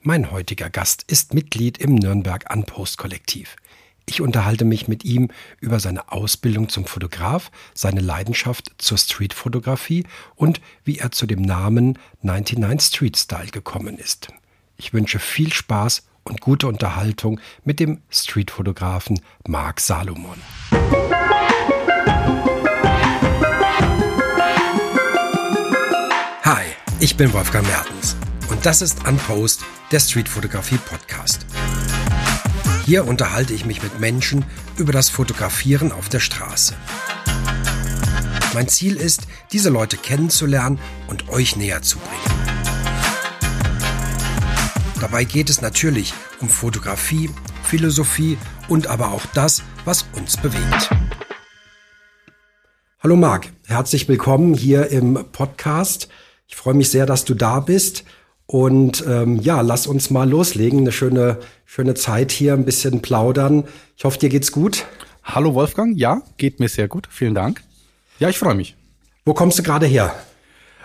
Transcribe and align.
Mein 0.00 0.30
heutiger 0.30 0.70
Gast 0.70 1.02
ist 1.08 1.34
Mitglied 1.34 1.78
im 1.78 1.96
Nürnberg 1.96 2.44
Unpost 2.54 2.98
Kollektiv. 2.98 3.56
Ich 4.06 4.20
unterhalte 4.20 4.64
mich 4.64 4.86
mit 4.86 5.04
ihm 5.04 5.28
über 5.60 5.80
seine 5.80 6.12
Ausbildung 6.12 6.68
zum 6.68 6.86
Fotograf, 6.86 7.50
seine 7.74 8.00
Leidenschaft 8.00 8.70
zur 8.78 8.96
Streetfotografie 8.96 10.04
und 10.36 10.60
wie 10.84 10.98
er 10.98 11.10
zu 11.10 11.26
dem 11.26 11.42
Namen 11.42 11.98
99 12.22 12.94
Street 12.94 13.16
Style 13.16 13.48
gekommen 13.48 13.98
ist. 13.98 14.28
Ich 14.76 14.92
wünsche 14.92 15.18
viel 15.18 15.52
Spaß 15.52 16.06
und 16.22 16.40
gute 16.40 16.68
Unterhaltung 16.68 17.40
mit 17.64 17.80
dem 17.80 18.00
Streetfotografen 18.08 19.20
Marc 19.48 19.80
Salomon. 19.80 20.40
Hi, 26.44 26.66
ich 27.00 27.16
bin 27.16 27.32
Wolfgang 27.32 27.66
Mertens 27.66 28.16
und 28.58 28.66
das 28.66 28.82
ist 28.82 29.06
Unpost, 29.06 29.64
der 29.92 30.00
Streetfotografie 30.00 30.78
Podcast. 30.78 31.46
Hier 32.84 33.06
unterhalte 33.06 33.52
ich 33.52 33.64
mich 33.64 33.84
mit 33.84 34.00
Menschen 34.00 34.44
über 34.76 34.90
das 34.90 35.10
Fotografieren 35.10 35.92
auf 35.92 36.08
der 36.08 36.18
Straße. 36.18 36.74
Mein 38.54 38.66
Ziel 38.66 38.96
ist, 38.96 39.28
diese 39.52 39.70
Leute 39.70 39.96
kennenzulernen 39.96 40.80
und 41.06 41.28
euch 41.28 41.54
näher 41.54 41.82
zu 41.82 41.98
bringen. 41.98 42.58
Dabei 45.00 45.22
geht 45.22 45.50
es 45.50 45.60
natürlich 45.60 46.12
um 46.40 46.48
Fotografie, 46.48 47.30
Philosophie 47.62 48.38
und 48.66 48.88
aber 48.88 49.12
auch 49.12 49.26
das, 49.34 49.62
was 49.84 50.04
uns 50.14 50.36
bewegt. 50.36 50.90
Hallo 53.04 53.14
Marc, 53.14 53.52
herzlich 53.66 54.08
willkommen 54.08 54.52
hier 54.54 54.88
im 54.90 55.26
Podcast. 55.30 56.08
Ich 56.48 56.56
freue 56.56 56.74
mich 56.74 56.90
sehr, 56.90 57.06
dass 57.06 57.24
du 57.24 57.34
da 57.34 57.60
bist. 57.60 58.04
Und 58.50 59.04
ähm, 59.06 59.40
ja, 59.40 59.60
lass 59.60 59.86
uns 59.86 60.08
mal 60.08 60.26
loslegen. 60.26 60.80
Eine 60.80 60.92
schöne, 60.92 61.36
schöne 61.66 61.92
Zeit 61.92 62.32
hier, 62.32 62.54
ein 62.54 62.64
bisschen 62.64 63.02
plaudern. 63.02 63.64
Ich 63.94 64.04
hoffe, 64.04 64.18
dir 64.18 64.30
geht's 64.30 64.52
gut. 64.52 64.86
Hallo 65.22 65.52
Wolfgang, 65.52 65.94
ja, 65.98 66.22
geht 66.38 66.58
mir 66.58 66.70
sehr 66.70 66.88
gut. 66.88 67.08
Vielen 67.10 67.34
Dank. 67.34 67.62
Ja, 68.18 68.30
ich 68.30 68.38
freue 68.38 68.54
mich. 68.54 68.74
Wo 69.26 69.34
kommst 69.34 69.58
du 69.58 69.62
gerade 69.62 69.84
her? 69.84 70.14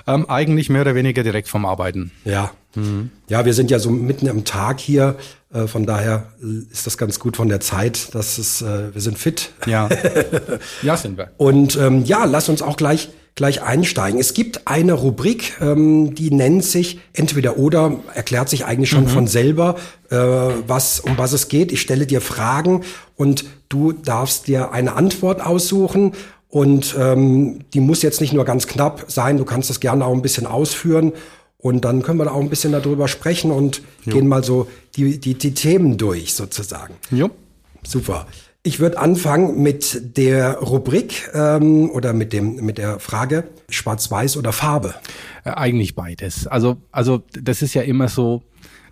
Ähm, 0.06 0.30
eigentlich 0.30 0.70
mehr 0.70 0.82
oder 0.82 0.94
weniger 0.94 1.24
direkt 1.24 1.48
vom 1.48 1.66
Arbeiten. 1.66 2.12
Ja. 2.26 2.52
Mhm. 2.76 3.12
Ja, 3.30 3.46
wir 3.46 3.54
sind 3.54 3.72
ja 3.72 3.80
so 3.80 3.90
mitten 3.90 4.28
am 4.28 4.44
Tag 4.44 4.82
hier. 4.82 5.16
Äh, 5.54 5.68
von 5.68 5.86
daher 5.86 6.34
ist 6.70 6.86
das 6.86 6.98
ganz 6.98 7.18
gut 7.18 7.38
von 7.38 7.48
der 7.48 7.62
Zeit. 7.62 8.14
Das 8.14 8.40
ist, 8.40 8.62
äh, 8.62 8.94
wir 8.94 9.00
sind 9.00 9.18
fit. 9.18 9.54
Ja. 9.68 9.88
ja, 10.82 10.98
sind 10.98 11.18
wir. 11.18 11.32
Und 11.38 11.78
ähm, 11.78 12.04
ja, 12.04 12.26
lass 12.26 12.50
uns 12.50 12.62
auch 12.62 12.76
gleich 12.76 13.08
gleich 13.36 13.64
einsteigen. 13.64 14.20
Es 14.20 14.34
gibt 14.34 14.68
eine 14.68 14.94
Rubrik, 14.94 15.54
ähm, 15.60 16.14
die 16.14 16.32
nennt 16.32 16.64
sich 16.64 17.00
entweder 17.14 17.58
oder, 17.58 18.00
erklärt 18.14 18.50
sich 18.50 18.66
eigentlich 18.66 18.90
schon 18.90 19.06
mhm. 19.06 19.10
von 19.10 19.28
selber, 19.28 19.76
äh, 20.10 20.18
was 20.18 21.00
um 21.00 21.18
was 21.18 21.34
es 21.34 21.48
geht. 21.48 21.72
Ich 21.72 21.82
stelle 21.82 22.06
dir 22.06 22.22
Fragen 22.22 22.84
und 23.16 23.46
du 23.70 23.92
darfst 23.92 24.48
dir 24.48 24.72
eine 24.72 24.94
Antwort 24.94 25.42
aussuchen 25.42 26.14
und 26.48 26.96
ähm, 27.00 27.62
die 27.74 27.80
muss 27.80 28.04
jetzt 28.04 28.22
nicht 28.22 28.34
nur 28.34 28.46
ganz 28.46 28.68
knapp 28.68 29.06
sein, 29.08 29.38
du 29.38 29.46
kannst 29.46 29.72
das 29.72 29.80
gerne 29.80 30.06
auch 30.06 30.14
ein 30.14 30.22
bisschen 30.22 30.46
ausführen. 30.46 31.14
Und 31.58 31.86
dann 31.86 32.04
können 32.04 32.20
wir 32.20 32.26
da 32.26 32.32
auch 32.32 32.42
ein 32.42 32.50
bisschen 32.50 32.74
darüber 32.74 33.08
sprechen 33.08 33.50
und 33.50 33.82
jo. 34.04 34.14
gehen 34.14 34.28
mal 34.28 34.44
so 34.44 34.68
die, 34.98 35.18
die, 35.18 35.34
die 35.36 35.54
Themen 35.54 35.98
durch 35.98 36.34
sozusagen. 36.34 36.96
Jo. 37.10 37.30
Super. 37.88 38.28
Ich 38.66 38.80
würde 38.80 38.98
anfangen 38.98 39.62
mit 39.62 40.18
der 40.18 40.60
Rubrik 40.60 41.30
ähm, 41.34 41.90
oder 41.90 42.14
mit 42.14 42.32
dem 42.32 42.56
mit 42.66 42.78
der 42.78 43.00
Frage 43.00 43.50
Schwarz-Weiß 43.70 44.38
oder 44.38 44.54
Farbe. 44.54 44.96
Äh, 45.44 45.52
eigentlich 45.52 45.96
beides. 45.96 46.48
Also 46.48 46.78
also 46.92 47.24
das 47.34 47.62
ist 47.62 47.74
ja 47.74 47.82
immer 47.82 48.08
so, 48.08 48.44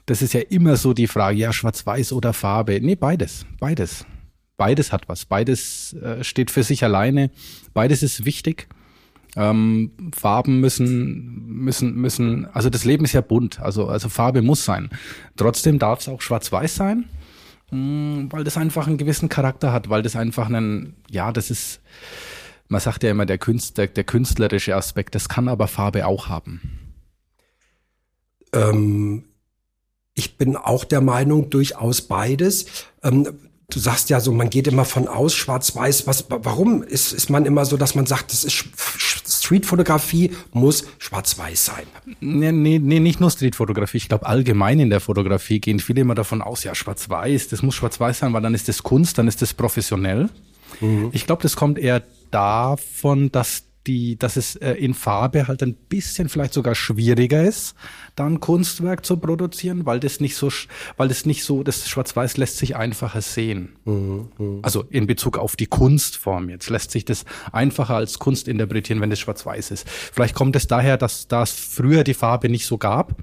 das 0.06 0.22
ist 0.22 0.34
ja 0.34 0.42
immer 0.42 0.76
so 0.76 0.94
die 0.94 1.08
Frage, 1.08 1.38
ja 1.38 1.54
Schwarz-Weiß 1.54 2.12
oder 2.14 2.34
Farbe. 2.34 2.80
Nee, 2.82 2.96
beides, 2.96 3.46
beides 3.60 4.06
beides 4.62 4.92
hat 4.92 5.10
was. 5.10 5.26
Beides 5.26 5.94
äh, 5.94 6.24
steht 6.24 6.52
für 6.52 6.62
sich 6.62 6.84
alleine. 6.84 7.32
Beides 7.74 8.04
ist 8.04 8.26
wichtig. 8.26 8.68
Ähm, 9.36 9.90
Farben 10.14 10.60
müssen, 10.60 11.48
müssen, 11.48 11.96
müssen, 11.96 12.46
also 12.54 12.70
das 12.70 12.86
Leben 12.86 13.04
ist 13.06 13.14
ja 13.14 13.22
bunt, 13.22 13.60
also, 13.60 13.88
also 13.88 14.08
Farbe 14.08 14.44
muss 14.44 14.64
sein. 14.64 14.90
Trotzdem 15.36 15.80
darf 15.80 16.02
es 16.02 16.10
auch 16.10 16.22
schwarz-weiß 16.22 16.76
sein, 16.76 17.06
weil 17.72 18.44
das 18.44 18.58
einfach 18.58 18.88
einen 18.88 18.98
gewissen 18.98 19.30
Charakter 19.30 19.72
hat, 19.72 19.90
weil 19.90 20.02
das 20.02 20.18
einfach 20.18 20.48
einen, 20.48 20.98
ja, 21.10 21.32
das 21.32 21.50
ist, 21.50 21.80
man 22.68 22.82
sagt 22.82 23.04
ja 23.04 23.12
immer, 23.12 23.26
der, 23.26 23.38
Künstler, 23.38 23.88
der 23.88 24.04
künstlerische 24.04 24.76
Aspekt, 24.76 25.16
das 25.16 25.30
kann 25.30 25.48
aber 25.48 25.68
Farbe 25.68 26.06
auch 26.06 26.28
haben. 26.28 26.62
Ähm, 28.54 29.24
ich 30.14 30.38
bin 30.38 30.58
auch 30.58 30.84
der 30.84 31.00
Meinung, 31.00 31.50
durchaus 31.50 32.02
beides. 32.02 32.66
Ähm, 33.04 33.28
du 33.70 33.80
sagst 33.80 34.10
ja 34.10 34.20
so, 34.20 34.34
man 34.34 34.50
geht 34.50 34.68
immer 34.68 34.84
von 34.84 35.08
aus, 35.08 35.34
schwarz-weiß. 35.34 36.08
Was, 36.08 36.26
warum 36.30 36.84
ist, 36.84 37.14
ist 37.14 37.30
man 37.30 37.46
immer 37.46 37.64
so, 37.64 37.78
dass 37.78 37.96
man 37.96 38.06
sagt, 38.06 38.34
das 38.34 38.44
ist 38.44 38.66
Streetfotografie 39.52 40.32
muss 40.54 40.86
schwarz-weiß 40.98 41.66
sein? 41.66 41.84
Nee, 42.22 42.54
nee, 42.54 42.80
nee, 42.80 43.02
nicht 43.02 43.20
nur 43.20 43.30
Streetfotografie. 43.30 43.98
Ich 43.98 44.08
glaube, 44.08 44.26
allgemein 44.26 44.80
in 44.80 44.90
der 44.90 45.02
Fotografie 45.02 45.60
gehen 45.60 45.80
viele 45.80 46.02
immer 46.02 46.16
davon 46.16 46.42
aus, 46.42 46.64
ja, 46.64 46.74
schwarz-weiß, 46.74 47.50
das 47.50 47.62
muss 47.62 47.76
schwarz-weiß 47.76 48.20
sein, 48.20 48.32
weil 48.32 48.42
dann 48.42 48.54
ist 48.54 48.70
das 48.70 48.82
Kunst, 48.82 49.18
dann 49.18 49.28
ist 49.28 49.42
das 49.42 49.54
professionell. 49.54 50.30
Mhm. 50.80 51.10
Ich 51.12 51.26
glaube, 51.26 51.42
das 51.42 51.58
kommt 51.58 51.80
eher 51.80 52.02
davon, 52.32 53.30
dass 53.34 53.64
die, 53.88 54.18
dass 54.18 54.38
es 54.38 54.56
äh, 54.56 54.74
in 54.74 54.94
Farbe 54.94 55.48
halt 55.48 55.64
ein 55.64 55.74
bisschen 55.74 56.30
vielleicht 56.30 56.54
sogar 56.54 56.76
schwieriger 56.76 57.44
ist, 57.44 57.76
dann 58.16 58.40
Kunstwerk 58.40 59.06
zu 59.06 59.18
produzieren, 59.18 59.86
weil 59.86 60.00
das 60.00 60.20
nicht 60.20 60.36
so, 60.36 60.50
weil 60.98 61.08
das 61.08 61.26
nicht 61.26 61.44
so, 61.44 61.64
das 61.64 61.88
Schwarz-Weiß 61.90 62.38
lässt 62.38 62.58
sich 62.58 62.76
einfacher 62.76 63.22
sehen. 63.22 63.70
Mhm, 63.86 64.28
mh. 64.38 64.60
Also 64.62 64.84
in 64.90 65.08
Bezug 65.08 65.38
auf 65.38 65.56
die 65.56 65.66
Kunstform 65.66 66.50
jetzt 66.50 66.70
lässt 66.70 66.92
sich 66.92 67.06
das 67.06 67.26
einfacher 67.52 67.96
als 67.96 68.20
Kunst 68.20 68.48
interpretieren, 68.48 69.02
wenn 69.02 69.12
es 69.12 69.20
Schwarz-Weiß 69.20 69.72
ist. 69.72 69.90
Vielleicht 69.90 70.36
kommt 70.36 70.56
es 70.56 70.68
daher, 70.68 70.98
dass 70.98 71.28
da 71.28 71.44
es 71.44 71.52
früher 71.52 72.04
die 72.04 72.14
Farbe 72.14 72.50
nicht 72.50 72.66
so 72.66 72.78
gab 72.78 73.16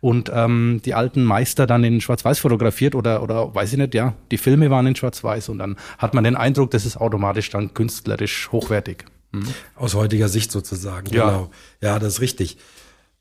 und 0.00 0.30
ähm, 0.32 0.80
die 0.84 0.94
alten 0.94 1.24
Meister 1.24 1.66
dann 1.66 1.82
in 1.82 2.00
Schwarz-Weiß 2.00 2.38
fotografiert 2.38 2.94
oder 2.94 3.22
oder 3.22 3.54
weiß 3.54 3.72
ich 3.72 3.78
nicht, 3.78 3.94
ja, 3.94 4.14
die 4.30 4.38
Filme 4.38 4.70
waren 4.70 4.86
in 4.86 4.94
Schwarz-Weiß 4.94 5.48
und 5.48 5.58
dann 5.58 5.76
hat 5.98 6.14
man 6.14 6.24
den 6.24 6.36
Eindruck, 6.36 6.70
das 6.70 6.86
ist 6.86 6.96
automatisch 6.96 7.50
dann 7.50 7.74
künstlerisch 7.74 8.50
hochwertig. 8.52 9.04
Mhm. 9.40 9.54
Aus 9.76 9.94
heutiger 9.94 10.28
Sicht 10.28 10.52
sozusagen. 10.52 11.12
Ja. 11.12 11.26
Genau. 11.26 11.50
Ja, 11.80 11.98
das 11.98 12.14
ist 12.14 12.20
richtig. 12.20 12.58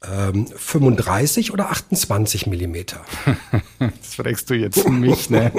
Ähm, 0.04 0.48
35 0.56 1.54
oder 1.54 1.72
28 1.72 2.46
Millimeter? 2.46 3.04
das 3.80 4.16
fragst 4.16 4.50
du 4.50 4.54
jetzt 4.54 4.88
mich, 4.88 5.32
ne? 5.32 5.52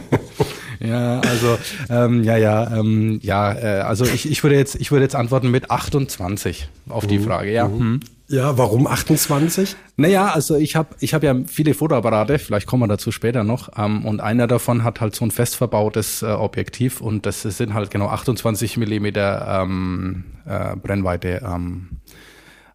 ja, 0.80 1.20
also 1.20 1.56
ähm, 1.88 2.24
ja, 2.24 2.36
ja, 2.36 2.76
ähm, 2.76 3.20
ja, 3.22 3.52
äh, 3.52 3.80
also 3.82 4.04
ich, 4.04 4.28
ich 4.28 4.42
würde 4.42 4.56
jetzt, 4.56 4.74
ich 4.74 4.90
würde 4.90 5.04
jetzt 5.04 5.14
antworten 5.14 5.52
mit 5.52 5.70
28 5.70 6.68
auf 6.88 7.06
die 7.06 7.18
mhm. 7.18 7.24
Frage, 7.24 7.52
ja. 7.52 7.68
Mhm. 7.68 8.00
Ja, 8.30 8.56
warum 8.56 8.86
28? 8.86 9.74
Naja, 9.96 10.28
also 10.28 10.54
ich 10.54 10.76
habe 10.76 10.94
ich 11.00 11.14
hab 11.14 11.24
ja 11.24 11.34
viele 11.48 11.74
Fotoapparate, 11.74 12.38
vielleicht 12.38 12.68
kommen 12.68 12.84
wir 12.84 12.86
dazu 12.86 13.10
später 13.10 13.42
noch, 13.42 13.70
ähm, 13.76 14.06
und 14.06 14.20
einer 14.20 14.46
davon 14.46 14.84
hat 14.84 15.00
halt 15.00 15.16
so 15.16 15.24
ein 15.24 15.32
fest 15.32 15.56
verbautes 15.56 16.22
äh, 16.22 16.26
Objektiv 16.26 17.00
und 17.00 17.26
das 17.26 17.42
sind 17.42 17.74
halt 17.74 17.90
genau 17.90 18.06
28 18.06 18.76
Millimeter 18.76 19.62
ähm, 19.62 20.26
äh, 20.46 20.76
Brennweite. 20.76 21.42
Ähm, 21.44 21.88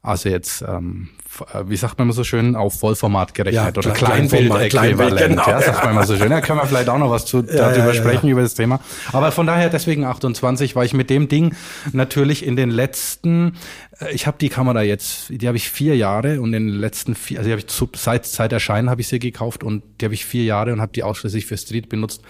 also 0.06 0.30
jetzt 0.30 0.64
ähm, 0.68 1.10
äh, 1.54 1.64
wie 1.68 1.76
sagt 1.76 1.98
man 1.98 2.08
immer 2.08 2.14
so 2.14 2.24
schön, 2.24 2.56
auf 2.56 2.80
Vollformat 2.80 3.34
gerechnet 3.34 3.76
ja, 3.76 3.80
oder 3.80 3.92
Kleinbild-Äquivalent. 3.92 5.30
Genau, 5.30 5.48
ja, 5.48 5.62
sagt 5.62 5.84
man 5.84 5.94
immer 5.94 6.06
so 6.06 6.16
schön. 6.18 6.30
Da 6.30 6.42
können 6.42 6.60
wir 6.60 6.66
vielleicht 6.66 6.90
auch 6.90 6.98
noch 6.98 7.10
was 7.10 7.26
zu, 7.26 7.38
ja, 7.48 7.72
darüber 7.72 7.94
ja, 7.94 7.94
sprechen, 7.94 8.30
über 8.30 8.42
das 8.42 8.54
Thema. 8.54 8.80
Aber 9.12 9.32
von 9.32 9.48
daher 9.48 9.70
deswegen 9.70 10.06
28, 10.06 10.76
weil 10.76 10.86
ich 10.86 10.94
mit 10.94 11.10
dem 11.10 11.28
Ding 11.28 11.56
natürlich 11.92 12.46
in 12.46 12.56
den 12.56 12.70
letzten, 12.70 13.58
äh, 14.00 14.14
ich 14.14 14.28
habe 14.28 14.38
die 14.40 14.50
Kamera 14.50 14.82
jetzt, 14.82 15.30
die 15.30 15.48
habe 15.48 15.58
ich 15.58 15.70
vier 15.70 15.96
Jahre 15.96 16.42
und 16.42 16.54
in 16.54 16.68
den 16.68 16.80
letzten 16.80 17.16
vier, 17.16 17.40
also 17.40 17.48
die 17.48 17.52
habe 17.52 17.60
ich 17.60 17.68
zu, 17.68 17.90
seit, 17.96 18.26
seit 18.26 18.54
Erscheinen 18.54 18.90
habe 18.90 19.02
ich 19.02 19.08
sie 19.08 19.20
gekauft 19.20 19.64
und 19.64 19.84
die 20.00 20.06
habe 20.06 20.14
ich 20.14 20.26
vier 20.26 20.44
Jahre 20.44 20.74
und 20.74 20.82
habe 20.82 20.92
die 20.94 21.04
ausschließlich 21.04 21.46
für 21.46 21.58
Street 21.58 21.90
benutzt 21.90 22.22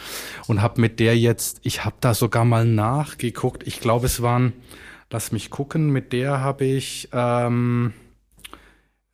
und 0.48 0.62
habe 0.62 0.82
mit 0.82 1.00
der 1.00 1.18
jetzt, 1.18 1.60
ich 1.64 1.86
habe 1.86 1.96
da 2.02 2.14
sogar 2.14 2.46
mal 2.46 2.66
nachgeguckt, 2.66 3.64
ich 3.68 3.80
glaube 3.80 4.06
es 4.08 4.22
waren, 4.22 4.54
lass 5.10 5.32
mich 5.32 5.50
gucken, 5.50 5.90
mit 5.90 6.14
der 6.14 6.42
habe 6.42 6.66
ich... 6.66 7.10
Ähm, 7.12 7.94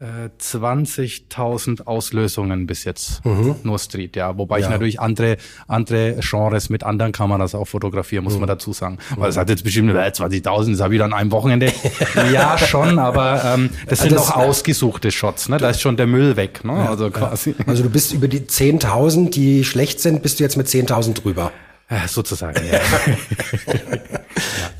20.000 0.01 1.85
Auslösungen 1.85 2.65
bis 2.65 2.85
jetzt. 2.85 3.23
Mhm. 3.23 3.57
Nur 3.61 3.77
Street, 3.77 4.15
ja. 4.15 4.35
Wobei 4.35 4.57
ja. 4.57 4.65
ich 4.65 4.71
natürlich 4.71 4.99
andere, 4.99 5.37
andere 5.67 6.17
Genres 6.21 6.69
mit 6.69 6.83
anderen 6.83 7.11
Kameras 7.11 7.53
auch 7.53 7.65
fotografiere, 7.65 8.23
muss 8.23 8.33
mhm. 8.33 8.39
man 8.39 8.47
dazu 8.47 8.73
sagen. 8.73 8.97
Weil 9.15 9.29
es 9.29 9.37
hat 9.37 9.49
jetzt 9.49 9.63
bestimmt 9.63 9.91
20.000, 9.91 10.71
ist 10.71 10.79
ja 10.79 10.89
wieder 10.89 11.05
an 11.05 11.13
einem 11.13 11.31
Wochenende. 11.31 11.71
ja, 12.33 12.57
schon, 12.57 12.97
aber 12.97 13.43
ähm, 13.45 13.69
das 13.87 13.99
sind 13.99 14.13
das, 14.13 14.31
auch 14.31 14.37
ausgesuchte 14.37 15.11
Shots, 15.11 15.49
ne? 15.49 15.57
Da 15.57 15.69
ist 15.69 15.81
schon 15.81 15.97
der 15.97 16.07
Müll 16.07 16.35
weg, 16.35 16.65
ne? 16.65 16.73
Ja, 16.73 16.89
also 16.89 17.11
quasi. 17.11 17.53
Also 17.67 17.83
du 17.83 17.91
bist 17.91 18.11
über 18.11 18.27
die 18.27 18.41
10.000, 18.41 19.29
die 19.29 19.63
schlecht 19.63 19.99
sind, 19.99 20.23
bist 20.23 20.39
du 20.39 20.43
jetzt 20.43 20.57
mit 20.57 20.65
10.000 20.65 21.13
drüber. 21.13 21.51
Ja, 21.91 22.07
sozusagen, 22.07 22.61
ja. 22.71 22.79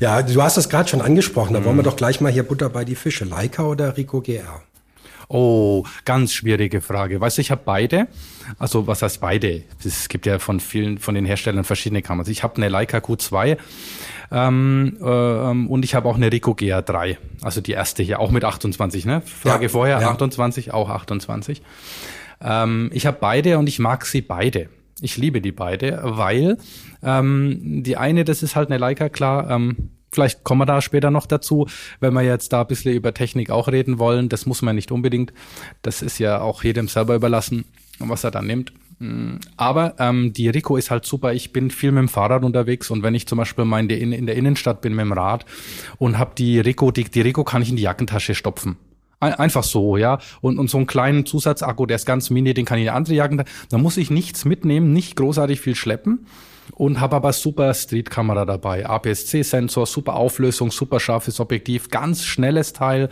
ja, 0.00 0.22
du 0.22 0.42
hast 0.42 0.56
das 0.56 0.70
gerade 0.70 0.88
schon 0.88 1.02
angesprochen, 1.02 1.52
da 1.52 1.60
mhm. 1.60 1.64
wollen 1.66 1.76
wir 1.76 1.82
doch 1.82 1.96
gleich 1.96 2.22
mal 2.22 2.32
hier 2.32 2.42
Butter 2.42 2.70
bei 2.70 2.86
die 2.86 2.94
Fische. 2.94 3.26
Leica 3.26 3.64
oder 3.64 3.98
Rico 3.98 4.22
GR? 4.22 4.62
Oh, 5.28 5.84
ganz 6.04 6.32
schwierige 6.32 6.80
Frage. 6.80 7.20
Weißt 7.20 7.38
du, 7.38 7.42
ich 7.42 7.50
habe 7.50 7.62
beide. 7.64 8.08
Also 8.58 8.86
was 8.86 9.02
heißt 9.02 9.20
beide? 9.20 9.62
Es 9.84 10.08
gibt 10.08 10.26
ja 10.26 10.38
von 10.38 10.60
vielen 10.60 10.98
von 10.98 11.14
den 11.14 11.24
Herstellern 11.24 11.64
verschiedene 11.64 12.02
Kameras. 12.02 12.28
Ich 12.28 12.42
habe 12.42 12.56
eine 12.56 12.68
Leica 12.68 12.98
Q2 12.98 13.56
ähm, 14.30 14.98
äh, 15.00 15.04
und 15.04 15.84
ich 15.84 15.94
habe 15.94 16.08
auch 16.08 16.16
eine 16.16 16.30
Ricoh 16.30 16.52
GA3. 16.52 17.16
Also 17.40 17.60
die 17.62 17.72
erste 17.72 18.02
hier, 18.02 18.20
auch 18.20 18.30
mit 18.30 18.44
28. 18.44 19.06
Ne? 19.06 19.22
Frage 19.22 19.64
ja, 19.64 19.68
vorher, 19.70 20.00
ja. 20.00 20.10
28, 20.10 20.74
auch 20.74 20.90
28. 20.90 21.62
Ähm, 22.42 22.90
ich 22.92 23.06
habe 23.06 23.16
beide 23.20 23.58
und 23.58 23.68
ich 23.68 23.78
mag 23.78 24.04
sie 24.04 24.20
beide. 24.20 24.68
Ich 25.02 25.16
liebe 25.16 25.40
die 25.40 25.52
beide, 25.52 26.00
weil 26.02 26.56
ähm, 27.02 27.82
die 27.82 27.96
eine, 27.96 28.24
das 28.24 28.42
ist 28.42 28.54
halt 28.54 28.70
eine 28.70 28.78
Leica, 28.78 29.08
klar, 29.08 29.50
ähm, 29.50 29.90
Vielleicht 30.14 30.44
kommen 30.44 30.60
wir 30.60 30.66
da 30.66 30.82
später 30.82 31.10
noch 31.10 31.24
dazu, 31.24 31.66
wenn 31.98 32.12
wir 32.12 32.20
jetzt 32.20 32.52
da 32.52 32.60
ein 32.60 32.66
bisschen 32.66 32.94
über 32.94 33.14
Technik 33.14 33.48
auch 33.48 33.68
reden 33.68 33.98
wollen. 33.98 34.28
Das 34.28 34.44
muss 34.44 34.60
man 34.60 34.76
nicht 34.76 34.92
unbedingt. 34.92 35.32
Das 35.80 36.02
ist 36.02 36.18
ja 36.18 36.42
auch 36.42 36.62
jedem 36.64 36.86
selber 36.86 37.14
überlassen, 37.14 37.64
was 37.98 38.22
er 38.22 38.30
dann 38.30 38.46
nimmt. 38.46 38.74
Mm, 38.98 39.36
aber 39.56 39.94
ähm, 39.98 40.34
die 40.34 40.50
Rico 40.50 40.76
ist 40.76 40.90
halt 40.90 41.06
super. 41.06 41.32
Ich 41.32 41.54
bin 41.54 41.70
viel 41.70 41.92
mit 41.92 42.00
dem 42.00 42.08
Fahrrad 42.10 42.44
unterwegs 42.44 42.90
und 42.90 43.02
wenn 43.02 43.14
ich 43.14 43.26
zum 43.26 43.38
Beispiel 43.38 43.64
mal 43.64 43.80
in 43.80 43.88
der, 43.88 44.00
in 44.00 44.26
der 44.26 44.36
Innenstadt 44.36 44.82
bin 44.82 44.94
mit 44.94 45.06
dem 45.06 45.12
Rad 45.12 45.46
und 45.96 46.18
habe 46.18 46.32
die 46.36 46.60
Rico, 46.60 46.90
die, 46.90 47.04
die 47.04 47.22
Rico 47.22 47.42
kann 47.42 47.62
ich 47.62 47.70
in 47.70 47.76
die 47.76 47.82
Jackentasche 47.82 48.34
stopfen. 48.34 48.76
Einfach 49.22 49.64
so, 49.64 49.96
ja. 49.96 50.18
Und, 50.40 50.58
und 50.58 50.68
so 50.68 50.78
einen 50.78 50.86
kleinen 50.86 51.26
Zusatzakku, 51.26 51.86
der 51.86 51.96
ist 51.96 52.06
ganz 52.06 52.30
mini, 52.30 52.54
den 52.54 52.64
kann 52.64 52.78
ich 52.78 52.84
in 52.84 52.88
eine 52.88 52.96
andere 52.96 53.14
Jacken. 53.14 53.44
Da 53.70 53.78
muss 53.78 53.96
ich 53.96 54.10
nichts 54.10 54.44
mitnehmen, 54.44 54.92
nicht 54.92 55.16
großartig 55.16 55.60
viel 55.60 55.76
schleppen 55.76 56.26
und 56.72 57.00
habe 57.00 57.16
aber 57.16 57.32
super 57.32 57.74
Street-Kamera 57.74 58.44
dabei. 58.44 58.86
APS-C-Sensor, 58.86 59.86
super 59.86 60.14
Auflösung, 60.14 60.70
super 60.70 61.00
scharfes 61.00 61.40
Objektiv, 61.40 61.90
ganz 61.90 62.24
schnelles 62.24 62.72
Teil 62.72 63.08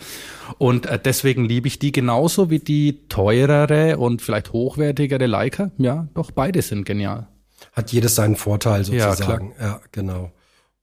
und 0.58 0.86
äh, 0.86 0.98
deswegen 0.98 1.44
liebe 1.44 1.68
ich 1.68 1.78
die 1.78 1.92
genauso 1.92 2.50
wie 2.50 2.58
die 2.58 3.06
teurere 3.08 3.98
und 3.98 4.22
vielleicht 4.22 4.52
hochwertigere 4.52 5.26
Leica. 5.26 5.70
Ja, 5.78 6.08
doch 6.14 6.30
beide 6.30 6.62
sind 6.62 6.84
genial. 6.84 7.28
Hat 7.72 7.92
jedes 7.92 8.14
seinen 8.14 8.36
Vorteil 8.36 8.84
sozusagen. 8.84 9.52
Ja, 9.58 9.66
ja 9.66 9.80
genau. 9.92 10.32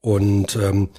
Und 0.02 0.56
ähm, 0.56 0.90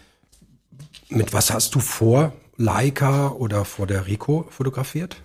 mit 1.08 1.32
was 1.32 1.52
hast 1.52 1.74
du 1.74 1.80
vor 1.80 2.32
Leica 2.60 3.28
oder 3.28 3.64
vor 3.64 3.86
der 3.86 4.08
Rico 4.08 4.48
fotografiert? 4.50 5.22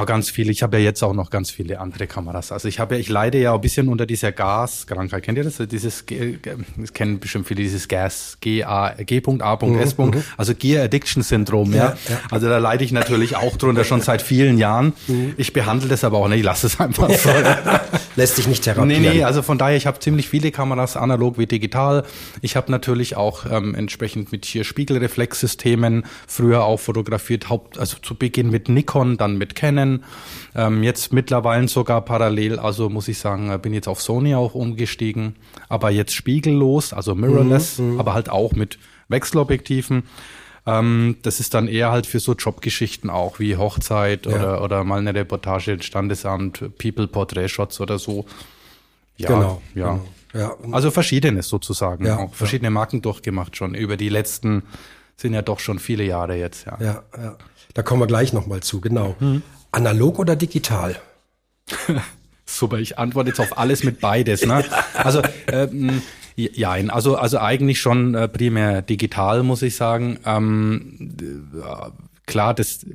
Oh, 0.00 0.06
ganz 0.06 0.30
viele. 0.30 0.50
Ich 0.50 0.62
habe 0.62 0.78
ja 0.78 0.84
jetzt 0.84 1.02
auch 1.02 1.12
noch 1.12 1.28
ganz 1.28 1.50
viele 1.50 1.78
andere 1.78 2.06
Kameras. 2.06 2.52
Also 2.52 2.68
ich 2.68 2.80
habe 2.80 2.94
ja, 2.94 3.00
ich 3.00 3.10
leide 3.10 3.38
ja 3.38 3.54
ein 3.54 3.60
bisschen 3.60 3.88
unter 3.88 4.06
dieser 4.06 4.32
Gaskrankheit. 4.32 5.22
Kennt 5.22 5.36
ihr 5.36 5.44
das? 5.44 5.58
Dieses, 5.58 6.04
das 6.06 6.92
kennen 6.94 7.20
bestimmt 7.20 7.46
viele, 7.46 7.62
dieses 7.62 7.86
Gas, 7.86 8.38
G-A, 8.40 8.94
G.A.S. 8.94 9.98
Mhm, 9.98 10.04
mhm. 10.06 10.24
Also 10.38 10.54
Gear 10.54 10.84
Addiction 10.84 11.22
Syndrom, 11.22 11.74
ja, 11.74 11.96
ja. 12.08 12.20
Also 12.30 12.48
da 12.48 12.58
leide 12.58 12.82
ich 12.82 12.92
natürlich 12.92 13.36
auch 13.36 13.56
drunter 13.56 13.84
schon 13.84 14.00
seit 14.00 14.22
vielen 14.22 14.56
Jahren. 14.56 14.94
Mhm. 15.06 15.34
Ich 15.36 15.52
behandle 15.52 15.88
das 15.88 16.02
aber 16.02 16.18
auch 16.18 16.28
nicht, 16.28 16.38
ich 16.38 16.44
lasse 16.44 16.68
es 16.68 16.80
einfach 16.80 17.10
so. 17.10 17.28
Lässt 18.16 18.36
sich 18.36 18.48
nicht 18.48 18.64
therapieren. 18.64 19.02
Nee, 19.02 19.10
nee, 19.10 19.24
also 19.24 19.42
von 19.42 19.58
daher, 19.58 19.76
ich 19.76 19.86
habe 19.86 19.98
ziemlich 20.00 20.28
viele 20.28 20.50
Kameras, 20.50 20.96
analog 20.96 21.38
wie 21.38 21.46
digital. 21.46 22.04
Ich 22.40 22.56
habe 22.56 22.70
natürlich 22.70 23.16
auch 23.16 23.44
ähm, 23.50 23.74
entsprechend 23.74 24.32
mit 24.32 24.46
hier 24.46 24.64
Spiegelreflexsystemen 24.64 26.04
früher 26.26 26.64
auch 26.64 26.80
fotografiert, 26.80 27.50
Haupt, 27.50 27.78
also 27.78 27.98
zu 27.98 28.14
Beginn 28.14 28.50
mit 28.50 28.68
Nikon, 28.68 29.16
dann 29.16 29.36
mit 29.36 29.54
Canon 29.54 29.89
Canon. 29.90 30.04
Ähm, 30.54 30.82
jetzt 30.82 31.12
mittlerweile 31.12 31.68
sogar 31.68 32.02
parallel, 32.02 32.58
also 32.58 32.88
muss 32.88 33.08
ich 33.08 33.18
sagen, 33.18 33.50
äh, 33.50 33.58
bin 33.58 33.72
jetzt 33.72 33.88
auf 33.88 34.00
Sony 34.00 34.34
auch 34.34 34.54
umgestiegen, 34.54 35.36
aber 35.68 35.90
jetzt 35.90 36.14
spiegellos, 36.14 36.92
also 36.92 37.14
mirrorless, 37.14 37.78
mhm, 37.78 37.94
mhm, 37.94 38.00
aber 38.00 38.14
halt 38.14 38.28
auch 38.28 38.52
mit 38.52 38.78
Wechselobjektiven. 39.08 40.04
Ähm, 40.66 41.16
das 41.22 41.40
ist 41.40 41.54
dann 41.54 41.68
eher 41.68 41.90
halt 41.90 42.06
für 42.06 42.20
so 42.20 42.34
Jobgeschichten 42.34 43.10
auch, 43.10 43.38
wie 43.38 43.56
Hochzeit 43.56 44.26
ja. 44.26 44.32
oder, 44.32 44.62
oder 44.62 44.84
mal 44.84 44.98
eine 44.98 45.14
Reportage, 45.14 45.78
Standesamt, 45.80 46.76
People 46.78 47.06
Portrait 47.06 47.50
Shots 47.50 47.80
oder 47.80 47.98
so. 47.98 48.26
Ja, 49.16 49.28
genau, 49.28 49.62
ja. 49.74 49.92
Genau. 49.92 50.06
Ja. 50.32 50.56
Also 50.70 50.92
verschiedenes 50.92 51.48
sozusagen, 51.48 52.06
ja, 52.06 52.18
auch 52.18 52.34
verschiedene 52.34 52.70
Marken 52.70 53.02
durchgemacht 53.02 53.56
schon 53.56 53.74
über 53.74 53.96
die 53.96 54.08
letzten 54.08 54.62
sind 55.16 55.34
ja 55.34 55.42
doch 55.42 55.58
schon 55.58 55.80
viele 55.80 56.04
Jahre 56.04 56.36
jetzt, 56.36 56.66
ja. 56.66 56.78
Ja, 56.80 57.02
ja. 57.20 57.36
Da 57.74 57.82
kommen 57.82 58.00
wir 58.00 58.06
gleich 58.06 58.32
nochmal 58.32 58.60
zu, 58.60 58.80
genau. 58.80 59.16
Mhm. 59.20 59.42
Analog 59.72 60.18
oder 60.18 60.36
digital? 60.36 60.96
Super, 62.46 62.78
ich 62.78 62.98
antworte 62.98 63.28
jetzt 63.28 63.40
auf 63.40 63.58
alles 63.58 63.84
mit 63.84 64.00
beides. 64.00 64.44
Ne? 64.44 64.64
Also 64.94 65.22
ähm, 65.50 66.02
ja, 66.36 66.70
also 66.72 67.16
also 67.16 67.38
eigentlich 67.38 67.80
schon 67.80 68.14
äh, 68.14 68.28
primär 68.28 68.82
digital, 68.82 69.42
muss 69.42 69.62
ich 69.62 69.76
sagen. 69.76 70.18
Ähm, 70.26 71.14
äh, 71.54 71.90
klar, 72.26 72.54
das, 72.54 72.86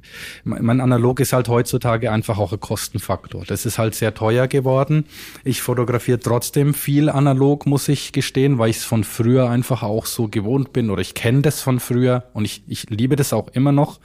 mein 0.44 0.82
Analog 0.82 1.20
ist 1.20 1.34
halt 1.34 1.50
heutzutage 1.50 2.12
einfach 2.12 2.38
auch 2.38 2.54
ein 2.54 2.60
Kostenfaktor. 2.60 3.44
Das 3.46 3.66
ist 3.66 3.78
halt 3.78 3.96
sehr 3.96 4.14
teuer 4.14 4.48
geworden. 4.48 5.06
Ich 5.44 5.62
fotografiere 5.62 6.20
trotzdem 6.20 6.74
viel 6.74 7.10
analog, 7.10 7.66
muss 7.66 7.88
ich 7.88 8.14
gestehen, 8.14 8.58
weil 8.58 8.70
ich 8.70 8.78
es 8.78 8.84
von 8.84 9.04
früher 9.04 9.50
einfach 9.50 9.84
auch 9.84 10.06
so 10.06 10.28
gewohnt 10.28 10.74
bin 10.74 10.90
oder 10.90 11.02
ich 11.02 11.14
kenne 11.14 11.42
das 11.42 11.62
von 11.62 11.80
früher 11.80 12.24
und 12.34 12.46
ich, 12.46 12.64
ich 12.68 12.90
liebe 12.90 13.16
das 13.16 13.34
auch 13.34 13.50
immer 13.50 13.72
noch. 13.72 14.00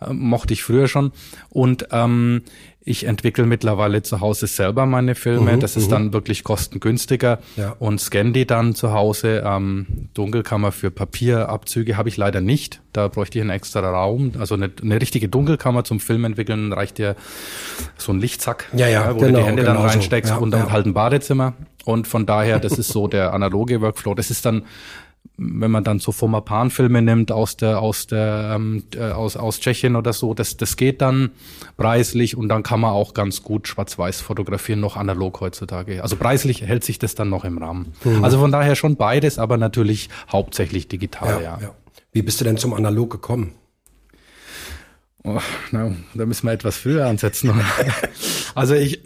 Äh, 0.00 0.12
mochte 0.12 0.52
ich 0.52 0.62
früher 0.62 0.88
schon. 0.88 1.12
Und 1.50 1.88
ähm, 1.92 2.42
ich 2.88 3.04
entwickle 3.04 3.44
mittlerweile 3.44 4.02
zu 4.02 4.20
Hause 4.20 4.46
selber 4.46 4.86
meine 4.86 5.14
Filme. 5.14 5.56
Mhm, 5.56 5.60
das 5.60 5.76
ist 5.76 5.86
mhm. 5.86 5.90
dann 5.90 6.12
wirklich 6.14 6.42
kostengünstiger 6.42 7.38
ja. 7.56 7.76
und 7.78 8.00
scanne 8.00 8.32
die 8.32 8.46
dann 8.46 8.74
zu 8.74 8.92
Hause. 8.92 9.42
Ähm, 9.44 10.08
Dunkelkammer 10.14 10.72
für 10.72 10.90
Papierabzüge 10.90 11.96
habe 11.98 12.08
ich 12.08 12.16
leider 12.16 12.40
nicht. 12.40 12.80
Da 12.94 13.08
bräuchte 13.08 13.38
ich 13.38 13.42
einen 13.42 13.50
extra 13.50 13.80
Raum. 13.80 14.32
Also 14.38 14.54
eine, 14.54 14.70
eine 14.80 15.00
richtige 15.00 15.28
Dunkelkammer 15.28 15.84
zum 15.84 16.00
Film 16.00 16.24
entwickeln 16.24 16.72
reicht 16.72 16.96
dir 16.96 17.14
so 17.98 18.12
ein 18.12 18.20
Lichtsack, 18.20 18.66
ja, 18.72 18.88
ja, 18.88 19.14
wo 19.14 19.18
genau, 19.18 19.32
du 19.32 19.36
die 19.36 19.44
Hände 19.44 19.62
genau 19.62 19.74
dann 19.74 19.90
reinsteckst 19.90 20.32
so. 20.32 20.40
und 20.40 20.50
dann 20.50 20.72
halt 20.72 20.86
ein 20.86 20.94
Badezimmer. 20.94 21.54
Und 21.84 22.06
von 22.06 22.26
daher, 22.26 22.58
das 22.58 22.78
ist 22.78 22.88
so 22.88 23.08
der 23.08 23.34
analoge 23.34 23.80
Workflow. 23.80 24.14
Das 24.14 24.30
ist 24.30 24.44
dann 24.46 24.62
wenn 25.40 25.70
man 25.70 25.84
dann 25.84 26.00
so 26.00 26.10
Fomapan-Filme 26.10 27.00
nimmt 27.00 27.30
aus 27.30 27.56
der 27.56 27.80
aus 27.80 28.08
der 28.08 28.54
ähm, 28.56 28.82
äh, 28.96 29.12
aus 29.12 29.36
aus 29.36 29.60
Tschechien 29.60 29.94
oder 29.94 30.12
so, 30.12 30.34
das 30.34 30.56
das 30.56 30.76
geht 30.76 31.00
dann 31.00 31.30
preislich 31.76 32.36
und 32.36 32.48
dann 32.48 32.64
kann 32.64 32.80
man 32.80 32.90
auch 32.90 33.14
ganz 33.14 33.44
gut 33.44 33.68
Schwarz-Weiß 33.68 34.20
fotografieren, 34.20 34.80
noch 34.80 34.96
analog 34.96 35.40
heutzutage. 35.40 36.02
Also 36.02 36.16
preislich 36.16 36.62
hält 36.62 36.82
sich 36.82 36.98
das 36.98 37.14
dann 37.14 37.30
noch 37.30 37.44
im 37.44 37.58
Rahmen. 37.58 37.94
Mhm. 38.02 38.24
Also 38.24 38.40
von 38.40 38.50
daher 38.50 38.74
schon 38.74 38.96
beides, 38.96 39.38
aber 39.38 39.56
natürlich 39.56 40.08
hauptsächlich 40.30 40.88
digital. 40.88 41.40
Ja, 41.40 41.40
ja. 41.40 41.58
ja. 41.62 41.74
Wie 42.12 42.22
bist 42.22 42.40
du 42.40 42.44
denn 42.44 42.56
zum 42.56 42.74
Analog 42.74 43.10
gekommen? 43.10 43.52
Oh, 45.22 45.40
na, 45.70 45.92
da 46.14 46.26
müssen 46.26 46.46
wir 46.46 46.52
etwas 46.52 46.78
früher 46.78 47.06
ansetzen. 47.06 47.52
also 48.56 48.74
ich 48.74 49.02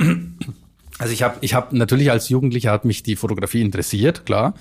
also 0.99 1.13
ich 1.13 1.23
habe 1.23 1.37
ich 1.41 1.53
hab 1.55 1.73
natürlich 1.73 2.11
als 2.11 2.29
Jugendlicher 2.29 2.71
hat 2.71 2.85
mich 2.85 3.03
die 3.03 3.17
Fotografie 3.17 3.61
interessiert, 3.61 4.25
klar. 4.25 4.55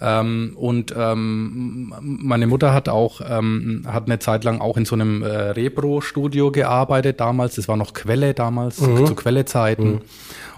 Ähm, 0.00 0.52
und 0.56 0.94
ähm, 0.96 1.92
meine 2.00 2.46
Mutter 2.46 2.72
hat 2.72 2.88
auch 2.88 3.20
ähm, 3.28 3.84
hat 3.86 4.06
eine 4.06 4.18
Zeit 4.18 4.44
lang 4.44 4.60
auch 4.60 4.76
in 4.76 4.84
so 4.84 4.94
einem 4.94 5.22
äh, 5.22 5.26
Repro-Studio 5.26 6.50
gearbeitet 6.50 7.20
damals. 7.20 7.56
Das 7.56 7.68
war 7.68 7.76
noch 7.76 7.92
Quelle 7.92 8.32
damals 8.34 8.80
mhm. 8.80 9.06
zu 9.06 9.14
Quellezeiten. 9.14 9.92
Mhm. 9.92 10.00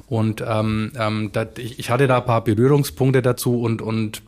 Und 0.07 0.45
ähm, 0.47 0.93
ähm, 0.99 1.31
dat, 1.33 1.59
ich, 1.59 1.79
ich 1.79 1.91
hatte 1.91 2.07
da 2.07 2.19
ein 2.19 2.25
paar 2.25 2.45
Berührungspunkte 2.45 3.23
dazu 3.23 3.61
und 3.61 3.83
und 3.83 4.23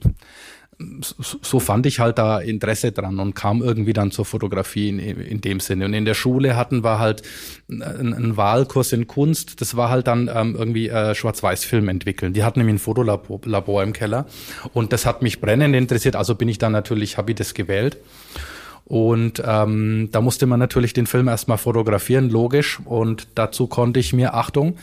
so 0.78 1.58
fand 1.58 1.86
ich 1.86 2.00
halt 2.00 2.18
da 2.18 2.38
Interesse 2.38 2.92
dran 2.92 3.18
und 3.18 3.34
kam 3.34 3.62
irgendwie 3.62 3.94
dann 3.94 4.10
zur 4.10 4.26
Fotografie 4.26 4.90
in, 4.90 4.98
in 4.98 5.40
dem 5.40 5.58
Sinne. 5.60 5.86
Und 5.86 5.94
in 5.94 6.04
der 6.04 6.14
Schule 6.14 6.54
hatten 6.54 6.84
wir 6.84 6.98
halt 6.98 7.22
einen, 7.70 8.36
Wahlkurs 8.36 8.92
in 8.92 9.06
Kunst. 9.06 9.60
Das 9.62 9.76
war 9.76 9.88
halt 9.88 10.06
dann 10.06 10.30
ähm, 10.32 10.54
irgendwie 10.54 10.88
äh, 10.88 11.14
Schwarz-Weiß-Film 11.14 11.88
entwickeln. 11.88 12.34
Die 12.34 12.44
hatten 12.44 12.60
nämlich 12.60 12.74
ein 12.74 12.78
Fotolabor 12.78 13.40
Labor 13.44 13.82
im 13.82 13.94
Keller 13.94 14.26
und 14.74 14.92
das 14.92 15.06
hat 15.06 15.22
mich 15.22 15.40
brennend 15.40 15.74
interessiert. 15.74 16.14
Also 16.14 16.34
bin 16.34 16.48
ich 16.48 16.58
dann 16.58 16.72
natürlich, 16.72 17.16
habe 17.16 17.30
ich 17.30 17.36
das 17.36 17.54
gewählt. 17.54 17.96
Und 18.84 19.42
ähm, 19.44 20.10
da 20.12 20.20
musste 20.20 20.46
man 20.46 20.60
natürlich 20.60 20.92
den 20.92 21.06
Film 21.06 21.26
erstmal 21.26 21.58
fotografieren, 21.58 22.30
logisch. 22.30 22.80
Und 22.84 23.28
dazu 23.34 23.66
konnte 23.66 23.98
ich 23.98 24.12
mir, 24.12 24.34
Achtung, 24.34 24.76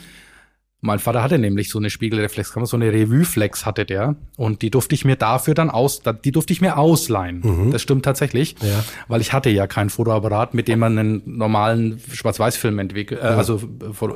mein 0.83 0.99
Vater 0.99 1.23
hatte 1.23 1.39
nämlich 1.39 1.69
so 1.69 1.79
eine 1.79 1.89
Spiegelreflexkamera, 1.89 2.67
so 2.67 2.75
eine 2.75 2.91
Revue-Flex 2.91 3.65
hatte 3.65 3.85
der. 3.85 4.17
Und 4.35 4.61
die 4.61 4.69
durfte 4.69 4.95
ich 4.95 5.05
mir 5.05 5.15
dafür 5.15 5.53
dann 5.53 5.69
aus, 5.69 6.01
die 6.25 6.33
durfte 6.33 6.51
ich 6.51 6.59
mir 6.59 6.77
ausleihen. 6.77 7.39
Mhm. 7.41 7.71
Das 7.71 7.81
stimmt 7.81 8.03
tatsächlich. 8.03 8.55
Ja. 8.61 8.83
Weil 9.07 9.21
ich 9.21 9.31
hatte 9.31 9.49
ja 9.49 9.65
kein 9.65 9.89
Fotoapparat, 9.89 10.53
mit 10.53 10.67
dem 10.67 10.79
man 10.79 10.97
einen 10.97 11.21
normalen 11.25 12.01
Schwarz-Weiß-Film 12.11 12.79
entwickeln, 12.79 13.21
äh, 13.21 13.27
also 13.27 13.61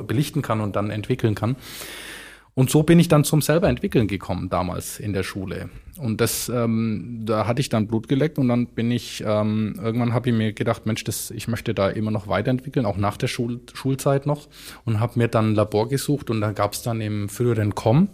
belichten 0.06 0.42
kann 0.42 0.60
und 0.60 0.76
dann 0.76 0.90
entwickeln 0.90 1.34
kann. 1.34 1.56
Und 2.58 2.70
so 2.70 2.82
bin 2.82 2.98
ich 2.98 3.06
dann 3.06 3.22
zum 3.22 3.40
selber 3.40 3.68
entwickeln 3.68 4.08
gekommen 4.08 4.48
damals 4.48 4.98
in 4.98 5.12
der 5.12 5.22
Schule. 5.22 5.70
Und 5.96 6.20
das, 6.20 6.48
ähm, 6.48 7.20
da 7.24 7.46
hatte 7.46 7.60
ich 7.60 7.68
dann 7.68 7.86
Blut 7.86 8.08
geleckt 8.08 8.36
und 8.36 8.48
dann 8.48 8.66
bin 8.66 8.90
ich, 8.90 9.22
ähm, 9.24 9.78
irgendwann 9.80 10.12
habe 10.12 10.30
ich 10.30 10.34
mir 10.34 10.52
gedacht, 10.52 10.84
Mensch, 10.84 11.04
das, 11.04 11.30
ich 11.30 11.46
möchte 11.46 11.72
da 11.72 11.88
immer 11.88 12.10
noch 12.10 12.26
weiterentwickeln, 12.26 12.84
auch 12.84 12.96
nach 12.96 13.16
der 13.16 13.28
Schul 13.28 13.60
Schulzeit 13.74 14.26
noch. 14.26 14.48
Und 14.84 14.98
habe 14.98 15.20
mir 15.20 15.28
dann 15.28 15.52
ein 15.52 15.54
Labor 15.54 15.88
gesucht 15.88 16.30
und 16.30 16.40
da 16.40 16.50
gab 16.50 16.72
es 16.72 16.82
dann 16.82 17.00
im 17.00 17.28
früheren 17.28 17.76
Com 17.76 18.08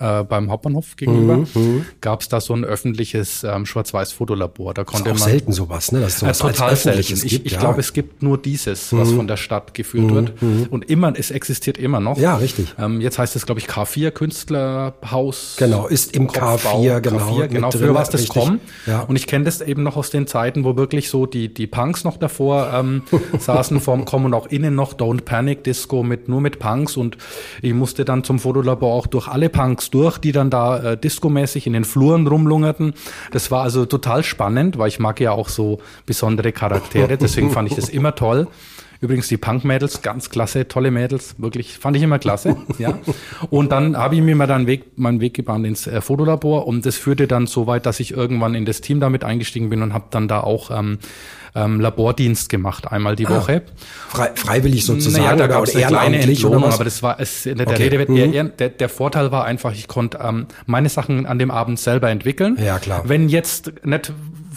äh, 0.00 0.24
beim 0.24 0.50
Hauptbahnhof 0.50 0.96
gegenüber, 0.96 1.36
mhm, 1.36 1.48
mhm. 1.54 1.86
gab 2.00 2.20
es 2.20 2.28
da 2.28 2.40
so 2.40 2.52
ein 2.52 2.64
öffentliches 2.64 3.44
ähm, 3.44 3.64
Schwarz-Weiß-Fotolabor. 3.64 4.74
Da 4.74 4.84
konnte 4.84 5.10
ist 5.10 5.16
auch 5.16 5.20
man 5.20 5.30
selten 5.30 5.52
sowas, 5.52 5.92
ne? 5.92 6.00
Das 6.00 6.14
ist 6.14 6.18
sowas 6.20 6.40
äh, 6.40 6.42
total 6.42 6.76
selten. 6.76 7.12
Ich, 7.24 7.44
ich 7.46 7.52
ja. 7.52 7.60
glaube, 7.60 7.80
es 7.80 7.92
gibt 7.92 8.22
nur 8.22 8.36
dieses, 8.38 8.92
was 8.92 9.10
mhm. 9.10 9.16
von 9.16 9.28
der 9.28 9.36
Stadt 9.36 9.72
geführt 9.74 10.06
mhm. 10.06 10.14
wird. 10.14 10.42
Mhm. 10.42 10.66
Und 10.70 10.90
immer, 10.90 11.12
es 11.16 11.30
existiert 11.30 11.78
immer 11.78 12.00
noch. 12.00 12.18
Ja, 12.18 12.36
richtig. 12.36 12.74
Ähm, 12.78 13.00
jetzt 13.00 13.18
heißt 13.18 13.36
es, 13.36 13.46
glaube 13.46 13.60
ich, 13.60 13.66
K4 13.66 14.10
Künstlerhaus. 14.10 15.54
Genau, 15.58 15.86
ist 15.86 16.14
im 16.14 16.26
Kopfbau, 16.26 16.82
K4, 16.82 17.00
genau. 17.00 17.18
K4, 17.18 17.46
genau, 17.46 17.70
früher 17.70 17.94
war 17.94 18.02
es 18.02 18.10
das 18.10 18.28
Com. 18.28 18.60
Ja. 18.86 19.02
Und 19.02 19.14
ich 19.14 19.28
kenne 19.28 19.44
das 19.44 19.60
eben 19.60 19.84
noch 19.84 19.96
aus 19.96 20.10
den 20.10 20.26
Zeiten, 20.26 20.64
wo 20.64 20.76
wirklich 20.76 21.08
so 21.08 21.26
die, 21.26 21.52
die 21.54 21.68
Punks 21.68 22.02
noch 22.02 22.16
davor 22.16 22.72
ähm, 22.74 23.02
saßen 23.38 23.80
vorm 23.80 24.04
Com 24.04 24.24
und 24.24 24.34
auch 24.34 24.46
innen 24.48 24.74
noch 24.74 24.94
Don't 24.94 25.22
Panic 25.22 25.62
Disco 25.62 26.02
mit 26.02 26.28
nur 26.28 26.40
mit 26.40 26.58
Punks 26.58 26.96
und 26.96 27.16
ich 27.62 27.74
musste 27.74 28.04
dann 28.04 28.24
zum 28.24 28.38
Fotolabor 28.38 28.92
auch 28.92 29.06
durch 29.06 29.28
alle 29.28 29.48
Punks 29.48 29.83
durch, 29.90 30.18
die 30.18 30.32
dann 30.32 30.50
da 30.50 30.92
äh, 30.92 30.96
discomäßig 30.96 31.66
in 31.66 31.72
den 31.72 31.84
Fluren 31.84 32.26
rumlungerten. 32.26 32.94
Das 33.32 33.50
war 33.50 33.62
also 33.62 33.86
total 33.86 34.22
spannend, 34.22 34.78
weil 34.78 34.88
ich 34.88 34.98
mag 34.98 35.20
ja 35.20 35.32
auch 35.32 35.48
so 35.48 35.80
besondere 36.06 36.52
Charaktere, 36.52 37.16
deswegen 37.16 37.50
fand 37.50 37.70
ich 37.70 37.76
das 37.76 37.88
immer 37.88 38.14
toll. 38.14 38.48
Übrigens 39.04 39.28
die 39.28 39.36
Punk-Mädels, 39.36 40.00
ganz 40.00 40.30
klasse, 40.30 40.66
tolle 40.66 40.90
Mädels, 40.90 41.34
wirklich, 41.36 41.76
fand 41.76 41.94
ich 41.94 42.02
immer 42.02 42.18
klasse. 42.18 42.56
ja. 42.78 42.98
Und 43.50 43.70
dann 43.70 43.98
habe 43.98 44.14
ich 44.14 44.22
mir 44.22 44.34
mal 44.34 44.46
dann 44.46 44.66
Weg, 44.66 44.96
meinen 44.96 45.20
Weg 45.20 45.34
gebahnt 45.34 45.66
ins 45.66 45.86
äh, 45.86 46.00
Fotolabor 46.00 46.66
und 46.66 46.86
das 46.86 46.96
führte 46.96 47.26
dann 47.26 47.46
so 47.46 47.66
weit, 47.66 47.84
dass 47.84 48.00
ich 48.00 48.12
irgendwann 48.12 48.54
in 48.54 48.64
das 48.64 48.80
Team 48.80 49.00
damit 49.00 49.22
eingestiegen 49.22 49.68
bin 49.68 49.82
und 49.82 49.92
habe 49.92 50.06
dann 50.10 50.26
da 50.26 50.40
auch 50.40 50.70
ähm, 50.70 50.98
ähm, 51.54 51.80
Labordienst 51.80 52.48
gemacht, 52.48 52.90
einmal 52.90 53.16
die 53.16 53.26
ah, 53.26 53.36
Woche. 53.36 53.62
Frei, 54.08 54.30
freiwillig 54.34 54.84
sozusagen 54.84 55.24
naja, 55.24 55.36
da 55.36 55.46
gab 55.46 55.64
es 55.64 55.74
eine 55.74 55.86
kleine 55.86 56.18
Entlohnung, 56.20 56.64
aber 56.64 56.84
das 56.84 57.02
war 57.02 57.20
es, 57.20 57.44
der, 57.44 57.60
okay. 57.60 57.88
Rede, 57.88 58.10
mhm. 58.10 58.32
der, 58.32 58.44
der, 58.44 58.68
der 58.70 58.88
Vorteil 58.88 59.30
war 59.32 59.44
einfach, 59.44 59.72
ich 59.72 59.88
konnte 59.88 60.18
ähm, 60.22 60.46
meine 60.66 60.88
Sachen 60.88 61.26
an 61.26 61.38
dem 61.38 61.50
Abend 61.50 61.78
selber 61.78 62.10
entwickeln. 62.10 62.58
Ja, 62.62 62.78
klar. 62.78 63.02
Wenn 63.06 63.28
jetzt 63.28 63.72
nicht 63.84 64.12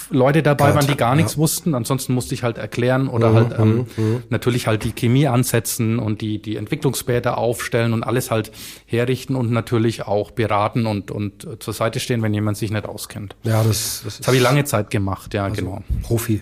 Leute 0.09 0.43
dabei 0.43 0.75
waren, 0.75 0.87
die 0.87 0.95
gar 0.95 1.15
nichts 1.15 1.33
ja. 1.33 1.37
wussten. 1.39 1.75
Ansonsten 1.75 2.13
musste 2.13 2.33
ich 2.33 2.43
halt 2.43 2.57
erklären 2.57 3.07
oder 3.07 3.29
mhm, 3.29 3.35
halt 3.35 3.59
ähm, 3.59 3.87
mhm, 3.95 4.03
mhm. 4.03 4.23
natürlich 4.29 4.67
halt 4.67 4.83
die 4.83 4.91
Chemie 4.91 5.27
ansetzen 5.27 5.99
und 5.99 6.21
die, 6.21 6.41
die 6.41 6.55
Entwicklungsbäder 6.55 7.37
aufstellen 7.37 7.93
und 7.93 8.03
alles 8.03 8.31
halt 8.31 8.51
herrichten 8.85 9.35
und 9.35 9.51
natürlich 9.51 10.03
auch 10.03 10.31
beraten 10.31 10.85
und, 10.85 11.11
und 11.11 11.47
zur 11.59 11.73
Seite 11.73 11.99
stehen, 11.99 12.21
wenn 12.21 12.33
jemand 12.33 12.57
sich 12.57 12.71
nicht 12.71 12.85
auskennt. 12.85 13.35
Ja, 13.43 13.63
das, 13.63 14.01
das, 14.03 14.19
das 14.19 14.27
habe 14.27 14.37
ich 14.37 14.43
lange 14.43 14.63
Zeit 14.65 14.89
gemacht, 14.89 15.33
ja, 15.33 15.45
also 15.45 15.55
genau. 15.55 15.83
Profi. 16.03 16.41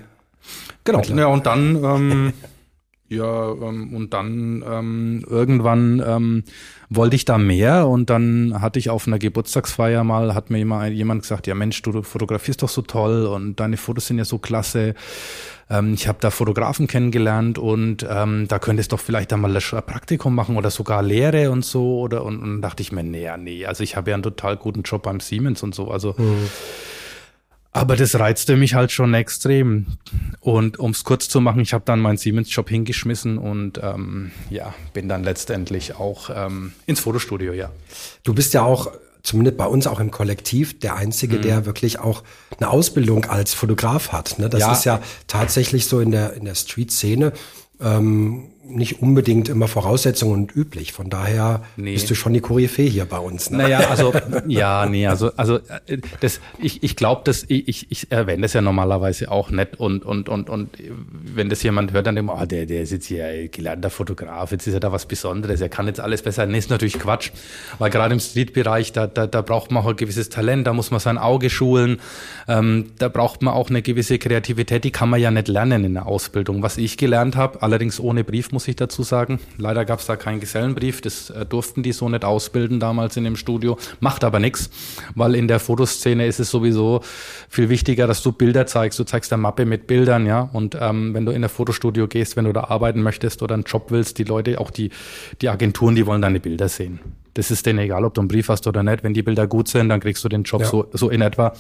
Genau. 0.86 1.02
Ja, 1.02 1.28
und 1.28 1.46
dann 1.46 1.84
ähm, 1.84 2.34
Ja, 3.08 3.52
ähm, 3.52 3.94
und 3.94 4.14
dann 4.14 4.64
ähm, 4.68 5.24
irgendwann 5.30 6.04
ähm, 6.06 6.44
wollte 6.90 7.16
ich 7.16 7.24
da 7.24 7.38
mehr 7.38 7.88
und 7.88 8.10
dann 8.10 8.60
hatte 8.62 8.80
ich 8.80 8.90
auf 8.90 9.06
einer 9.06 9.20
Geburtstagsfeier 9.20 10.04
mal, 10.04 10.34
hat 10.34 10.50
mir 10.50 10.60
immer 10.60 10.88
jemand 10.88 11.22
gesagt, 11.22 11.46
ja 11.46 11.54
Mensch, 11.54 11.84
du 11.84 12.02
fotografierst 12.02 12.64
doch 12.64 12.70
so 12.70 12.82
toll 12.82 13.28
und 13.28 13.60
deine 13.60 13.78
Fotos 13.78 14.08
sind 14.08 14.18
ja 14.18 14.26
so 14.26 14.40
klasse. 14.40 14.96
Ähm, 15.70 15.94
ich 15.94 16.08
habe 16.08 16.18
da 16.20 16.32
Fotografen 16.32 16.88
kennengelernt 16.88 17.60
und 17.60 18.04
ähm, 18.10 18.48
da 18.48 18.58
könntest 18.58 18.92
doch 18.92 19.00
vielleicht 19.00 19.32
einmal 19.34 19.56
ein 19.56 19.84
Praktikum 19.86 20.34
machen 20.34 20.58
oder 20.58 20.72
sogar 20.72 21.04
Lehre 21.04 21.52
und 21.52 21.64
so. 21.64 22.00
Oder 22.00 22.26
und, 22.26 22.42
und 22.42 22.62
dachte 22.64 22.82
ich 22.82 22.92
mir, 22.92 23.04
nee, 23.04 23.30
nee, 23.38 23.68
also 23.68 23.84
ich 23.84 23.96
habe 23.96 24.10
ja 24.10 24.16
einen 24.16 24.24
total 24.24 24.58
guten 24.58 24.82
Job 24.82 25.04
beim 25.04 25.20
Siemens 25.20 25.62
und 25.62 25.76
so. 25.76 25.92
Also 25.92 26.16
mhm 26.18 26.50
aber 27.76 27.98
das 27.98 28.18
reizte 28.18 28.56
mich 28.56 28.74
halt 28.74 28.94
schon 28.94 29.14
extrem. 29.14 29.86
Und 30.40 30.80
um 30.80 30.92
es 30.92 31.04
kurz 31.04 31.28
zu 31.28 31.42
machen, 31.42 31.60
ich 31.60 31.74
habe 31.74 31.84
dann 31.86 32.00
meinen 32.00 32.16
Siemens-Job 32.16 32.70
hingeschmissen 32.70 33.38
und 33.38 33.82
ähm, 33.84 34.32
ja, 34.50 34.74
bin 34.94 35.10
dann 35.10 35.26
letztendlich 35.26 35.96
auch 35.96 36.30
ähm, 36.34 36.72
ins 36.86 37.02
Fotostudio, 37.02 37.52
ja. 37.52 37.70
Du 38.24 38.34
bist 38.34 38.54
ja 38.54 38.64
auch, 38.64 38.92
zumindest 39.24 39.58
bei 39.58 39.66
uns 39.66 39.88
auch 39.88 40.00
im 40.00 40.10
Kollektiv, 40.10 40.80
der 40.80 40.96
Einzige, 40.96 41.38
mhm. 41.38 41.42
der 41.42 41.66
wirklich 41.66 42.00
auch 42.00 42.24
eine 42.58 42.70
Ausbildung 42.70 43.26
als 43.26 43.54
Fotograf 43.54 44.14
hat. 44.14 44.40
Ne? 44.40 44.50
Das 44.50 44.62
ja. 44.62 44.72
ist 44.72 44.86
ja 44.86 45.02
tatsächlich 45.28 45.88
so 45.88 46.00
in 46.00 46.12
der, 46.12 46.32
in 46.32 46.46
der 46.46 46.56
Street-Szene. 46.56 47.34
Ähm, 47.82 48.52
nicht 48.68 49.02
unbedingt 49.02 49.50
immer 49.50 49.68
Voraussetzung 49.68 50.32
und 50.32 50.56
üblich. 50.56 50.92
Von 50.92 51.10
daher 51.10 51.64
nee. 51.76 51.94
bist 51.94 52.10
du 52.10 52.16
schon 52.16 52.34
die 52.34 52.40
Koryphäe 52.40 52.88
hier 52.88 53.06
bei 53.06 53.20
uns. 53.20 53.50
Ne? 53.50 53.58
Naja, 53.60 53.80
also 53.90 54.14
ja, 54.48 54.86
nee, 54.86 55.08
also 55.08 55.32
also 55.36 55.58
äh, 55.88 55.98
das 56.20 56.40
ich 56.60 56.84
ich 56.84 56.96
glaube, 56.96 57.22
dass 57.26 57.44
ich, 57.48 57.68
ich 57.68 57.92
ich 57.92 58.12
erwähne 58.12 58.44
das 58.44 58.54
ja 58.54 58.62
normalerweise 58.62 59.32
auch 59.32 59.52
nicht 59.52 59.80
und 59.80 60.04
und 60.04 60.30
und 60.30 60.50
und 60.50 60.70
wenn 61.10 61.50
das 61.50 61.62
jemand 61.64 61.94
hört, 61.94 62.08
dann 62.08 62.16
denkt 62.16 62.32
man, 62.32 62.42
oh, 62.42 62.46
der 62.46 62.66
der 62.66 62.82
ist 62.82 62.92
jetzt 62.92 63.06
hier 63.06 63.48
gelernter 63.50 63.90
Fotograf, 63.90 64.52
jetzt 64.52 64.68
ist 64.68 64.74
er 64.74 64.80
da 64.80 64.92
was 64.92 65.06
Besonderes, 65.06 65.62
er 65.62 65.70
kann 65.70 65.88
jetzt 65.88 66.00
alles 66.00 66.22
besser. 66.22 66.46
Nee, 66.46 66.58
ist 66.58 66.70
natürlich 66.70 67.00
Quatsch, 67.00 67.32
weil 67.78 67.90
gerade 67.90 68.14
im 68.14 68.20
Street-Bereich 68.20 68.92
da, 68.92 69.08
da 69.08 69.28
da 69.28 69.42
braucht 69.42 69.72
man 69.72 69.84
auch 69.84 69.90
ein 69.90 69.96
gewisses 69.96 70.30
Talent, 70.30 70.66
da 70.68 70.74
muss 70.74 70.92
man 70.92 71.00
sein 71.00 71.18
Auge 71.18 71.50
schulen, 71.50 72.00
ähm, 72.48 72.92
da 72.98 73.10
braucht 73.10 73.42
man 73.42 73.54
auch 73.54 73.70
eine 73.70 73.82
gewisse 73.82 74.18
Kreativität, 74.18 74.84
die 74.84 74.92
kann 74.92 75.10
man 75.10 75.22
ja 75.22 75.30
nicht 75.30 75.48
lernen 75.48 75.84
in 75.84 75.94
der 75.94 76.08
Ausbildung. 76.08 76.64
Was 76.64 76.78
ich 76.78 76.98
gelernt 76.98 77.36
habe, 77.36 77.62
allerdings 77.62 78.00
ohne 78.00 78.24
Brief 78.24 78.52
muss 78.56 78.70
ich 78.70 78.78
dazu 78.78 79.04
sagen. 79.04 79.42
Leider 79.58 79.84
gab 79.84 80.00
es 80.00 80.06
da 80.06 80.16
keinen 80.16 80.40
Gesellenbrief, 80.40 81.02
das 81.02 81.30
äh, 81.30 81.46
durften 81.46 81.84
die 81.84 81.92
so 81.92 82.08
nicht 82.08 82.24
ausbilden 82.24 82.80
damals 82.80 83.18
in 83.18 83.26
dem 83.26 83.36
Studio. 83.36 83.78
Macht 84.00 84.24
aber 84.24 84.40
nichts, 84.40 84.70
weil 85.14 85.36
in 85.36 85.50
der 85.50 85.60
Fotoszene 85.60 86.26
ist 86.26 86.40
es 86.40 86.50
sowieso 86.50 87.02
viel 87.50 87.68
wichtiger, 87.68 88.08
dass 88.08 88.24
du 88.24 88.32
Bilder 88.32 88.66
zeigst. 88.66 88.98
Du 88.98 89.04
zeigst 89.04 89.34
eine 89.34 89.42
Mappe 89.42 89.66
mit 89.66 89.88
Bildern, 89.88 90.26
ja. 90.26 90.50
Und 90.54 90.78
ähm, 90.80 91.14
wenn 91.14 91.26
du 91.26 91.34
in 91.34 91.44
ein 91.44 91.50
Fotostudio 91.50 92.08
gehst, 92.08 92.38
wenn 92.38 92.46
du 92.46 92.54
da 92.54 92.64
arbeiten 92.64 93.04
möchtest 93.04 93.44
oder 93.44 93.56
einen 93.56 93.64
Job 93.64 93.92
willst, 93.92 94.20
die 94.20 94.24
Leute, 94.24 94.62
auch 94.62 94.72
die, 94.72 94.90
die 95.42 95.50
Agenturen, 95.50 95.96
die 95.96 96.06
wollen 96.06 96.22
deine 96.22 96.40
Bilder 96.40 96.70
sehen. 96.70 97.00
Das 97.34 97.52
ist 97.52 97.66
denen 97.66 97.80
egal, 97.80 98.06
ob 98.06 98.14
du 98.14 98.22
einen 98.22 98.30
Brief 98.30 98.48
hast 98.48 98.68
oder 98.68 98.84
nicht. 98.84 99.04
Wenn 99.04 99.14
die 99.14 99.22
Bilder 99.22 99.48
gut 99.48 99.68
sind, 99.68 99.90
dann 99.90 100.00
kriegst 100.00 100.24
du 100.24 100.30
den 100.30 100.44
Job 100.44 100.62
ja. 100.62 100.68
so, 100.68 100.88
so 100.94 101.10
in 101.10 101.22
etwa. 101.22 101.54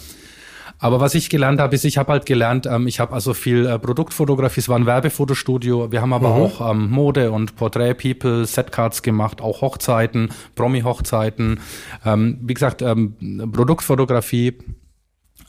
Aber 0.77 0.99
was 0.99 1.15
ich 1.15 1.29
gelernt 1.29 1.59
habe, 1.59 1.73
ist, 1.75 1.85
ich 1.85 1.97
habe 1.97 2.11
halt 2.11 2.25
gelernt, 2.25 2.65
ähm, 2.65 2.87
ich 2.87 2.99
habe 2.99 3.13
also 3.13 3.33
viel 3.33 3.65
äh, 3.65 3.79
Produktfotografie, 3.79 4.59
es 4.59 4.69
war 4.69 4.77
ein 4.77 4.85
Werbefotostudio. 4.85 5.91
Wir 5.91 6.01
haben 6.01 6.13
aber 6.13 6.35
mhm. 6.35 6.41
auch 6.41 6.71
ähm, 6.71 6.89
Mode 6.89 7.31
und 7.31 7.55
Portrait 7.55 7.97
People, 7.97 8.45
Setcards 8.45 9.01
gemacht, 9.01 9.41
auch 9.41 9.61
Hochzeiten, 9.61 10.29
Promi-Hochzeiten. 10.55 11.59
Ähm, 12.05 12.39
wie 12.41 12.53
gesagt, 12.53 12.81
ähm, 12.81 13.15
Produktfotografie. 13.51 14.57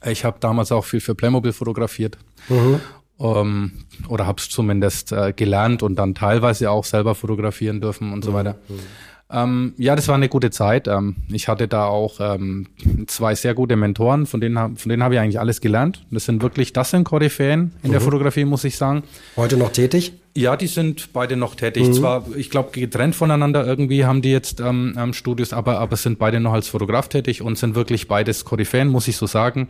Ich 0.05 0.25
habe 0.25 0.39
damals 0.41 0.73
auch 0.73 0.85
viel 0.85 1.01
für 1.01 1.15
Playmobil 1.15 1.53
fotografiert. 1.53 2.19
Mhm. 2.49 2.81
Ähm, 3.19 3.73
oder 4.09 4.27
habe 4.27 4.41
es 4.41 4.49
zumindest 4.49 5.11
äh, 5.13 5.33
gelernt 5.33 5.83
und 5.83 5.97
dann 5.97 6.15
teilweise 6.15 6.71
auch 6.71 6.85
selber 6.85 7.15
fotografieren 7.15 7.81
dürfen 7.81 8.13
und 8.13 8.23
so 8.23 8.31
mhm. 8.31 8.35
weiter. 8.35 8.59
Mhm. 8.69 8.81
Ähm, 9.29 9.75
ja, 9.77 9.97
das 9.97 10.07
war 10.07 10.15
eine 10.15 10.29
gute 10.29 10.51
Zeit. 10.51 10.87
Ähm, 10.87 11.17
ich 11.29 11.49
hatte 11.49 11.67
da 11.67 11.87
auch 11.87 12.21
ähm, 12.21 12.69
zwei 13.09 13.35
sehr 13.35 13.55
gute 13.55 13.75
Mentoren, 13.75 14.27
von 14.27 14.41
denen, 14.41 14.77
von 14.77 14.89
denen 14.89 15.03
habe 15.03 15.15
ich 15.15 15.21
eigentlich 15.21 15.41
alles 15.41 15.61
gelernt. 15.61 16.07
Das 16.13 16.27
sind 16.27 16.43
wirklich, 16.43 16.73
das 16.73 16.91
sind 16.91 17.05
Koryphäen 17.05 17.73
in 17.83 17.89
mhm. 17.89 17.93
der 17.93 18.01
Fotografie, 18.01 18.45
muss 18.45 18.63
ich 18.63 18.77
sagen. 18.77 19.03
Heute 19.37 19.57
noch 19.57 19.73
tätig? 19.73 20.13
Ja, 20.37 20.55
die 20.55 20.69
sind 20.69 21.13
beide 21.13 21.35
noch 21.35 21.57
tätig. 21.57 21.89
Mhm. 21.89 21.93
Zwar, 21.95 22.25
ich 22.37 22.51
glaube, 22.51 22.71
getrennt 22.71 23.17
voneinander 23.17 23.67
irgendwie 23.67 24.05
haben 24.05 24.23
die 24.23 24.31
jetzt 24.31 24.61
ähm, 24.61 24.95
ähm, 24.97 25.13
Studios, 25.13 25.53
aber, 25.53 25.81
aber 25.81 25.97
sind 25.97 26.19
beide 26.21 26.39
noch 26.39 26.53
als 26.53 26.69
Fotograf 26.69 27.09
tätig 27.09 27.43
und 27.43 27.59
sind 27.59 27.75
wirklich 27.75 28.07
beides 28.07 28.45
Koryphäen, 28.45 28.89
muss 28.89 29.09
ich 29.09 29.17
so 29.17 29.27
sagen. 29.27 29.69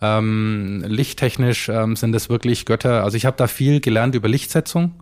Ähm, 0.00 0.84
lichttechnisch 0.88 1.68
ähm, 1.68 1.94
sind 1.94 2.14
es 2.14 2.28
wirklich 2.28 2.64
Götter. 2.64 3.04
Also 3.04 3.16
ich 3.16 3.24
habe 3.24 3.36
da 3.36 3.46
viel 3.46 3.80
gelernt 3.80 4.16
über 4.16 4.26
Lichtsetzung 4.26 4.94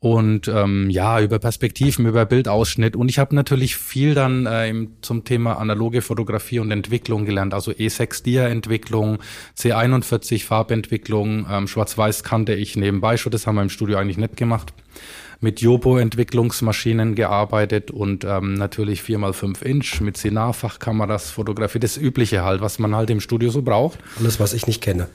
und 0.00 0.48
ähm, 0.48 0.88
ja, 0.88 1.20
über 1.20 1.38
Perspektiven, 1.38 2.06
über 2.06 2.24
Bildausschnitt. 2.24 2.96
Und 2.96 3.10
ich 3.10 3.18
habe 3.18 3.34
natürlich 3.34 3.76
viel 3.76 4.14
dann 4.14 4.46
äh, 4.46 4.72
zum 5.02 5.24
Thema 5.24 5.58
analoge 5.58 6.00
Fotografie 6.00 6.58
und 6.58 6.70
Entwicklung 6.70 7.26
gelernt, 7.26 7.52
also 7.52 7.70
E6-Dia-Entwicklung, 7.70 9.18
C41 9.58 10.42
Farbentwicklung, 10.44 11.46
ähm, 11.50 11.68
Schwarz-Weiß 11.68 12.24
kannte 12.24 12.54
ich 12.54 12.76
nebenbei 12.76 13.18
schon, 13.18 13.30
das 13.30 13.46
haben 13.46 13.56
wir 13.56 13.62
im 13.62 13.68
Studio 13.68 13.98
eigentlich 13.98 14.16
nicht 14.16 14.38
gemacht. 14.38 14.72
Mit 15.42 15.60
Jobo-Entwicklungsmaschinen 15.60 17.14
gearbeitet 17.14 17.90
und 17.90 18.24
ähm, 18.24 18.54
natürlich 18.54 19.00
4x5 19.02 19.62
Inch 19.62 20.00
mit 20.00 20.16
Sinar-Fachkameras 20.16 21.30
Fotografie, 21.30 21.78
das 21.78 21.98
Übliche 21.98 22.42
halt, 22.42 22.62
was 22.62 22.78
man 22.78 22.94
halt 22.94 23.10
im 23.10 23.20
Studio 23.20 23.50
so 23.50 23.60
braucht. 23.60 23.98
Alles, 24.18 24.40
was 24.40 24.54
ich 24.54 24.66
nicht 24.66 24.82
kenne. 24.82 25.08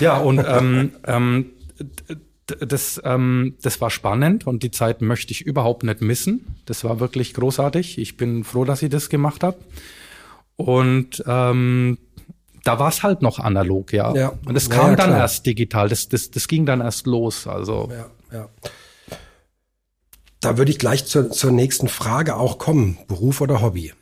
Ja, 0.00 0.18
und 0.18 0.38
ähm, 0.38 0.92
ähm, 1.06 1.46
das, 2.60 3.00
ähm, 3.04 3.56
das 3.62 3.80
war 3.80 3.90
spannend 3.90 4.46
und 4.46 4.62
die 4.62 4.70
Zeit 4.70 5.02
möchte 5.02 5.32
ich 5.32 5.42
überhaupt 5.42 5.82
nicht 5.84 6.00
missen. 6.00 6.56
Das 6.66 6.84
war 6.84 7.00
wirklich 7.00 7.34
großartig. 7.34 7.98
Ich 7.98 8.16
bin 8.16 8.44
froh, 8.44 8.64
dass 8.64 8.82
ich 8.82 8.90
das 8.90 9.08
gemacht 9.08 9.42
habe. 9.42 9.58
Und 10.56 11.22
ähm, 11.26 11.98
da 12.64 12.78
war 12.78 12.88
es 12.88 13.02
halt 13.02 13.22
noch 13.22 13.38
analog, 13.38 13.92
ja. 13.92 14.14
ja. 14.14 14.32
Und 14.46 14.56
es 14.56 14.70
kam 14.70 14.90
ja, 14.90 14.96
dann 14.96 15.10
erst 15.10 15.46
digital. 15.46 15.88
Das, 15.88 16.08
das, 16.08 16.30
das 16.30 16.48
ging 16.48 16.66
dann 16.66 16.80
erst 16.80 17.06
los. 17.06 17.46
Also. 17.46 17.90
Ja, 17.90 18.38
ja. 18.38 18.48
Da 20.40 20.58
würde 20.58 20.70
ich 20.70 20.78
gleich 20.78 21.06
zur, 21.06 21.30
zur 21.30 21.52
nächsten 21.52 21.88
Frage 21.88 22.36
auch 22.36 22.58
kommen. 22.58 22.98
Beruf 23.08 23.40
oder 23.40 23.62
Hobby? 23.62 23.92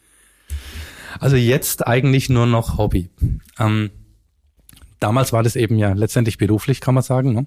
Also 1.19 1.37
jetzt 1.37 1.87
eigentlich 1.87 2.29
nur 2.29 2.47
noch 2.47 2.79
Hobby. 2.79 3.11
Ähm, 3.59 3.91
damals 5.01 5.33
war 5.33 5.43
das 5.43 5.57
eben 5.57 5.77
ja 5.77 5.93
letztendlich 5.93 6.39
beruflich, 6.39 6.81
kann 6.81 6.95
man 6.95 7.03
sagen. 7.03 7.35
Ne? 7.35 7.47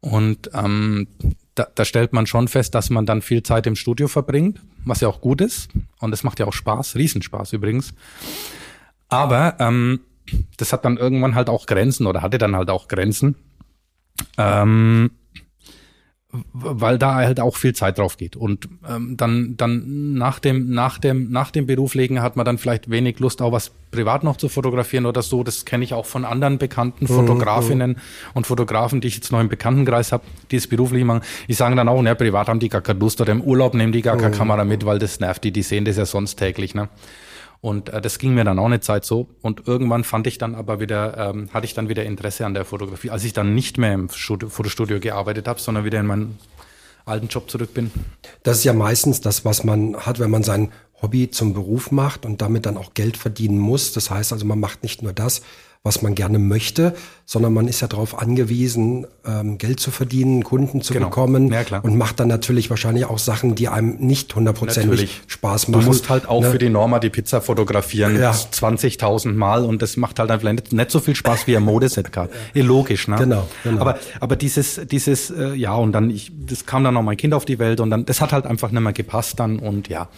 Und 0.00 0.50
ähm, 0.52 1.08
da, 1.54 1.66
da 1.74 1.84
stellt 1.84 2.12
man 2.12 2.26
schon 2.26 2.48
fest, 2.48 2.74
dass 2.74 2.90
man 2.90 3.06
dann 3.06 3.22
viel 3.22 3.42
Zeit 3.42 3.66
im 3.66 3.76
Studio 3.76 4.08
verbringt. 4.08 4.60
was 4.84 5.00
ja 5.00 5.08
auch 5.08 5.20
gut 5.20 5.40
ist. 5.40 5.68
Und 6.00 6.12
es 6.12 6.22
macht 6.22 6.38
ja 6.38 6.46
auch 6.46 6.52
Spaß, 6.52 6.94
Riesenspaß 6.96 7.52
übrigens. 7.54 7.92
Aber 9.08 9.56
ähm, 9.58 10.00
das 10.56 10.72
hat 10.72 10.84
dann 10.84 10.96
irgendwann 10.96 11.34
halt 11.34 11.48
auch 11.48 11.66
Grenzen 11.66 12.06
oder 12.06 12.22
hatte 12.22 12.38
dann 12.38 12.56
halt 12.56 12.70
auch 12.70 12.88
Grenzen. 12.88 13.36
Ähm, 14.38 15.10
weil 16.52 16.98
da 16.98 17.14
halt 17.14 17.40
auch 17.40 17.56
viel 17.56 17.74
Zeit 17.74 17.98
drauf 17.98 18.16
geht. 18.16 18.36
Und 18.36 18.68
ähm, 18.88 19.16
dann, 19.16 19.56
dann 19.56 20.14
nach 20.14 20.38
dem, 20.38 20.70
nach 20.70 20.98
dem, 20.98 21.30
nach 21.30 21.50
dem 21.50 21.66
Berufslegen 21.66 22.22
hat 22.22 22.36
man 22.36 22.44
dann 22.44 22.58
vielleicht 22.58 22.90
wenig 22.90 23.18
Lust, 23.20 23.42
auch 23.42 23.52
was 23.52 23.72
privat 23.90 24.24
noch 24.24 24.36
zu 24.36 24.48
fotografieren 24.48 25.06
oder 25.06 25.22
so. 25.22 25.42
Das 25.42 25.64
kenne 25.64 25.84
ich 25.84 25.94
auch 25.94 26.06
von 26.06 26.24
anderen 26.24 26.58
bekannten 26.58 27.04
mhm, 27.04 27.08
Fotografinnen 27.08 27.90
mhm. 27.92 27.96
und 28.34 28.46
Fotografen, 28.46 29.00
die 29.00 29.08
ich 29.08 29.16
jetzt 29.16 29.32
noch 29.32 29.40
im 29.40 29.48
Bekanntenkreis 29.48 30.12
habe, 30.12 30.24
die 30.50 30.56
es 30.56 30.66
beruflich 30.66 31.04
machen. 31.04 31.22
Die 31.48 31.54
sagen 31.54 31.76
dann 31.76 31.88
auch, 31.88 32.02
ne, 32.02 32.14
privat 32.14 32.48
haben 32.48 32.60
die 32.60 32.68
gar 32.68 32.82
keine 32.82 32.98
Lust 32.98 33.20
oder 33.20 33.32
im 33.32 33.40
Urlaub 33.40 33.74
nehmen 33.74 33.92
die 33.92 34.02
gar 34.02 34.16
keine 34.16 34.34
mhm. 34.34 34.38
Kamera 34.38 34.64
mit, 34.64 34.84
weil 34.84 34.98
das 34.98 35.20
nervt 35.20 35.44
die, 35.44 35.52
die 35.52 35.62
sehen 35.62 35.84
das 35.84 35.96
ja 35.96 36.06
sonst 36.06 36.36
täglich. 36.36 36.74
Ne? 36.74 36.88
Und 37.60 37.88
äh, 37.88 38.00
das 38.00 38.18
ging 38.18 38.34
mir 38.34 38.44
dann 38.44 38.58
auch 38.58 38.66
eine 38.66 38.80
Zeit 38.80 39.04
so. 39.04 39.28
Und 39.42 39.66
irgendwann 39.66 40.04
fand 40.04 40.26
ich 40.26 40.38
dann 40.38 40.54
aber 40.54 40.80
wieder, 40.80 41.30
ähm, 41.30 41.48
hatte 41.52 41.66
ich 41.66 41.74
dann 41.74 41.88
wieder 41.88 42.04
Interesse 42.04 42.46
an 42.46 42.54
der 42.54 42.64
Fotografie, 42.64 43.10
als 43.10 43.24
ich 43.24 43.32
dann 43.32 43.54
nicht 43.54 43.78
mehr 43.78 43.94
im 43.94 44.08
Studio, 44.10 44.48
Fotostudio 44.48 45.00
gearbeitet 45.00 45.48
habe, 45.48 45.60
sondern 45.60 45.84
wieder 45.84 46.00
in 46.00 46.06
meinen 46.06 46.38
alten 47.04 47.28
Job 47.28 47.50
zurück 47.50 47.72
bin. 47.72 47.90
Das 48.42 48.58
ist 48.58 48.64
ja 48.64 48.72
meistens 48.72 49.20
das, 49.20 49.44
was 49.44 49.64
man 49.64 49.96
hat, 49.96 50.18
wenn 50.18 50.30
man 50.30 50.42
sein 50.42 50.72
Hobby 51.00 51.30
zum 51.30 51.54
Beruf 51.54 51.92
macht 51.92 52.24
und 52.26 52.40
damit 52.40 52.66
dann 52.66 52.76
auch 52.76 52.94
Geld 52.94 53.16
verdienen 53.16 53.58
muss. 53.58 53.92
Das 53.92 54.10
heißt 54.10 54.32
also, 54.32 54.44
man 54.46 54.58
macht 54.58 54.82
nicht 54.82 55.02
nur 55.02 55.12
das, 55.12 55.42
was 55.86 56.02
man 56.02 56.14
gerne 56.14 56.38
möchte, 56.38 56.94
sondern 57.24 57.54
man 57.54 57.68
ist 57.68 57.80
ja 57.80 57.88
darauf 57.88 58.18
angewiesen, 58.18 59.06
ähm, 59.24 59.56
Geld 59.56 59.80
zu 59.80 59.90
verdienen, 59.90 60.44
Kunden 60.44 60.82
zu 60.82 60.92
genau. 60.92 61.06
bekommen 61.06 61.50
ja, 61.50 61.64
klar. 61.64 61.84
und 61.84 61.96
macht 61.96 62.20
dann 62.20 62.28
natürlich 62.28 62.68
wahrscheinlich 62.68 63.06
auch 63.06 63.18
Sachen, 63.18 63.54
die 63.54 63.68
einem 63.68 63.96
nicht 63.96 64.34
hundertprozentig 64.34 65.22
Spaß 65.28 65.68
machen. 65.68 65.80
Du 65.80 65.86
musst 65.86 66.10
halt 66.10 66.28
auch 66.28 66.42
ne? 66.42 66.50
für 66.50 66.58
die 66.58 66.68
Norma 66.68 66.98
die 66.98 67.08
Pizza 67.08 67.40
fotografieren, 67.40 68.18
ja. 68.18 68.32
20.000 68.32 69.32
Mal 69.32 69.64
und 69.64 69.80
das 69.80 69.96
macht 69.96 70.18
halt 70.18 70.30
einfach 70.30 70.50
nicht, 70.52 70.72
nicht 70.72 70.90
so 70.90 71.00
viel 71.00 71.14
Spaß 71.14 71.46
wie 71.46 71.56
ein 71.56 71.62
Modeset 71.62 72.12
gerade. 72.12 72.32
Ja. 72.52 72.64
Logisch, 72.64 73.08
ne? 73.08 73.16
Genau, 73.16 73.48
genau. 73.62 73.80
Aber, 73.80 73.98
aber 74.20 74.36
dieses, 74.36 74.80
dieses, 74.90 75.30
äh, 75.30 75.54
ja, 75.54 75.74
und 75.76 75.92
dann, 75.92 76.10
ich, 76.10 76.32
das 76.34 76.66
kam 76.66 76.84
dann 76.84 76.94
noch 76.94 77.02
mein 77.02 77.16
Kind 77.16 77.32
auf 77.32 77.44
die 77.44 77.58
Welt 77.58 77.80
und 77.80 77.90
dann, 77.90 78.04
das 78.04 78.20
hat 78.20 78.32
halt 78.32 78.44
einfach 78.44 78.72
nicht 78.72 78.82
mehr 78.82 78.92
gepasst 78.92 79.38
dann 79.38 79.60
und 79.60 79.88
ja. 79.88 80.08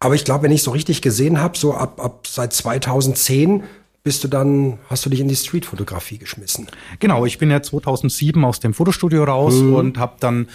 Aber 0.00 0.14
ich 0.14 0.24
glaube, 0.24 0.44
wenn 0.44 0.52
ich 0.52 0.62
so 0.62 0.70
richtig 0.70 1.02
gesehen 1.02 1.40
habe, 1.40 1.58
so 1.58 1.74
ab, 1.74 2.00
ab 2.02 2.26
seit 2.26 2.54
2010 2.54 3.62
bist 4.02 4.24
du 4.24 4.28
dann, 4.28 4.78
hast 4.88 5.04
du 5.04 5.10
dich 5.10 5.20
in 5.20 5.28
die 5.28 5.36
Streetfotografie 5.36 6.18
geschmissen? 6.18 6.68
Genau, 6.98 7.26
ich 7.26 7.38
bin 7.38 7.50
ja 7.50 7.62
2007 7.62 8.44
aus 8.44 8.60
dem 8.60 8.74
Fotostudio 8.74 9.24
raus 9.24 9.54
mhm. 9.54 9.74
und 9.74 9.98
habe 9.98 10.16
dann, 10.20 10.48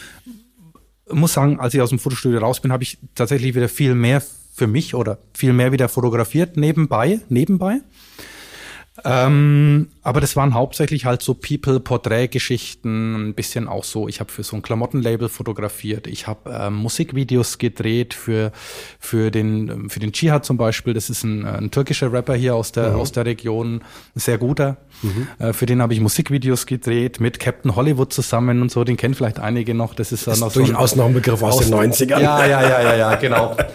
muss 1.09 1.33
sagen, 1.33 1.59
als 1.59 1.73
ich 1.73 1.81
aus 1.81 1.89
dem 1.89 1.99
Fotostudio 1.99 2.39
raus 2.39 2.59
bin, 2.59 2.71
habe 2.71 2.83
ich 2.83 2.97
tatsächlich 3.13 3.55
wieder 3.55 3.69
viel 3.69 3.93
mehr 3.93 4.21
für 4.53 4.67
mich 4.67 4.95
oder 4.95 5.19
viel 5.33 5.53
mehr 5.53 5.71
wieder 5.71 5.89
fotografiert 5.89 6.57
nebenbei, 6.57 7.19
nebenbei. 7.29 7.81
Ähm, 9.03 9.89
aber 10.03 10.21
das 10.21 10.37
waren 10.37 10.53
hauptsächlich 10.53 11.05
halt 11.05 11.21
so 11.21 11.33
People-Porträt-Geschichten, 11.33 13.29
ein 13.29 13.33
bisschen 13.33 13.67
auch 13.67 13.83
so. 13.83 14.07
Ich 14.07 14.21
habe 14.21 14.31
für 14.31 14.43
so 14.43 14.55
ein 14.55 14.61
Klamottenlabel 14.61 15.27
fotografiert. 15.27 16.07
Ich 16.07 16.27
habe 16.27 16.49
äh, 16.49 16.69
Musikvideos 16.69 17.57
gedreht 17.57 18.13
für 18.13 18.53
für 18.99 19.31
den 19.31 19.89
für 19.89 19.99
den 19.99 20.11
Jihad 20.13 20.45
zum 20.45 20.55
Beispiel. 20.55 20.93
Das 20.93 21.09
ist 21.09 21.23
ein, 21.23 21.45
ein 21.45 21.71
türkischer 21.71 22.13
Rapper 22.13 22.35
hier 22.35 22.55
aus 22.55 22.71
der 22.71 22.91
mhm. 22.91 22.99
aus 22.99 23.11
der 23.11 23.25
Region, 23.25 23.81
ein 24.15 24.19
sehr 24.19 24.37
guter. 24.37 24.77
Mhm. 25.01 25.27
Äh, 25.39 25.53
für 25.53 25.65
den 25.65 25.81
habe 25.81 25.93
ich 25.93 25.99
Musikvideos 25.99 26.65
gedreht 26.65 27.19
mit 27.19 27.39
Captain 27.39 27.75
Hollywood 27.75 28.13
zusammen 28.13 28.61
und 28.61 28.71
so. 28.71 28.85
Den 28.85 28.95
kennen 28.95 29.13
vielleicht 29.13 29.39
einige 29.39 29.73
noch. 29.73 29.93
Das 29.93 30.13
ist, 30.13 30.25
ist 30.25 30.39
noch 30.39 30.53
durchaus 30.53 30.91
so 30.91 30.95
ein, 30.95 30.99
noch 30.99 31.05
ein 31.07 31.13
Begriff 31.13 31.43
aus, 31.43 31.57
aus 31.57 31.69
den 31.69 31.73
90ern. 31.73 32.21
Ja, 32.21 32.45
ja, 32.45 32.61
ja, 32.61 32.81
ja, 32.81 32.95
ja, 32.95 33.15
genau. 33.15 33.57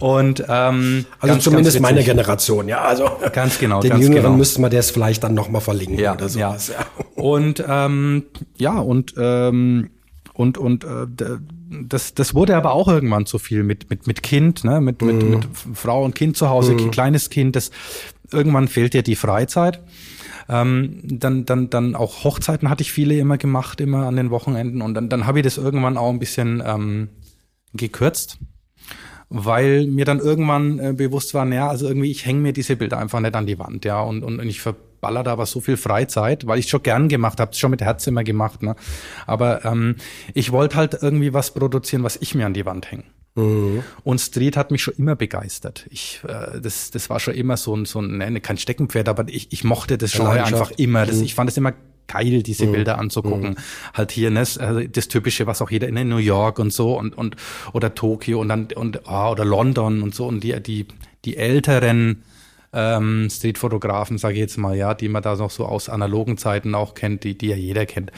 Und 0.00 0.44
ähm, 0.48 1.06
also 1.20 1.34
ganz, 1.34 1.44
zumindest 1.44 1.76
ganz 1.76 1.82
meine 1.82 2.04
Generation, 2.04 2.68
ja. 2.68 2.82
Also 2.82 3.10
ganz 3.32 3.58
genau. 3.58 3.80
Den 3.80 3.92
ganz 3.92 4.02
Jüngeren 4.02 4.24
genau. 4.24 4.36
müssten 4.36 4.62
wir 4.72 4.78
das 4.78 4.90
vielleicht 4.90 5.24
dann 5.24 5.34
nochmal 5.34 5.60
verlinken 5.60 5.98
ja, 5.98 6.14
oder 6.14 6.28
sowas. 6.28 6.68
Ja. 6.68 6.86
Und 7.14 7.64
ähm, 7.66 8.24
ja, 8.56 8.78
und 8.78 9.14
ähm, 9.16 9.90
und 10.34 10.58
und 10.58 10.84
äh, 10.84 11.06
das 11.82 12.14
das 12.14 12.34
wurde 12.34 12.56
aber 12.56 12.72
auch 12.72 12.88
irgendwann 12.88 13.26
zu 13.26 13.38
viel 13.38 13.62
mit 13.62 13.90
mit 13.90 14.06
mit 14.06 14.22
Kind, 14.22 14.64
ne, 14.64 14.80
mit 14.80 15.02
mit, 15.02 15.22
mhm. 15.22 15.30
mit 15.30 15.48
Frau 15.74 16.04
und 16.04 16.14
Kind 16.14 16.36
zu 16.36 16.48
Hause, 16.48 16.74
mhm. 16.74 16.90
kleines 16.90 17.30
Kind. 17.30 17.56
Das 17.56 17.70
irgendwann 18.32 18.68
fehlt 18.68 18.94
dir 18.94 19.02
die 19.02 19.16
Freizeit. 19.16 19.82
Ähm, 20.48 21.00
dann, 21.02 21.44
dann, 21.44 21.70
dann 21.70 21.96
auch 21.96 22.22
Hochzeiten 22.22 22.70
hatte 22.70 22.82
ich 22.82 22.92
viele 22.92 23.18
immer 23.18 23.36
gemacht, 23.36 23.80
immer 23.80 24.06
an 24.06 24.14
den 24.14 24.30
Wochenenden. 24.30 24.80
Und 24.80 24.94
dann, 24.94 25.08
dann 25.08 25.26
habe 25.26 25.40
ich 25.40 25.44
das 25.44 25.58
irgendwann 25.58 25.96
auch 25.96 26.10
ein 26.10 26.20
bisschen 26.20 26.62
ähm, 26.64 27.08
gekürzt 27.72 28.38
weil 29.28 29.86
mir 29.86 30.04
dann 30.04 30.20
irgendwann 30.20 30.78
äh, 30.78 30.92
bewusst 30.92 31.34
war, 31.34 31.44
naja, 31.44 31.68
also 31.68 31.88
irgendwie, 31.88 32.10
ich 32.10 32.26
hänge 32.26 32.40
mir 32.40 32.52
diese 32.52 32.76
Bilder 32.76 32.98
einfach 32.98 33.20
nicht 33.20 33.34
an 33.34 33.46
die 33.46 33.58
Wand, 33.58 33.84
ja, 33.84 34.00
und, 34.00 34.22
und, 34.22 34.38
und 34.38 34.48
ich 34.48 34.60
verballer 34.60 35.24
da 35.24 35.32
aber 35.32 35.46
so 35.46 35.60
viel 35.60 35.76
Freizeit, 35.76 36.46
weil 36.46 36.58
ich 36.58 36.68
schon 36.68 36.82
gern 36.82 37.08
gemacht 37.08 37.40
habe, 37.40 37.54
schon 37.54 37.70
mit 37.72 37.82
Herz 37.82 38.06
immer 38.06 38.24
gemacht, 38.24 38.62
ne? 38.62 38.76
Aber 39.26 39.64
ähm, 39.64 39.96
ich 40.34 40.52
wollte 40.52 40.76
halt 40.76 40.98
irgendwie 41.00 41.34
was 41.34 41.52
produzieren, 41.54 42.02
was 42.04 42.16
ich 42.16 42.34
mir 42.34 42.46
an 42.46 42.54
die 42.54 42.66
Wand 42.66 42.90
hänge. 42.90 43.04
Mhm. 43.34 43.82
Und 44.02 44.20
Street 44.20 44.56
hat 44.56 44.70
mich 44.70 44.82
schon 44.82 44.94
immer 44.94 45.14
begeistert. 45.14 45.86
Ich, 45.90 46.22
äh, 46.26 46.60
das, 46.60 46.90
das 46.90 47.10
war 47.10 47.20
schon 47.20 47.34
immer 47.34 47.56
so 47.56 47.76
ein, 47.76 47.84
so 47.84 48.00
ein, 48.00 48.18
ne, 48.18 48.40
kein 48.40 48.56
Steckenpferd, 48.56 49.08
aber 49.08 49.28
ich, 49.28 49.52
ich 49.52 49.62
mochte 49.62 49.98
das 49.98 50.12
schon 50.12 50.26
einfach 50.26 50.70
immer. 50.72 51.04
Das, 51.04 51.16
mhm. 51.16 51.24
Ich 51.24 51.34
fand 51.34 51.50
es 51.50 51.56
immer 51.56 51.74
geil, 52.06 52.42
diese 52.42 52.66
mhm. 52.66 52.72
Bilder 52.72 52.98
anzugucken. 52.98 53.50
Mhm. 53.50 53.56
Halt 53.94 54.12
hier, 54.12 54.30
ne, 54.30 54.40
also 54.40 54.80
das 54.80 55.08
typische, 55.08 55.46
was 55.46 55.62
auch 55.62 55.70
jeder 55.70 55.88
in 55.88 56.08
New 56.08 56.16
York 56.16 56.58
und 56.58 56.72
so 56.72 56.98
und 56.98 57.16
und 57.16 57.36
oder 57.72 57.94
Tokio 57.94 58.40
und 58.40 58.48
dann 58.48 58.68
und 58.74 59.02
oh, 59.06 59.30
oder 59.30 59.44
London 59.44 60.02
und 60.02 60.14
so 60.14 60.26
und 60.26 60.42
die 60.42 60.60
die 60.62 60.86
die 61.24 61.36
älteren 61.36 62.22
ähm, 62.72 63.28
Streetfotografen, 63.30 64.18
sage 64.18 64.34
ich 64.34 64.40
jetzt 64.40 64.58
mal, 64.58 64.76
ja, 64.76 64.94
die 64.94 65.08
man 65.08 65.22
da 65.22 65.34
noch 65.36 65.50
so 65.50 65.64
aus 65.64 65.88
analogen 65.88 66.36
Zeiten 66.36 66.74
auch 66.74 66.94
kennt, 66.94 67.24
die 67.24 67.36
die 67.36 67.48
ja 67.48 67.56
jeder 67.56 67.86
kennt. 67.86 68.12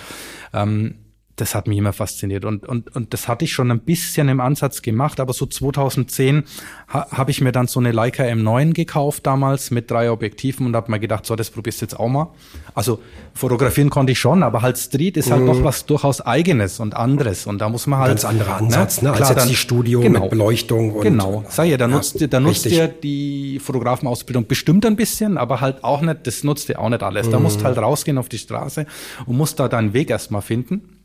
Ähm, 0.52 0.94
das 1.40 1.54
hat 1.54 1.68
mich 1.68 1.78
immer 1.78 1.92
fasziniert. 1.92 2.44
Und, 2.44 2.66
und, 2.66 2.94
und 2.94 3.14
das 3.14 3.28
hatte 3.28 3.44
ich 3.44 3.52
schon 3.52 3.70
ein 3.70 3.80
bisschen 3.80 4.28
im 4.28 4.40
Ansatz 4.40 4.82
gemacht, 4.82 5.20
aber 5.20 5.32
so 5.32 5.46
2010 5.46 6.44
ha, 6.92 7.06
habe 7.10 7.30
ich 7.30 7.40
mir 7.40 7.52
dann 7.52 7.66
so 7.68 7.80
eine 7.80 7.92
Leica 7.92 8.24
M9 8.24 8.72
gekauft 8.72 9.26
damals 9.26 9.70
mit 9.70 9.90
drei 9.90 10.10
Objektiven 10.10 10.66
und 10.66 10.74
habe 10.74 10.90
mir 10.90 10.98
gedacht, 10.98 11.26
so, 11.26 11.36
das 11.36 11.50
probierst 11.50 11.80
du 11.80 11.84
jetzt 11.84 11.98
auch 11.98 12.08
mal. 12.08 12.28
Also 12.74 13.00
fotografieren 13.34 13.90
konnte 13.90 14.12
ich 14.12 14.18
schon, 14.18 14.42
aber 14.42 14.62
halt 14.62 14.78
Street 14.78 15.16
ist 15.16 15.30
halt 15.30 15.42
mhm. 15.42 15.46
noch 15.46 15.62
was 15.62 15.86
durchaus 15.86 16.20
eigenes 16.20 16.80
und 16.80 16.94
anderes. 16.94 17.46
Und 17.46 17.60
da 17.60 17.68
muss 17.68 17.86
man 17.86 18.00
halt. 18.00 18.10
Ganz 18.10 18.24
anderer 18.24 18.56
Ansatz, 18.56 19.02
ne? 19.02 19.10
ne? 19.10 19.16
Klar, 19.16 19.30
als 19.30 19.38
jetzt 19.38 19.50
die 19.50 19.56
Studio 19.56 20.00
genau, 20.00 20.22
mit 20.22 20.30
Beleuchtung 20.30 20.92
und. 20.92 21.02
Genau. 21.02 21.44
Sag 21.48 21.66
ja, 21.66 21.76
da 21.76 21.86
nutzt, 21.86 22.20
ja, 22.20 22.26
da 22.26 22.40
nutzt 22.40 22.64
dir 22.64 22.88
die 22.88 23.60
Fotografenausbildung 23.60 24.46
bestimmt 24.46 24.84
ein 24.86 24.96
bisschen, 24.96 25.38
aber 25.38 25.60
halt 25.60 25.84
auch 25.84 26.00
nicht, 26.00 26.26
das 26.26 26.42
nutzt 26.42 26.68
dir 26.68 26.80
auch 26.80 26.88
nicht 26.88 27.02
alles. 27.02 27.28
Mhm. 27.28 27.32
Da 27.32 27.38
musst 27.38 27.62
halt 27.62 27.78
rausgehen 27.78 28.18
auf 28.18 28.28
die 28.28 28.38
Straße 28.38 28.86
und 29.26 29.36
musst 29.36 29.60
da 29.60 29.68
deinen 29.68 29.92
Weg 29.92 30.10
erstmal 30.10 30.42
finden. 30.42 30.97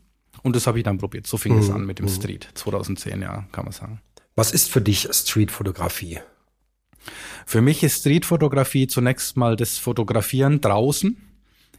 Und 0.44 0.54
das 0.54 0.68
habe 0.68 0.78
ich 0.78 0.84
dann 0.84 0.98
probiert. 0.98 1.26
So 1.26 1.36
fing 1.36 1.58
es 1.58 1.68
mhm. 1.68 1.74
an 1.74 1.86
mit 1.86 1.98
dem 1.98 2.06
mhm. 2.06 2.10
Street. 2.10 2.48
2010, 2.54 3.22
ja, 3.22 3.46
kann 3.50 3.64
man 3.64 3.72
sagen. 3.72 4.00
Was 4.36 4.52
ist 4.52 4.70
für 4.70 4.80
dich 4.80 5.08
Streetfotografie? 5.10 6.20
Für 7.46 7.60
mich 7.60 7.82
ist 7.82 8.00
Streetfotografie 8.00 8.86
zunächst 8.86 9.36
mal 9.36 9.56
das 9.56 9.78
Fotografieren 9.78 10.60
draußen 10.60 11.16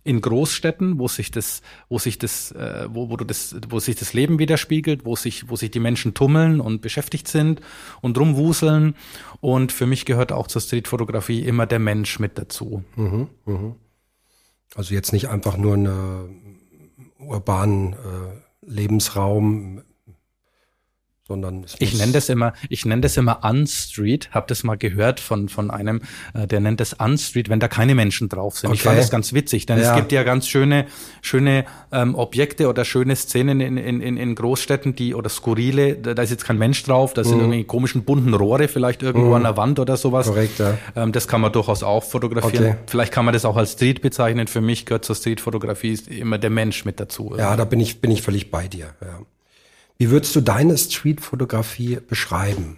in 0.04 0.22
Großstädten, 0.22 1.00
wo 1.00 1.08
sich 1.08 1.32
das, 1.32 1.62
wo 1.90 1.98
sich 1.98 2.20
das, 2.20 2.52
äh, 2.52 2.88
wo, 2.90 3.10
wo 3.10 3.18
du 3.18 3.26
das, 3.26 3.56
wo 3.70 3.80
sich 3.80 3.96
das 3.96 4.14
Leben 4.14 4.38
widerspiegelt, 4.38 5.06
wo 5.06 5.16
sich, 5.16 5.50
wo 5.50 5.56
sich 5.56 5.72
die 5.72 5.80
Menschen 5.80 6.14
tummeln 6.14 6.62
und 6.62 6.82
beschäftigt 6.82 7.28
sind 7.28 7.62
und 8.02 8.18
rumwuseln. 8.18 8.96
Und 9.42 9.72
für 9.72 9.88
mich 9.88 10.06
gehört 10.06 10.32
auch 10.32 10.48
zur 10.48 10.62
Streetfotografie 10.62 11.42
immer 11.42 11.66
der 11.66 11.80
Mensch 11.80 12.20
mit 12.20 12.38
dazu. 12.38 12.84
Mhm, 12.96 13.30
mh. 13.46 13.76
Also 14.76 14.94
jetzt 14.94 15.14
nicht 15.14 15.30
einfach 15.30 15.58
nur 15.58 15.74
eine 15.74 16.30
urbanen 17.18 17.94
äh, 17.94 18.45
Lebensraum 18.66 19.82
sondern 21.28 21.66
ich 21.80 21.98
nenne 21.98 22.12
das 22.12 22.30
immer 22.30 22.54
ich 22.70 22.86
nenne 22.86 23.02
das 23.02 23.18
immer 23.18 23.44
Unstreet 23.44 24.30
habe 24.32 24.46
das 24.48 24.64
mal 24.64 24.78
gehört 24.78 25.20
von 25.20 25.50
von 25.50 25.72
einem 25.72 26.02
äh, 26.36 26.46
der 26.46 26.60
nennt 26.60 26.80
das 26.80 26.94
Unstreet 26.94 27.50
wenn 27.50 27.60
da 27.60 27.68
keine 27.68 27.96
Menschen 27.96 28.30
drauf 28.30 28.60
sind 28.60 28.70
okay. 28.70 28.78
ich 28.78 28.84
fand 28.84 29.00
das 29.00 29.10
ganz 29.10 29.34
witzig 29.34 29.66
denn 29.66 29.80
ja. 29.80 29.90
es 29.90 29.96
gibt 29.96 30.12
ja 30.12 30.22
ganz 30.22 30.48
schöne 30.48 30.86
schöne 31.24 31.66
ähm, 31.92 32.14
Objekte 32.14 32.68
oder 32.70 32.86
schöne 32.86 33.16
Szenen 33.16 33.60
in, 33.60 33.78
in, 33.78 34.02
in, 34.02 34.36
Großstädten 34.36 34.96
die 34.96 35.16
oder 35.16 35.30
skurrile 35.30 35.96
da, 35.96 36.14
da 36.14 36.22
ist 36.22 36.30
jetzt 36.30 36.46
kein 36.46 36.60
Mensch 36.60 36.84
drauf 36.84 37.16
da 37.16 37.24
sind 37.24 37.38
mhm. 37.38 37.44
irgendwie 37.44 37.64
komischen 37.64 38.04
bunten 38.04 38.36
Rohre 38.36 38.68
vielleicht 38.68 39.02
irgendwo 39.02 39.30
mhm. 39.30 39.34
an 39.34 39.44
der 39.44 39.58
Wand 39.58 39.80
oder 39.80 39.98
sowas 39.98 40.28
korrekt 40.28 40.60
ja. 40.60 40.78
ähm, 40.96 41.12
das 41.12 41.28
kann 41.28 41.42
man 41.42 41.52
durchaus 41.52 41.82
auch 41.82 42.04
fotografieren 42.04 42.66
okay. 42.66 42.78
vielleicht 42.86 43.12
kann 43.12 43.26
man 43.26 43.34
das 43.34 43.46
auch 43.46 43.58
als 43.58 43.72
Street 43.72 44.04
bezeichnen 44.04 44.46
für 44.46 44.62
mich 44.62 44.86
gehört 44.86 45.06
zur 45.06 45.16
Streetfotografie 45.16 45.98
immer 46.08 46.38
der 46.38 46.52
Mensch 46.52 46.86
mit 46.86 47.00
dazu 47.00 47.34
ja 47.36 47.56
da 47.56 47.66
bin 47.66 47.80
ich 47.80 48.00
bin 48.00 48.12
ich 48.12 48.22
völlig 48.22 48.52
bei 48.52 48.68
dir 48.68 48.94
ja 49.02 49.22
wie 49.98 50.10
würdest 50.10 50.36
du 50.36 50.42
deine 50.42 50.78
Streetfotografie 50.78 52.00
beschreiben? 52.08 52.78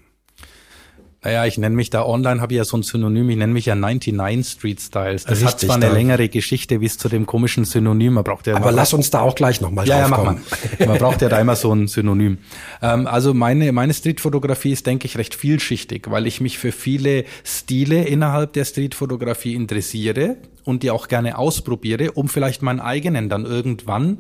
Naja, 1.24 1.46
ich 1.46 1.58
nenne 1.58 1.76
mich 1.76 1.90
da 1.90 2.06
online, 2.06 2.40
habe 2.42 2.54
ja 2.54 2.64
so 2.64 2.78
ein 2.78 2.84
Synonym, 2.84 3.30
ich 3.32 3.36
nenne 3.38 3.52
mich 3.52 3.66
ja 3.66 3.76
99 3.76 4.48
Street 4.50 4.80
Styles. 4.80 5.24
Das 5.26 5.32
Richtig, 5.32 5.48
hat 5.48 5.60
zwar 5.60 5.76
eine 5.76 5.90
längere 5.90 6.30
Geschichte, 6.30 6.80
wie 6.80 6.86
es 6.86 6.98
zu 6.98 7.10
dem 7.10 7.26
komischen 7.26 7.66
Synonym, 7.66 8.14
man 8.14 8.24
braucht 8.24 8.46
ja 8.46 8.56
Aber 8.56 8.72
lass 8.72 8.94
uns 8.94 9.10
da 9.10 9.22
auch 9.22 9.34
gleich 9.34 9.60
nochmal 9.60 9.88
ja, 9.88 9.98
ja, 9.98 10.02
drauf 10.02 10.10
mach 10.12 10.18
kommen. 10.20 10.42
mal. 10.80 10.88
Man 10.88 10.98
braucht 11.00 11.22
ja 11.24 11.28
da 11.28 11.40
immer 11.42 11.56
so 11.56 11.74
ein 11.74 11.88
Synonym. 11.88 12.38
Ähm, 12.84 13.08
also 13.08 13.34
meine, 13.34 13.72
meine 13.72 13.94
Streetfotografie 13.94 14.72
ist, 14.72 14.86
denke 14.86 15.08
ich, 15.08 15.18
recht 15.18 15.34
vielschichtig, 15.34 16.10
weil 16.10 16.28
ich 16.28 16.40
mich 16.40 16.60
für 16.60 16.72
viele 16.72 17.26
Stile 17.44 18.04
innerhalb 18.04 18.54
der 18.54 18.64
Streetfotografie 18.64 19.56
interessiere 19.56 20.38
und 20.64 20.84
die 20.84 20.92
auch 20.92 21.08
gerne 21.08 21.38
ausprobiere, 21.40 22.12
um 22.12 22.30
vielleicht 22.30 22.62
meinen 22.62 22.80
eigenen 22.80 23.28
dann 23.28 23.44
irgendwann, 23.44 24.20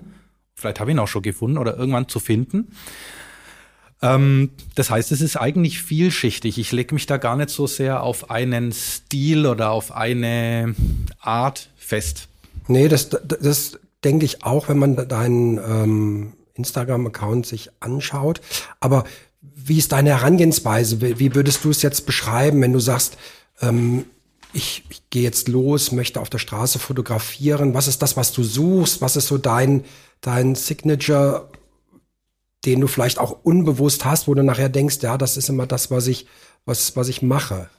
vielleicht 0.57 0.79
habe 0.79 0.91
ich 0.91 0.95
ihn 0.95 0.99
auch 0.99 1.07
schon 1.07 1.21
gefunden 1.21 1.57
oder 1.57 1.77
irgendwann 1.77 2.09
zu 2.09 2.19
finden. 2.19 2.71
Ähm, 4.01 4.51
das 4.75 4.89
heißt, 4.89 5.11
es 5.11 5.21
ist 5.21 5.37
eigentlich 5.37 5.81
vielschichtig. 5.81 6.57
Ich 6.57 6.71
lege 6.71 6.93
mich 6.93 7.05
da 7.05 7.17
gar 7.17 7.35
nicht 7.35 7.49
so 7.49 7.67
sehr 7.67 8.03
auf 8.03 8.29
einen 8.29 8.71
Stil 8.71 9.45
oder 9.45 9.71
auf 9.71 9.91
eine 9.91 10.75
Art 11.19 11.69
fest. 11.77 12.27
Nee, 12.67 12.89
das, 12.89 13.09
das, 13.09 13.79
denke 14.03 14.25
ich 14.25 14.43
auch, 14.43 14.69
wenn 14.69 14.77
man 14.77 15.07
deinen 15.07 15.57
ähm, 15.57 16.33
Instagram-Account 16.53 17.47
sich 17.47 17.71
anschaut. 17.79 18.41
Aber 18.79 19.05
wie 19.41 19.79
ist 19.79 19.91
deine 19.91 20.11
Herangehensweise? 20.11 21.01
Wie, 21.01 21.19
wie 21.19 21.35
würdest 21.35 21.65
du 21.65 21.71
es 21.71 21.81
jetzt 21.81 22.05
beschreiben, 22.05 22.61
wenn 22.61 22.73
du 22.73 22.79
sagst, 22.79 23.17
ähm, 23.59 24.05
ich, 24.53 24.83
ich 24.89 25.01
gehe 25.09 25.23
jetzt 25.23 25.47
los, 25.47 25.91
möchte 25.91 26.21
auf 26.21 26.29
der 26.29 26.37
Straße 26.37 26.77
fotografieren? 26.77 27.73
Was 27.73 27.87
ist 27.87 28.03
das, 28.03 28.15
was 28.17 28.31
du 28.33 28.43
suchst? 28.43 29.01
Was 29.01 29.15
ist 29.15 29.27
so 29.27 29.39
dein, 29.39 29.83
dein 30.21 30.55
Signature, 30.55 31.49
den 32.65 32.81
du 32.81 32.87
vielleicht 32.87 33.19
auch 33.19 33.37
unbewusst 33.43 34.05
hast, 34.05 34.27
wo 34.27 34.33
du 34.33 34.43
nachher 34.43 34.69
denkst, 34.69 34.97
ja, 35.01 35.17
das 35.17 35.37
ist 35.37 35.49
immer 35.49 35.67
das, 35.67 35.91
was 35.91 36.07
ich, 36.07 36.27
was, 36.65 36.95
was 36.95 37.07
ich 37.07 37.21
mache? 37.21 37.69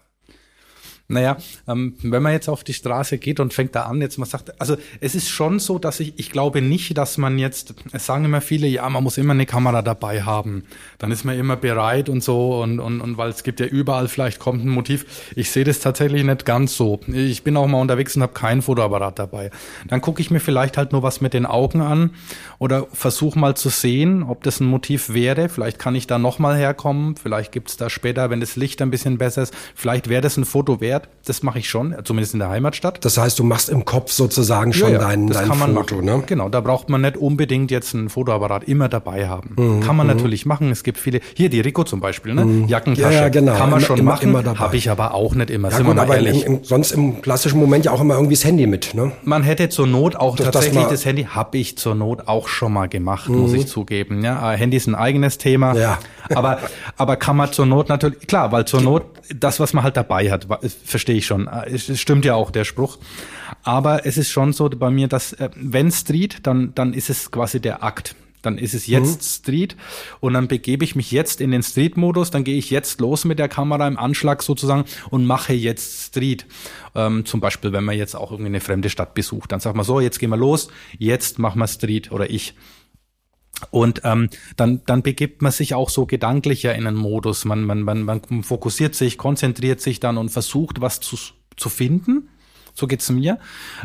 Naja, 1.10 1.38
ähm, 1.66 1.94
wenn 2.02 2.22
man 2.22 2.32
jetzt 2.32 2.50
auf 2.50 2.64
die 2.64 2.74
Straße 2.74 3.16
geht 3.16 3.40
und 3.40 3.54
fängt 3.54 3.74
da 3.74 3.84
an, 3.84 4.02
jetzt 4.02 4.18
man 4.18 4.28
sagt, 4.28 4.60
also 4.60 4.76
es 5.00 5.14
ist 5.14 5.30
schon 5.30 5.58
so, 5.58 5.78
dass 5.78 6.00
ich, 6.00 6.12
ich 6.18 6.30
glaube 6.30 6.60
nicht, 6.60 6.98
dass 6.98 7.16
man 7.16 7.38
jetzt, 7.38 7.74
es 7.92 8.04
sagen 8.04 8.26
immer 8.26 8.42
viele, 8.42 8.66
ja, 8.66 8.86
man 8.90 9.02
muss 9.02 9.16
immer 9.16 9.32
eine 9.32 9.46
Kamera 9.46 9.80
dabei 9.80 10.22
haben. 10.22 10.64
Dann 10.98 11.10
ist 11.10 11.24
man 11.24 11.38
immer 11.38 11.56
bereit 11.56 12.10
und 12.10 12.22
so 12.22 12.62
und, 12.62 12.78
und, 12.78 13.00
und 13.00 13.16
weil 13.16 13.30
es 13.30 13.42
gibt 13.42 13.58
ja 13.58 13.64
überall, 13.64 14.08
vielleicht 14.08 14.38
kommt 14.38 14.62
ein 14.62 14.68
Motiv. 14.68 15.32
Ich 15.34 15.50
sehe 15.50 15.64
das 15.64 15.80
tatsächlich 15.80 16.24
nicht 16.24 16.44
ganz 16.44 16.76
so. 16.76 17.00
Ich 17.06 17.42
bin 17.42 17.56
auch 17.56 17.66
mal 17.66 17.80
unterwegs 17.80 18.14
und 18.14 18.20
habe 18.20 18.34
kein 18.34 18.60
Fotoapparat 18.60 19.18
dabei. 19.18 19.50
Dann 19.86 20.02
gucke 20.02 20.20
ich 20.20 20.30
mir 20.30 20.40
vielleicht 20.40 20.76
halt 20.76 20.92
nur 20.92 21.02
was 21.02 21.22
mit 21.22 21.32
den 21.32 21.46
Augen 21.46 21.80
an 21.80 22.10
oder 22.58 22.86
versuche 22.92 23.38
mal 23.38 23.56
zu 23.56 23.70
sehen, 23.70 24.24
ob 24.24 24.42
das 24.42 24.60
ein 24.60 24.66
Motiv 24.66 25.14
wäre. 25.14 25.48
Vielleicht 25.48 25.78
kann 25.78 25.94
ich 25.94 26.06
da 26.06 26.18
nochmal 26.18 26.58
herkommen. 26.58 27.16
Vielleicht 27.16 27.52
gibt's 27.52 27.78
da 27.78 27.88
später, 27.88 28.28
wenn 28.28 28.40
das 28.40 28.56
Licht 28.56 28.82
ein 28.82 28.90
bisschen 28.90 29.16
besser 29.16 29.40
ist, 29.40 29.54
vielleicht 29.74 30.10
wäre 30.10 30.20
das 30.20 30.36
ein 30.36 30.44
Foto 30.44 30.82
wert. 30.82 30.97
Das 31.26 31.42
mache 31.42 31.58
ich 31.58 31.68
schon, 31.68 31.94
zumindest 32.04 32.32
in 32.32 32.40
der 32.40 32.48
Heimatstadt. 32.48 33.04
Das 33.04 33.18
heißt, 33.18 33.38
du 33.38 33.44
machst 33.44 33.68
im 33.68 33.84
Kopf 33.84 34.10
sozusagen 34.12 34.72
schon 34.72 34.94
dein, 34.94 35.26
das 35.26 35.36
dein 35.38 35.48
kann 35.48 35.58
man 35.58 35.74
Foto, 35.74 35.96
machen. 35.96 36.04
ne? 36.06 36.22
Genau, 36.26 36.48
da 36.48 36.60
braucht 36.62 36.88
man 36.88 37.02
nicht 37.02 37.18
unbedingt 37.18 37.70
jetzt 37.70 37.92
ein 37.92 38.08
Fotoapparat 38.08 38.64
immer 38.64 38.88
dabei 38.88 39.28
haben. 39.28 39.54
Mhm, 39.56 39.80
kann 39.80 39.94
man 39.94 40.06
natürlich 40.06 40.46
machen. 40.46 40.70
Es 40.70 40.82
gibt 40.84 40.96
viele, 40.98 41.20
hier 41.34 41.50
die 41.50 41.60
Rico 41.60 41.84
zum 41.84 42.00
Beispiel, 42.00 42.32
ne? 42.32 42.64
Jackentasche. 42.66 43.14
Ja, 43.14 43.22
ja, 43.24 43.28
genau. 43.28 43.52
Kann 43.56 43.68
man 43.70 43.78
Immer- 43.80 43.86
schon 43.86 43.98
immer- 43.98 44.12
machen, 44.12 44.30
immer 44.30 44.42
dabei. 44.42 44.58
habe 44.58 44.76
ich 44.78 44.90
aber 44.90 45.12
auch 45.12 45.34
nicht 45.34 45.50
immer. 45.50 45.68
Ja 45.68 45.76
sind 45.76 45.84
gut, 45.86 45.96
wir 45.96 45.96
mal 45.96 46.02
aber 46.04 46.18
im, 46.18 46.26
ehrlich. 46.26 46.44
im, 46.46 46.64
sonst 46.64 46.92
im 46.92 47.20
klassischen 47.20 47.60
Moment 47.60 47.84
ja 47.84 47.92
auch 47.92 48.00
immer 48.00 48.14
irgendwie 48.14 48.34
das 48.34 48.44
Handy 48.46 48.66
mit, 48.66 48.94
ne? 48.94 49.12
Man 49.24 49.42
hätte 49.42 49.68
zur 49.68 49.86
Not 49.86 50.16
auch 50.16 50.36
Das- 50.36 50.46
das 50.46 50.54
tatsächlich 50.54 50.82
mal- 50.84 50.90
das, 50.90 51.04
Handy, 51.04 51.24
habe 51.24 51.58
ich 51.58 51.76
zur 51.76 51.94
Not 51.94 52.26
auch 52.26 52.48
schon 52.48 52.72
mal 52.72 52.88
gemacht, 52.88 53.28
muss 53.28 53.52
ich 53.52 53.66
zugeben. 53.66 54.22
Ja, 54.24 54.54
äh, 54.54 54.56
Handy 54.56 54.78
ist 54.78 54.86
ein 54.86 54.94
eigenes 54.94 55.36
Thema. 55.36 55.74
Mhm. 55.74 55.80
Ja. 55.80 55.98
Aber, 56.34 56.58
aber 56.96 57.16
kann 57.16 57.36
man 57.36 57.52
zur 57.52 57.66
Not 57.66 57.90
natürlich, 57.90 58.26
klar, 58.26 58.50
weil 58.52 58.64
zur 58.64 58.80
Not 58.80 59.02
das, 59.34 59.60
was 59.60 59.72
man 59.72 59.84
halt 59.84 59.96
dabei 59.96 60.30
hat, 60.30 60.48
wa- 60.48 60.60
verstehe 60.84 61.16
ich 61.16 61.26
schon. 61.26 61.46
Äh, 61.48 61.70
Es 61.74 62.00
stimmt 62.00 62.24
ja 62.24 62.34
auch 62.34 62.50
der 62.50 62.64
Spruch. 62.64 62.98
Aber 63.62 64.06
es 64.06 64.16
ist 64.18 64.30
schon 64.30 64.52
so 64.52 64.68
bei 64.68 64.90
mir, 64.90 65.08
dass 65.08 65.32
äh, 65.34 65.50
wenn 65.56 65.90
Street, 65.90 66.38
dann, 66.44 66.74
dann 66.74 66.94
ist 66.94 67.10
es 67.10 67.30
quasi 67.30 67.60
der 67.60 67.82
Akt. 67.82 68.14
Dann 68.42 68.56
ist 68.56 68.72
es 68.72 68.86
jetzt 68.86 69.40
Street 69.40 69.76
und 70.20 70.34
dann 70.34 70.46
begebe 70.46 70.84
ich 70.84 70.94
mich 70.94 71.10
jetzt 71.10 71.40
in 71.40 71.50
den 71.50 71.64
Street-Modus, 71.64 72.30
dann 72.30 72.44
gehe 72.44 72.56
ich 72.56 72.70
jetzt 72.70 73.00
los 73.00 73.24
mit 73.24 73.40
der 73.40 73.48
Kamera 73.48 73.88
im 73.88 73.98
Anschlag 73.98 74.44
sozusagen 74.44 74.84
und 75.10 75.26
mache 75.26 75.54
jetzt 75.54 76.06
Street. 76.06 76.46
Ähm, 76.94 77.26
zum 77.26 77.40
Beispiel, 77.40 77.72
wenn 77.72 77.82
man 77.82 77.96
jetzt 77.96 78.14
auch 78.14 78.30
irgendwie 78.30 78.50
eine 78.50 78.60
fremde 78.60 78.90
Stadt 78.90 79.14
besucht, 79.14 79.50
dann 79.50 79.58
sagt 79.58 79.74
man 79.74 79.84
so, 79.84 79.98
jetzt 79.98 80.20
gehen 80.20 80.30
wir 80.30 80.36
los, 80.36 80.68
jetzt 80.98 81.40
machen 81.40 81.58
wir 81.58 81.66
Street 81.66 82.12
oder 82.12 82.30
ich. 82.30 82.54
Und 83.70 84.02
ähm, 84.04 84.30
dann, 84.56 84.82
dann 84.86 85.02
begibt 85.02 85.42
man 85.42 85.52
sich 85.52 85.74
auch 85.74 85.90
so 85.90 86.06
gedanklicher 86.06 86.74
in 86.74 86.86
einen 86.86 86.96
Modus. 86.96 87.44
Man, 87.44 87.64
man, 87.64 87.82
man, 87.82 88.02
man 88.04 88.42
fokussiert 88.42 88.94
sich, 88.94 89.18
konzentriert 89.18 89.80
sich 89.80 90.00
dann 90.00 90.16
und 90.16 90.30
versucht, 90.30 90.80
was 90.80 91.00
zu, 91.00 91.16
zu 91.56 91.68
finden. 91.68 92.28
So 92.72 92.86
geht's 92.86 93.10
mir. 93.10 93.38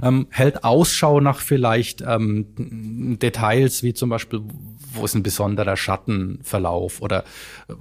Ähm, 0.03 0.27
hält 0.29 0.63
Ausschau 0.63 1.19
nach 1.19 1.39
vielleicht 1.39 2.03
ähm, 2.05 3.17
Details, 3.19 3.81
wie 3.81 3.95
zum 3.95 4.09
Beispiel, 4.09 4.41
wo 4.93 5.03
ist 5.03 5.15
ein 5.15 5.23
besonderer 5.23 5.75
Schattenverlauf 5.75 7.01
oder 7.01 7.23
äh, 7.69 7.73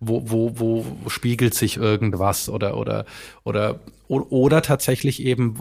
wo, 0.00 0.22
wo, 0.30 0.58
wo 0.58 1.08
spiegelt 1.08 1.54
sich 1.54 1.76
irgendwas 1.76 2.48
oder 2.48 2.76
oder 2.76 3.04
oder 3.44 3.78
oder 4.08 4.62
tatsächlich 4.62 5.22
eben 5.22 5.54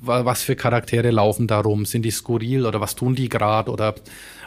was 0.00 0.42
für 0.42 0.56
Charaktere 0.56 1.10
laufen 1.10 1.46
da 1.46 1.60
rum 1.60 1.84
sind 1.84 2.02
die 2.02 2.10
skurril 2.10 2.66
oder 2.66 2.80
was 2.80 2.96
tun 2.96 3.14
die 3.14 3.28
gerade 3.28 3.70
oder 3.70 3.94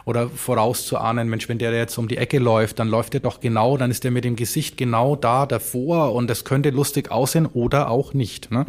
oder 0.07 0.29
vorauszuahnen 0.29 1.29
Mensch 1.29 1.47
wenn 1.49 1.59
der 1.59 1.71
jetzt 1.73 1.97
um 1.97 2.07
die 2.07 2.17
Ecke 2.17 2.39
läuft 2.39 2.79
dann 2.79 2.87
läuft 2.87 3.13
der 3.13 3.19
doch 3.19 3.39
genau 3.39 3.77
dann 3.77 3.91
ist 3.91 4.03
der 4.03 4.11
mit 4.11 4.23
dem 4.23 4.35
Gesicht 4.35 4.77
genau 4.77 5.15
da 5.15 5.45
davor 5.45 6.13
und 6.13 6.27
das 6.27 6.43
könnte 6.43 6.71
lustig 6.71 7.11
aussehen 7.11 7.45
oder 7.45 7.91
auch 7.91 8.13
nicht 8.13 8.51
ne? 8.51 8.65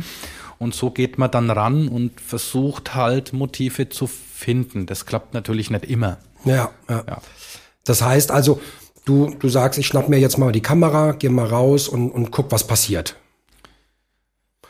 und 0.58 0.74
so 0.74 0.90
geht 0.90 1.16
man 1.16 1.30
dann 1.30 1.50
ran 1.50 1.88
und 1.88 2.20
versucht 2.20 2.94
halt 2.94 3.32
Motive 3.32 3.88
zu 3.88 4.06
finden 4.06 4.84
das 4.86 5.06
klappt 5.06 5.32
natürlich 5.32 5.70
nicht 5.70 5.84
immer 5.86 6.18
Ja, 6.44 6.70
ja. 6.88 7.04
Ja. 7.06 7.18
Das 7.84 8.02
heißt 8.02 8.30
also, 8.30 8.60
du, 9.06 9.34
du 9.38 9.48
sagst, 9.48 9.78
ich 9.78 9.86
schnapp 9.86 10.08
mir 10.08 10.18
jetzt 10.18 10.36
mal 10.36 10.52
die 10.52 10.60
Kamera, 10.60 11.12
geh 11.12 11.30
mal 11.30 11.46
raus 11.46 11.88
und, 11.88 12.10
und 12.10 12.30
guck, 12.30 12.52
was 12.52 12.66
passiert. 12.66 13.16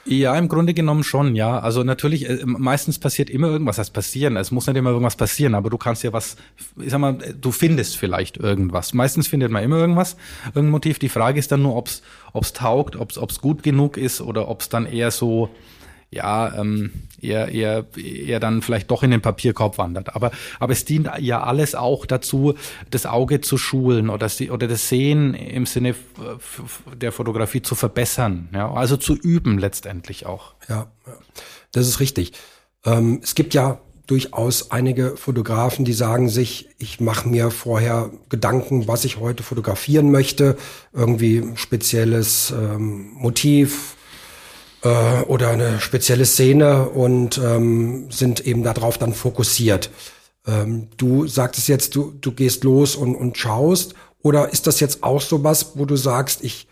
Ja, 0.09 0.37
im 0.37 0.49
Grunde 0.49 0.73
genommen 0.73 1.05
schon, 1.05 1.37
ja. 1.37 1.59
Also 1.59 1.85
natürlich, 1.85 2.29
äh, 2.29 2.39
meistens 2.45 2.99
passiert 2.99 3.29
immer 3.29 3.49
irgendwas, 3.49 3.79
heißt 3.79 3.93
passieren. 3.93 4.37
Es 4.37 4.51
muss 4.51 4.67
nicht 4.67 4.77
immer 4.77 4.91
irgendwas 4.91 5.17
passieren, 5.17 5.55
aber 5.55 5.69
du 5.69 5.77
kannst 5.77 6.03
ja 6.03 6.13
was, 6.13 6.37
ich 6.81 6.91
sag 6.91 6.99
mal, 6.99 7.13
du 7.13 7.53
findest 7.53 7.99
vielleicht 7.99 8.39
irgendwas. 8.39 8.95
Meistens 8.95 9.29
findet 9.29 9.51
man 9.51 9.63
immer 9.63 9.77
irgendwas, 9.77 10.17
irgendein 10.47 10.71
Motiv. 10.71 10.99
Die 10.99 11.11
Frage 11.11 11.39
ist 11.39 11.53
dann 11.53 11.63
nur, 11.63 11.77
ob's, 11.77 12.03
ob's 12.33 12.55
taugt, 12.55 12.97
ob's, 12.97 13.19
ob's 13.19 13.41
gut 13.41 13.63
genug 13.63 13.99
ist 13.99 14.23
oder 14.23 14.49
ob's 14.49 14.71
dann 14.71 14.87
eher 14.87 15.11
so, 15.11 15.51
ja, 16.11 16.55
ähm, 16.59 16.91
eher, 17.21 17.49
eher, 17.49 17.87
eher 17.97 18.41
dann 18.41 18.63
vielleicht 18.63 18.91
doch 18.91 19.03
in 19.03 19.11
den 19.11 19.21
Papierkorb 19.21 19.77
wandert. 19.77 20.15
Aber, 20.17 20.31
aber 20.59 20.73
es 20.73 20.85
dient 20.85 21.11
ja 21.19 21.43
alles 21.43 21.75
auch 21.75 22.07
dazu, 22.07 22.55
das 22.91 23.05
Auge 23.05 23.41
zu 23.41 23.59
schulen 23.59 24.09
oder, 24.09 24.31
oder 24.51 24.69
das 24.69 24.89
Sehen 24.89 25.35
im 25.35 25.67
Sinne 25.67 25.95
der 26.95 27.13
Fotografie 27.13 27.61
zu 27.61 27.75
verbessern. 27.75 28.49
Ja, 28.55 28.73
also 28.73 28.97
zu 28.97 29.15
üben 29.15 29.59
letztendlich 29.59 30.25
auch. 30.25 30.55
Ja, 30.69 30.87
ja. 31.07 31.13
das 31.73 31.87
ist 31.87 32.01
richtig. 32.01 32.33
Ähm, 32.87 33.21
es 33.23 33.35
gibt 33.35 33.53
ja 33.53 33.81
durchaus 34.07 34.71
einige 34.71 35.19
Fotografen, 35.19 35.85
die 35.85 35.93
sagen 35.93 36.31
sich, 36.31 36.71
ich 36.79 36.99
mache 36.99 37.29
mir 37.29 37.51
vorher 37.51 38.11
Gedanken, 38.31 38.89
was 38.89 39.05
ich 39.05 39.19
heute 39.19 39.43
fotografieren 39.43 40.11
möchte, 40.11 40.57
irgendwie 40.95 41.45
spezielles 41.57 42.51
ähm, 42.51 43.11
Motiv 43.13 43.98
äh, 44.83 45.23
oder 45.23 45.51
eine 45.51 45.81
spezielle 45.81 46.27
Szene 46.27 46.89
und 46.89 47.39
ähm, 47.39 48.11
sind 48.11 48.41
eben 48.41 48.63
darauf 48.63 48.99
dann 48.99 49.15
fokussiert. 49.15 49.91
Ähm, 50.47 50.89
du 50.97 51.27
sagtest 51.27 51.69
jetzt, 51.69 51.95
du, 51.95 52.13
du 52.21 52.33
gehst 52.33 52.65
los 52.65 52.97
und, 52.97 53.15
und 53.15 53.37
schaust, 53.37 53.95
oder 54.23 54.53
ist 54.53 54.67
das 54.67 54.81
jetzt 54.81 55.03
auch 55.03 55.21
sowas, 55.21 55.73
wo 55.75 55.85
du 55.85 55.97
sagst, 55.97 56.43
ich 56.43 56.67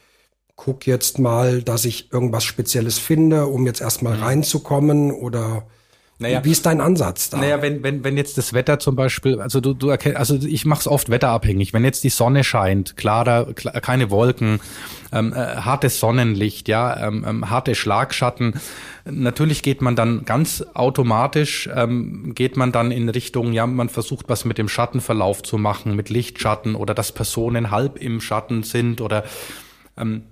guck 0.57 0.87
jetzt 0.87 1.19
mal, 1.19 1.63
dass 1.63 1.85
ich 1.85 2.13
irgendwas 2.13 2.45
Spezielles 2.45 2.99
finde, 2.99 3.47
um 3.47 3.67
jetzt 3.67 3.81
erstmal 3.81 4.15
reinzukommen? 4.15 5.13
Oder 5.13 5.67
Naja. 6.19 6.43
wie 6.45 6.51
ist 6.51 6.65
dein 6.65 6.81
Ansatz 6.81 7.29
da? 7.29 7.37
Naja, 7.37 7.61
wenn, 7.61 7.83
wenn, 7.83 8.03
wenn 8.03 8.17
jetzt 8.17 8.39
das 8.39 8.55
Wetter 8.55 8.79
zum 8.79 8.97
Beispiel, 8.97 9.39
also 9.39 9.61
du, 9.61 9.75
du 9.75 9.91
erkennst, 9.91 10.19
also 10.19 10.37
ich 10.37 10.65
mache 10.65 10.81
es 10.81 10.89
oft 10.89 11.11
wetterabhängig. 11.11 11.75
Wenn 11.75 11.85
jetzt 11.85 12.05
die 12.05 12.09
Sonne 12.09 12.43
scheint, 12.43 12.97
klarer, 12.97 13.53
klar, 13.53 13.79
keine 13.83 14.11
Wolken, 14.11 14.61
ähm, 15.13 15.35
äh, 15.35 15.37
hartes 15.37 16.01
Sonnenlicht, 16.01 16.69
ja, 16.69 17.07
ähm, 17.07 17.25
ähm, 17.29 17.51
harte 17.51 17.75
Schlagschatten, 17.75 18.55
natürlich 19.05 19.63
geht 19.63 19.83
man 19.83 19.95
dann 19.95 20.25
ganz 20.25 20.65
automatisch, 20.73 21.69
ähm, 21.75 22.33
geht 22.35 22.57
man 22.57 22.73
dann 22.73 22.93
in 22.93 23.11
Richtung, 23.11 23.53
ja, 23.53 23.67
man 23.67 23.91
versucht 23.91 24.31
was 24.31 24.47
mit 24.47 24.57
dem 24.57 24.71
Schattenverlauf 24.71 25.43
zu 25.43 25.59
machen, 25.59 25.97
mit 25.97 26.09
Lichtschatten 26.09 26.77
oder 26.77 26.95
dass 26.95 27.13
Personen 27.13 27.71
halb 27.71 27.99
im 27.99 28.23
Schatten 28.23 28.63
sind 28.63 29.03
oder 29.03 29.25
ähm, 29.99 30.23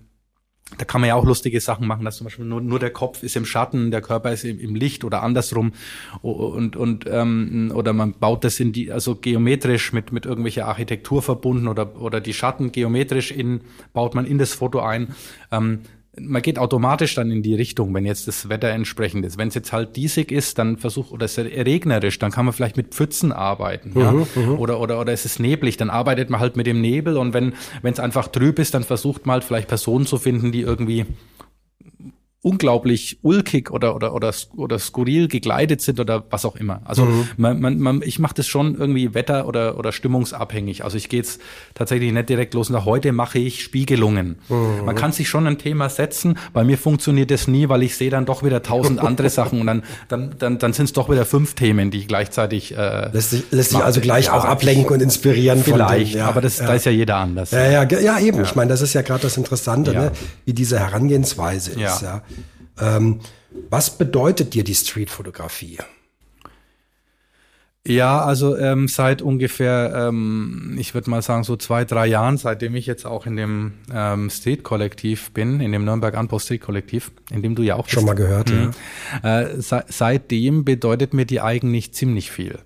da 0.79 0.85
kann 0.85 1.01
man 1.01 1.09
ja 1.09 1.15
auch 1.15 1.25
lustige 1.25 1.61
Sachen 1.61 1.87
machen, 1.87 2.05
dass 2.05 2.17
zum 2.17 2.25
Beispiel 2.25 2.45
nur, 2.45 2.61
nur 2.61 2.79
der 2.79 2.91
Kopf 2.91 3.23
ist 3.23 3.37
im 3.37 3.45
Schatten, 3.45 3.91
der 3.91 4.01
Körper 4.01 4.33
ist 4.33 4.45
im, 4.45 4.59
im 4.59 4.75
Licht 4.75 5.05
oder 5.05 5.23
andersrum 5.23 5.73
und 6.23 6.77
und 6.77 7.07
ähm, 7.09 7.73
oder 7.75 7.93
man 7.93 8.13
baut 8.13 8.45
das 8.45 8.61
in 8.61 8.73
die 8.73 8.93
also 8.93 9.15
geometrisch 9.17 9.93
mit 9.93 10.13
mit 10.13 10.27
irgendwelcher 10.27 10.67
Architektur 10.67 11.23
verbunden 11.23 11.69
oder 11.69 12.01
oder 12.01 12.21
die 12.21 12.35
Schatten 12.35 12.73
geometrisch 12.73 13.31
in 13.31 13.61
baut 13.93 14.15
man 14.15 14.27
in 14.27 14.39
das 14.39 14.53
Foto 14.55 14.81
ein. 14.81 15.15
Ähm, 15.51 15.81
man 16.21 16.43
geht 16.43 16.59
automatisch 16.59 17.15
dann 17.15 17.31
in 17.31 17.43
die 17.43 17.55
Richtung, 17.55 17.93
wenn 17.95 18.07
jetzt 18.07 18.29
das 18.29 18.49
Wetter 18.49 18.69
entsprechend 18.69 19.25
ist. 19.27 19.39
Wenn 19.39 19.49
es 19.49 19.55
jetzt 19.55 19.73
halt 19.73 19.97
diesig 19.97 20.31
ist, 20.31 20.59
dann 20.59 20.77
versucht 20.77 21.13
oder 21.13 21.25
es 21.25 21.37
ist 21.37 21.45
regnerisch, 21.45 22.19
dann 22.19 22.31
kann 22.31 22.45
man 22.45 22.55
vielleicht 22.55 22.77
mit 22.77 22.95
Pfützen 22.95 23.33
arbeiten, 23.33 23.91
mhm, 23.95 24.01
ja? 24.01 24.13
Mhm. 24.13 24.59
oder 24.59 24.81
oder 24.81 25.01
oder 25.01 25.13
es 25.13 25.25
ist 25.25 25.41
neblig, 25.41 25.77
dann 25.77 25.91
arbeitet 25.91 26.31
man 26.31 26.41
halt 26.41 26.57
mit 26.57 26.67
dem 26.67 26.81
Nebel 26.81 27.17
und 27.17 27.35
wenn 27.35 27.55
wenn 27.83 27.93
es 27.93 28.01
einfach 28.01 28.29
trüb 28.29 28.59
ist, 28.59 28.75
dann 28.75 28.85
versucht 28.85 29.27
man 29.27 29.35
halt 29.35 29.45
vielleicht 29.45 29.69
Personen 29.69 30.07
zu 30.07 30.19
finden, 30.19 30.53
die 30.53 30.61
irgendwie 30.61 31.07
unglaublich 32.45 33.19
ulkig 33.23 33.71
oder 33.71 33.97
oder 33.97 34.15
oder 34.15 34.31
oder 34.55 34.79
skurril 34.79 35.29
gekleidet 35.29 35.81
sind 35.81 35.99
oder 35.99 36.23
was 36.29 36.45
auch 36.45 36.57
immer. 36.57 36.83
Also 36.85 37.07
mhm. 37.07 37.29
man, 37.39 37.59
man, 37.59 37.79
man, 37.79 38.03
ich 38.05 38.19
mache 38.19 38.35
das 38.35 38.47
schon 38.47 38.75
irgendwie 38.75 39.15
wetter- 39.15 39.49
oder 39.49 39.79
oder 39.79 39.93
stimmungsabhängig. 39.93 40.85
Also 40.85 40.99
ich 40.99 41.09
gehe 41.09 41.21
jetzt 41.21 41.41
tatsächlich 41.73 42.13
nicht 42.13 42.29
direkt 42.29 42.53
los 42.53 42.69
und 42.69 42.85
heute 42.85 43.13
mache 43.13 43.39
ich 43.39 43.63
Spiegelungen. 43.63 44.37
Mhm. 44.51 44.85
Man 44.85 44.95
kann 44.95 45.13
sich 45.13 45.27
schon 45.27 45.47
ein 45.47 45.57
Thema 45.57 45.89
setzen. 45.89 46.37
Bei 46.53 46.65
mir 46.65 46.77
funktioniert 46.77 47.31
das 47.31 47.49
nie, 47.49 47.71
weil 47.71 47.83
ich 47.83 47.97
sehe 47.97 48.11
dann 48.11 48.27
doch 48.27 48.43
wieder 48.43 48.63
tausend 48.63 49.01
andere 49.01 49.31
Sachen 49.31 49.61
und 49.61 49.67
dann 49.67 49.83
dann 50.09 50.35
dann, 50.39 50.59
dann 50.59 50.73
sind 50.75 50.85
es 50.85 50.93
doch 50.93 51.09
wieder 51.09 51.25
fünf 51.25 51.55
Themen, 51.55 51.91
die 51.91 51.99
ich 51.99 52.09
gleichzeitig 52.09 52.77
äh, 52.77 53.09
lässt 53.11 53.31
sich 53.31 53.45
lässt 53.53 53.71
sich 53.71 53.83
also 53.83 54.03
gleich 54.03 54.27
ja, 54.27 54.35
auch 54.35 54.45
ablenken 54.45 54.93
und 54.93 55.01
inspirieren. 55.01 55.65
Vielleicht, 55.65 56.13
dem, 56.13 56.19
ja, 56.19 56.29
aber 56.29 56.43
das 56.43 56.59
ja. 56.59 56.67
da 56.67 56.75
ist 56.75 56.85
ja 56.85 56.93
jeder 56.93 57.17
anders. 57.17 57.53
Ja 57.53 57.71
ja 57.71 57.85
ja 57.85 58.19
eben. 58.19 58.43
Ich 58.43 58.55
meine, 58.55 58.69
das 58.69 58.83
ist 58.83 58.93
ja 58.93 59.01
gerade 59.01 59.23
das 59.23 59.39
Interessante, 59.39 59.95
ne? 59.95 60.13
wie 60.45 60.53
diese 60.53 60.79
Herangehensweise 60.79 61.71
ist. 61.71 62.03
Ja. 62.03 62.23
Ähm, 62.81 63.21
was 63.71 63.97
bedeutet 63.97 64.55
dir 64.55 64.65
die 64.65 64.75
Streetfotografie? 64.75 65.79
Ja, 67.87 68.25
also 68.25 68.57
ähm, 68.57 68.89
seit 68.89 69.21
ungefähr, 69.21 70.09
ähm, 70.09 70.75
ich 70.79 70.95
würde 70.95 71.11
mal 71.11 71.21
sagen, 71.21 71.45
so 71.45 71.55
zwei, 71.57 71.85
drei 71.85 72.07
Jahren, 72.07 72.39
seitdem 72.39 72.75
ich 72.77 72.87
jetzt 72.87 73.05
auch 73.05 73.27
in 73.27 73.37
dem 73.37 73.75
ähm, 73.93 74.31
Street-Kollektiv 74.31 75.33
bin, 75.33 75.61
in 75.61 75.71
dem 75.71 75.85
Nürnberg 75.85 76.17
Anbau 76.17 76.39
Street-Kollektiv, 76.39 77.13
in 77.31 77.43
dem 77.43 77.55
du 77.55 77.63
ja 77.63 77.77
auch 77.77 77.85
bist. 77.85 77.93
Schon 77.93 78.07
mal 78.07 78.15
gehört, 78.15 78.51
mhm. 78.51 78.71
ja. 79.23 79.41
Äh, 79.41 79.61
se 79.61 79.85
seitdem 79.89 80.65
bedeutet 80.65 81.13
mir 81.13 81.27
die 81.27 81.43
eigentlich 81.43 81.93
ziemlich 81.93 82.31
viel. 82.31 82.59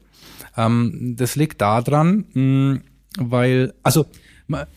Ähm, 0.56 1.16
das 1.18 1.34
liegt 1.34 1.60
daran, 1.60 2.26
mh, 2.34 2.80
weil, 3.18 3.74
also 3.82 4.06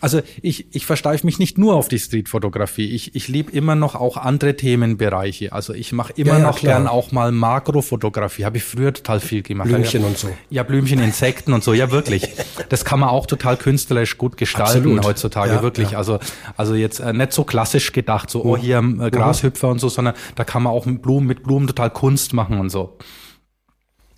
also 0.01 0.21
ich, 0.41 0.67
ich 0.75 0.85
versteife 0.85 1.25
mich 1.25 1.39
nicht 1.39 1.57
nur 1.57 1.75
auf 1.75 1.87
die 1.87 1.99
Streetfotografie. 1.99 2.89
Ich, 2.93 3.15
ich 3.15 3.27
liebe 3.27 3.51
immer 3.51 3.75
noch 3.75 3.95
auch 3.95 4.17
andere 4.17 4.55
Themenbereiche. 4.55 5.53
Also 5.53 5.73
ich 5.73 5.93
mache 5.93 6.13
immer 6.17 6.33
ja, 6.33 6.39
ja, 6.39 6.43
noch 6.45 6.59
klar. 6.59 6.73
gern 6.73 6.87
auch 6.87 7.11
mal 7.11 7.31
Makrofotografie. 7.31 8.43
Habe 8.43 8.57
ich 8.57 8.63
früher 8.63 8.93
total 8.93 9.21
viel 9.21 9.41
gemacht. 9.41 9.69
Blümchen 9.69 10.01
ja, 10.01 10.07
und 10.07 10.17
so. 10.17 10.29
Ja, 10.49 10.63
Blümchen, 10.63 10.99
Insekten 10.99 11.53
und 11.53 11.63
so. 11.63 11.73
Ja, 11.73 11.91
wirklich. 11.91 12.27
Das 12.69 12.83
kann 12.83 12.99
man 12.99 13.09
auch 13.09 13.25
total 13.25 13.55
künstlerisch 13.55 14.17
gut 14.17 14.35
gestalten 14.35 14.79
Absolut. 14.79 15.05
heutzutage. 15.05 15.61
wirklich. 15.61 15.95
Also, 15.95 16.19
also 16.57 16.75
jetzt 16.75 16.99
äh, 16.99 17.13
nicht 17.13 17.31
so 17.31 17.43
klassisch 17.43 17.93
gedacht, 17.93 18.29
so, 18.29 18.43
oh, 18.43 18.57
hier 18.57 18.79
äh, 18.79 19.09
Grashüpfer 19.09 19.67
mhm. 19.67 19.73
und 19.73 19.79
so, 19.79 19.89
sondern 19.89 20.15
da 20.35 20.43
kann 20.43 20.63
man 20.63 20.73
auch 20.73 20.85
mit 20.85 21.01
Blumen, 21.01 21.27
mit 21.27 21.43
Blumen 21.43 21.67
total 21.67 21.91
Kunst 21.91 22.33
machen 22.33 22.59
und 22.59 22.69
so. 22.69 22.97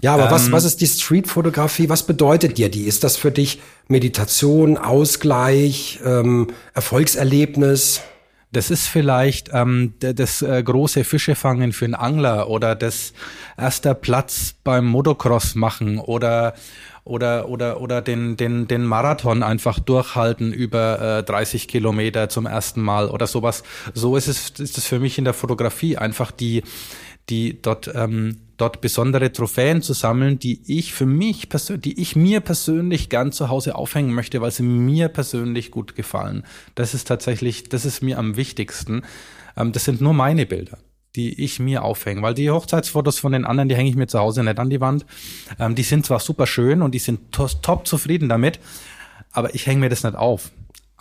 Ja, 0.03 0.15
aber 0.15 0.25
ähm, 0.25 0.31
was, 0.31 0.51
was 0.51 0.65
ist 0.65 0.81
die 0.81 0.87
Streetfotografie? 0.87 1.87
Was 1.87 2.05
bedeutet 2.05 2.57
dir 2.57 2.69
die? 2.69 2.83
Ist 2.83 3.05
das 3.05 3.15
für 3.15 3.31
dich 3.31 3.61
Meditation, 3.87 4.77
Ausgleich, 4.77 6.01
ähm, 6.05 6.47
Erfolgserlebnis? 6.73 8.01
Das 8.51 8.69
ist 8.69 8.87
vielleicht 8.87 9.51
ähm, 9.53 9.93
das 9.99 10.41
äh, 10.41 10.61
große 10.61 11.05
Fischefangen 11.05 11.71
für 11.71 11.85
einen 11.85 11.95
Angler 11.95 12.49
oder 12.49 12.75
das 12.75 13.13
erster 13.57 13.93
Platz 13.93 14.55
beim 14.65 14.85
Motocross 14.85 15.55
machen 15.55 15.99
oder 15.99 16.53
oder 17.05 17.47
oder 17.47 17.79
oder 17.79 18.01
den 18.01 18.35
den 18.35 18.67
den 18.67 18.83
Marathon 18.83 19.41
einfach 19.41 19.79
durchhalten 19.79 20.51
über 20.51 21.19
äh, 21.19 21.23
30 21.23 21.69
Kilometer 21.69 22.27
zum 22.27 22.45
ersten 22.45 22.81
Mal 22.81 23.07
oder 23.07 23.25
sowas. 23.25 23.63
So 23.93 24.17
ist 24.17 24.27
es 24.27 24.49
ist 24.59 24.77
es 24.77 24.85
für 24.85 24.99
mich 24.99 25.17
in 25.17 25.23
der 25.23 25.33
Fotografie 25.33 25.97
einfach 25.97 26.31
die 26.31 26.63
die 27.29 27.61
dort 27.61 27.89
ähm, 27.95 28.37
dort 28.63 28.79
besondere 28.79 29.33
Trophäen 29.33 29.81
zu 29.81 29.91
sammeln, 29.91 30.39
die 30.39 30.61
ich 30.65 30.93
für 30.93 31.05
mich 31.05 31.49
persönlich, 31.49 31.81
die 31.81 32.01
ich 32.01 32.15
mir 32.15 32.39
persönlich 32.39 33.09
gern 33.09 33.33
zu 33.33 33.49
Hause 33.49 33.75
aufhängen 33.75 34.13
möchte, 34.13 34.39
weil 34.39 34.51
sie 34.51 34.63
mir 34.63 35.09
persönlich 35.09 35.69
gut 35.69 35.95
gefallen. 35.95 36.43
Das 36.73 36.93
ist 36.93 37.09
tatsächlich, 37.09 37.67
das 37.67 37.83
ist 37.83 38.01
mir 38.01 38.17
am 38.17 38.37
wichtigsten. 38.37 39.01
Ähm, 39.57 39.73
das 39.73 39.83
sind 39.83 40.01
nur 40.01 40.13
meine 40.13 40.45
Bilder 40.45 40.77
die 41.15 41.43
ich 41.43 41.59
mir 41.59 41.83
aufhänge, 41.83 42.23
weil 42.23 42.33
die 42.33 42.49
Hochzeitsfotos 42.49 43.19
von 43.19 43.33
den 43.33 43.45
anderen, 43.45 43.69
die 43.69 43.75
hänge 43.75 43.87
ich 43.87 43.95
mir 43.95 44.07
zu 44.07 44.17
Hause 44.17 44.43
nicht 44.43 44.57
an 44.57 44.71
die 44.71 44.81
Wand. 44.81 45.05
Ähm, 45.59 45.75
die 45.75 45.83
sind 45.83 46.07
zwar 46.07 46.19
super 46.19 46.47
schön 46.47 46.81
und 46.81 46.95
die 46.95 46.99
sind 46.99 47.31
top 47.31 47.85
zufrieden 47.85 48.29
damit, 48.29 48.59
aber 49.31 49.53
ich 49.53 49.67
hänge 49.67 49.81
mir 49.81 49.89
das 49.89 50.03
nicht 50.03 50.15
auf. 50.15 50.49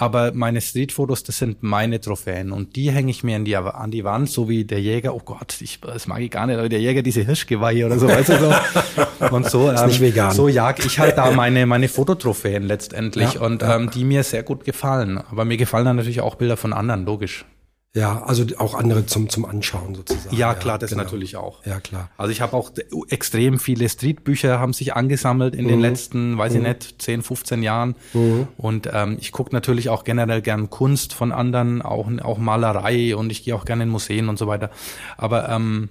Aber 0.03 0.33
meine 0.35 0.61
Streetfotos, 0.61 1.23
das 1.23 1.39
sind 1.39 1.63
meine 1.63 2.01
Trophäen 2.01 2.51
und 2.51 2.75
die 2.75 2.91
hänge 2.91 3.13
ich 3.13 3.23
mir 3.23 3.37
an 3.37 3.45
die, 3.45 3.55
an 3.55 3.93
die 3.93 4.03
Wand, 4.03 4.29
so 4.29 4.49
wie 4.49 4.65
der 4.65 4.81
Jäger, 4.81 5.15
oh 5.15 5.21
Gott, 5.25 5.59
ich, 5.61 5.79
das 5.81 6.09
mag 6.09 6.21
ich 6.23 6.31
gar 6.33 6.45
nicht, 6.49 6.59
aber 6.59 6.69
der 6.69 6.81
Jäger 6.81 7.03
diese 7.03 7.25
Hirschgeweihe 7.25 7.87
oder 7.87 8.01
so, 8.01 8.09
weißt 8.09 8.31
du 8.31 8.39
so. 8.41 9.31
Und 9.31 9.49
so, 9.49 9.71
ähm, 9.71 9.87
nicht 9.87 10.01
vegan. 10.01 10.33
so 10.33 10.49
jag 10.49 10.85
ich 10.85 10.99
halt 10.99 11.17
da 11.17 11.31
meine, 11.37 11.67
meine 11.67 11.87
Fototrophäen 11.87 12.65
letztendlich 12.65 13.35
ja, 13.35 13.43
und 13.43 13.63
ja. 13.63 13.77
Ähm, 13.77 13.91
die 13.91 14.03
mir 14.03 14.25
sehr 14.25 14.43
gut 14.43 14.65
gefallen. 14.65 15.19
Aber 15.31 15.45
mir 15.45 15.57
gefallen 15.57 15.85
dann 15.85 15.95
natürlich 15.95 16.21
auch 16.21 16.35
Bilder 16.35 16.57
von 16.57 16.73
anderen, 16.73 17.05
logisch. 17.05 17.45
Ja, 17.95 18.23
also 18.23 18.47
auch 18.57 18.75
andere 18.75 19.05
zum, 19.05 19.29
zum 19.29 19.45
Anschauen 19.45 19.95
sozusagen. 19.95 20.35
Ja, 20.35 20.55
klar, 20.55 20.79
das 20.79 20.91
genau. 20.91 21.03
natürlich 21.03 21.37
auch. 21.37 21.65
Ja, 21.67 21.79
klar. 21.79 22.11
Also 22.17 22.33
ich 22.33 22.41
habe 22.41 22.57
auch 22.57 22.73
extrem 23.11 23.59
viele 23.59 23.87
Streetbücher 23.87 24.59
haben 24.59 24.73
sich 24.73 24.95
angesammelt 24.95 25.55
in 25.55 25.67
mhm. 25.67 25.69
den 25.69 25.81
letzten, 25.81 26.39
weiß 26.39 26.55
mhm. 26.55 26.61
ich 26.61 26.69
nicht, 26.69 27.03
10, 27.03 27.23
15 27.23 27.63
Jahren. 27.63 27.95
Mhm. 28.15 28.49
Und 28.57 28.89
ähm, 28.91 29.19
ich 29.21 29.31
gucke 29.31 29.53
natürlich 29.53 29.91
auch 29.91 30.05
generell 30.05 30.41
gern 30.41 30.71
Kunst 30.71 31.13
von 31.13 31.33
anderen, 31.33 31.83
auch, 31.83 32.11
auch 32.23 32.39
Malerei 32.39 33.15
und 33.15 33.31
ich 33.31 33.45
gehe 33.45 33.55
auch 33.55 33.67
gerne 33.67 33.83
in 33.83 33.91
Museen 33.91 34.31
und 34.31 34.39
so 34.39 34.47
weiter. 34.47 34.71
Aber 35.19 35.51
ähm, 35.51 35.91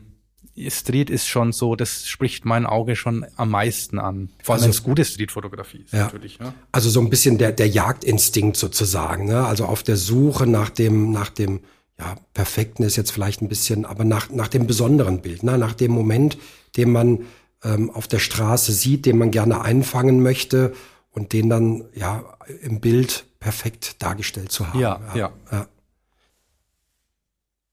Street 0.69 1.11
ist 1.11 1.27
schon 1.27 1.51
so, 1.51 1.75
das 1.75 2.07
spricht 2.07 2.45
mein 2.45 2.65
Auge 2.65 2.95
schon 2.95 3.27
am 3.35 3.51
meisten 3.51 3.99
an. 3.99 4.29
Vor 4.43 4.55
allem, 4.55 4.63
also, 4.63 4.65
wenn 4.65 4.71
es 4.71 4.83
gute 4.83 5.05
Streetfotografie 5.05 5.83
ist 5.83 5.93
ja. 5.93 6.05
natürlich. 6.05 6.39
Ja. 6.39 6.55
Also 6.71 6.89
so 6.89 6.99
ein 6.99 7.11
bisschen 7.11 7.37
der, 7.37 7.51
der 7.51 7.67
Jagdinstinkt 7.67 8.57
sozusagen, 8.57 9.27
ne? 9.27 9.45
Also 9.45 9.65
auf 9.65 9.83
der 9.83 9.97
Suche 9.97 10.47
nach 10.47 10.71
dem, 10.71 11.11
nach 11.11 11.29
dem 11.29 11.61
ja, 12.01 12.15
perfekten 12.33 12.83
ist 12.83 12.95
jetzt 12.95 13.11
vielleicht 13.11 13.41
ein 13.41 13.47
bisschen, 13.47 13.85
aber 13.85 14.03
nach, 14.03 14.31
nach 14.31 14.47
dem 14.47 14.65
besonderen 14.65 15.21
Bild, 15.21 15.43
ne? 15.43 15.57
nach 15.57 15.73
dem 15.73 15.91
Moment, 15.91 16.37
den 16.75 16.91
man 16.91 17.19
ähm, 17.63 17.91
auf 17.91 18.07
der 18.07 18.17
Straße 18.17 18.71
sieht, 18.71 19.05
den 19.05 19.19
man 19.19 19.29
gerne 19.29 19.61
einfangen 19.61 20.23
möchte 20.23 20.73
und 21.11 21.31
den 21.31 21.47
dann 21.47 21.85
ja 21.93 22.23
im 22.63 22.79
Bild 22.79 23.25
perfekt 23.39 24.01
dargestellt 24.01 24.51
zu 24.51 24.67
haben. 24.67 24.79
Ja, 24.79 24.99
ja. 25.13 25.15
ja. 25.15 25.31
ja. 25.51 25.67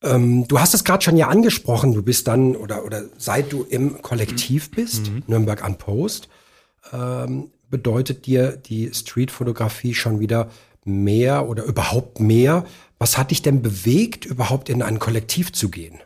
Ähm, 0.03 0.47
du 0.47 0.61
hast 0.61 0.75
es 0.75 0.85
gerade 0.85 1.03
schon 1.03 1.17
ja 1.17 1.29
angesprochen, 1.29 1.95
du 1.95 2.03
bist 2.03 2.29
dann 2.29 2.55
oder 2.55 2.85
oder 2.85 3.05
seit 3.17 3.51
du 3.53 3.65
im 3.65 4.03
Kollektiv 4.03 4.71
bist, 4.71 5.11
mhm. 5.11 5.23
Nürnberg 5.27 5.65
an 5.65 5.79
Post, 5.79 6.29
ähm, 6.93 7.51
bedeutet 7.71 8.27
dir 8.27 8.53
die 8.53 8.93
Streetfotografie 8.93 9.95
schon 9.95 10.21
wieder 10.21 10.51
mehr 10.85 11.49
oder 11.49 11.65
überhaupt 11.65 12.21
mehr 12.21 12.65
was 12.99 13.17
hat 13.17 13.31
dich 13.31 13.43
denn 13.43 13.63
bewegt, 13.63 14.25
überhaupt 14.25 14.69
in 14.69 14.83
ein 14.83 14.99
Kollektiv 14.99 15.53
zu 15.53 15.71
gehen? 15.71 15.99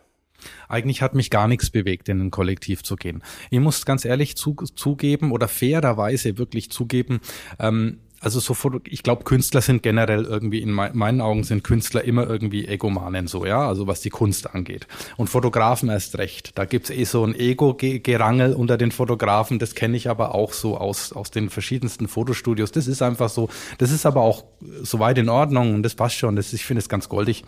Eigentlich 0.69 1.03
hat 1.03 1.15
mich 1.15 1.31
gar 1.31 1.49
nichts 1.49 1.71
bewegt, 1.71 2.09
in 2.09 2.21
ein 2.21 2.31
Kollektiv 2.31 2.83
zu 2.83 2.97
gehen. 2.97 3.23
Ich 3.51 3.61
muss 3.61 3.85
ganz 3.85 4.05
ehrlich 4.05 4.37
zu, 4.37 4.55
zugeben 4.55 5.31
oder 5.31 5.49
fairerweise 5.49 6.39
wirklich 6.39 6.71
zugeben, 6.71 7.21
ähm, 7.59 7.99
also 8.23 8.39
so 8.39 8.55
ich 8.85 9.03
glaube, 9.03 9.25
Künstler 9.25 9.61
sind 9.61 9.83
generell 9.83 10.25
irgendwie, 10.25 10.63
in 10.63 10.71
meinen 10.71 11.21
Augen 11.21 11.43
sind 11.43 11.65
Künstler 11.65 12.05
immer 12.05 12.29
irgendwie 12.31 12.67
Egomanen 12.69 13.27
so, 13.27 13.45
ja, 13.45 13.67
also 13.67 13.89
was 13.89 14.01
die 14.01 14.11
Kunst 14.11 14.55
angeht. 14.55 14.87
Und 15.17 15.29
Fotografen 15.29 15.89
erst 15.89 16.19
recht. 16.19 16.57
Da 16.57 16.65
gibt's 16.65 16.91
eh 16.91 17.03
so 17.03 17.25
ein 17.25 17.35
Ego-Gerangel 17.35 18.55
unter 18.55 18.79
den 18.79 18.93
Fotografen, 18.93 19.59
das 19.59 19.75
kenne 19.75 19.97
ich 19.97 20.09
aber 20.09 20.37
auch 20.37 20.53
so 20.53 20.79
aus, 20.79 21.13
aus 21.13 21.33
den 21.33 21.51
verschiedensten 21.51 22.07
Fotostudios. 22.07 22.71
Das 22.71 22.87
ist 22.87 23.03
einfach 23.03 23.29
so, 23.29 23.49
das 23.79 23.91
ist 23.91 24.07
aber 24.07 24.21
auch 24.21 24.45
soweit 24.83 25.19
in 25.19 25.29
Ordnung 25.29 25.75
und 25.75 25.83
das 25.83 25.97
passt 25.97 26.17
schon. 26.17 26.37
Das, 26.37 26.53
ich 26.53 26.65
finde 26.65 26.79
es 26.79 26.89
ganz 26.89 27.09
goldig. 27.09 27.45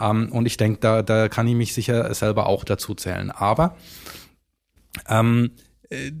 Ähm, 0.00 0.30
und 0.30 0.46
ich 0.46 0.56
denke, 0.56 0.78
da, 0.80 1.02
da 1.02 1.28
kann 1.28 1.48
ich 1.48 1.56
mich 1.56 1.74
sicher 1.74 2.14
selber 2.14 2.46
auch 2.46 2.62
dazu 2.62 2.94
zählen. 2.94 3.32
Aber 3.32 3.76
ähm, 5.08 5.50
äh, 5.90 6.12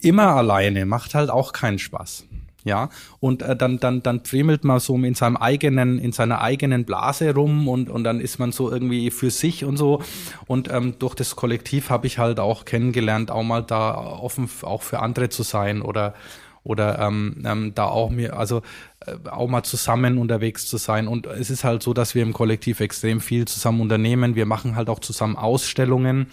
immer 0.00 0.28
alleine 0.28 0.86
macht 0.86 1.16
halt 1.16 1.30
auch 1.30 1.52
keinen 1.52 1.80
Spaß 1.80 2.26
ja 2.64 2.90
und 3.20 3.42
äh, 3.42 3.56
dann 3.56 3.78
dann 3.78 4.02
dann 4.02 4.24
friemelt 4.24 4.64
man 4.64 4.80
so 4.80 4.96
in 4.96 5.14
seinem 5.14 5.36
eigenen 5.36 5.98
in 5.98 6.12
seiner 6.12 6.40
eigenen 6.40 6.84
Blase 6.84 7.34
rum 7.34 7.68
und 7.68 7.90
und 7.90 8.04
dann 8.04 8.20
ist 8.20 8.38
man 8.38 8.52
so 8.52 8.70
irgendwie 8.70 9.10
für 9.10 9.30
sich 9.30 9.64
und 9.64 9.76
so 9.76 10.02
und 10.46 10.70
ähm, 10.70 10.94
durch 10.98 11.14
das 11.14 11.36
Kollektiv 11.36 11.90
habe 11.90 12.06
ich 12.06 12.18
halt 12.18 12.40
auch 12.40 12.64
kennengelernt 12.64 13.30
auch 13.30 13.42
mal 13.42 13.62
da 13.62 13.94
offen 13.94 14.48
auch 14.62 14.82
für 14.82 15.00
andere 15.00 15.28
zu 15.28 15.42
sein 15.42 15.82
oder 15.82 16.14
oder 16.64 17.00
ähm, 17.00 17.42
ähm, 17.44 17.72
da 17.74 17.86
auch 17.86 18.10
mir, 18.10 18.36
also 18.36 18.62
äh, 19.06 19.28
auch 19.28 19.48
mal 19.48 19.64
zusammen 19.64 20.18
unterwegs 20.18 20.66
zu 20.66 20.76
sein. 20.76 21.08
Und 21.08 21.26
es 21.26 21.50
ist 21.50 21.64
halt 21.64 21.82
so, 21.82 21.92
dass 21.92 22.14
wir 22.14 22.22
im 22.22 22.32
Kollektiv 22.32 22.80
extrem 22.80 23.20
viel 23.20 23.46
zusammen 23.46 23.80
unternehmen. 23.80 24.36
Wir 24.36 24.46
machen 24.46 24.76
halt 24.76 24.88
auch 24.88 25.00
zusammen 25.00 25.36
Ausstellungen. 25.36 26.28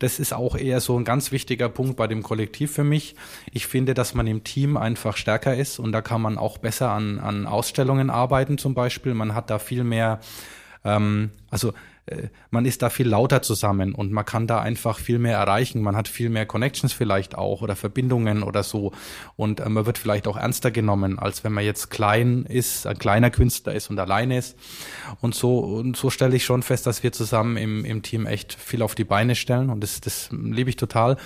Das 0.00 0.18
ist 0.18 0.32
auch 0.32 0.56
eher 0.56 0.80
so 0.80 0.98
ein 0.98 1.04
ganz 1.04 1.30
wichtiger 1.30 1.68
Punkt 1.68 1.96
bei 1.96 2.06
dem 2.06 2.22
Kollektiv 2.22 2.72
für 2.72 2.84
mich. 2.84 3.14
Ich 3.52 3.66
finde, 3.66 3.94
dass 3.94 4.14
man 4.14 4.26
im 4.26 4.42
Team 4.42 4.76
einfach 4.76 5.16
stärker 5.16 5.54
ist 5.54 5.78
und 5.78 5.92
da 5.92 6.00
kann 6.00 6.22
man 6.22 6.38
auch 6.38 6.58
besser 6.58 6.90
an, 6.90 7.20
an 7.20 7.46
Ausstellungen 7.46 8.10
arbeiten 8.10 8.56
zum 8.56 8.74
Beispiel. 8.74 9.14
Man 9.14 9.34
hat 9.34 9.50
da 9.50 9.58
viel 9.58 9.84
mehr, 9.84 10.20
ähm, 10.84 11.30
also 11.50 11.74
man 12.50 12.64
ist 12.64 12.82
da 12.82 12.90
viel 12.90 13.08
lauter 13.08 13.42
zusammen 13.42 13.94
und 13.94 14.10
man 14.10 14.24
kann 14.24 14.46
da 14.46 14.60
einfach 14.60 14.98
viel 14.98 15.18
mehr 15.18 15.36
erreichen. 15.36 15.80
Man 15.82 15.96
hat 15.96 16.08
viel 16.08 16.28
mehr 16.28 16.46
Connections 16.46 16.92
vielleicht 16.92 17.36
auch 17.36 17.62
oder 17.62 17.76
Verbindungen 17.76 18.42
oder 18.42 18.62
so. 18.62 18.92
Und 19.36 19.60
äh, 19.60 19.68
man 19.68 19.86
wird 19.86 19.98
vielleicht 19.98 20.26
auch 20.26 20.36
ernster 20.36 20.70
genommen, 20.70 21.18
als 21.18 21.44
wenn 21.44 21.52
man 21.52 21.64
jetzt 21.64 21.90
klein 21.90 22.46
ist, 22.48 22.86
ein 22.86 22.98
kleiner 22.98 23.30
Künstler 23.30 23.74
ist 23.74 23.90
und 23.90 23.98
alleine 23.98 24.38
ist. 24.38 24.56
Und 25.20 25.34
so, 25.34 25.58
und 25.58 25.96
so 25.96 26.10
stelle 26.10 26.34
ich 26.34 26.44
schon 26.44 26.62
fest, 26.62 26.86
dass 26.86 27.02
wir 27.02 27.12
zusammen 27.12 27.56
im, 27.56 27.84
im 27.84 28.02
Team 28.02 28.26
echt 28.26 28.54
viel 28.54 28.82
auf 28.82 28.94
die 28.94 29.04
Beine 29.04 29.36
stellen. 29.36 29.70
Und 29.70 29.80
das, 29.80 30.00
das 30.00 30.30
liebe 30.32 30.70
ich 30.70 30.76
total. 30.76 31.16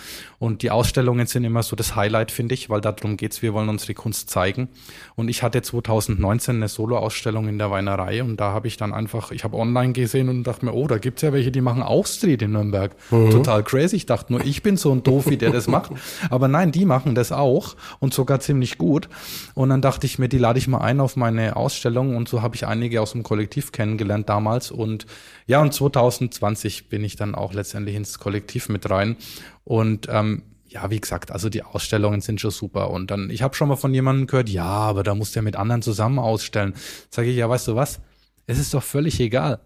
Und 0.44 0.60
die 0.60 0.70
Ausstellungen 0.70 1.26
sind 1.26 1.42
immer 1.44 1.62
so 1.62 1.74
das 1.74 1.96
Highlight, 1.96 2.30
finde 2.30 2.52
ich, 2.52 2.68
weil 2.68 2.82
darum 2.82 3.16
geht's. 3.16 3.40
Wir 3.40 3.54
wollen 3.54 3.70
unsere 3.70 3.94
Kunst 3.94 4.28
zeigen. 4.28 4.68
Und 5.16 5.30
ich 5.30 5.42
hatte 5.42 5.62
2019 5.62 6.56
eine 6.56 6.68
Solo-Ausstellung 6.68 7.48
in 7.48 7.56
der 7.56 7.70
Weinerei 7.70 8.22
und 8.22 8.38
da 8.38 8.52
habe 8.52 8.68
ich 8.68 8.76
dann 8.76 8.92
einfach, 8.92 9.30
ich 9.30 9.42
habe 9.42 9.56
online 9.56 9.94
gesehen 9.94 10.28
und 10.28 10.44
dachte 10.44 10.66
mir, 10.66 10.74
oh, 10.74 10.86
da 10.86 10.98
gibt's 10.98 11.22
ja 11.22 11.32
welche, 11.32 11.50
die 11.50 11.62
machen 11.62 11.82
auch 11.82 12.06
Street 12.06 12.42
in 12.42 12.52
Nürnberg. 12.52 12.94
Mhm. 13.10 13.30
Total 13.30 13.62
crazy. 13.62 13.96
Ich 13.96 14.04
dachte 14.04 14.34
nur, 14.34 14.44
ich 14.44 14.62
bin 14.62 14.76
so 14.76 14.92
ein 14.92 15.02
Doofi, 15.02 15.38
der 15.38 15.50
das 15.50 15.66
macht. 15.66 15.92
Aber 16.28 16.46
nein, 16.46 16.72
die 16.72 16.84
machen 16.84 17.14
das 17.14 17.32
auch 17.32 17.74
und 17.98 18.12
sogar 18.12 18.40
ziemlich 18.40 18.76
gut. 18.76 19.08
Und 19.54 19.70
dann 19.70 19.80
dachte 19.80 20.04
ich 20.04 20.18
mir, 20.18 20.28
die 20.28 20.36
lade 20.36 20.58
ich 20.58 20.68
mal 20.68 20.82
ein 20.82 21.00
auf 21.00 21.16
meine 21.16 21.56
Ausstellung 21.56 22.16
und 22.16 22.28
so 22.28 22.42
habe 22.42 22.54
ich 22.54 22.66
einige 22.66 23.00
aus 23.00 23.12
dem 23.12 23.22
Kollektiv 23.22 23.72
kennengelernt 23.72 24.28
damals. 24.28 24.70
Und 24.70 25.06
ja, 25.46 25.62
und 25.62 25.72
2020 25.72 26.90
bin 26.90 27.02
ich 27.02 27.16
dann 27.16 27.34
auch 27.34 27.54
letztendlich 27.54 27.96
ins 27.96 28.18
Kollektiv 28.18 28.68
mit 28.68 28.90
rein. 28.90 29.16
Und 29.64 30.08
ähm, 30.10 30.42
ja, 30.66 30.90
wie 30.90 31.00
gesagt, 31.00 31.30
also 31.30 31.48
die 31.48 31.62
Ausstellungen 31.62 32.20
sind 32.20 32.40
schon 32.40 32.50
super. 32.50 32.90
Und 32.90 33.10
dann, 33.10 33.30
ich 33.30 33.42
habe 33.42 33.54
schon 33.54 33.68
mal 33.68 33.76
von 33.76 33.94
jemandem 33.94 34.26
gehört, 34.26 34.48
ja, 34.48 34.64
aber 34.64 35.02
da 35.02 35.14
muss 35.14 35.32
der 35.32 35.42
mit 35.42 35.56
anderen 35.56 35.82
zusammen 35.82 36.18
ausstellen. 36.18 36.74
Sage 37.10 37.28
ich, 37.28 37.36
ja, 37.36 37.48
weißt 37.48 37.68
du 37.68 37.76
was? 37.76 38.00
Es 38.46 38.58
ist 38.58 38.74
doch 38.74 38.82
völlig 38.82 39.20
egal. 39.20 39.60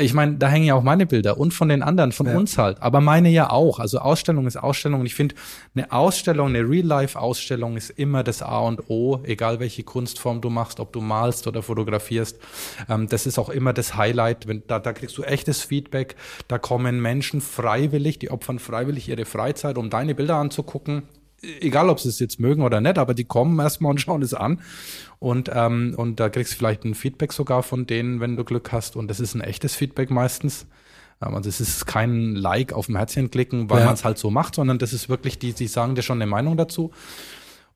Ich 0.00 0.14
meine, 0.14 0.36
da 0.36 0.48
hängen 0.48 0.64
ja 0.64 0.74
auch 0.74 0.82
meine 0.82 1.06
Bilder 1.06 1.38
und 1.38 1.52
von 1.52 1.68
den 1.68 1.82
anderen, 1.82 2.12
von 2.12 2.26
ja. 2.26 2.36
uns 2.36 2.56
halt. 2.56 2.80
Aber 2.80 3.00
meine 3.00 3.28
ja 3.28 3.50
auch. 3.50 3.78
Also 3.78 3.98
Ausstellung 3.98 4.46
ist 4.46 4.56
Ausstellung. 4.56 5.00
Und 5.00 5.06
ich 5.06 5.14
finde, 5.14 5.34
eine 5.74 5.92
Ausstellung, 5.92 6.48
eine 6.48 6.68
Real-Life-Ausstellung 6.68 7.76
ist 7.76 7.90
immer 7.90 8.24
das 8.24 8.42
A 8.42 8.60
und 8.60 8.88
O, 8.88 9.20
egal 9.24 9.60
welche 9.60 9.82
Kunstform 9.82 10.40
du 10.40 10.48
machst, 10.48 10.80
ob 10.80 10.92
du 10.92 11.00
malst 11.00 11.46
oder 11.46 11.62
fotografierst. 11.62 12.38
Ähm, 12.88 13.08
das 13.08 13.26
ist 13.26 13.38
auch 13.38 13.50
immer 13.50 13.72
das 13.72 13.96
Highlight. 13.96 14.48
Wenn, 14.48 14.62
da, 14.66 14.78
da 14.78 14.92
kriegst 14.92 15.18
du 15.18 15.22
echtes 15.22 15.62
Feedback. 15.62 16.16
Da 16.48 16.58
kommen 16.58 17.00
Menschen 17.00 17.40
freiwillig, 17.40 18.18
die 18.18 18.30
opfern 18.30 18.58
freiwillig 18.58 19.08
ihre 19.08 19.26
Freizeit, 19.26 19.76
um 19.76 19.90
deine 19.90 20.14
Bilder 20.14 20.36
anzugucken 20.36 21.02
egal 21.42 21.88
ob 21.88 22.00
sie 22.00 22.08
es 22.08 22.18
jetzt 22.18 22.40
mögen 22.40 22.62
oder 22.62 22.80
nicht, 22.80 22.98
aber 22.98 23.14
die 23.14 23.24
kommen 23.24 23.58
erstmal 23.58 23.92
und 23.92 24.00
schauen 24.00 24.22
es 24.22 24.34
an. 24.34 24.60
Und, 25.18 25.50
ähm, 25.52 25.94
und 25.96 26.20
da 26.20 26.28
kriegst 26.28 26.52
du 26.52 26.56
vielleicht 26.56 26.84
ein 26.84 26.94
Feedback 26.94 27.32
sogar 27.32 27.62
von 27.62 27.86
denen, 27.86 28.20
wenn 28.20 28.36
du 28.36 28.44
Glück 28.44 28.72
hast. 28.72 28.96
Und 28.96 29.08
das 29.08 29.20
ist 29.20 29.34
ein 29.34 29.40
echtes 29.40 29.74
Feedback 29.74 30.10
meistens. 30.10 30.66
Ähm, 31.22 31.34
also 31.34 31.48
es 31.48 31.60
ist 31.60 31.86
kein 31.86 32.34
Like 32.34 32.72
auf 32.72 32.86
dem 32.86 32.96
Herzchen 32.96 33.30
klicken, 33.30 33.70
weil 33.70 33.80
ja. 33.80 33.86
man 33.86 33.94
es 33.94 34.04
halt 34.04 34.18
so 34.18 34.30
macht, 34.30 34.54
sondern 34.54 34.78
das 34.78 34.92
ist 34.92 35.08
wirklich, 35.08 35.38
die, 35.38 35.52
die 35.52 35.66
sagen 35.66 35.94
dir 35.94 36.02
schon 36.02 36.20
eine 36.20 36.30
Meinung 36.30 36.56
dazu. 36.56 36.92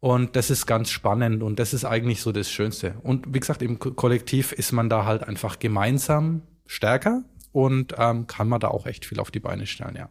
Und 0.00 0.37
das 0.37 0.50
ist 0.50 0.66
ganz 0.66 0.90
spannend 0.90 1.42
und 1.42 1.59
das 1.59 1.72
ist 1.72 1.87
eigentlich 1.87 2.20
so 2.20 2.31
das 2.31 2.50
Schönste. 2.50 2.96
Und 3.03 3.33
wie 3.33 3.40
gesagt, 3.40 3.62
im 3.62 3.79
Kollektiv 3.79 4.53
ist 4.53 4.72
man 4.72 4.90
da 4.90 5.07
halt 5.07 5.22
einfach 5.22 5.59
gemeinsam 5.59 6.42
stärker 6.66 7.22
und 7.53 7.94
ähm, 7.96 8.27
kann 8.27 8.48
man 8.48 8.61
da 8.61 8.68
auch 8.68 8.85
echt 8.85 9.07
viel 9.07 9.18
auf 9.18 9.31
die 9.31 9.40
Beine 9.40 9.66
stellen, 9.66 9.96
ja. 9.96 10.11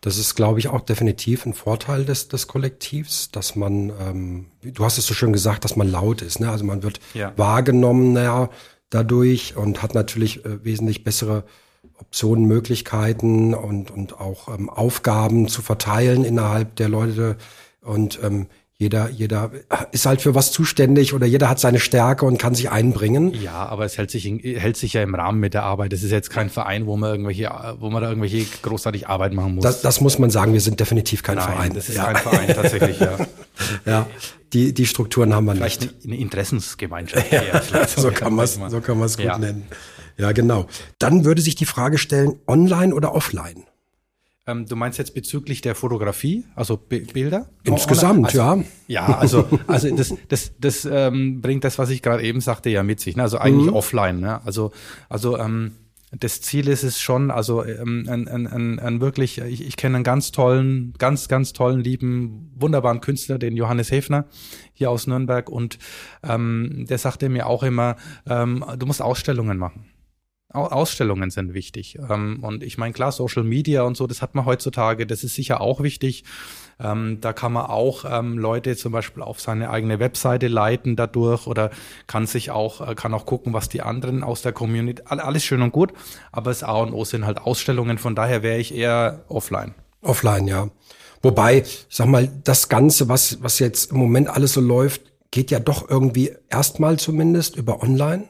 Das 0.00 0.18
ist, 0.18 0.34
glaube 0.34 0.58
ich, 0.58 0.68
auch 0.68 0.80
definitiv 0.80 1.46
ein 1.46 1.54
Vorteil 1.54 2.04
des, 2.04 2.28
des 2.28 2.46
Kollektivs, 2.46 3.30
dass 3.30 3.56
man, 3.56 3.92
ähm, 4.00 4.46
du 4.62 4.84
hast 4.84 4.98
es 4.98 5.06
so 5.06 5.14
schön 5.14 5.32
gesagt, 5.32 5.64
dass 5.64 5.76
man 5.76 5.90
laut 5.90 6.22
ist. 6.22 6.40
Ne? 6.40 6.50
Also 6.50 6.64
man 6.64 6.82
wird 6.82 7.00
ja. 7.14 7.32
wahrgenommen 7.36 8.16
dadurch 8.90 9.56
und 9.56 9.82
hat 9.82 9.94
natürlich 9.94 10.44
äh, 10.44 10.64
wesentlich 10.64 11.04
bessere 11.04 11.44
Optionen, 11.98 12.46
Möglichkeiten 12.46 13.54
und, 13.54 13.90
und 13.90 14.20
auch 14.20 14.48
ähm, 14.48 14.68
Aufgaben 14.68 15.48
zu 15.48 15.62
verteilen 15.62 16.24
innerhalb 16.24 16.76
der 16.76 16.88
Leute. 16.88 17.36
Und 17.80 18.18
ähm, 18.22 18.46
jeder, 18.84 19.08
jeder 19.08 19.50
ist 19.92 20.04
halt 20.04 20.20
für 20.20 20.34
was 20.34 20.52
zuständig 20.52 21.14
oder 21.14 21.24
jeder 21.24 21.48
hat 21.48 21.58
seine 21.58 21.80
Stärke 21.80 22.26
und 22.26 22.36
kann 22.36 22.54
sich 22.54 22.70
einbringen. 22.70 23.32
Ja, 23.32 23.66
aber 23.66 23.86
es 23.86 23.96
hält 23.96 24.10
sich, 24.10 24.26
hält 24.26 24.76
sich 24.76 24.92
ja 24.92 25.02
im 25.02 25.14
Rahmen 25.14 25.40
mit 25.40 25.54
der 25.54 25.62
Arbeit. 25.62 25.94
Es 25.94 26.02
ist 26.02 26.10
jetzt 26.10 26.28
kein 26.28 26.50
Verein, 26.50 26.84
wo 26.84 26.98
man 26.98 27.10
irgendwelche, 27.10 27.50
wo 27.80 27.88
man 27.88 28.02
da 28.02 28.10
irgendwelche 28.10 28.44
großartig 28.60 29.08
Arbeit 29.08 29.32
machen 29.32 29.54
muss. 29.54 29.64
Das, 29.64 29.80
das 29.80 30.02
muss 30.02 30.18
man 30.18 30.28
sagen. 30.28 30.52
Wir 30.52 30.60
sind 30.60 30.80
definitiv 30.80 31.22
kein 31.22 31.36
Nein, 31.36 31.46
Verein. 31.46 31.74
Das 31.74 31.88
ist 31.88 31.96
ja. 31.96 32.12
kein 32.12 32.16
Verein 32.16 32.48
tatsächlich, 32.48 33.00
ja. 33.00 33.16
ja, 33.86 34.06
die, 34.52 34.74
die 34.74 34.84
Strukturen 34.84 35.34
haben 35.34 35.46
wir 35.46 35.54
Vielleicht 35.54 35.80
nicht. 35.80 36.04
Eine 36.04 36.16
Interessensgemeinschaft. 36.16 37.32
ja, 37.32 37.86
so 37.86 38.10
kann 38.10 38.34
man 38.34 38.44
es, 38.44 38.60
so 38.68 38.80
kann 38.82 38.98
man 38.98 39.06
es 39.06 39.16
gut 39.16 39.24
ja. 39.24 39.38
nennen. 39.38 39.64
Ja, 40.18 40.32
genau. 40.32 40.66
Dann 40.98 41.24
würde 41.24 41.40
sich 41.40 41.54
die 41.54 41.64
Frage 41.64 41.96
stellen, 41.96 42.34
online 42.46 42.94
oder 42.94 43.14
offline? 43.14 43.64
Ähm, 44.46 44.66
du 44.66 44.76
meinst 44.76 44.98
jetzt 44.98 45.14
bezüglich 45.14 45.62
der 45.62 45.74
Fotografie, 45.74 46.44
also 46.54 46.76
B 46.76 47.00
Bilder? 47.00 47.48
Insgesamt, 47.62 48.26
also, 48.26 48.38
ja. 48.38 48.58
Ja, 48.88 49.18
also, 49.18 49.48
also 49.66 49.96
das, 49.96 50.14
das, 50.28 50.52
das 50.58 50.84
ähm, 50.90 51.40
bringt 51.40 51.64
das, 51.64 51.78
was 51.78 51.88
ich 51.88 52.02
gerade 52.02 52.22
eben 52.22 52.40
sagte, 52.40 52.68
ja 52.68 52.82
mit 52.82 53.00
sich. 53.00 53.16
Ne? 53.16 53.22
Also 53.22 53.38
eigentlich 53.38 53.70
mhm. 53.70 53.76
offline. 53.76 54.20
Ne? 54.20 54.44
Also, 54.44 54.72
also 55.08 55.38
ähm, 55.38 55.72
das 56.20 56.42
Ziel 56.42 56.68
ist 56.68 56.82
es 56.82 57.00
schon, 57.00 57.30
also 57.30 57.64
ähm, 57.64 58.06
ein, 58.08 58.28
ein, 58.28 58.46
ein, 58.46 58.78
ein 58.78 59.00
wirklich, 59.00 59.38
ich, 59.38 59.66
ich 59.66 59.76
kenne 59.76 59.96
einen 59.96 60.04
ganz 60.04 60.30
tollen, 60.30 60.92
ganz, 60.98 61.28
ganz 61.28 61.54
tollen, 61.54 61.80
lieben, 61.80 62.52
wunderbaren 62.54 63.00
Künstler, 63.00 63.38
den 63.38 63.56
Johannes 63.56 63.90
Hefner 63.90 64.26
hier 64.74 64.90
aus 64.90 65.06
Nürnberg. 65.06 65.48
Und 65.48 65.78
ähm, 66.22 66.84
der 66.88 66.98
sagte 66.98 67.30
mir 67.30 67.46
auch 67.46 67.62
immer, 67.62 67.96
ähm, 68.28 68.62
du 68.78 68.84
musst 68.84 69.00
Ausstellungen 69.00 69.56
machen. 69.56 69.86
Ausstellungen 70.54 71.30
sind 71.30 71.54
wichtig. 71.54 71.98
Ähm, 72.08 72.38
und 72.42 72.62
ich 72.62 72.78
meine, 72.78 72.92
klar, 72.92 73.12
Social 73.12 73.44
Media 73.44 73.82
und 73.82 73.96
so, 73.96 74.06
das 74.06 74.22
hat 74.22 74.34
man 74.34 74.44
heutzutage, 74.46 75.06
das 75.06 75.24
ist 75.24 75.34
sicher 75.34 75.60
auch 75.60 75.82
wichtig. 75.82 76.24
Ähm, 76.80 77.18
da 77.20 77.32
kann 77.32 77.52
man 77.52 77.66
auch 77.66 78.04
ähm, 78.08 78.38
Leute 78.38 78.76
zum 78.76 78.92
Beispiel 78.92 79.22
auf 79.22 79.40
seine 79.40 79.70
eigene 79.70 80.00
Webseite 80.00 80.48
leiten 80.48 80.96
dadurch 80.96 81.46
oder 81.46 81.70
kann 82.06 82.26
sich 82.26 82.50
auch, 82.50 82.86
äh, 82.86 82.94
kann 82.94 83.14
auch 83.14 83.26
gucken, 83.26 83.52
was 83.52 83.68
die 83.68 83.82
anderen 83.82 84.24
aus 84.24 84.42
der 84.42 84.52
Community, 84.52 85.02
alles 85.06 85.44
schön 85.44 85.62
und 85.62 85.72
gut, 85.72 85.92
aber 86.32 86.50
das 86.50 86.62
A 86.64 86.78
und 86.78 86.92
O 86.92 87.04
sind 87.04 87.26
halt 87.26 87.38
Ausstellungen, 87.38 87.98
von 87.98 88.14
daher 88.14 88.42
wäre 88.42 88.58
ich 88.58 88.74
eher 88.74 89.24
offline. 89.28 89.74
Offline, 90.02 90.48
ja. 90.48 90.68
Wobei, 91.22 91.64
sag 91.88 92.08
mal, 92.08 92.28
das 92.42 92.68
Ganze, 92.68 93.08
was, 93.08 93.42
was 93.42 93.58
jetzt 93.58 93.92
im 93.92 93.98
Moment 93.98 94.28
alles 94.28 94.52
so 94.52 94.60
läuft, 94.60 95.00
geht 95.30 95.50
ja 95.50 95.58
doch 95.58 95.88
irgendwie 95.88 96.32
erstmal 96.50 96.98
zumindest 96.98 97.56
über 97.56 97.82
online 97.82 98.28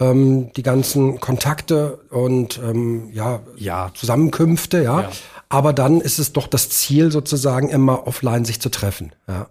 ähm, 0.00 0.52
die 0.54 0.62
ganzen 0.62 1.20
Kontakte 1.20 2.00
und 2.10 2.60
ähm, 2.62 3.10
ja, 3.12 3.40
ja. 3.56 3.90
Zusammenkünfte, 3.94 4.82
ja. 4.82 5.02
ja. 5.02 5.10
Aber 5.48 5.72
dann 5.72 6.00
ist 6.00 6.18
es 6.18 6.32
doch 6.32 6.46
das 6.46 6.70
Ziel 6.70 7.10
sozusagen 7.12 7.68
immer 7.68 8.06
offline 8.06 8.44
sich 8.44 8.60
zu 8.60 8.70
treffen, 8.70 9.12
ja. 9.28 9.48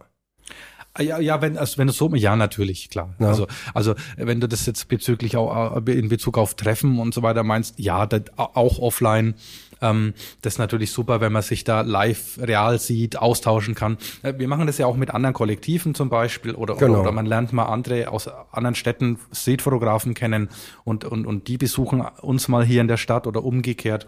Ah, 0.95 1.03
ja, 1.03 1.19
ja, 1.19 1.41
wenn, 1.41 1.57
also 1.57 1.77
wenn 1.77 1.87
du 1.87 1.93
so, 1.93 2.13
ja, 2.15 2.35
natürlich, 2.35 2.89
klar. 2.89 3.13
Ja. 3.19 3.27
Also, 3.27 3.47
also, 3.73 3.93
wenn 4.17 4.41
du 4.41 4.47
das 4.47 4.65
jetzt 4.65 4.87
bezüglich 4.87 5.37
auch, 5.37 5.77
äh, 5.85 5.91
in 5.91 6.09
Bezug 6.09 6.37
auf 6.37 6.55
Treffen 6.55 6.99
und 6.99 7.13
so 7.13 7.21
weiter 7.21 7.43
meinst, 7.43 7.75
ja, 7.77 8.05
das, 8.05 8.23
auch 8.37 8.79
offline. 8.79 9.35
Ähm, 9.81 10.13
das 10.41 10.53
ist 10.53 10.59
natürlich 10.59 10.91
super, 10.91 11.21
wenn 11.21 11.31
man 11.31 11.41
sich 11.41 11.63
da 11.63 11.81
live 11.81 12.39
real 12.41 12.79
sieht, 12.79 13.17
austauschen 13.17 13.75
kann. 13.75 13.97
Äh, 14.23 14.33
wir 14.37 14.47
machen 14.47 14.67
das 14.67 14.77
ja 14.77 14.85
auch 14.85 14.95
mit 14.95 15.11
anderen 15.11 15.33
Kollektiven 15.33 15.95
zum 15.95 16.09
Beispiel 16.09 16.55
oder, 16.55 16.75
genau. 16.75 17.01
oder 17.01 17.11
man 17.11 17.25
lernt 17.25 17.53
mal 17.53 17.65
andere 17.65 18.09
aus 18.09 18.27
anderen 18.51 18.75
Städten 18.75 19.19
Streetfotografen 19.31 20.13
kennen 20.13 20.49
und, 20.83 21.05
und, 21.05 21.25
und 21.25 21.47
die 21.47 21.57
besuchen 21.57 22.01
uns 22.21 22.47
mal 22.47 22.65
hier 22.65 22.81
in 22.81 22.87
der 22.87 22.97
Stadt 22.97 23.27
oder 23.27 23.43
umgekehrt. 23.43 24.07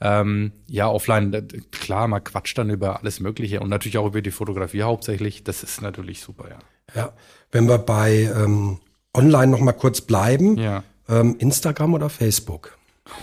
Ähm, 0.00 0.52
ja, 0.66 0.88
offline, 0.88 1.48
klar, 1.70 2.08
man 2.08 2.22
quatscht 2.22 2.58
dann 2.58 2.70
über 2.70 2.98
alles 3.00 3.20
Mögliche 3.20 3.60
und 3.60 3.68
natürlich 3.68 3.98
auch 3.98 4.06
über 4.06 4.22
die 4.22 4.30
Fotografie 4.30 4.82
hauptsächlich. 4.82 5.44
Das 5.44 5.62
ist 5.62 5.82
natürlich 5.82 6.20
super, 6.20 6.48
ja. 6.48 6.58
Ja, 6.94 7.12
wenn 7.52 7.68
wir 7.68 7.78
bei 7.78 8.30
ähm, 8.34 8.78
online 9.12 9.48
noch 9.48 9.60
mal 9.60 9.72
kurz 9.72 10.00
bleiben, 10.00 10.56
ja. 10.56 10.82
ähm, 11.08 11.36
Instagram 11.38 11.94
oder 11.94 12.08
Facebook? 12.08 12.78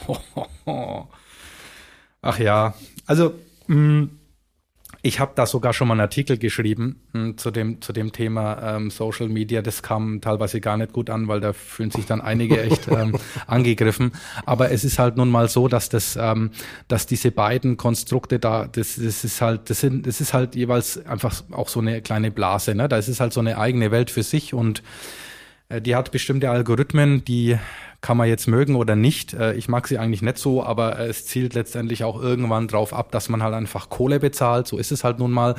Ach 2.25 2.39
ja, 2.39 2.73
also 3.05 3.35
mh, 3.67 3.75
mm, 3.75 4.09
Ich 5.03 5.19
habe 5.19 5.33
da 5.35 5.45
sogar 5.45 5.73
schon 5.73 5.87
mal 5.87 5.93
einen 5.93 6.01
Artikel 6.01 6.39
geschrieben 6.39 7.01
mh, 7.13 7.21
hm, 7.21 7.37
zu 7.37 7.51
dem 7.51 7.81
zu 7.81 7.93
dem 7.93 8.11
Thema 8.11 8.77
ähm, 8.77 8.89
Social 8.89 9.29
Media. 9.29 9.61
Das 9.61 9.83
kam 9.83 10.21
teilweise 10.21 10.59
gar 10.59 10.75
nicht 10.75 10.91
gut 10.91 11.11
an, 11.11 11.27
weil 11.27 11.39
da 11.39 11.53
fühlen 11.53 11.91
sich 11.91 12.07
dann 12.07 12.21
einige 12.21 12.59
echt 12.59 12.87
ähm, 12.91 13.15
angegriffen. 13.45 14.11
Aber 14.47 14.71
es 14.71 14.83
ist 14.83 14.97
halt 14.97 15.17
nun 15.17 15.29
mal 15.29 15.49
so, 15.49 15.67
dass 15.67 15.89
das, 15.89 16.17
ähm, 16.19 16.49
dass 16.87 17.05
diese 17.05 17.29
beiden 17.29 17.77
Konstrukte 17.77 18.39
da, 18.39 18.65
das, 18.65 18.95
das 18.95 19.23
ist 19.23 19.39
halt, 19.41 19.69
das 19.69 19.81
sind, 19.81 20.07
das 20.07 20.19
ist 20.19 20.33
halt 20.33 20.55
jeweils 20.55 21.05
einfach 21.05 21.43
auch 21.51 21.69
so 21.69 21.79
eine 21.79 22.01
kleine 22.01 22.31
Blase. 22.31 22.73
Ne? 22.73 22.89
Da 22.89 22.97
ist 22.97 23.07
es 23.07 23.19
halt 23.19 23.33
so 23.33 23.39
eine 23.39 23.59
eigene 23.59 23.91
Welt 23.91 24.09
für 24.09 24.23
sich 24.23 24.55
und 24.55 24.81
äh, 25.69 25.79
die 25.79 25.95
hat 25.95 26.11
bestimmte 26.11 26.49
Algorithmen, 26.49 27.23
die 27.23 27.59
kann 28.05 28.17
man 28.17 28.27
jetzt 28.27 28.47
mögen 28.47 28.75
oder 28.75 28.95
nicht. 28.95 29.33
Äh, 29.33 29.55
ich 29.55 29.67
mag 29.67 29.87
sie 29.87 29.97
eigentlich 29.97 30.21
nicht 30.21 30.37
so, 30.37 30.63
aber 30.63 30.99
es 30.99 31.25
zielt 31.25 31.55
letztendlich 31.55 32.03
auch 32.03 32.21
irgendwann 32.21 32.67
drauf 32.67 32.93
ab, 32.93 33.11
dass 33.11 33.29
man 33.29 33.41
halt 33.41 33.55
einfach 33.55 33.89
Kohle 33.89 34.19
bezahlt. 34.19 34.67
So 34.67 34.77
ist 34.77 34.91
es 34.91 35.03
halt 35.03 35.17
nun 35.17 35.31
mal. 35.31 35.55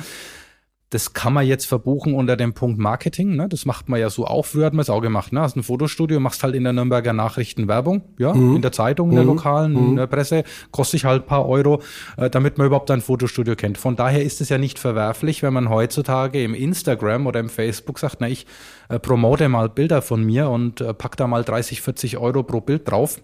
Das 0.89 1.13
kann 1.13 1.33
man 1.33 1.45
jetzt 1.45 1.65
verbuchen 1.65 2.13
unter 2.13 2.37
dem 2.37 2.53
Punkt 2.53 2.79
Marketing. 2.79 3.35
Ne? 3.35 3.49
Das 3.49 3.65
macht 3.65 3.89
man 3.89 3.99
ja 3.99 4.09
so 4.09 4.25
auch. 4.25 4.45
Früher 4.45 4.65
hat 4.65 4.73
man 4.73 4.81
es 4.81 4.89
auch 4.89 5.01
gemacht. 5.01 5.33
Ne? 5.33 5.41
Hast 5.41 5.57
ein 5.57 5.63
Fotostudio, 5.63 6.19
machst 6.21 6.43
halt 6.43 6.55
in 6.55 6.63
der 6.63 6.71
Nürnberger 6.71 7.11
Nachrichten 7.11 7.67
Werbung, 7.67 8.03
ja, 8.17 8.33
mhm. 8.33 8.55
in 8.55 8.61
der 8.61 8.71
Zeitung, 8.71 9.09
in 9.09 9.15
der 9.15 9.25
mhm. 9.25 9.31
lokalen, 9.31 9.73
mhm. 9.73 9.89
in 9.89 9.95
der 9.97 10.07
Presse, 10.07 10.43
kostet 10.71 10.99
sich 10.99 11.05
halt 11.05 11.25
paar 11.25 11.47
Euro, 11.47 11.81
äh, 12.15 12.29
damit 12.29 12.57
man 12.57 12.67
überhaupt 12.67 12.89
ein 12.91 13.01
Fotostudio 13.01 13.55
kennt. 13.55 13.77
Von 13.77 13.95
daher 13.95 14.23
ist 14.23 14.39
es 14.39 14.49
ja 14.49 14.57
nicht 14.57 14.79
verwerflich, 14.79 15.43
wenn 15.43 15.53
man 15.53 15.69
heutzutage 15.69 16.41
im 16.41 16.53
Instagram 16.53 17.27
oder 17.27 17.39
im 17.39 17.49
Facebook 17.49 17.99
sagt, 17.99 18.17
na, 18.19 18.29
ich 18.29 18.45
äh, 18.87 18.97
promote 18.97 19.49
mal 19.49 19.67
Bilder 19.69 20.01
von 20.01 20.23
mir 20.23 20.49
und 20.49 20.79
äh, 20.79 20.93
pack 20.93 21.17
da 21.17 21.27
mal 21.27 21.43
30, 21.43 21.81
40 21.81 22.17
Euro 22.17 22.43
pro 22.43 22.61
Bild 22.61 22.89
drauf 22.89 23.19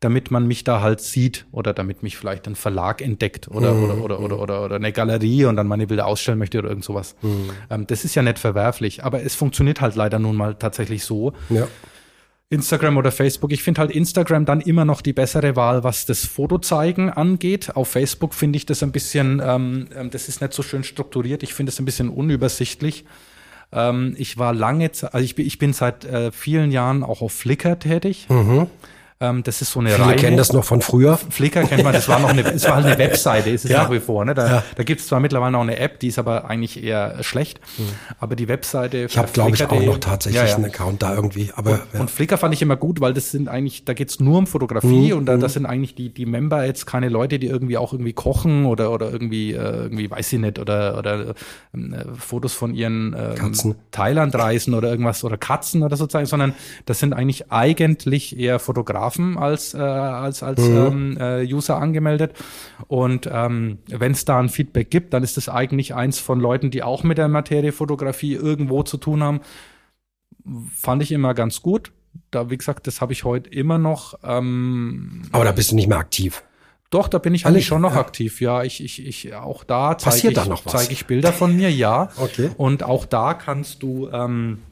damit 0.00 0.30
man 0.30 0.46
mich 0.46 0.64
da 0.64 0.80
halt 0.80 1.00
sieht 1.00 1.46
oder 1.50 1.74
damit 1.74 2.02
mich 2.02 2.16
vielleicht 2.16 2.46
ein 2.46 2.54
Verlag 2.54 3.02
entdeckt 3.02 3.48
oder, 3.48 3.74
mhm. 3.74 3.84
oder, 3.84 3.98
oder, 4.00 4.20
oder, 4.20 4.38
oder, 4.38 4.64
oder 4.64 4.76
eine 4.76 4.92
Galerie 4.92 5.46
und 5.46 5.56
dann 5.56 5.66
meine 5.66 5.86
Bilder 5.86 6.06
ausstellen 6.06 6.38
möchte 6.38 6.58
oder 6.58 6.68
irgend 6.68 6.84
sowas. 6.84 7.16
Mhm. 7.22 7.50
Ähm, 7.70 7.86
das 7.86 8.04
ist 8.04 8.14
ja 8.14 8.22
nicht 8.22 8.38
verwerflich, 8.38 9.04
aber 9.04 9.22
es 9.22 9.34
funktioniert 9.34 9.80
halt 9.80 9.96
leider 9.96 10.18
nun 10.18 10.36
mal 10.36 10.54
tatsächlich 10.54 11.04
so. 11.04 11.32
Ja. 11.48 11.66
Instagram 12.50 12.96
oder 12.96 13.12
Facebook. 13.12 13.52
Ich 13.52 13.62
finde 13.62 13.80
halt 13.80 13.90
Instagram 13.90 14.46
dann 14.46 14.60
immer 14.60 14.84
noch 14.84 15.02
die 15.02 15.12
bessere 15.12 15.54
Wahl, 15.54 15.84
was 15.84 16.06
das 16.06 16.24
Fotozeigen 16.24 17.10
angeht. 17.10 17.76
Auf 17.76 17.88
Facebook 17.88 18.34
finde 18.34 18.56
ich 18.56 18.64
das 18.64 18.82
ein 18.82 18.92
bisschen, 18.92 19.42
ähm, 19.44 19.88
ähm 19.94 20.10
das 20.10 20.28
ist 20.28 20.40
nicht 20.40 20.54
so 20.54 20.62
schön 20.62 20.82
strukturiert. 20.84 21.42
Ich 21.42 21.52
finde 21.52 21.70
es 21.70 21.78
ein 21.78 21.84
bisschen 21.84 22.08
unübersichtlich. 22.08 23.04
Ähm, 23.70 24.14
ich 24.16 24.38
war 24.38 24.54
lange, 24.54 24.90
also 25.12 25.18
ich 25.18 25.34
bin, 25.34 25.46
ich 25.46 25.58
bin 25.58 25.74
seit 25.74 26.06
äh, 26.06 26.32
vielen 26.32 26.70
Jahren 26.70 27.02
auch 27.02 27.20
auf 27.20 27.32
Flickr 27.32 27.78
tätig. 27.78 28.26
Mhm. 28.30 28.68
Ähm, 29.20 29.42
das 29.42 29.60
ist 29.62 29.72
so 29.72 29.80
eine 29.80 29.90
Viele 29.90 30.06
Reihe. 30.06 30.16
kennen 30.16 30.36
das 30.36 30.52
noch 30.52 30.62
von 30.62 30.80
früher. 30.80 31.16
Flickr 31.16 31.64
kennt 31.64 31.82
man, 31.82 31.92
das 31.92 32.08
war 32.08 32.20
noch 32.20 32.28
eine, 32.28 32.42
es 32.42 32.64
war 32.66 32.76
halt 32.76 32.86
eine 32.86 32.98
Webseite, 32.98 33.50
ist 33.50 33.64
es 33.64 33.72
ja. 33.72 33.82
nach 33.82 33.90
wie 33.90 33.98
vor. 33.98 34.24
Ne? 34.24 34.32
Da, 34.32 34.46
ja. 34.46 34.64
da 34.76 34.84
gibt 34.84 35.00
es 35.00 35.08
zwar 35.08 35.18
mittlerweile 35.18 35.50
noch 35.50 35.62
eine 35.62 35.76
App, 35.76 35.98
die 35.98 36.06
ist 36.06 36.20
aber 36.20 36.48
eigentlich 36.48 36.84
eher 36.84 37.20
schlecht. 37.24 37.60
Hm. 37.78 37.86
Aber 38.20 38.36
die 38.36 38.46
Webseite. 38.46 39.06
Ich 39.08 39.18
habe, 39.18 39.32
glaube 39.32 39.56
ich, 39.56 39.64
auch 39.64 39.82
noch 39.82 39.98
tatsächlich 39.98 40.48
ja, 40.48 40.54
einen 40.54 40.66
Account 40.66 41.02
da 41.02 41.16
irgendwie. 41.16 41.50
Aber, 41.56 41.80
und, 41.94 42.00
und, 42.02 42.10
Flickr 42.12 42.38
fand 42.38 42.54
ich 42.54 42.62
immer 42.62 42.76
gut, 42.76 43.00
weil 43.00 43.12
das 43.12 43.32
sind 43.32 43.48
eigentlich, 43.48 43.84
da 43.84 43.92
geht's 43.92 44.20
nur 44.20 44.38
um 44.38 44.46
Fotografie 44.46 45.10
mhm. 45.10 45.18
und 45.18 45.26
da, 45.26 45.36
das 45.36 45.54
sind 45.54 45.66
eigentlich 45.66 45.96
die, 45.96 46.10
die 46.10 46.24
Member 46.24 46.64
jetzt 46.64 46.86
keine 46.86 47.08
Leute, 47.08 47.40
die 47.40 47.48
irgendwie 47.48 47.76
auch 47.76 47.92
irgendwie 47.92 48.12
kochen 48.12 48.66
oder, 48.66 48.92
oder 48.92 49.10
irgendwie, 49.10 49.52
äh, 49.52 49.56
irgendwie, 49.58 50.08
weiß 50.08 50.32
ich 50.32 50.38
nicht, 50.38 50.60
oder, 50.60 50.96
oder 50.96 51.34
ähm, 51.74 51.92
äh, 51.92 52.04
Fotos 52.16 52.54
von 52.54 52.72
ihren 52.72 53.14
äh, 53.14 53.34
Katzen. 53.36 53.74
Thailand-Reisen 53.90 54.74
oder 54.74 54.90
irgendwas 54.90 55.24
oder 55.24 55.36
Katzen 55.36 55.82
oder 55.82 55.96
sozusagen, 55.96 56.26
sondern 56.26 56.54
das 56.86 57.00
sind 57.00 57.14
eigentlich 57.14 57.50
eigentlich 57.50 58.38
eher 58.38 58.60
Fotografen 58.60 59.07
als 59.16 59.74
äh, 59.74 59.78
als, 59.78 60.42
als 60.42 60.60
mhm. 60.60 60.76
ähm, 60.76 61.18
äh, 61.20 61.44
User 61.44 61.78
angemeldet. 61.78 62.32
Und 62.86 63.28
ähm, 63.32 63.78
wenn 63.88 64.12
es 64.12 64.24
da 64.24 64.38
ein 64.38 64.48
Feedback 64.48 64.90
gibt, 64.90 65.14
dann 65.14 65.22
ist 65.22 65.36
das 65.36 65.48
eigentlich 65.48 65.94
eins 65.94 66.18
von 66.18 66.40
Leuten, 66.40 66.70
die 66.70 66.82
auch 66.82 67.02
mit 67.02 67.18
der 67.18 67.28
Materie 67.28 67.72
Fotografie 67.72 68.34
irgendwo 68.34 68.82
zu 68.82 68.96
tun 68.96 69.22
haben. 69.22 69.40
Fand 70.74 71.02
ich 71.02 71.12
immer 71.12 71.34
ganz 71.34 71.62
gut. 71.62 71.92
Da, 72.30 72.50
wie 72.50 72.58
gesagt, 72.58 72.86
das 72.86 73.00
habe 73.00 73.12
ich 73.12 73.24
heute 73.24 73.50
immer 73.50 73.78
noch. 73.78 74.18
Ähm, 74.22 75.22
Aber 75.32 75.44
da 75.44 75.52
bist 75.52 75.70
du 75.70 75.74
nicht 75.74 75.88
mehr 75.88 75.98
aktiv. 75.98 76.42
Doch, 76.90 77.08
da 77.08 77.18
bin 77.18 77.34
ich 77.34 77.44
eigentlich 77.44 77.66
schon 77.66 77.82
noch 77.82 77.94
ja. 77.94 78.00
aktiv. 78.00 78.40
Ja, 78.40 78.62
ich, 78.62 78.82
ich, 78.82 79.06
ich 79.06 79.34
auch 79.34 79.62
da 79.64 79.98
zeige 79.98 80.28
ich, 80.28 80.64
zeig 80.66 80.90
ich 80.90 81.04
Bilder 81.06 81.34
von 81.34 81.54
mir, 81.54 81.70
ja. 81.70 82.08
Okay. 82.16 82.50
Und 82.56 82.82
auch 82.82 83.04
da 83.04 83.34
kannst 83.34 83.82
du 83.82 84.08
ähm, 84.10 84.62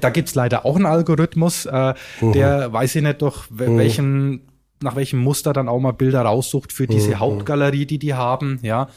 da 0.00 0.10
gibt's 0.10 0.34
leider 0.34 0.64
auch 0.64 0.76
einen 0.76 0.86
Algorithmus, 0.86 1.66
äh, 1.66 1.94
mhm. 2.20 2.32
der 2.32 2.72
weiß 2.72 2.96
ich 2.96 3.02
nicht 3.02 3.22
doch, 3.22 3.50
mhm. 3.50 3.78
welchen, 3.78 4.48
nach 4.82 4.96
welchem 4.96 5.20
Muster 5.20 5.52
dann 5.52 5.68
auch 5.68 5.80
mal 5.80 5.92
Bilder 5.92 6.22
raussucht 6.22 6.72
für 6.72 6.86
diese 6.86 7.10
mhm. 7.10 7.20
Hauptgalerie, 7.20 7.86
die 7.86 7.98
die 7.98 8.14
haben, 8.14 8.58
ja. 8.62 8.88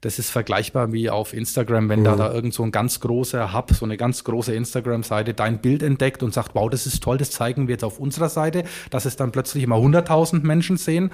Das 0.00 0.20
ist 0.20 0.30
vergleichbar 0.30 0.92
wie 0.92 1.10
auf 1.10 1.34
Instagram, 1.34 1.88
wenn 1.88 2.00
mhm. 2.00 2.04
da 2.04 2.16
da 2.16 2.32
irgend 2.32 2.54
so 2.54 2.62
ein 2.62 2.70
ganz 2.70 3.00
großer 3.00 3.52
Hub, 3.52 3.72
so 3.72 3.84
eine 3.84 3.96
ganz 3.96 4.22
große 4.22 4.54
Instagram-Seite 4.54 5.34
dein 5.34 5.58
Bild 5.60 5.82
entdeckt 5.82 6.22
und 6.22 6.32
sagt, 6.32 6.54
wow, 6.54 6.70
das 6.70 6.86
ist 6.86 7.02
toll, 7.02 7.18
das 7.18 7.32
zeigen 7.32 7.66
wir 7.66 7.72
jetzt 7.72 7.84
auf 7.84 7.98
unserer 7.98 8.28
Seite, 8.28 8.62
dass 8.90 9.06
es 9.06 9.16
dann 9.16 9.32
plötzlich 9.32 9.64
immer 9.64 9.76
100.000 9.76 10.42
Menschen 10.42 10.76
sehen. 10.76 11.10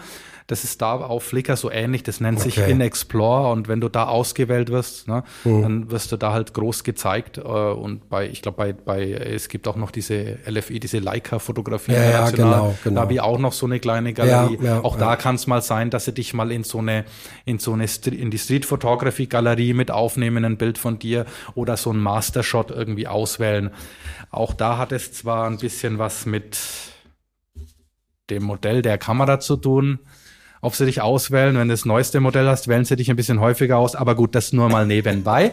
Das 0.46 0.62
ist 0.62 0.82
da 0.82 0.96
auf 0.96 1.24
Flickr 1.24 1.56
so 1.56 1.70
ähnlich. 1.70 2.02
Das 2.02 2.20
nennt 2.20 2.38
okay. 2.38 2.50
sich 2.50 2.58
In 2.68 2.82
Explore. 2.82 3.50
Und 3.50 3.66
wenn 3.66 3.80
du 3.80 3.88
da 3.88 4.08
ausgewählt 4.08 4.70
wirst, 4.70 5.08
ne, 5.08 5.24
mhm. 5.44 5.62
dann 5.62 5.90
wirst 5.90 6.12
du 6.12 6.18
da 6.18 6.34
halt 6.34 6.52
groß 6.52 6.84
gezeigt. 6.84 7.38
Äh, 7.38 7.40
und 7.40 8.10
bei, 8.10 8.28
ich 8.28 8.42
glaube, 8.42 8.58
bei, 8.58 8.72
bei, 8.74 9.10
es 9.10 9.48
gibt 9.48 9.66
auch 9.66 9.76
noch 9.76 9.90
diese 9.90 10.38
LFI, 10.46 10.80
diese 10.80 10.98
Leica-Fotografie. 10.98 11.92
Ja, 11.92 12.10
ja, 12.10 12.30
genau, 12.30 12.74
genau. 12.84 12.94
Da 12.94 13.00
habe 13.00 13.14
ich 13.14 13.20
auch 13.22 13.38
noch 13.38 13.54
so 13.54 13.64
eine 13.64 13.80
kleine 13.80 14.12
Galerie. 14.12 14.58
Ja, 14.60 14.76
ja, 14.76 14.80
auch 14.84 14.98
da 14.98 15.16
kann 15.16 15.36
es 15.36 15.46
mal 15.46 15.62
sein, 15.62 15.88
dass 15.88 16.04
sie 16.04 16.12
dich 16.12 16.34
mal 16.34 16.52
in 16.52 16.62
so 16.62 16.78
eine, 16.78 17.06
in 17.46 17.58
so 17.58 17.72
eine, 17.72 17.86
in 18.10 18.30
die 18.30 18.38
Street 18.38 18.66
Photography 18.66 19.26
Galerie 19.26 19.72
mit 19.72 19.90
aufnehmen, 19.90 20.44
ein 20.44 20.58
Bild 20.58 20.76
von 20.76 20.98
dir 20.98 21.24
oder 21.54 21.78
so 21.78 21.90
ein 21.90 21.98
Mastershot 21.98 22.70
irgendwie 22.70 23.08
auswählen. 23.08 23.70
Auch 24.30 24.52
da 24.52 24.76
hat 24.76 24.92
es 24.92 25.10
zwar 25.14 25.46
ein 25.48 25.56
bisschen 25.56 25.98
was 25.98 26.26
mit 26.26 26.58
dem 28.28 28.42
Modell 28.42 28.82
der 28.82 28.98
Kamera 28.98 29.40
zu 29.40 29.56
tun 29.56 30.00
ob 30.64 30.74
sie 30.74 30.86
dich 30.86 31.00
auswählen. 31.00 31.56
Wenn 31.56 31.68
du 31.68 31.74
das 31.74 31.84
neueste 31.84 32.20
Modell 32.20 32.46
hast, 32.48 32.68
wählen 32.68 32.84
sie 32.84 32.96
dich 32.96 33.10
ein 33.10 33.16
bisschen 33.16 33.40
häufiger 33.40 33.78
aus. 33.78 33.94
Aber 33.94 34.14
gut, 34.14 34.34
das 34.34 34.52
nur 34.52 34.68
mal 34.68 34.86
nebenbei. 34.86 35.52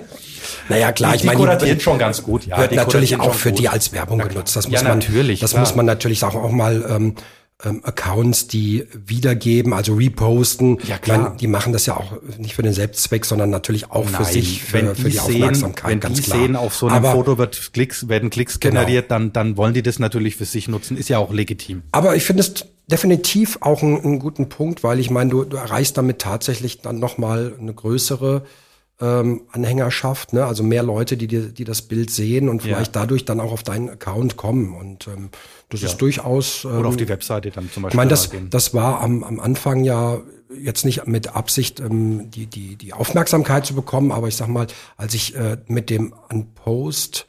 Naja, 0.70 0.92
klar, 0.92 1.12
die, 1.12 1.18
ich 1.18 1.24
meine, 1.24 1.38
die 1.38 1.44
kuratiert 1.44 1.82
schon 1.82 2.00
ganz 2.00 2.24
gut. 2.24 2.46
Ja, 2.46 2.60
wird 2.60 2.74
natürlich 2.74 3.20
auch 3.20 3.34
für 3.34 3.50
gut. 3.50 3.60
die 3.60 3.70
als 3.70 3.94
Werbung 3.94 4.20
genutzt. 4.20 4.56
Das 4.56 4.68
muss 4.68 4.82
ja, 4.82 4.88
man, 4.88 5.00
natürlich. 5.00 5.40
Das 5.40 5.52
klar. 5.52 5.62
muss 5.62 5.76
man 5.76 5.86
natürlich 5.86 6.24
auch, 6.24 6.36
auch 6.36 6.52
mal 6.52 6.86
ähm, 6.90 7.16
ähm, 7.64 7.82
Accounts, 7.84 8.48
die 8.48 8.86
wiedergeben, 8.94 9.74
also 9.74 9.96
reposten. 9.96 10.80
Ja, 10.88 10.98
klar. 10.98 11.18
Meine, 11.20 11.36
die 11.38 11.48
machen 11.48 11.74
das 11.74 11.86
ja 11.86 11.98
auch 11.98 12.14
nicht 12.38 12.56
für 12.56 12.64
den 12.64 12.74
Selbstzweck, 12.74 13.26
sondern 13.26 13.50
natürlich 13.50 13.92
auch 13.92 14.06
Nein, 14.06 14.16
für 14.16 14.26
sich, 14.26 14.64
für, 14.64 14.74
wenn 14.74 14.96
für 14.96 15.04
die, 15.04 15.12
die 15.12 15.20
Aufmerksamkeit. 15.20 15.92
Wenn 15.92 16.00
ganz 16.00 16.18
die 16.18 16.24
klar. 16.24 16.40
sehen, 16.40 16.56
auf 16.56 16.76
so 16.76 16.88
einem 16.88 16.98
aber, 16.98 17.12
Foto 17.12 17.38
wird 17.38 17.74
Klicks, 17.74 18.08
werden 18.08 18.30
Klicks 18.30 18.60
genau. 18.60 18.80
generiert, 18.80 19.12
dann, 19.12 19.34
dann 19.34 19.58
wollen 19.58 19.74
die 19.74 19.84
das 19.84 20.00
natürlich 20.00 20.36
für 20.36 20.46
sich 20.46 20.68
nutzen. 20.68 20.98
Ist 20.98 21.10
ja 21.10 21.18
auch 21.18 21.34
legitim. 21.34 21.84
Aber 21.92 22.16
ich 22.16 22.24
finde 22.24 22.42
es 22.42 22.66
definitiv 22.88 23.58
auch 23.62 23.82
einen, 23.82 24.02
einen 24.02 24.20
guten 24.20 24.50
Punkt, 24.50 24.84
weil 24.84 25.00
ich 25.00 25.10
meine, 25.10 25.30
du, 25.30 25.44
du 25.44 25.58
erreichst 25.58 25.98
damit 25.98 26.20
tatsächlich 26.20 26.82
dann 26.82 27.00
nochmal 27.00 27.56
eine 27.60 27.74
größere 27.74 28.44
ähm, 29.02 29.42
Anhängerschaft, 29.52 30.34
ne? 30.34 30.46
also 30.46 30.64
mehr 30.64 30.84
Leute, 30.84 31.18
die, 31.18 31.28
die, 31.28 31.54
die 31.54 31.64
das 31.64 31.82
Bild 31.82 32.12
sehen 32.12 32.50
und 32.50 32.62
vielleicht 32.62 32.96
ja. 32.96 33.02
dadurch 33.02 33.26
dann 33.26 33.40
auch 33.40 33.52
auf 33.52 33.64
deinen 33.64 33.90
Account 33.90 34.38
kommen. 34.38 34.76
Und 34.76 35.08
ähm, 35.08 35.30
das 35.70 35.82
ja. 35.82 35.88
ist 35.88 35.98
durchaus. 35.98 36.66
Ähm, 36.66 36.78
Oder 36.80 36.90
auf 36.90 36.98
die 36.98 37.10
Webseite 37.10 37.50
dann 37.50 37.70
zum 37.72 37.84
Beispiel. 37.84 37.96
Ich 37.96 37.98
meine, 37.98 38.10
das, 38.10 38.30
das 38.50 38.74
war 38.74 39.02
am, 39.02 39.24
am 39.24 39.40
Anfang 39.40 39.84
ja 39.84 40.22
jetzt 40.56 40.86
nicht 40.86 41.08
mit 41.08 41.36
Absicht 41.36 41.80
ähm, 41.80 42.30
die, 42.30 42.46
die, 42.46 42.76
die 42.76 42.94
Aufmerksamkeit 42.94 43.66
zu 43.66 43.74
bekommen, 43.74 44.12
aber 44.12 44.28
ich 44.28 44.36
sag 44.36 44.48
mal, 44.50 44.68
als 44.98 45.14
ich 45.14 45.36
äh, 45.36 45.58
mit 45.68 45.90
dem 45.90 46.14
Unpost 46.30 47.26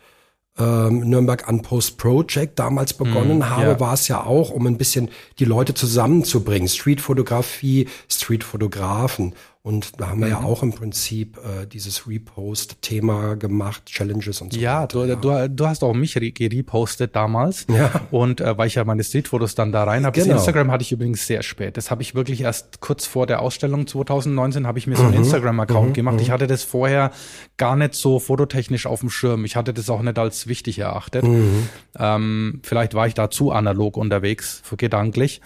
ähm, 0.59 1.09
Nürnberg 1.09 1.48
Unpost 1.48 1.96
Project 1.96 2.59
damals 2.59 2.92
begonnen 2.94 3.38
mm, 3.38 3.50
habe, 3.50 3.62
ja. 3.62 3.80
war 3.80 3.94
es 3.94 4.09
ja 4.09 4.24
auch, 4.24 4.50
um 4.50 4.66
ein 4.66 4.76
bisschen 4.76 5.11
die 5.38 5.44
Leute 5.44 5.74
zusammenzubringen. 5.74 6.68
Streetfotografie, 6.68 7.88
Streetfotografen. 8.09 9.34
Und 9.64 10.00
da 10.00 10.08
haben 10.08 10.18
wir 10.18 10.26
mhm. 10.26 10.32
ja 10.32 10.40
auch 10.40 10.64
im 10.64 10.72
Prinzip 10.72 11.38
äh, 11.38 11.66
dieses 11.68 12.08
Repost-Thema 12.08 13.36
gemacht, 13.36 13.86
Challenges 13.86 14.40
und 14.40 14.52
so 14.52 14.58
ja, 14.58 14.82
weiter. 14.82 15.16
Du, 15.16 15.30
ja, 15.30 15.46
du, 15.46 15.54
du 15.54 15.66
hast 15.68 15.84
auch 15.84 15.94
mich 15.94 16.14
gerepostet 16.14 17.14
damals. 17.14 17.66
Ja. 17.68 17.92
Und 18.10 18.40
äh, 18.40 18.58
weil 18.58 18.66
ich 18.66 18.74
ja 18.74 18.84
meine 18.84 19.04
Streetfotos 19.04 19.54
dann 19.54 19.70
da 19.70 19.84
rein 19.84 20.04
habe. 20.04 20.18
Genau. 20.18 20.32
Das 20.32 20.42
Instagram 20.42 20.72
hatte 20.72 20.82
ich 20.82 20.90
übrigens 20.90 21.28
sehr 21.28 21.44
spät. 21.44 21.76
Das 21.76 21.92
habe 21.92 22.02
ich 22.02 22.16
wirklich 22.16 22.40
erst 22.40 22.80
kurz 22.80 23.06
vor 23.06 23.28
der 23.28 23.40
Ausstellung 23.40 23.86
2019 23.86 24.66
habe 24.66 24.80
ich 24.80 24.88
mir 24.88 24.96
so 24.96 25.04
einen 25.04 25.12
mhm. 25.12 25.18
Instagram-Account 25.18 25.90
mhm. 25.90 25.94
gemacht. 25.94 26.20
Ich 26.20 26.28
mhm. 26.28 26.32
hatte 26.32 26.48
das 26.48 26.64
vorher 26.64 27.12
gar 27.56 27.76
nicht 27.76 27.94
so 27.94 28.18
fototechnisch 28.18 28.86
auf 28.86 28.98
dem 28.98 29.10
Schirm. 29.10 29.44
Ich 29.44 29.54
hatte 29.54 29.72
das 29.72 29.88
auch 29.88 30.02
nicht 30.02 30.18
als 30.18 30.48
wichtig 30.48 30.80
erachtet. 30.80 31.22
Mhm. 31.22 31.68
Ähm, 31.96 32.60
vielleicht 32.64 32.94
war 32.94 33.06
ich 33.06 33.14
da 33.14 33.30
zu 33.30 33.52
analog 33.52 33.96
unterwegs, 33.96 34.60
gedanklich. 34.76 35.40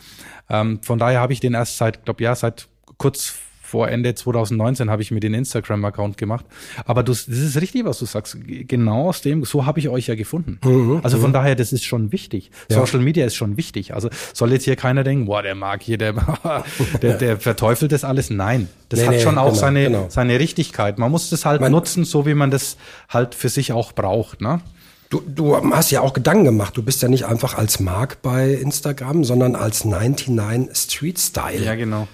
Ähm, 0.48 0.80
von 0.82 0.98
daher 0.98 1.20
habe 1.20 1.34
ich 1.34 1.40
den 1.40 1.52
erst 1.52 1.76
seit, 1.76 2.06
glaube 2.06 2.22
ja, 2.22 2.34
seit 2.34 2.68
kurz 2.96 3.34
vor 3.66 3.88
Ende 3.88 4.14
2019 4.14 4.90
habe 4.90 5.02
ich 5.02 5.10
mir 5.10 5.18
den 5.18 5.34
Instagram-Account 5.34 6.16
gemacht. 6.16 6.44
Aber 6.84 7.02
du, 7.02 7.12
das 7.12 7.26
ist 7.26 7.60
richtig, 7.60 7.84
was 7.84 7.98
du 7.98 8.06
sagst. 8.06 8.38
Genau 8.46 9.08
aus 9.08 9.22
dem, 9.22 9.44
so 9.44 9.66
habe 9.66 9.80
ich 9.80 9.88
euch 9.88 10.06
ja 10.06 10.14
gefunden. 10.14 10.60
Mhm, 10.64 11.00
also 11.02 11.18
von 11.18 11.30
mhm. 11.30 11.34
daher, 11.34 11.56
das 11.56 11.72
ist 11.72 11.84
schon 11.84 12.12
wichtig. 12.12 12.50
Ja. 12.70 12.78
Social 12.78 13.00
Media 13.00 13.26
ist 13.26 13.34
schon 13.34 13.56
wichtig. 13.56 13.92
Also 13.92 14.08
soll 14.32 14.52
jetzt 14.52 14.64
hier 14.64 14.76
keiner 14.76 15.02
denken, 15.02 15.26
boah, 15.26 15.42
der 15.42 15.56
mag 15.56 15.82
hier, 15.82 15.98
der, 15.98 16.12
der, 17.02 17.18
der 17.18 17.38
verteufelt 17.38 17.90
das 17.90 18.04
alles. 18.04 18.30
Nein, 18.30 18.68
das 18.88 19.00
nee, 19.00 19.06
hat 19.06 19.14
nee, 19.14 19.20
schon 19.20 19.36
auch 19.36 19.46
genau, 19.46 19.58
seine, 19.58 19.84
genau. 19.84 20.06
seine 20.10 20.38
Richtigkeit. 20.38 20.98
Man 20.98 21.10
muss 21.10 21.28
das 21.30 21.44
halt 21.44 21.60
man, 21.60 21.72
nutzen, 21.72 22.04
so 22.04 22.24
wie 22.24 22.34
man 22.34 22.52
das 22.52 22.76
halt 23.08 23.34
für 23.34 23.48
sich 23.48 23.72
auch 23.72 23.92
braucht. 23.92 24.40
Ne? 24.40 24.60
Du, 25.08 25.22
du 25.26 25.56
hast 25.72 25.90
ja 25.90 26.02
auch 26.02 26.12
Gedanken 26.12 26.44
gemacht. 26.44 26.76
Du 26.76 26.82
bist 26.82 27.02
ja 27.02 27.08
nicht 27.08 27.26
einfach 27.26 27.58
als 27.58 27.80
Mark 27.80 28.22
bei 28.22 28.52
Instagram, 28.52 29.24
sondern 29.24 29.56
als 29.56 29.84
99 29.84 30.76
Street 30.76 31.18
Style. 31.18 31.64
Ja, 31.64 31.74
genau. 31.74 32.06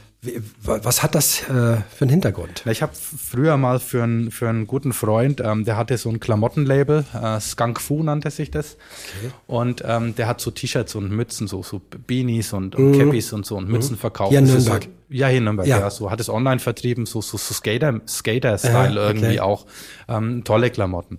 Was 0.63 1.03
hat 1.03 1.17
das 1.17 1.43
äh, 1.43 1.45
für 1.49 1.83
einen 2.03 2.11
Hintergrund? 2.11 2.63
Ich 2.71 2.81
habe 2.81 2.93
früher 2.95 3.57
mal 3.57 3.81
für, 3.81 4.05
einen 4.05 4.31
für 4.31 4.49
einen 4.49 4.69
guten 4.69 4.93
Freund, 4.93 5.41
ähm, 5.45 5.65
der 5.65 5.77
hatte 5.77 5.99
so 5.99 6.11
ein 6.11 6.21
Klamottenlabel, 6.21 7.05
äh, 7.21 7.41
Skunk 7.41 7.81
Fu 7.81 8.05
nannte 8.05 8.31
sich 8.31 8.53
das. 8.53 8.77
Okay. 9.19 9.33
Und 9.49 9.83
ähm, 9.85 10.15
der 10.15 10.29
hat 10.29 10.41
so 10.41 10.53
T-Shirts 10.53 10.95
und 10.95 11.11
Mützen, 11.11 11.49
so, 11.49 11.65
so 11.65 11.81
Beanies 12.07 12.53
und, 12.53 12.77
und 12.77 12.93
mhm. 12.93 12.99
Cappies 13.01 13.33
und 13.33 13.45
so 13.45 13.57
und 13.57 13.69
Mützen 13.69 13.97
mhm. 13.97 14.01
verkauft. 14.01 14.31
Hier 14.31 14.39
in 14.39 14.45
Nürnberg. 14.45 14.85
So, 14.85 14.91
ja, 15.09 15.27
hier 15.27 15.39
in 15.39 15.45
Nürnberg, 15.45 15.67
ja. 15.67 15.81
ja. 15.81 15.91
So 15.91 16.09
hat 16.09 16.21
es 16.21 16.29
online 16.29 16.61
vertrieben, 16.61 17.05
so, 17.05 17.21
so, 17.21 17.37
so 17.37 17.53
Skater, 17.53 18.01
Skater-Style 18.07 18.95
ja, 18.95 19.09
okay. 19.09 19.17
irgendwie 19.19 19.41
auch. 19.41 19.67
Ähm, 20.09 20.45
tolle 20.45 20.71
Klamotten. 20.71 21.19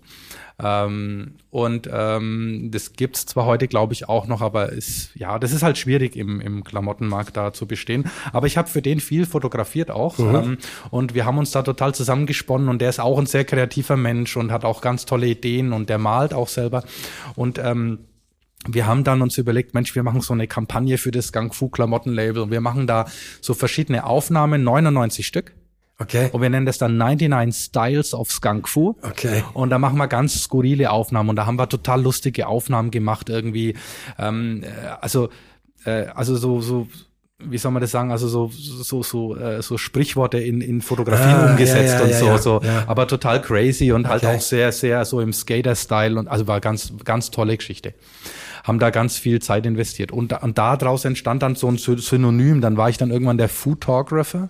Ähm, 0.61 1.35
und 1.49 1.89
ähm, 1.91 2.69
das 2.71 2.93
gibt's 2.93 3.25
zwar 3.25 3.45
heute, 3.45 3.67
glaube 3.67 3.93
ich, 3.93 4.07
auch 4.07 4.27
noch, 4.27 4.41
aber 4.41 4.71
ist, 4.71 5.11
ja, 5.15 5.39
das 5.39 5.51
ist 5.51 5.63
halt 5.63 5.77
schwierig 5.77 6.15
im, 6.15 6.41
im 6.41 6.63
Klamottenmarkt 6.63 7.35
da 7.35 7.53
zu 7.53 7.67
bestehen. 7.67 8.09
Aber 8.31 8.47
ich 8.47 8.57
habe 8.57 8.69
für 8.69 8.81
den 8.81 8.99
viel 8.99 9.25
fotografiert 9.25 9.91
auch. 9.91 10.17
Mhm. 10.17 10.35
Ähm, 10.35 10.57
und 10.91 11.13
wir 11.13 11.25
haben 11.25 11.37
uns 11.37 11.51
da 11.51 11.63
total 11.63 11.95
zusammengesponnen 11.95 12.69
und 12.69 12.81
der 12.81 12.89
ist 12.89 12.99
auch 12.99 13.17
ein 13.17 13.25
sehr 13.25 13.45
kreativer 13.45 13.97
Mensch 13.97 14.37
und 14.37 14.51
hat 14.51 14.65
auch 14.65 14.81
ganz 14.81 15.05
tolle 15.05 15.27
Ideen 15.27 15.73
und 15.73 15.89
der 15.89 15.97
malt 15.97 16.33
auch 16.33 16.47
selber. 16.47 16.83
Und 17.35 17.59
ähm, 17.59 17.99
wir 18.67 18.87
haben 18.87 19.03
dann 19.03 19.21
uns 19.21 19.37
überlegt, 19.37 19.73
Mensch, 19.73 19.93
wir 19.95 20.03
machen 20.03 20.21
so 20.21 20.33
eine 20.33 20.47
Kampagne 20.47 20.97
für 20.97 21.11
das 21.11 21.33
Gang 21.33 21.53
Fu 21.53 21.67
Klamottenlabel 21.67 22.43
und 22.43 22.51
wir 22.51 22.61
machen 22.61 22.87
da 22.87 23.05
so 23.41 23.53
verschiedene 23.53 24.05
Aufnahmen, 24.05 24.63
99 24.63 25.27
Stück. 25.27 25.53
Okay. 25.99 26.29
Und 26.31 26.41
wir 26.41 26.49
nennen 26.49 26.65
das 26.65 26.77
dann 26.77 26.97
99 26.97 27.65
Styles 27.65 28.13
of 28.13 28.31
Skunk 28.31 28.67
Fu. 28.67 28.95
Okay. 29.01 29.43
Und 29.53 29.69
da 29.69 29.77
machen 29.77 29.97
wir 29.97 30.07
ganz 30.07 30.41
skurrile 30.41 30.91
Aufnahmen 30.91 31.29
und 31.29 31.35
da 31.35 31.45
haben 31.45 31.57
wir 31.57 31.69
total 31.69 32.01
lustige 32.01 32.47
Aufnahmen 32.47 32.91
gemacht 32.91 33.29
irgendwie. 33.29 33.75
Ähm, 34.17 34.63
äh, 34.63 34.67
also 35.01 35.29
äh, 35.85 36.07
also 36.15 36.35
so 36.35 36.61
so 36.61 36.87
wie 37.45 37.57
soll 37.57 37.71
man 37.71 37.81
das 37.81 37.91
sagen, 37.91 38.11
also 38.11 38.27
so 38.27 38.49
so 38.53 39.03
so 39.03 39.35
äh, 39.35 39.61
so 39.61 39.77
Sprichworte 39.77 40.39
in 40.39 40.61
in 40.61 40.81
Fotografien 40.81 41.35
ah, 41.35 41.51
umgesetzt 41.51 41.93
ja, 41.93 41.99
ja, 41.99 42.05
und 42.05 42.13
so 42.13 42.25
ja, 42.25 42.37
so, 42.37 42.61
aber 42.87 43.07
total 43.07 43.41
crazy 43.41 43.91
und 43.91 44.07
halt 44.07 44.23
okay. 44.23 44.27
halt 44.27 44.37
auch 44.37 44.41
sehr 44.41 44.71
sehr 44.71 45.03
so 45.05 45.19
im 45.19 45.33
Skater 45.33 45.75
Style 45.75 46.17
und 46.17 46.27
also 46.27 46.47
war 46.47 46.61
ganz 46.61 46.93
ganz 47.03 47.31
tolle 47.31 47.57
Geschichte 47.57 47.93
haben 48.63 48.79
da 48.79 48.89
ganz 48.89 49.17
viel 49.17 49.41
Zeit 49.41 49.65
investiert. 49.65 50.11
Und, 50.11 50.31
und 50.41 50.57
daraus 50.57 51.03
entstand 51.03 51.43
dann 51.43 51.55
so 51.55 51.67
ein 51.67 51.77
Synonym. 51.77 52.61
Dann 52.61 52.77
war 52.77 52.89
ich 52.89 52.97
dann 52.97 53.11
irgendwann 53.11 53.37
der 53.37 53.49
Foodtographer 53.49 54.49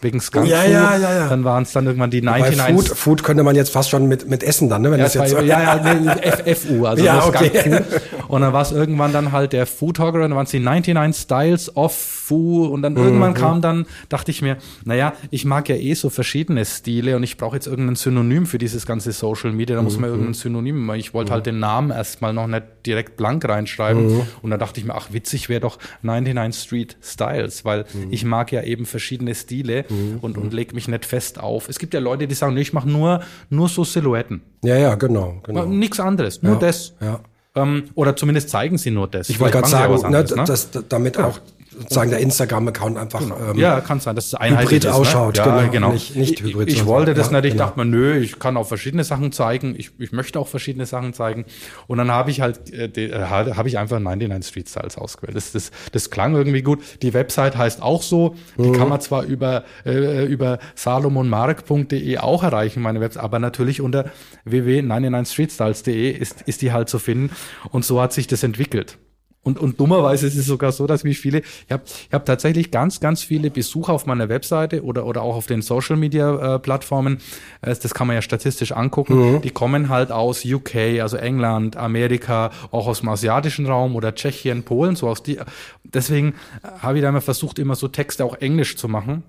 wegen 0.00 0.20
Skunk 0.20 0.48
ja, 0.48 0.64
ja, 0.64 0.96
ja, 0.96 1.14
ja. 1.14 1.28
Dann 1.28 1.44
waren 1.44 1.62
es 1.62 1.72
dann 1.72 1.86
irgendwann 1.86 2.10
die 2.10 2.22
99. 2.22 2.60
Food, 2.74 2.98
Food 2.98 3.22
könnte 3.22 3.42
man 3.42 3.54
jetzt 3.54 3.70
fast 3.70 3.90
schon 3.90 4.06
mit, 4.08 4.28
mit 4.28 4.42
Essen 4.42 4.68
dann, 4.68 4.82
ne? 4.82 4.90
Wenn 4.90 4.98
ja, 4.98 5.04
das 5.04 5.14
jetzt 5.14 5.34
war, 5.34 5.42
ja, 5.42 5.62
ja, 5.62 5.94
nee, 5.94 6.54
FU, 6.54 6.86
also 6.86 7.04
ja, 7.04 7.24
okay. 7.24 7.80
Und 8.28 8.40
dann 8.40 8.52
war 8.52 8.62
es 8.62 8.72
irgendwann 8.72 9.12
dann 9.12 9.32
halt 9.32 9.52
der 9.52 9.66
Foodtographer, 9.66 10.20
dann 10.20 10.34
waren 10.34 10.44
es 10.44 10.50
die 10.50 10.58
99 10.58 11.22
Styles 11.22 11.76
of 11.76 11.94
Fu 11.94 12.66
und 12.66 12.82
dann 12.82 12.94
mhm. 12.94 13.04
irgendwann 13.04 13.34
kam 13.34 13.60
dann, 13.60 13.86
dachte 14.08 14.30
ich 14.30 14.42
mir, 14.42 14.56
naja, 14.84 15.12
ich 15.30 15.44
mag 15.44 15.68
ja 15.68 15.76
eh 15.76 15.94
so 15.94 16.10
verschiedene 16.10 16.64
Stile 16.64 17.16
und 17.16 17.22
ich 17.22 17.36
brauche 17.36 17.56
jetzt 17.56 17.66
irgendein 17.66 17.96
Synonym 17.96 18.46
für 18.46 18.58
dieses 18.58 18.86
ganze 18.86 19.12
Social 19.12 19.52
Media, 19.52 19.76
da 19.76 19.82
muss 19.82 19.98
man 19.98 20.10
mhm. 20.10 20.16
irgendein 20.16 20.34
Synonym, 20.34 20.90
ich 20.94 21.14
wollte 21.14 21.32
halt 21.32 21.44
mhm. 21.46 21.50
den 21.50 21.58
Namen 21.60 21.90
erstmal 21.90 22.32
noch 22.32 22.46
nicht 22.46 22.64
direkt 22.86 23.16
blank 23.16 23.48
reinschreiben 23.48 24.14
mhm. 24.14 24.22
und 24.42 24.50
dann 24.50 24.58
dachte 24.58 24.80
ich 24.80 24.86
mir, 24.86 24.94
ach 24.94 25.12
witzig 25.12 25.48
wäre 25.48 25.60
doch 25.60 25.78
99 26.02 26.62
Street 26.62 26.96
Styles, 27.02 27.64
weil 27.64 27.84
mhm. 27.92 28.08
ich 28.10 28.24
mag 28.24 28.50
ja 28.50 28.62
eben 28.62 28.86
verschiedene 28.86 29.34
Stile 29.34 29.51
mhm. 29.88 30.18
und, 30.20 30.38
und 30.38 30.52
leg 30.52 30.74
mich 30.74 30.88
nicht 30.88 31.04
fest 31.04 31.38
auf. 31.38 31.68
Es 31.68 31.78
gibt 31.78 31.94
ja 31.94 32.00
Leute, 32.00 32.26
die 32.26 32.34
sagen, 32.34 32.54
nee, 32.54 32.60
ich 32.62 32.72
mache 32.72 32.88
nur, 32.88 33.20
nur 33.50 33.68
so 33.68 33.84
Silhouetten. 33.84 34.42
Ja, 34.64 34.76
ja, 34.76 34.94
genau. 34.94 35.40
genau. 35.42 35.66
Nichts 35.66 36.00
anderes, 36.00 36.42
nur 36.42 36.54
ja, 36.54 36.58
das. 36.60 36.94
Ja. 37.00 37.20
Ähm, 37.54 37.84
oder 37.94 38.16
zumindest 38.16 38.48
zeigen 38.48 38.78
sie 38.78 38.90
nur 38.90 39.08
das. 39.08 39.28
Ich 39.28 39.38
wollte 39.38 39.58
gerade 39.58 39.68
sagen, 39.68 40.10
ne, 40.10 40.24
ne? 40.24 40.44
dass 40.44 40.70
damit 40.88 41.16
ja. 41.16 41.26
auch 41.26 41.40
sozusagen 41.78 42.10
der 42.10 42.20
Instagram-Account 42.20 42.98
einfach 42.98 43.20
genau. 43.20 43.36
ähm, 43.50 43.58
ja 43.58 43.80
kann 43.80 44.00
sein, 44.00 44.16
dass 44.16 44.32
es 44.32 44.38
hybrid 44.38 44.84
ist, 44.84 44.90
ne? 44.90 44.94
ausschaut. 44.94 45.36
Ne? 45.36 45.44
Ja, 45.44 45.56
genau. 45.58 45.70
genau. 45.70 45.92
Nicht, 45.92 46.16
nicht 46.16 46.40
hybrid. 46.40 46.68
Ich, 46.68 46.76
ich 46.76 46.86
wollte 46.86 47.14
das 47.14 47.30
ja, 47.30 47.40
nicht. 47.40 47.46
Ich 47.46 47.52
genau. 47.52 47.66
dachte 47.66 47.78
mir, 47.78 47.86
nö, 47.86 48.18
ich 48.18 48.38
kann 48.38 48.56
auch 48.56 48.66
verschiedene 48.66 49.04
Sachen 49.04 49.32
zeigen. 49.32 49.74
Ich, 49.76 49.90
ich 49.98 50.12
möchte 50.12 50.38
auch 50.38 50.48
verschiedene 50.48 50.86
Sachen 50.86 51.12
zeigen. 51.12 51.44
Und 51.86 51.98
dann 51.98 52.10
habe 52.10 52.30
ich 52.30 52.40
halt, 52.40 52.72
äh, 52.72 52.86
äh 52.86 53.24
habe 53.24 53.68
ich 53.68 53.78
einfach 53.78 53.98
99 53.98 54.48
Street 54.48 54.68
Styles 54.68 54.98
ausgewählt. 54.98 55.36
Das, 55.36 55.52
das, 55.52 55.70
das 55.92 56.10
klang 56.10 56.34
irgendwie 56.34 56.62
gut. 56.62 56.80
Die 57.02 57.14
Website 57.14 57.56
heißt 57.56 57.82
auch 57.82 58.02
so. 58.02 58.34
Die 58.58 58.68
mhm. 58.68 58.76
kann 58.76 58.88
man 58.88 59.00
zwar 59.00 59.24
über 59.24 59.64
äh, 59.84 60.24
über 60.26 60.58
salomonmark.de 60.74 62.18
auch 62.18 62.42
erreichen, 62.42 62.82
meine 62.82 63.00
Website, 63.00 63.22
aber 63.22 63.38
natürlich 63.38 63.80
unter 63.80 64.10
www.99streetstyles.de 64.44 66.10
ist 66.10 66.42
ist 66.42 66.62
die 66.62 66.72
halt 66.72 66.88
zu 66.88 66.98
finden. 66.98 67.30
Und 67.70 67.84
so 67.84 68.00
hat 68.00 68.12
sich 68.12 68.26
das 68.26 68.42
entwickelt. 68.42 68.98
Und, 69.44 69.58
und 69.58 69.80
dummerweise 69.80 70.28
ist 70.28 70.36
es 70.36 70.46
sogar 70.46 70.70
so, 70.70 70.86
dass 70.86 71.02
mich 71.02 71.18
viele, 71.18 71.40
ich 71.40 71.72
habe 71.72 71.82
ich 71.84 72.12
hab 72.12 72.24
tatsächlich 72.24 72.70
ganz, 72.70 73.00
ganz 73.00 73.22
viele 73.22 73.50
Besucher 73.50 73.92
auf 73.92 74.06
meiner 74.06 74.28
Webseite 74.28 74.84
oder, 74.84 75.04
oder 75.04 75.22
auch 75.22 75.34
auf 75.34 75.46
den 75.46 75.62
Social 75.62 75.96
Media 75.96 76.54
äh, 76.54 76.58
Plattformen, 76.60 77.18
äh, 77.60 77.74
das 77.74 77.92
kann 77.92 78.06
man 78.06 78.14
ja 78.14 78.22
statistisch 78.22 78.70
angucken, 78.70 79.34
mhm. 79.34 79.42
die 79.42 79.50
kommen 79.50 79.88
halt 79.88 80.12
aus 80.12 80.44
UK, 80.44 81.00
also 81.00 81.16
England, 81.16 81.76
Amerika, 81.76 82.52
auch 82.70 82.86
aus 82.86 83.00
dem 83.00 83.08
asiatischen 83.08 83.66
Raum 83.66 83.96
oder 83.96 84.14
Tschechien, 84.14 84.62
Polen, 84.62 84.94
so 84.94 85.08
aus 85.08 85.24
die. 85.24 85.38
Deswegen 85.82 86.34
habe 86.78 86.98
ich 86.98 87.02
da 87.02 87.08
immer 87.08 87.20
versucht, 87.20 87.58
immer 87.58 87.74
so 87.74 87.88
Texte 87.88 88.24
auch 88.24 88.36
Englisch 88.36 88.76
zu 88.76 88.86
machen 88.86 89.24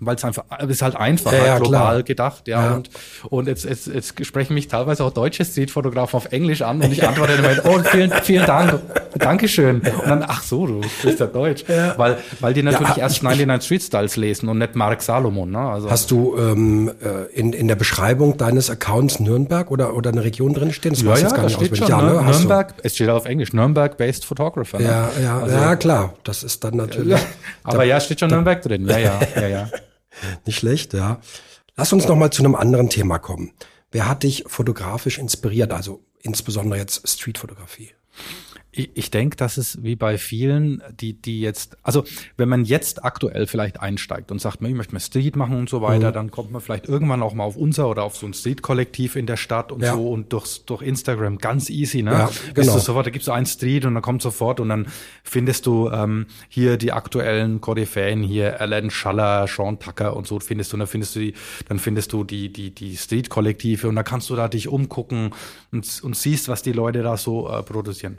weil 0.00 0.16
es 0.16 0.24
einfach, 0.24 0.44
es 0.58 0.68
ist 0.68 0.82
halt 0.82 0.96
einfach, 0.96 1.32
ja, 1.32 1.52
halt 1.52 1.62
global 1.62 1.80
klar. 1.80 2.02
gedacht, 2.02 2.48
ja. 2.48 2.64
ja. 2.64 2.74
Und, 2.74 2.90
und 3.28 3.48
jetzt, 3.48 3.64
jetzt, 3.64 3.86
jetzt 3.86 4.24
sprechen 4.24 4.54
mich 4.54 4.68
teilweise 4.68 5.04
auch 5.04 5.12
deutsche 5.12 5.44
Streetfotografen 5.44 6.16
auf 6.16 6.32
Englisch 6.32 6.62
an 6.62 6.82
und 6.82 6.92
ich 6.92 7.06
antworte 7.06 7.34
immer, 7.34 7.50
oh, 7.64 7.78
vielen, 7.84 8.10
vielen 8.22 8.46
Dank, 8.46 8.80
Dankeschön. 9.18 9.80
Und 9.80 10.08
dann, 10.08 10.24
ach 10.26 10.42
so, 10.42 10.66
du 10.66 10.82
sprichst 10.82 11.20
ja 11.20 11.26
Deutsch. 11.26 11.64
Ja. 11.68 11.94
Weil, 11.98 12.18
weil 12.40 12.54
die 12.54 12.62
natürlich 12.62 12.96
ja, 12.96 13.02
erst 13.02 13.22
99 13.22 13.66
Street 13.66 13.82
Styles 13.82 14.16
lesen 14.16 14.48
und 14.48 14.58
nicht 14.58 14.74
Mark 14.74 15.02
Salomon, 15.02 15.50
ne? 15.50 15.58
Also. 15.58 15.90
Hast 15.90 16.10
du 16.10 16.36
ähm, 16.38 16.90
äh, 17.00 17.32
in, 17.38 17.52
in 17.52 17.68
der 17.68 17.76
Beschreibung 17.76 18.36
deines 18.36 18.70
Accounts 18.70 19.20
Nürnberg 19.20 19.70
oder, 19.70 19.94
oder 19.94 20.10
eine 20.10 20.24
Region 20.24 20.54
drinstehen? 20.54 20.94
Das 20.94 21.02
ja, 21.02 21.28
ja, 21.28 21.36
da 21.36 21.48
steht 21.48 21.76
schon, 21.76 21.88
ja, 21.88 22.00
ne? 22.02 22.22
Nürnberg, 22.22 22.74
es 22.82 22.94
steht 22.94 23.08
auf 23.08 23.26
Englisch, 23.26 23.52
Nürnberg-based 23.52 24.24
Photographer. 24.24 24.78
Ne? 24.78 24.84
Ja, 24.84 25.10
ja, 25.22 25.38
also, 25.40 25.54
ja, 25.54 25.76
klar, 25.76 26.14
das 26.24 26.42
ist 26.42 26.62
dann 26.64 26.76
natürlich. 26.76 27.18
Aber 27.64 27.84
ja, 27.84 28.00
steht 28.00 28.20
schon 28.20 28.30
Nürnberg 28.30 28.62
drin, 28.62 28.86
ja, 28.88 28.98
ja, 28.98 29.20
ja, 29.36 29.48
ja. 29.48 29.68
Nicht 30.46 30.58
schlecht, 30.58 30.94
ja. 30.94 31.20
Lass 31.76 31.92
uns 31.92 32.06
noch 32.06 32.16
mal 32.16 32.30
zu 32.30 32.42
einem 32.42 32.54
anderen 32.54 32.90
Thema 32.90 33.18
kommen. 33.18 33.52
Wer 33.90 34.08
hat 34.08 34.22
dich 34.22 34.44
fotografisch 34.46 35.18
inspiriert? 35.18 35.72
Also 35.72 36.04
insbesondere 36.20 36.78
jetzt 36.78 37.08
Streetfotografie. 37.08 37.90
Ich, 38.72 38.90
ich 38.94 39.10
denke, 39.10 39.36
dass 39.36 39.56
es 39.56 39.82
wie 39.82 39.96
bei 39.96 40.16
vielen, 40.16 40.80
die, 41.00 41.14
die 41.14 41.40
jetzt, 41.40 41.76
also 41.82 42.04
wenn 42.36 42.48
man 42.48 42.64
jetzt 42.64 43.04
aktuell 43.04 43.48
vielleicht 43.48 43.80
einsteigt 43.80 44.30
und 44.30 44.40
sagt, 44.40 44.62
ich 44.62 44.74
möchte 44.74 44.92
mal 44.92 45.00
Street 45.00 45.34
machen 45.34 45.56
und 45.56 45.68
so 45.68 45.82
weiter, 45.82 46.10
mhm. 46.10 46.14
dann 46.14 46.30
kommt 46.30 46.52
man 46.52 46.60
vielleicht 46.60 46.88
irgendwann 46.88 47.22
auch 47.22 47.34
mal 47.34 47.44
auf 47.44 47.56
unser 47.56 47.88
oder 47.88 48.04
auf 48.04 48.16
so 48.16 48.26
ein 48.26 48.34
Street-Kollektiv 48.34 49.16
in 49.16 49.26
der 49.26 49.36
Stadt 49.36 49.72
und 49.72 49.82
ja. 49.82 49.94
so 49.94 50.08
und 50.10 50.32
durch, 50.32 50.64
durch 50.66 50.82
Instagram 50.82 51.38
ganz 51.38 51.68
easy, 51.68 52.02
ne? 52.02 52.12
Ja, 52.12 52.30
genau. 52.54 52.78
sofort, 52.78 53.06
da 53.06 53.10
gibst 53.10 53.26
du 53.26 53.32
einen 53.32 53.46
Street 53.46 53.84
und 53.84 53.94
dann 53.94 54.02
kommt 54.02 54.22
sofort 54.22 54.60
und 54.60 54.68
dann 54.68 54.86
findest 55.24 55.66
du 55.66 55.90
ähm, 55.90 56.26
hier 56.48 56.76
die 56.76 56.92
aktuellen 56.92 57.60
Koryphäen, 57.60 58.22
hier 58.22 58.60
Alan 58.60 58.90
Schaller, 58.90 59.48
Sean 59.48 59.80
Tucker 59.80 60.16
und 60.16 60.28
so 60.28 60.38
findest 60.38 60.72
du, 60.72 60.76
und 60.76 60.80
dann 60.80 60.88
findest 60.88 61.16
du 61.16 61.20
die, 61.20 61.34
dann 61.68 61.80
findest 61.80 62.12
du 62.12 62.22
die, 62.22 62.52
die, 62.52 62.72
die 62.72 62.96
Street-Kollektive 62.96 63.88
und 63.88 63.96
dann 63.96 64.04
kannst 64.04 64.30
du 64.30 64.36
da 64.36 64.46
dich 64.46 64.68
umgucken 64.68 65.30
und, 65.72 66.00
und 66.04 66.16
siehst, 66.16 66.48
was 66.48 66.62
die 66.62 66.72
Leute 66.72 67.02
da 67.02 67.16
so 67.16 67.48
äh, 67.48 67.62
produzieren 67.62 68.18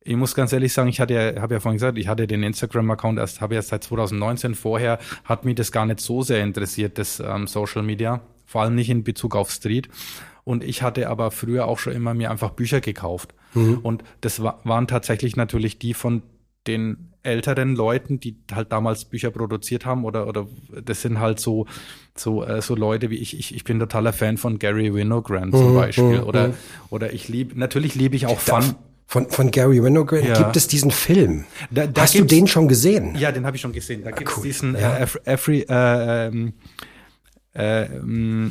ich 0.00 0.16
muss 0.16 0.34
ganz 0.34 0.52
ehrlich 0.52 0.72
sagen, 0.72 0.88
ich 0.88 1.00
hatte 1.00 1.14
ja, 1.14 1.42
habe 1.42 1.54
ja 1.54 1.60
vorhin 1.60 1.76
gesagt, 1.76 1.98
ich 1.98 2.08
hatte 2.08 2.26
den 2.26 2.42
Instagram-Account 2.42 3.18
erst, 3.18 3.40
habe 3.40 3.56
erst 3.56 3.68
seit 3.68 3.84
2019. 3.84 4.54
Vorher 4.54 4.98
hat 5.24 5.44
mich 5.44 5.56
das 5.56 5.72
gar 5.72 5.86
nicht 5.86 6.00
so 6.00 6.22
sehr 6.22 6.42
interessiert, 6.42 6.98
das 6.98 7.20
ähm, 7.20 7.46
Social 7.46 7.82
Media, 7.82 8.20
vor 8.46 8.62
allem 8.62 8.74
nicht 8.74 8.90
in 8.90 9.04
Bezug 9.04 9.36
auf 9.36 9.50
Street. 9.50 9.88
Und 10.44 10.64
ich 10.64 10.82
hatte 10.82 11.10
aber 11.10 11.30
früher 11.30 11.66
auch 11.66 11.78
schon 11.78 11.92
immer 11.92 12.14
mir 12.14 12.30
einfach 12.30 12.50
Bücher 12.50 12.80
gekauft. 12.80 13.34
Mhm. 13.54 13.80
Und 13.82 14.04
das 14.20 14.42
wa 14.42 14.58
waren 14.64 14.86
tatsächlich 14.86 15.36
natürlich 15.36 15.78
die 15.78 15.94
von 15.94 16.22
den 16.66 17.12
älteren 17.22 17.74
Leuten, 17.74 18.20
die 18.20 18.36
halt 18.52 18.72
damals 18.72 19.04
Bücher 19.04 19.30
produziert 19.30 19.84
haben 19.84 20.04
oder 20.04 20.26
oder 20.26 20.46
das 20.82 21.02
sind 21.02 21.18
halt 21.18 21.40
so 21.40 21.66
so 22.16 22.44
äh, 22.44 22.62
so 22.62 22.74
Leute 22.74 23.10
wie 23.10 23.16
ich 23.16 23.38
ich 23.38 23.54
ich 23.54 23.64
bin 23.64 23.78
totaler 23.78 24.12
Fan 24.12 24.36
von 24.36 24.58
Gary 24.58 24.94
Winogrand 24.94 25.52
zum 25.52 25.72
mhm, 25.72 25.76
Beispiel 25.76 26.20
mhm, 26.20 26.26
oder 26.26 26.48
mhm. 26.48 26.54
oder 26.90 27.12
ich 27.12 27.28
liebe 27.28 27.58
natürlich 27.58 27.94
liebe 27.94 28.16
ich 28.16 28.26
auch 28.26 28.38
Fun 28.38 28.74
Von, 29.10 29.30
von 29.30 29.50
Gary 29.50 29.82
Winograd 29.82 30.22
Ja. 30.22 30.34
gibt 30.36 30.54
es 30.56 30.68
diesen 30.68 30.90
Film. 30.90 31.44
Da- 31.70 31.86
da 31.86 32.02
Hast 32.02 32.14
du 32.14 32.24
den 32.24 32.46
schon 32.46 32.68
gesehen? 32.68 33.14
Ja, 33.16 33.32
den 33.32 33.46
habe 33.46 33.56
ich 33.56 33.62
schon 33.62 33.72
gesehen. 33.72 34.04
Da 34.04 34.10
gibt 34.10 34.30
es 34.30 34.36
cool. 34.36 34.42
diesen 34.44 34.74
Ja. 34.78 34.98
äh, 34.98 35.02
Ev- 35.04 35.18
every, 35.24 35.60
äh, 35.66 36.26
ähm, 36.26 36.52
äh, 37.54 37.84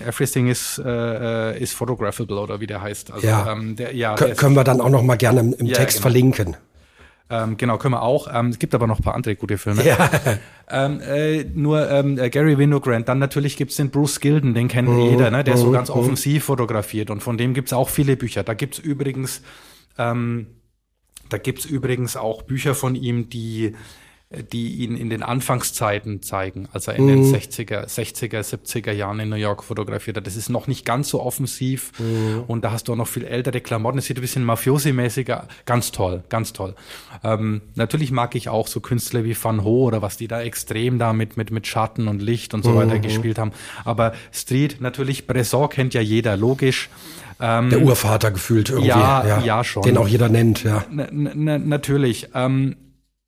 Everything 0.07 0.47
is, 0.47 0.81
äh, 0.83 0.89
äh, 1.53 1.61
is 1.61 1.73
photographable 1.73 2.39
oder 2.39 2.59
wie 2.59 2.65
der 2.67 2.81
heißt. 2.81 3.11
Also, 3.11 3.27
Ja. 3.27 3.51
ähm, 3.51 3.75
der, 3.75 3.95
ja 3.95 4.15
Kö- 4.15 4.17
der 4.19 4.27
ist- 4.29 4.39
können 4.39 4.55
wir 4.55 4.63
dann 4.63 4.81
auch 4.81 4.89
noch 4.89 5.03
mal 5.03 5.15
gerne 5.15 5.41
im, 5.41 5.53
im 5.53 5.67
Ja, 5.67 5.75
Text 5.75 5.97
genau. 5.97 6.01
verlinken. 6.03 6.57
Ähm, 7.29 7.57
genau, 7.57 7.77
können 7.77 7.93
wir 7.93 8.01
auch. 8.01 8.27
Ähm, 8.33 8.47
es 8.49 8.57
gibt 8.57 8.73
aber 8.73 8.87
noch 8.87 8.99
ein 8.99 9.03
paar 9.03 9.13
andere 9.13 9.35
gute 9.35 9.57
Filme. 9.59 9.83
Ähm, 10.69 10.99
äh, 11.01 11.43
nur 11.53 11.89
ähm, 11.89 12.17
äh, 12.19 12.29
Gary 12.29 12.57
Winogrand. 12.57 13.07
Dann 13.07 13.19
natürlich 13.19 13.55
gibt's 13.55 13.77
den 13.77 13.89
Bruce 13.89 14.19
Gilden, 14.19 14.53
den 14.53 14.67
kennt 14.67 14.89
Mhm. 14.89 14.99
jeder, 15.11 15.31
ne? 15.31 15.43
der 15.45 15.55
so 15.55 15.71
ganz 15.71 15.89
offensiv 15.89 16.45
fotografiert. 16.45 17.09
Und 17.09 17.21
von 17.23 17.37
dem 17.37 17.53
gibt's 17.53 17.71
auch 17.71 17.87
viele 17.87 18.17
Bücher. 18.17 18.43
Da 18.43 18.53
gibt's 18.53 18.77
übrigens, 18.79 19.41
ähm, 19.97 20.47
da 21.29 21.37
gibt's 21.37 21.65
übrigens 21.65 22.15
auch 22.15 22.43
Bücher 22.43 22.73
von 22.75 22.95
ihm, 22.95 23.29
die 23.29 23.75
die 24.51 24.83
ihn 24.83 24.97
in 24.97 25.09
den 25.09 25.23
Anfangszeiten 25.23 26.21
zeigen, 26.21 26.67
als 26.73 26.89
er 26.89 26.95
in 26.97 27.05
Mhm. 27.05 27.07
den 27.07 27.23
60er, 27.23 27.87
60er, 27.87 28.43
70er 28.43 28.91
Jahren 28.91 29.21
in 29.21 29.29
New 29.29 29.37
York 29.37 29.63
fotografiert 29.63 30.17
hat. 30.17 30.27
Das 30.27 30.35
ist 30.35 30.49
noch 30.49 30.67
nicht 30.67 30.83
ganz 30.83 31.07
so 31.07 31.21
offensiv 31.21 31.93
Mhm. 31.97 32.43
und 32.45 32.65
da 32.65 32.71
hast 32.73 32.89
du 32.89 32.91
auch 32.91 32.97
noch 32.97 33.07
viel 33.07 33.23
ältere 33.23 33.61
Klamotten. 33.61 33.99
Es 33.99 34.05
sieht 34.07 34.17
ein 34.17 34.21
bisschen 34.21 34.43
Mafiosi-mäßiger. 34.43 35.47
Ganz 35.65 35.93
toll, 35.93 36.25
ganz 36.27 36.51
toll. 36.51 36.75
Ähm, 37.23 37.61
natürlich 37.75 38.11
mag 38.11 38.35
ich 38.35 38.49
auch 38.49 38.67
so 38.67 38.81
Künstler 38.81 39.23
wie 39.23 39.33
Van 39.41 39.63
Ho 39.63 39.85
oder 39.85 40.01
was 40.01 40.17
die 40.17 40.27
da 40.27 40.41
extrem 40.41 40.99
da 40.99 41.13
mit, 41.13 41.37
mit, 41.37 41.49
mit 41.51 41.65
Schatten 41.65 42.09
und 42.09 42.21
Licht 42.21 42.53
und 42.53 42.65
so 42.65 42.71
Mhm. 42.71 42.75
weiter 42.75 42.99
gespielt 42.99 43.39
haben. 43.39 43.53
Aber 43.85 44.11
Street, 44.33 44.81
natürlich, 44.81 45.25
Bresson 45.25 45.69
kennt 45.69 45.93
ja 45.93 46.01
jeder, 46.01 46.35
logisch. 46.35 46.89
Ähm, 47.39 47.69
Der 47.69 47.81
Urvater 47.81 48.31
gefühlt 48.31 48.69
irgendwie. 48.69 48.89
Ja, 48.89 49.39
ja, 49.39 49.63
schon. 49.63 49.83
Den 49.83 49.97
auch 49.97 50.07
jeder 50.07 50.29
nennt, 50.29 50.63
ja. 50.63 50.83
na, 50.89 51.57
natürlich. 51.57 52.29
Ähm, 52.33 52.75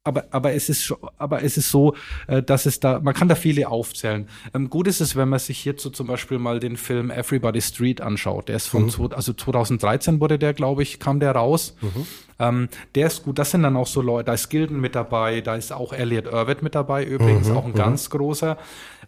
aber, 0.06 0.24
aber 0.32 0.54
es 0.54 0.70
ist 0.70 0.92
aber 1.18 1.44
es 1.44 1.58
ist 1.58 1.70
so, 1.70 1.94
äh, 2.28 2.42
dass 2.42 2.66
es 2.66 2.80
da, 2.80 3.00
man 3.02 3.14
kann 3.14 3.28
da 3.28 3.36
viele 3.36 3.68
aufzählen. 3.68 4.28
Ähm, 4.56 4.70
gut 4.70 4.88
ist 4.88 5.02
es, 5.02 5.16
wenn 5.16 5.28
man 5.30 5.38
sich 5.40 5.60
hierzu 5.60 5.90
zum 5.92 6.08
Beispiel 6.08 6.40
mal 6.40 6.60
den 6.60 6.78
Film 6.78 7.12
Everybody 7.12 7.62
Street 7.62 8.02
anschaut. 8.02 8.48
Der 8.48 8.56
ist 8.56 8.68
von, 8.68 8.90
zwo- 8.90 9.14
also 9.14 9.34
2013 9.34 10.20
wurde 10.22 10.40
der, 10.40 10.54
glaube 10.54 10.82
ich, 10.84 11.00
kam 11.00 11.20
der 11.20 11.34
raus. 11.34 11.76
Ähm, 12.40 12.70
der 12.96 13.08
ist 13.08 13.24
gut. 13.24 13.38
Das 13.38 13.52
sind 13.52 13.62
dann 13.62 13.76
auch 13.76 13.88
so 13.88 14.02
Leute, 14.02 14.28
da 14.28 14.34
ist 14.34 14.50
Gilden 14.50 14.80
mit 14.80 14.96
dabei, 14.96 15.42
da 15.42 15.56
ist 15.56 15.72
auch 15.74 15.92
Elliot 15.94 16.26
Irvitt 16.26 16.64
mit 16.64 16.74
dabei, 16.76 17.04
übrigens 17.04 17.52
auch 17.52 17.66
ein 17.66 17.74
ganz 17.74 18.10
großer. 18.10 18.58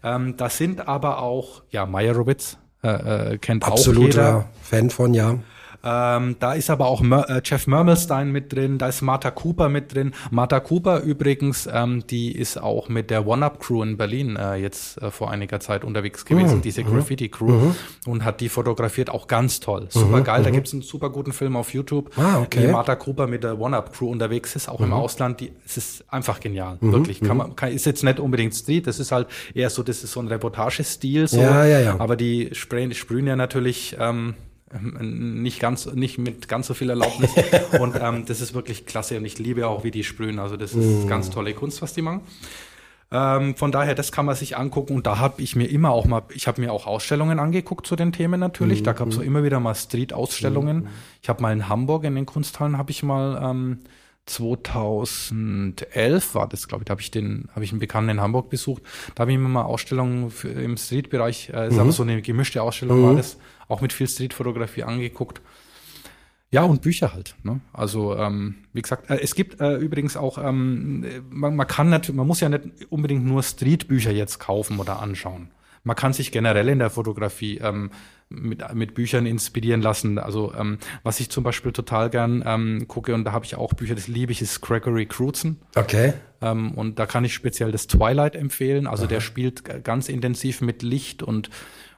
Ähm, 0.04 0.36
da 0.36 0.50
sind 0.50 0.86
aber 0.86 1.20
auch, 1.20 1.62
ja, 1.70 1.86
Meyerowitz, 1.86 2.58
äh, 2.82 3.34
äh, 3.34 3.38
kennt 3.38 3.64
auch 3.64 3.76
jeder. 3.76 3.88
Absoluter 3.90 4.48
Fan 4.62 4.90
von, 4.90 5.14
ja. 5.14 5.38
Ähm, 5.84 6.36
da 6.38 6.52
ist 6.54 6.70
aber 6.70 6.86
auch 6.86 7.00
Mer 7.00 7.28
äh, 7.28 7.40
Jeff 7.44 7.66
Mermelstein 7.66 8.30
mit 8.30 8.52
drin, 8.52 8.78
da 8.78 8.88
ist 8.88 9.02
Martha 9.02 9.30
Cooper 9.30 9.68
mit 9.68 9.94
drin. 9.94 10.12
Martha 10.30 10.60
Cooper 10.60 11.00
übrigens, 11.00 11.68
ähm, 11.72 12.04
die 12.08 12.32
ist 12.32 12.56
auch 12.62 12.88
mit 12.88 13.10
der 13.10 13.26
One-Up-Crew 13.26 13.82
in 13.82 13.96
Berlin 13.96 14.36
äh, 14.36 14.54
jetzt 14.56 15.00
äh, 15.02 15.10
vor 15.10 15.30
einiger 15.30 15.58
Zeit 15.60 15.84
unterwegs 15.84 16.24
gewesen, 16.24 16.58
Mhm. 16.58 16.62
diese 16.62 16.84
Graffiti-Crew, 16.84 17.72
und 18.06 18.24
hat 18.24 18.40
die 18.40 18.48
fotografiert, 18.48 19.10
auch 19.10 19.26
ganz 19.26 19.60
toll. 19.60 19.86
Super 19.90 20.20
geil, 20.20 20.42
da 20.44 20.50
gibt's 20.50 20.72
einen 20.72 20.82
super 20.82 21.10
guten 21.10 21.32
Film 21.32 21.56
auf 21.56 21.72
YouTube, 21.74 22.16
Mhm. 22.16 22.22
Ah, 22.24 22.40
okay. 22.42 22.60
Mhm. 22.60 22.68
wie 22.68 22.72
Martha 22.72 22.94
Cooper 22.96 23.26
mit 23.26 23.42
der 23.42 23.58
One-Up-Crew 23.58 24.08
unterwegs 24.08 24.54
ist, 24.56 24.68
auch 24.68 24.80
im 24.80 24.92
Ausland. 24.92 25.40
Die, 25.40 25.50
es 25.66 25.76
ist 25.76 26.04
einfach 26.12 26.38
genial, 26.40 26.78
wirklich. 26.80 27.20
Kann 27.20 27.36
man, 27.36 27.56
kann, 27.56 27.72
ist 27.72 27.86
jetzt 27.86 28.04
nicht 28.04 28.20
unbedingt 28.20 28.54
Street, 28.54 28.86
das 28.86 28.98
ist 29.00 29.10
halt 29.12 29.26
eher 29.54 29.70
so, 29.70 29.82
das 29.82 30.04
ist 30.04 30.12
so 30.12 30.20
ein 30.20 30.28
Reportagestil, 30.28 31.26
so. 31.26 31.38
Ja, 31.40 31.64
ja, 31.64 31.80
ja. 31.80 31.96
Aber 31.98 32.16
die 32.16 32.50
sprühen, 32.52 32.92
sprühen 32.94 33.26
ja 33.26 33.36
natürlich 33.36 33.96
ähm, 33.98 34.34
nicht 34.80 35.60
ganz, 35.60 35.86
nicht 35.86 36.18
mit 36.18 36.48
ganz 36.48 36.66
so 36.66 36.74
viel 36.74 36.90
Erlaubnis. 36.90 37.30
und 37.80 37.96
ähm, 38.00 38.24
das 38.26 38.40
ist 38.40 38.54
wirklich 38.54 38.86
klasse 38.86 39.16
und 39.16 39.24
ich 39.24 39.38
liebe 39.38 39.66
auch, 39.66 39.84
wie 39.84 39.90
die 39.90 40.04
sprühen. 40.04 40.38
Also 40.38 40.56
das 40.56 40.74
ist 40.74 41.08
ganz 41.08 41.30
tolle 41.30 41.54
Kunst, 41.54 41.82
was 41.82 41.92
die 41.92 42.02
machen. 42.02 42.22
Ähm, 43.12 43.56
von 43.56 43.72
daher, 43.72 43.94
das 43.94 44.10
kann 44.10 44.24
man 44.24 44.34
sich 44.34 44.56
angucken 44.56 44.96
und 44.96 45.06
da 45.06 45.18
habe 45.18 45.42
ich 45.42 45.54
mir 45.54 45.66
immer 45.66 45.90
auch 45.90 46.06
mal, 46.06 46.22
ich 46.34 46.48
habe 46.48 46.62
mir 46.62 46.72
auch 46.72 46.86
Ausstellungen 46.86 47.38
angeguckt 47.38 47.86
zu 47.86 47.94
den 47.94 48.12
Themen 48.12 48.40
natürlich. 48.40 48.82
Da 48.82 48.94
gab 48.94 49.08
es 49.08 49.16
so 49.16 49.20
immer 49.20 49.44
wieder 49.44 49.60
mal 49.60 49.74
Street-Ausstellungen. 49.74 50.88
Ich 51.20 51.28
habe 51.28 51.42
mal 51.42 51.52
in 51.52 51.68
Hamburg 51.68 52.04
in 52.04 52.14
den 52.14 52.24
Kunsthallen 52.24 52.78
habe 52.78 52.90
ich 52.90 53.02
mal 53.02 53.38
ähm, 53.42 53.80
2011 54.26 56.34
war 56.34 56.46
das, 56.48 56.68
glaube 56.68 56.82
ich, 56.82 56.86
da 56.86 56.92
habe 56.92 57.00
ich 57.00 57.10
den, 57.10 57.48
habe 57.54 57.64
ich 57.64 57.72
einen 57.72 57.80
Bekannten 57.80 58.10
in 58.10 58.20
Hamburg 58.20 58.50
besucht. 58.50 58.82
Da 59.14 59.22
habe 59.22 59.32
ich 59.32 59.38
mir 59.38 59.48
mal 59.48 59.62
Ausstellungen 59.62 60.30
für, 60.30 60.48
im 60.48 60.76
Street-Bereich, 60.76 61.50
äh, 61.52 61.68
ist 61.68 61.78
aber 61.78 61.90
so 61.92 62.04
eine 62.04 62.22
gemischte 62.22 62.62
Ausstellung 62.62 63.04
war 63.04 63.14
das, 63.14 63.36
auch 63.68 63.80
mit 63.80 63.92
viel 63.92 64.08
Street-Fotografie 64.08 64.82
angeguckt. 64.84 65.40
Ja, 66.52 66.64
und 66.64 66.82
Bücher 66.82 67.14
halt. 67.14 67.34
Ne? 67.42 67.60
Also, 67.72 68.14
ähm, 68.14 68.56
wie 68.74 68.82
gesagt, 68.82 69.08
äh, 69.08 69.18
es 69.20 69.34
gibt 69.34 69.60
äh, 69.60 69.76
übrigens 69.76 70.18
auch, 70.18 70.36
ähm, 70.36 71.02
äh, 71.02 71.20
man, 71.30 71.56
man 71.56 71.66
kann 71.66 71.88
natürlich, 71.88 72.16
man 72.16 72.26
muss 72.26 72.40
ja 72.40 72.50
nicht 72.50 72.64
unbedingt 72.90 73.24
nur 73.24 73.42
Street-Bücher 73.42 74.12
jetzt 74.12 74.38
kaufen 74.38 74.78
oder 74.78 75.00
anschauen. 75.00 75.48
Man 75.82 75.96
kann 75.96 76.12
sich 76.12 76.30
generell 76.30 76.68
in 76.68 76.78
der 76.78 76.90
Fotografie 76.90 77.56
ähm, 77.58 77.90
mit, 78.28 78.74
mit 78.74 78.94
Büchern 78.94 79.24
inspirieren 79.24 79.80
lassen. 79.80 80.18
Also, 80.18 80.52
ähm, 80.54 80.76
was 81.02 81.20
ich 81.20 81.30
zum 81.30 81.42
Beispiel 81.42 81.72
total 81.72 82.10
gern 82.10 82.44
ähm, 82.46 82.86
gucke, 82.86 83.14
und 83.14 83.24
da 83.24 83.32
habe 83.32 83.46
ich 83.46 83.56
auch 83.56 83.72
Bücher, 83.72 83.94
das 83.94 84.06
liebe 84.06 84.30
ich, 84.30 84.42
ist 84.42 84.60
Gregory 84.60 85.06
Crutzen. 85.06 85.58
Okay. 85.74 86.12
Ähm, 86.42 86.72
und 86.72 86.98
da 86.98 87.06
kann 87.06 87.24
ich 87.24 87.32
speziell 87.32 87.72
das 87.72 87.86
Twilight 87.86 88.36
empfehlen. 88.36 88.86
Also 88.86 89.06
der 89.06 89.20
spielt 89.20 89.64
ganz 89.84 90.10
intensiv 90.10 90.60
mit 90.60 90.82
Licht 90.82 91.22
und, 91.22 91.48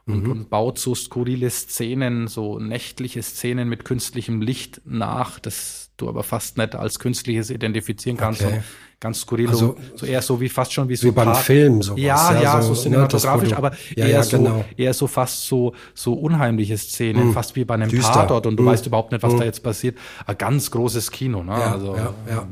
und, 0.07 0.29
und 0.29 0.51
baut 0.51 0.79
so 0.79 0.95
skurrile 0.95 1.49
Szenen, 1.49 2.29
so 2.29 2.59
nächtliche 2.59 3.23
Szenen 3.23 3.69
mit 3.69 3.85
künstlichem 3.87 4.43
Licht 4.43 4.83
nach, 4.85 5.39
das 5.39 5.91
du 5.97 6.09
aber 6.09 6.23
fast 6.25 6.59
nicht 6.59 6.75
als 6.75 6.99
künstliches 6.99 7.51
identifizieren 7.51 8.17
kannst. 8.19 8.43
Okay. 8.43 8.57
So 8.57 8.63
ganz 9.01 9.21
skurril, 9.21 9.49
Also- 9.49 9.77
so 9.97 10.05
eher 10.07 10.21
so 10.23 10.41
wie 10.41 10.49
fast 10.49 10.73
schon 10.73 10.89
wie 10.89 10.97
so 10.97 11.07
Wie 11.07 11.13
beim 11.13 11.27
Part- 11.29 11.39
Film 11.45 11.83
sowas, 11.83 12.01
Ja, 12.01 12.33
ja, 12.35 12.43
ja, 12.43 12.63
so, 12.63 12.75
so, 12.75 12.81
ne, 12.89 12.95
cinematografisch, 12.97 13.51
du- 13.51 13.57
aber 13.57 13.71
Ja, 13.97 14.05
eher 14.05 14.09
ja, 14.09 14.23
so, 14.23 14.37
genau. 14.39 14.65
eher 14.77 14.93
so 14.95 15.07
fast 15.07 15.47
so, 15.47 15.75
so 15.95 16.15
unheimliche 16.15 16.77
Szenen, 16.77 17.33
fast 17.33 17.55
wie 17.57 17.65
bei 17.65 17.75
einem 17.75 17.89
Düster. 17.91 18.13
Tatort 18.13 18.47
und 18.47 18.57
du 18.57 18.65
weißt 18.67 18.87
überhaupt 18.87 19.13
nicht, 19.13 19.23
was 19.23 19.37
da 19.37 19.45
jetzt 19.45 19.63
passiert. 19.63 19.97
Ein 20.27 20.37
ganz 20.39 20.71
großes 20.71 21.11
Kino, 21.11 21.43
ne? 21.45 21.53
Also, 21.55 21.97
ja, 21.97 22.15
ja. 22.29 22.49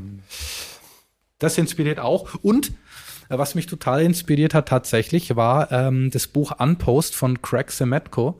das 1.39 1.57
inspiriert 1.57 1.99
auch. 1.99 2.33
Und 2.41 2.71
was 3.37 3.55
mich 3.55 3.65
total 3.65 4.01
inspiriert 4.01 4.53
hat 4.53 4.67
tatsächlich, 4.67 5.35
war 5.35 5.71
ähm, 5.71 6.11
das 6.11 6.27
Buch 6.27 6.59
Unpost 6.59 7.15
von 7.15 7.41
Craig 7.41 7.71
Semetko. 7.71 8.39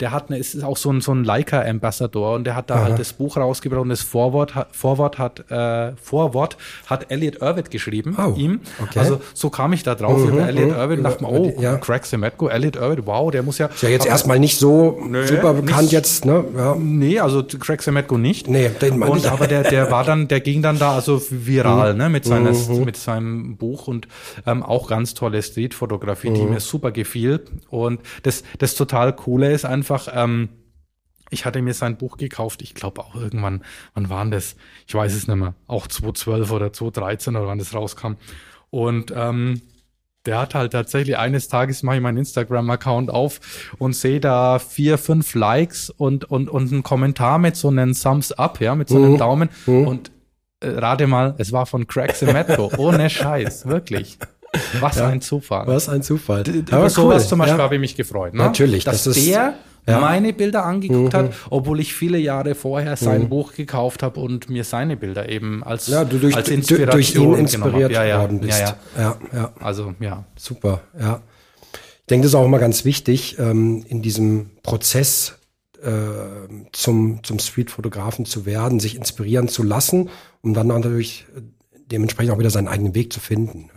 Der 0.00 0.10
hat 0.12 0.28
eine, 0.28 0.38
ist 0.38 0.62
auch 0.62 0.76
so 0.76 0.92
ein, 0.92 1.00
so 1.00 1.12
ein 1.12 1.24
Leica-Ambassador 1.24 2.34
und 2.34 2.44
der 2.44 2.54
hat 2.54 2.68
da 2.68 2.80
halt 2.82 2.98
das 2.98 3.14
Buch 3.14 3.36
rausgebracht 3.38 3.80
und 3.80 3.88
das 3.88 4.02
Vorwort, 4.02 4.54
hat- 4.54 4.68
Vorwort 4.72 5.18
hat, 5.18 5.50
äh, 5.50 5.92
Vorwort 5.96 6.58
hat 6.86 7.10
Elliot 7.10 7.36
Irvitt 7.40 7.70
geschrieben, 7.70 8.14
Oh, 8.18 8.34
ihm. 8.36 8.60
okay. 8.82 8.98
Also 8.98 9.20
so 9.32 9.48
kam 9.48 9.72
ich 9.72 9.82
da 9.84 9.94
drauf 9.94 10.22
über 10.22 10.46
Elliot 10.48 10.76
Irvitt 10.76 10.98
und 10.98 11.04
dachte 11.04 11.24
mir, 11.24 11.30
oh, 11.30 11.54
ja. 11.60 11.76
Craig 11.78 12.04
Semetko, 12.04 12.48
Elliot 12.48 12.76
Irvitt, 12.76 13.06
wow, 13.06 13.30
der 13.30 13.42
muss 13.42 13.56
ja. 13.56 13.66
Ist 13.68 13.82
ja 13.82 13.88
jetzt 13.88 14.04
erstmal 14.06 14.38
nicht 14.38 14.58
so 14.58 14.98
super 15.26 15.54
bekannt 15.54 15.82
nicht- 15.84 15.92
jetzt, 15.92 16.26
ne? 16.26 16.44
Ja. 16.54 16.74
Nee, 16.78 17.18
also 17.20 17.42
Craig 17.42 17.80
Semetko 17.82 18.18
nicht. 18.18 18.48
Nee, 18.48 18.68
den 18.80 18.98
meine 18.98 19.12
und, 19.12 19.18
ich. 19.18 19.24
Mhm. 19.24 19.30
Aber 19.30 19.46
der, 19.46 19.62
der 19.62 19.90
war 19.90 20.04
dann, 20.04 20.28
der 20.28 20.40
ging 20.40 20.60
dann 20.60 20.78
da 20.78 20.94
also 20.94 21.22
viral, 21.30 21.94
ne, 21.94 22.10
mit 22.10 22.24
seiner, 22.26 22.52
mit 22.84 22.96
seinem 22.98 23.56
Buch 23.56 23.88
und 23.88 24.08
ähm, 24.46 24.62
auch 24.62 24.88
ganz 24.88 25.14
tolle 25.14 25.42
Streetfotografie, 25.42 26.28
Mhm. 26.30 26.34
die 26.34 26.42
mir 26.42 26.60
super 26.60 26.90
gefiel. 26.92 27.40
Und 27.70 28.00
das, 28.24 28.44
das 28.58 28.74
total 28.74 29.14
coole 29.14 29.52
ist 29.52 29.64
einfach, 29.64 29.85
ähm, 30.14 30.48
ich 31.30 31.44
hatte 31.44 31.60
mir 31.62 31.74
sein 31.74 31.96
Buch 31.96 32.16
gekauft, 32.16 32.62
ich 32.62 32.74
glaube 32.74 33.00
auch 33.00 33.14
irgendwann, 33.14 33.64
wann 33.94 34.08
waren 34.08 34.30
das? 34.30 34.56
Ich 34.86 34.94
weiß 34.94 35.12
es 35.14 35.26
nicht 35.26 35.36
mehr, 35.36 35.54
auch 35.66 35.86
2012 35.86 36.50
oder 36.50 36.72
2013 36.72 37.36
oder 37.36 37.46
wann 37.46 37.58
das 37.58 37.74
rauskam. 37.74 38.12
Und 38.70 39.12
ähm, 39.14 39.60
der 40.26 40.40
hat 40.40 40.54
halt 40.54 40.72
tatsächlich 40.72 41.16
eines 41.16 41.48
Tages 41.48 41.82
mache 41.82 41.96
ich 41.96 42.02
meinen 42.02 42.18
Instagram-Account 42.18 43.10
auf 43.10 43.40
und 43.78 43.94
sehe 43.94 44.20
da 44.20 44.58
vier, 44.58 44.98
fünf 44.98 45.34
Likes 45.34 45.90
und, 45.90 46.24
und, 46.24 46.48
und 46.50 46.72
einen 46.72 46.82
Kommentar 46.82 47.38
mit 47.38 47.56
so 47.56 47.68
einem 47.68 47.94
Thumbs 47.94 48.32
up, 48.32 48.60
ja, 48.60 48.74
mit 48.74 48.88
so 48.88 48.96
einem 48.96 49.18
Daumen. 49.18 49.48
Und 49.66 50.10
äh, 50.60 50.68
rate 50.68 51.06
mal, 51.06 51.34
es 51.38 51.52
war 51.52 51.66
von 51.66 51.86
Craig 51.86 52.12
Semetko. 52.14 52.72
Ohne 52.76 53.08
Scheiß, 53.10 53.66
wirklich. 53.66 54.18
Was 54.80 54.98
ein 55.00 55.20
Zufall. 55.20 55.66
Was 55.66 55.88
ein 55.88 56.02
Zufall. 56.02 56.46
Über 56.46 56.88
sowas 56.90 57.28
zum 57.28 57.38
Beispiel 57.38 57.58
ja. 57.58 57.64
habe 57.64 57.74
ich 57.74 57.80
mich 57.80 57.94
gefreut. 57.94 58.34
Ne? 58.34 58.42
Natürlich, 58.42 58.84
Dass 58.84 59.04
das 59.04 59.16
ist- 59.16 59.28
der 59.28 59.54
ja. 59.86 59.96
Mhm. 59.96 60.00
meine 60.00 60.32
Bilder 60.32 60.64
angeguckt 60.64 61.14
hat, 61.14 61.32
obwohl 61.50 61.80
ich 61.80 61.94
viele 61.94 62.18
Jahre 62.18 62.54
vorher 62.54 62.96
sein 62.96 63.28
Buch 63.28 63.52
gekauft 63.52 64.02
habe 64.02 64.20
und 64.20 64.50
mir 64.50 64.64
seine 64.64 64.96
Bilder 64.96 65.28
eben 65.28 65.62
als, 65.62 65.86
Ja, 65.86 66.04
du 66.04 66.18
durch, 66.18 66.34
als 66.36 66.48
Inspiration 66.48 66.90
durch 66.90 67.14
ihn 67.14 67.34
inspiriert 67.34 67.92
ja, 67.92 68.20
worden 68.20 68.40
bist. 68.40 68.60
Ja, 68.60 68.76
ja. 68.98 69.16
ja. 69.32 69.52
Also, 69.60 69.94
ja. 70.00 70.24
Super, 70.36 70.80
ja. 70.98 71.22
Ich 71.72 72.08
denke, 72.08 72.24
das 72.24 72.32
ist 72.32 72.34
auch 72.36 72.44
immer 72.44 72.58
ganz 72.58 72.84
wichtig, 72.84 73.38
ähm, 73.38 73.84
in 73.88 74.02
diesem 74.02 74.50
Prozess 74.62 75.38
äh, 75.82 75.90
zum, 76.72 77.22
zum 77.22 77.38
Street-Fotografen 77.38 78.26
zu 78.26 78.46
werden, 78.46 78.80
sich 78.80 78.96
inspirieren 78.96 79.48
zu 79.48 79.62
lassen, 79.62 80.10
um 80.40 80.54
dann 80.54 80.68
natürlich 80.68 81.26
äh, 81.36 81.40
dementsprechend 81.86 82.32
auch 82.32 82.38
wieder 82.38 82.50
seinen 82.50 82.68
eigenen 82.68 82.94
Weg 82.94 83.12
zu 83.12 83.20
finden. 83.20 83.70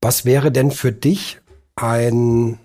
Was 0.00 0.24
wäre 0.24 0.52
denn 0.52 0.70
für 0.70 0.92
dich 0.92 1.40
ein 1.74 2.58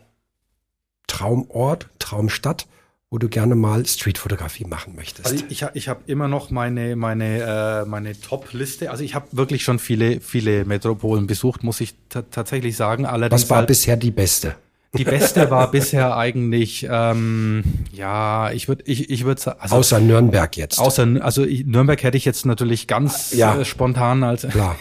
Traumort, 1.08 1.90
Traumstadt, 2.00 2.68
wo 3.10 3.18
du 3.18 3.28
gerne 3.28 3.56
mal 3.56 3.86
Streetfotografie 3.86 4.66
machen 4.66 4.96
möchtest? 4.96 5.26
Also 5.26 5.44
ich, 5.50 5.66
ich 5.74 5.90
habe 5.90 6.02
immer 6.08 6.28
noch 6.28 6.50
meine 6.50 6.96
meine 6.96 7.84
äh, 7.84 7.86
meine 7.86 8.20
Top-Liste. 8.20 8.90
Also 8.90 9.04
ich 9.04 9.16
habe 9.16 9.28
wirklich 9.32 9.64
schon 9.64 9.80
viele 9.80 10.22
viele 10.22 10.66
Metropolen 10.66 11.28
besucht, 11.28 11.64
muss 11.64 11.82
ich 11.82 11.96
tatsächlich 12.10 12.78
sagen. 12.78 13.06
Allerdings 13.06 13.44
Was 13.44 13.50
war 13.50 13.58
halt 13.58 13.68
bisher 13.68 13.98
die 13.98 14.12
beste? 14.12 14.56
Die 14.98 15.04
beste 15.06 15.50
war 15.50 15.72
bisher 15.72 16.18
eigentlich, 16.18 16.86
ähm, 16.90 17.64
ja, 17.94 18.52
ich 18.52 18.68
würde, 18.68 18.84
ich, 18.86 19.10
ich 19.10 19.24
würde 19.24 19.60
also, 19.60 19.76
außer 19.76 20.00
Nürnberg 20.00 20.56
jetzt. 20.58 20.80
Außer, 20.80 21.08
also 21.22 21.46
ich, 21.46 21.66
Nürnberg 21.66 22.02
hätte 22.04 22.18
ich 22.18 22.26
jetzt 22.26 22.46
natürlich 22.46 22.88
ganz 22.88 23.32
ja. 23.32 23.60
äh, 23.60 23.66
spontan 23.66 24.24
als. 24.24 24.48
Klar. 24.48 24.76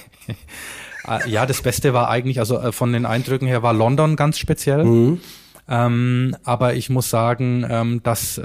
Äh, 1.06 1.28
ja, 1.30 1.46
das 1.46 1.62
Beste 1.62 1.94
war 1.94 2.08
eigentlich, 2.08 2.40
also 2.40 2.58
äh, 2.58 2.72
von 2.72 2.92
den 2.92 3.06
Eindrücken 3.06 3.46
her 3.46 3.62
war 3.62 3.72
London 3.72 4.16
ganz 4.16 4.38
speziell. 4.38 4.84
Mhm. 4.84 5.20
Ähm, 5.68 6.36
aber 6.44 6.74
ich 6.74 6.90
muss 6.90 7.10
sagen, 7.10 7.66
ähm, 7.68 8.02
dass 8.02 8.38
äh, 8.38 8.42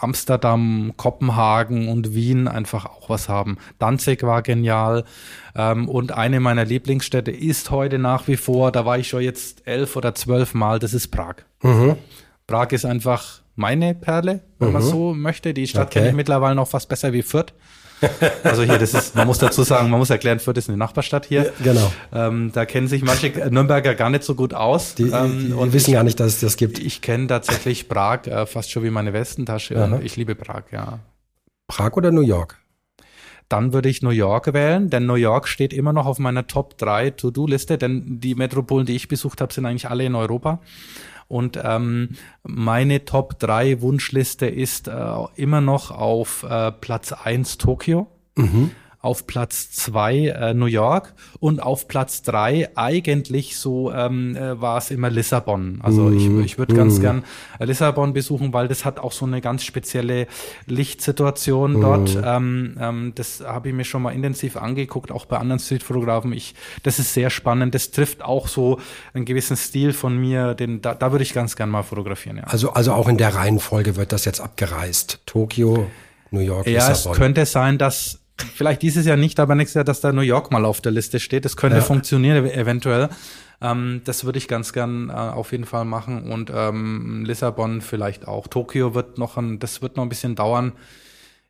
Amsterdam, 0.00 0.92
Kopenhagen 0.96 1.88
und 1.88 2.14
Wien 2.14 2.48
einfach 2.48 2.86
auch 2.86 3.08
was 3.08 3.28
haben. 3.28 3.58
Danzig 3.78 4.22
war 4.22 4.42
genial. 4.42 5.04
Ähm, 5.54 5.88
und 5.88 6.12
eine 6.12 6.40
meiner 6.40 6.64
Lieblingsstädte 6.64 7.30
ist 7.30 7.70
heute 7.70 7.98
nach 7.98 8.28
wie 8.28 8.36
vor, 8.36 8.72
da 8.72 8.84
war 8.84 8.98
ich 8.98 9.08
schon 9.08 9.22
jetzt 9.22 9.66
elf 9.66 9.96
oder 9.96 10.14
zwölf 10.14 10.54
Mal, 10.54 10.78
das 10.78 10.94
ist 10.94 11.08
Prag. 11.08 11.36
Mhm. 11.62 11.96
Prag 12.46 12.72
ist 12.72 12.84
einfach 12.84 13.40
meine 13.54 13.94
Perle, 13.94 14.40
wenn 14.58 14.68
mhm. 14.68 14.74
man 14.74 14.82
so 14.82 15.14
möchte. 15.14 15.54
Die 15.54 15.66
Stadt 15.66 15.86
okay. 15.86 15.98
kenne 15.98 16.10
ich 16.10 16.14
mittlerweile 16.14 16.54
noch 16.54 16.68
fast 16.68 16.88
besser 16.88 17.12
wie 17.12 17.22
Fürth. 17.22 17.52
Also 18.44 18.62
hier, 18.62 18.78
das 18.78 18.94
ist, 18.94 19.14
man 19.14 19.26
muss 19.26 19.38
dazu 19.38 19.62
sagen, 19.62 19.90
man 19.90 19.98
muss 19.98 20.10
erklären, 20.10 20.38
Fürth 20.38 20.58
ist 20.58 20.68
eine 20.68 20.76
Nachbarstadt 20.76 21.26
hier. 21.26 21.44
Ja, 21.44 21.72
genau. 21.72 21.92
Ähm, 22.12 22.50
da 22.52 22.64
kennen 22.66 22.88
sich 22.88 23.02
manche 23.02 23.30
Nürnberger 23.50 23.94
gar 23.94 24.10
nicht 24.10 24.22
so 24.22 24.34
gut 24.34 24.54
aus. 24.54 24.94
Die, 24.94 25.04
ähm, 25.04 25.46
die, 25.48 25.52
und 25.52 25.72
wissen 25.72 25.90
ich, 25.90 25.94
gar 25.94 26.04
nicht, 26.04 26.20
dass 26.20 26.34
es 26.34 26.40
das 26.40 26.56
gibt. 26.56 26.78
Ich 26.78 27.00
kenne 27.00 27.26
tatsächlich 27.26 27.88
Prag 27.88 28.26
äh, 28.26 28.46
fast 28.46 28.70
schon 28.70 28.82
wie 28.82 28.90
meine 28.90 29.12
Westentasche. 29.12 29.76
Aha. 29.76 30.00
ich 30.02 30.16
liebe 30.16 30.34
Prag, 30.34 30.64
ja. 30.72 31.00
Prag 31.68 31.92
oder 31.94 32.12
New 32.12 32.22
York? 32.22 32.58
Dann 33.48 33.72
würde 33.72 33.88
ich 33.88 34.02
New 34.02 34.10
York 34.10 34.52
wählen, 34.52 34.90
denn 34.90 35.06
New 35.06 35.14
York 35.14 35.46
steht 35.46 35.72
immer 35.72 35.92
noch 35.92 36.06
auf 36.06 36.18
meiner 36.18 36.48
Top 36.48 36.78
3 36.78 37.10
To-Do-Liste, 37.10 37.78
denn 37.78 38.20
die 38.20 38.34
Metropolen, 38.34 38.86
die 38.86 38.96
ich 38.96 39.06
besucht 39.06 39.40
habe, 39.40 39.52
sind 39.52 39.66
eigentlich 39.66 39.88
alle 39.88 40.04
in 40.04 40.16
Europa. 40.16 40.60
Und 41.28 41.58
ähm, 41.62 42.10
meine 42.44 43.04
Top 43.04 43.38
3 43.38 43.80
Wunschliste 43.80 44.46
ist 44.46 44.88
äh, 44.88 44.92
immer 45.34 45.60
noch 45.60 45.90
auf 45.90 46.44
äh, 46.44 46.72
Platz 46.72 47.12
1 47.12 47.58
Tokio. 47.58 48.06
Mhm 48.36 48.70
auf 49.06 49.28
Platz 49.28 49.70
zwei 49.70 50.26
äh, 50.26 50.52
New 50.52 50.66
York 50.66 51.14
und 51.38 51.62
auf 51.62 51.86
Platz 51.86 52.22
drei 52.22 52.68
eigentlich 52.74 53.56
so 53.56 53.92
ähm, 53.92 54.34
äh, 54.34 54.60
war 54.60 54.78
es 54.78 54.90
immer 54.90 55.10
Lissabon. 55.10 55.78
Also 55.80 56.02
mm. 56.02 56.16
ich, 56.40 56.44
ich 56.44 56.58
würde 56.58 56.74
mm. 56.74 56.76
ganz 56.76 56.98
mhm. 56.98 57.02
gern 57.02 57.24
äh, 57.60 57.66
Lissabon 57.66 58.12
besuchen, 58.12 58.52
weil 58.52 58.66
das 58.66 58.84
hat 58.84 58.98
auch 58.98 59.12
so 59.12 59.24
eine 59.24 59.40
ganz 59.40 59.62
spezielle 59.62 60.26
Lichtsituation 60.66 61.74
mm. 61.74 61.80
dort. 61.80 62.18
Ähm, 62.20 62.76
ähm, 62.80 63.12
das 63.14 63.44
habe 63.46 63.68
ich 63.68 63.74
mir 63.76 63.84
schon 63.84 64.02
mal 64.02 64.10
intensiv 64.10 64.56
angeguckt, 64.56 65.12
auch 65.12 65.24
bei 65.24 65.38
anderen 65.38 65.60
Streetfotografen. 65.60 66.32
Ich, 66.32 66.56
das 66.82 66.98
ist 66.98 67.14
sehr 67.14 67.30
spannend. 67.30 67.76
Das 67.76 67.92
trifft 67.92 68.24
auch 68.24 68.48
so 68.48 68.80
einen 69.14 69.24
gewissen 69.24 69.56
Stil 69.56 69.92
von 69.92 70.18
mir. 70.18 70.54
Den, 70.54 70.82
da, 70.82 70.96
da 70.96 71.12
würde 71.12 71.22
ich 71.22 71.32
ganz 71.32 71.54
gern 71.54 71.70
mal 71.70 71.84
fotografieren. 71.84 72.38
Ja. 72.38 72.44
Also, 72.44 72.72
also 72.72 72.92
auch 72.92 73.06
in 73.06 73.18
der 73.18 73.36
Reihenfolge 73.36 73.94
wird 73.94 74.10
das 74.10 74.24
jetzt 74.24 74.40
abgereist. 74.40 75.20
Tokio, 75.26 75.86
New 76.32 76.40
York, 76.40 76.66
ja, 76.66 76.88
Lissabon. 76.88 77.04
Ja, 77.04 77.12
es 77.12 77.18
könnte 77.18 77.46
sein, 77.46 77.78
dass 77.78 78.25
vielleicht 78.54 78.82
dieses 78.82 79.06
Jahr 79.06 79.16
nicht, 79.16 79.40
aber 79.40 79.54
nächstes 79.54 79.74
Jahr, 79.74 79.84
dass 79.84 80.00
da 80.00 80.12
New 80.12 80.20
York 80.20 80.50
mal 80.50 80.64
auf 80.64 80.80
der 80.80 80.92
Liste 80.92 81.20
steht. 81.20 81.44
Das 81.44 81.56
könnte 81.56 81.78
ja. 81.78 81.82
funktionieren 81.82 82.46
eventuell. 82.46 83.08
Ähm, 83.60 84.02
das 84.04 84.24
würde 84.24 84.38
ich 84.38 84.48
ganz 84.48 84.72
gern 84.72 85.08
äh, 85.08 85.12
auf 85.12 85.52
jeden 85.52 85.64
Fall 85.64 85.84
machen 85.84 86.30
und 86.30 86.50
ähm, 86.54 87.24
Lissabon 87.24 87.80
vielleicht 87.80 88.28
auch. 88.28 88.48
Tokio 88.48 88.94
wird 88.94 89.18
noch 89.18 89.36
ein, 89.36 89.58
das 89.58 89.80
wird 89.80 89.96
noch 89.96 90.02
ein 90.02 90.08
bisschen 90.08 90.34
dauern. 90.34 90.72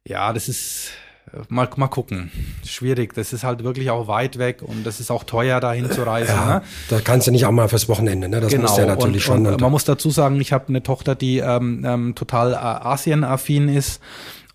Ja, 0.04 0.32
das 0.32 0.48
ist 0.48 0.92
äh, 1.32 1.38
mal, 1.48 1.68
mal 1.76 1.88
gucken. 1.88 2.30
Schwierig. 2.64 3.14
Das 3.14 3.32
ist 3.32 3.42
halt 3.42 3.64
wirklich 3.64 3.90
auch 3.90 4.06
weit 4.06 4.38
weg 4.38 4.62
und 4.62 4.86
das 4.86 5.00
ist 5.00 5.10
auch 5.10 5.24
teuer, 5.24 5.58
dahin 5.58 5.90
zu 5.90 6.04
reisen. 6.04 6.34
Ja, 6.34 6.46
ne? 6.46 6.62
Da 6.90 7.00
kannst 7.00 7.26
du 7.26 7.32
nicht 7.32 7.44
auch 7.44 7.50
mal 7.50 7.68
fürs 7.68 7.88
Wochenende, 7.88 8.28
ne? 8.28 8.40
Das 8.40 8.52
genau. 8.52 8.62
muss 8.62 8.78
ja 8.78 8.86
natürlich 8.86 9.28
und, 9.28 9.44
schon. 9.44 9.46
Und 9.46 9.60
man 9.60 9.72
muss 9.72 9.84
dazu 9.84 10.10
sagen, 10.10 10.40
ich 10.40 10.52
habe 10.52 10.68
eine 10.68 10.84
Tochter, 10.84 11.16
die 11.16 11.38
ähm, 11.38 11.84
ähm, 11.84 12.14
total 12.14 12.52
äh, 12.52 12.56
Asien-affin 12.56 13.68
ist 13.68 14.00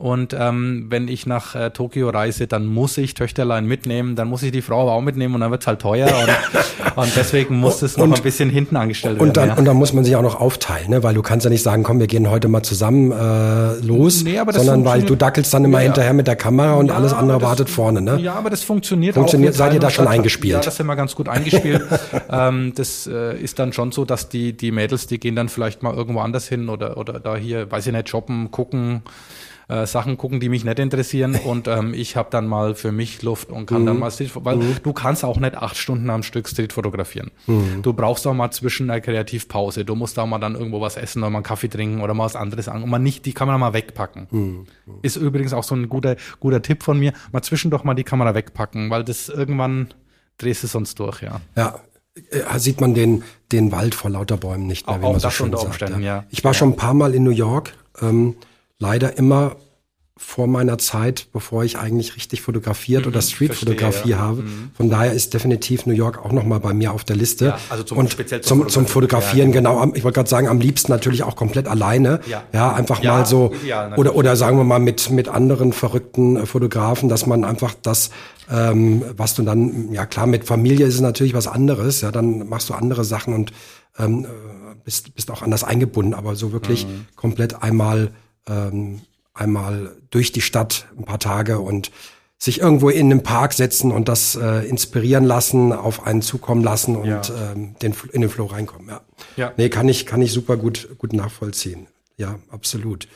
und 0.01 0.35
ähm, 0.37 0.87
wenn 0.89 1.07
ich 1.07 1.27
nach 1.27 1.53
äh, 1.53 1.69
Tokio 1.69 2.09
reise, 2.09 2.47
dann 2.47 2.65
muss 2.65 2.97
ich 2.97 3.13
Töchterlein 3.13 3.67
mitnehmen, 3.67 4.15
dann 4.15 4.27
muss 4.29 4.41
ich 4.41 4.51
die 4.51 4.63
Frau 4.63 4.81
aber 4.81 4.93
auch 4.93 5.01
mitnehmen 5.01 5.35
und 5.35 5.41
dann 5.41 5.51
wird's 5.51 5.67
halt 5.67 5.79
teuer. 5.79 6.07
Und, 6.07 6.95
und 7.03 7.15
deswegen 7.15 7.59
muss 7.59 7.83
es 7.83 7.97
noch 7.97 8.05
und, 8.05 8.15
ein 8.15 8.23
bisschen 8.23 8.49
hinten 8.49 8.77
angestellt 8.77 9.19
und 9.19 9.27
werden. 9.27 9.33
Dann, 9.33 9.49
ja. 9.49 9.55
Und 9.57 9.65
dann 9.65 9.77
muss 9.77 9.93
man 9.93 10.03
sich 10.03 10.15
auch 10.15 10.23
noch 10.23 10.39
aufteilen, 10.39 10.89
ne? 10.89 11.03
weil 11.03 11.13
du 11.13 11.21
kannst 11.21 11.43
ja 11.43 11.51
nicht 11.51 11.61
sagen, 11.61 11.83
komm, 11.83 11.99
wir 11.99 12.07
gehen 12.07 12.31
heute 12.31 12.47
mal 12.47 12.63
zusammen 12.63 13.11
äh, 13.11 13.75
los, 13.85 14.23
nee, 14.23 14.39
sondern 14.49 14.85
weil 14.85 15.03
du 15.03 15.15
dackelst 15.15 15.53
dann 15.53 15.65
immer 15.65 15.81
ja, 15.81 15.83
hinterher 15.83 16.13
mit 16.13 16.25
der 16.25 16.35
Kamera 16.35 16.73
und 16.73 16.87
ja, 16.87 16.95
alles 16.95 17.13
andere 17.13 17.37
das, 17.37 17.47
wartet 17.47 17.69
vorne. 17.69 18.01
Ne? 18.01 18.19
Ja, 18.19 18.33
aber 18.33 18.49
das 18.49 18.63
funktioniert, 18.63 19.13
funktioniert 19.13 19.53
auch. 19.53 19.57
Seid 19.59 19.73
ihr 19.75 19.79
da 19.79 19.91
schon 19.91 20.07
eingespielt? 20.07 20.53
Ja, 20.55 20.61
das 20.61 20.77
sind 20.77 20.87
wir 20.87 20.95
ganz 20.95 21.13
gut 21.13 21.29
eingespielt. 21.29 21.85
ähm, 22.31 22.73
das 22.75 23.05
äh, 23.05 23.37
ist 23.37 23.59
dann 23.59 23.71
schon 23.71 23.91
so, 23.91 24.03
dass 24.03 24.29
die, 24.29 24.57
die 24.57 24.71
Mädels, 24.71 25.05
die 25.05 25.19
gehen 25.19 25.35
dann 25.35 25.47
vielleicht 25.47 25.83
mal 25.83 25.93
irgendwo 25.93 26.21
anders 26.21 26.47
hin 26.47 26.69
oder, 26.69 26.97
oder 26.97 27.19
da 27.19 27.35
hier, 27.35 27.69
weiß 27.69 27.85
ich 27.85 27.93
nicht, 27.93 28.09
shoppen, 28.09 28.49
gucken 28.49 29.03
äh, 29.71 29.87
Sachen 29.87 30.17
gucken, 30.17 30.39
die 30.39 30.49
mich 30.49 30.65
nicht 30.65 30.79
interessieren 30.79 31.35
und 31.45 31.67
ähm, 31.67 31.93
ich 31.93 32.15
habe 32.15 32.29
dann 32.29 32.47
mal 32.47 32.75
für 32.75 32.91
mich 32.91 33.21
Luft 33.21 33.51
und 33.51 33.65
kann 33.65 33.83
mhm. 33.83 33.85
dann 33.85 33.99
mal 33.99 34.11
Street, 34.11 34.31
weil 34.35 34.57
mhm. 34.57 34.75
du 34.83 34.93
kannst 34.93 35.23
auch 35.23 35.39
nicht 35.39 35.55
acht 35.55 35.77
Stunden 35.77 36.09
am 36.09 36.23
Stück 36.23 36.49
Street 36.49 36.73
fotografieren. 36.73 37.31
Mhm. 37.47 37.81
Du 37.81 37.93
brauchst 37.93 38.27
auch 38.27 38.33
mal 38.33 38.51
zwischen 38.51 38.89
einer 38.89 38.99
Kreativpause. 39.01 39.85
Du 39.85 39.95
musst 39.95 40.19
auch 40.19 40.27
mal 40.27 40.39
dann 40.39 40.55
irgendwo 40.55 40.81
was 40.81 40.97
essen 40.97 41.19
oder 41.19 41.29
mal 41.29 41.37
einen 41.37 41.43
Kaffee 41.43 41.69
trinken 41.69 42.01
oder 42.01 42.13
mal 42.13 42.25
was 42.25 42.35
anderes 42.35 42.67
an 42.67 42.83
und 42.83 42.89
mal 42.89 42.99
nicht 42.99 43.25
die 43.25 43.33
Kamera 43.33 43.57
mal 43.57 43.73
wegpacken. 43.73 44.27
Mhm. 44.29 44.67
Ist 45.01 45.15
übrigens 45.15 45.53
auch 45.53 45.63
so 45.63 45.75
ein 45.75 45.87
guter 45.87 46.17
guter 46.39 46.61
Tipp 46.61 46.83
von 46.83 46.99
mir. 46.99 47.13
Mal 47.31 47.41
zwischendurch 47.41 47.83
mal 47.83 47.93
die 47.93 48.03
Kamera 48.03 48.35
wegpacken, 48.35 48.89
weil 48.89 49.03
das 49.03 49.29
irgendwann 49.29 49.93
drehst 50.37 50.63
du 50.63 50.67
sonst 50.67 50.99
durch, 50.99 51.21
ja. 51.21 51.39
Ja, 51.55 51.79
äh, 52.29 52.59
sieht 52.59 52.81
man 52.81 52.93
den, 52.93 53.23
den 53.51 53.71
Wald 53.71 53.95
vor 53.95 54.11
lauter 54.11 54.37
Bäumen 54.37 54.67
nicht 54.67 54.87
mehr, 54.87 54.97
auch, 54.97 55.01
wie 55.01 55.11
man 55.11 55.19
so 55.19 55.29
schön 55.29 55.55
sagt. 55.55 55.81
Ja. 55.81 55.97
ja. 55.99 56.25
Ich 56.29 56.43
war 56.43 56.51
ja. 56.51 56.57
schon 56.57 56.69
ein 56.69 56.75
paar 56.75 56.93
Mal 56.93 57.15
in 57.15 57.23
New 57.23 57.31
York. 57.31 57.73
Ähm, 58.01 58.35
leider 58.81 59.17
immer 59.17 59.55
vor 60.17 60.45
meiner 60.45 60.77
Zeit, 60.77 61.27
bevor 61.33 61.63
ich 61.63 61.79
eigentlich 61.79 62.15
richtig 62.15 62.41
fotografiert 62.41 63.03
mhm, 63.05 63.11
oder 63.11 63.21
Streetfotografie 63.21 64.09
ja. 64.09 64.19
habe. 64.19 64.43
Mhm. 64.43 64.71
Von 64.75 64.89
daher 64.89 65.13
ist 65.13 65.33
definitiv 65.33 65.87
New 65.87 65.93
York 65.93 66.23
auch 66.23 66.31
nochmal 66.31 66.59
bei 66.59 66.73
mir 66.73 66.91
auf 66.91 67.03
der 67.03 67.15
Liste. 67.15 67.45
Ja, 67.45 67.59
also 67.69 67.83
zum, 67.83 67.97
und 67.97 68.11
speziell 68.11 68.41
zum, 68.41 68.69
zum, 68.69 68.85
Fotografieren, 68.85 69.49
ja, 69.49 69.55
genau. 69.55 69.91
Ich 69.95 70.03
wollte 70.03 70.17
gerade 70.17 70.29
sagen, 70.29 70.47
am 70.47 70.59
liebsten 70.59 70.91
natürlich 70.91 71.23
auch 71.23 71.35
komplett 71.35 71.67
alleine. 71.67 72.19
Ja, 72.27 72.43
ja 72.53 72.71
einfach 72.71 73.01
mal 73.01 73.25
so 73.25 73.51
oder 73.97 74.15
oder 74.15 74.35
sagen 74.35 74.57
wir 74.57 74.63
mal 74.63 74.79
mit 74.79 75.09
mit 75.09 75.27
anderen 75.27 75.73
verrückten 75.73 76.37
äh, 76.37 76.45
Fotografen, 76.45 77.09
dass 77.09 77.25
man 77.25 77.43
einfach 77.43 77.73
das 77.81 78.11
ähm, 78.49 79.03
was 79.17 79.33
du 79.33 79.43
dann 79.43 79.91
ja 79.91 80.05
klar 80.05 80.27
mit 80.27 80.45
Familie 80.45 80.85
ist 80.85 80.95
es 80.95 81.01
natürlich 81.01 81.33
was 81.33 81.47
anderes. 81.47 82.01
Ja, 82.01 82.11
dann 82.11 82.47
machst 82.47 82.69
du 82.69 82.73
andere 82.73 83.03
Sachen 83.03 83.33
und 83.33 83.53
ähm, 83.97 84.25
äh, 84.25 84.27
bist 84.83 85.15
bist 85.15 85.31
auch 85.31 85.41
anders 85.41 85.63
eingebunden. 85.63 86.13
Aber 86.13 86.35
so 86.35 86.51
wirklich 86.51 86.85
mhm. 86.85 87.07
komplett 87.15 87.63
einmal 87.63 88.11
ähm, 88.47 89.01
einmal 89.33 89.95
durch 90.09 90.31
die 90.31 90.41
Stadt 90.41 90.87
ein 90.97 91.05
paar 91.05 91.19
Tage 91.19 91.59
und 91.59 91.91
sich 92.37 92.59
irgendwo 92.59 92.89
in 92.89 93.11
einen 93.11 93.21
Park 93.21 93.53
setzen 93.53 93.91
und 93.91 94.09
das 94.09 94.35
äh, 94.35 94.67
inspirieren 94.67 95.25
lassen, 95.25 95.73
auf 95.73 96.07
einen 96.07 96.23
zukommen 96.23 96.63
lassen 96.63 96.95
und 96.95 97.07
ja. 97.07 97.21
ähm, 97.51 97.75
den, 97.83 97.93
in 98.11 98.21
den 98.21 98.31
Flow 98.31 98.45
reinkommen. 98.45 98.89
Ja. 98.89 99.01
ja. 99.37 99.53
Nee, 99.57 99.69
kann 99.69 99.87
ich, 99.87 100.07
kann 100.07 100.23
ich 100.23 100.31
super 100.31 100.57
gut, 100.57 100.89
gut 100.97 101.13
nachvollziehen. 101.13 101.85
Ja, 102.17 102.39
absolut. 102.49 103.07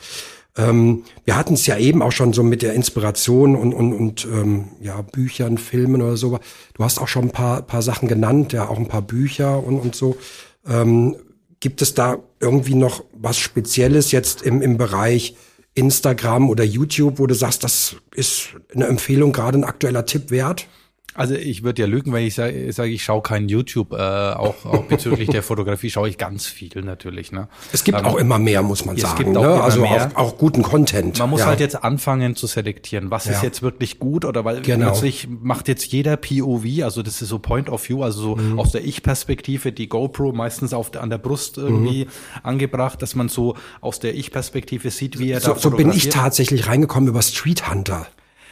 Ähm, 0.57 1.03
wir 1.25 1.35
hatten 1.35 1.55
es 1.55 1.65
ja 1.65 1.77
eben 1.77 2.01
auch 2.01 2.11
schon 2.11 2.33
so 2.33 2.43
mit 2.43 2.61
der 2.61 2.73
Inspiration 2.73 3.55
und, 3.55 3.73
und, 3.73 3.93
und 3.93 4.25
ähm, 4.25 4.67
ja, 4.79 5.01
Büchern, 5.01 5.57
Filmen 5.57 6.01
oder 6.01 6.17
so. 6.17 6.39
Du 6.75 6.83
hast 6.83 6.99
auch 6.99 7.07
schon 7.07 7.25
ein 7.25 7.31
paar, 7.31 7.63
paar 7.63 7.81
Sachen 7.81 8.07
genannt, 8.07 8.53
ja, 8.53 8.69
auch 8.69 8.77
ein 8.77 8.87
paar 8.87 9.01
Bücher 9.01 9.63
und, 9.63 9.79
und 9.79 9.95
so. 9.95 10.17
Ähm, 10.67 11.15
gibt 11.59 11.81
es 11.81 11.93
da 11.93 12.19
irgendwie 12.39 12.75
noch 12.75 13.03
was 13.13 13.37
Spezielles 13.37 14.11
jetzt 14.11 14.41
im, 14.41 14.61
im 14.61 14.77
Bereich 14.77 15.35
Instagram 15.73 16.49
oder 16.49 16.63
YouTube, 16.63 17.19
wo 17.19 17.27
du 17.27 17.35
sagst, 17.35 17.63
das 17.63 17.97
ist 18.15 18.49
eine 18.73 18.87
Empfehlung, 18.87 19.33
gerade 19.33 19.57
ein 19.57 19.63
aktueller 19.63 20.05
Tipp 20.05 20.31
wert? 20.31 20.67
Also 21.17 21.33
ich 21.33 21.63
würde 21.63 21.81
ja 21.81 21.87
lügen, 21.87 22.11
wenn 22.11 22.25
ich 22.25 22.35
sage, 22.35 22.71
sag, 22.73 22.87
ich 22.87 23.01
schaue 23.01 23.21
keinen 23.21 23.47
YouTube, 23.47 23.93
äh, 23.93 23.95
auch, 23.95 24.65
auch 24.65 24.83
bezüglich 24.83 25.29
der 25.29 25.43
Fotografie 25.43 25.89
schaue 25.89 26.09
ich 26.09 26.17
ganz 26.17 26.45
viel 26.45 26.83
natürlich. 26.83 27.31
Ne? 27.31 27.47
Es 27.71 27.85
gibt 27.85 27.97
ähm, 27.97 28.05
auch 28.05 28.17
immer 28.17 28.37
mehr, 28.37 28.61
muss 28.61 28.83
man 28.83 28.97
sagen. 28.97 29.31
Ne? 29.31 29.39
also 29.39 29.85
auch, 29.85 30.15
auch, 30.15 30.37
guten 30.37 30.61
Content. 30.61 31.17
Man 31.17 31.29
muss 31.29 31.39
ja. 31.39 31.45
halt 31.45 31.61
jetzt 31.61 31.81
anfangen 31.81 32.35
zu 32.35 32.47
selektieren, 32.47 33.11
was 33.11 33.25
ja. 33.25 33.31
ist 33.31 33.43
jetzt 33.43 33.61
wirklich 33.61 33.97
gut 33.97 34.25
oder 34.25 34.43
weil 34.43 34.61
genau. 34.61 34.87
plötzlich 34.87 35.29
macht 35.29 35.69
jetzt 35.69 35.85
jeder 35.85 36.17
POV, 36.17 36.83
also 36.83 37.01
das 37.01 37.21
ist 37.21 37.29
so 37.29 37.39
Point 37.39 37.69
of 37.69 37.87
View, 37.87 38.03
also 38.03 38.21
so 38.21 38.35
mhm. 38.35 38.59
aus 38.59 38.73
der 38.73 38.83
Ich-Perspektive, 38.83 39.71
die 39.71 39.87
GoPro 39.87 40.33
meistens 40.33 40.73
auf 40.73 40.91
der, 40.91 41.01
an 41.01 41.09
der 41.09 41.17
Brust 41.17 41.57
irgendwie 41.57 42.05
mhm. 42.05 42.09
angebracht, 42.43 43.01
dass 43.01 43.15
man 43.15 43.29
so 43.29 43.55
aus 43.79 44.01
der 44.01 44.15
Ich-Perspektive 44.15 44.91
sieht, 44.91 45.17
wie 45.17 45.31
er 45.31 45.39
so, 45.39 45.53
da 45.53 45.59
So 45.59 45.69
bin 45.69 45.93
ich 45.93 46.09
tatsächlich 46.09 46.67
reingekommen 46.67 47.07
über 47.07 47.21
Street 47.21 47.69
Hunter. 47.71 48.05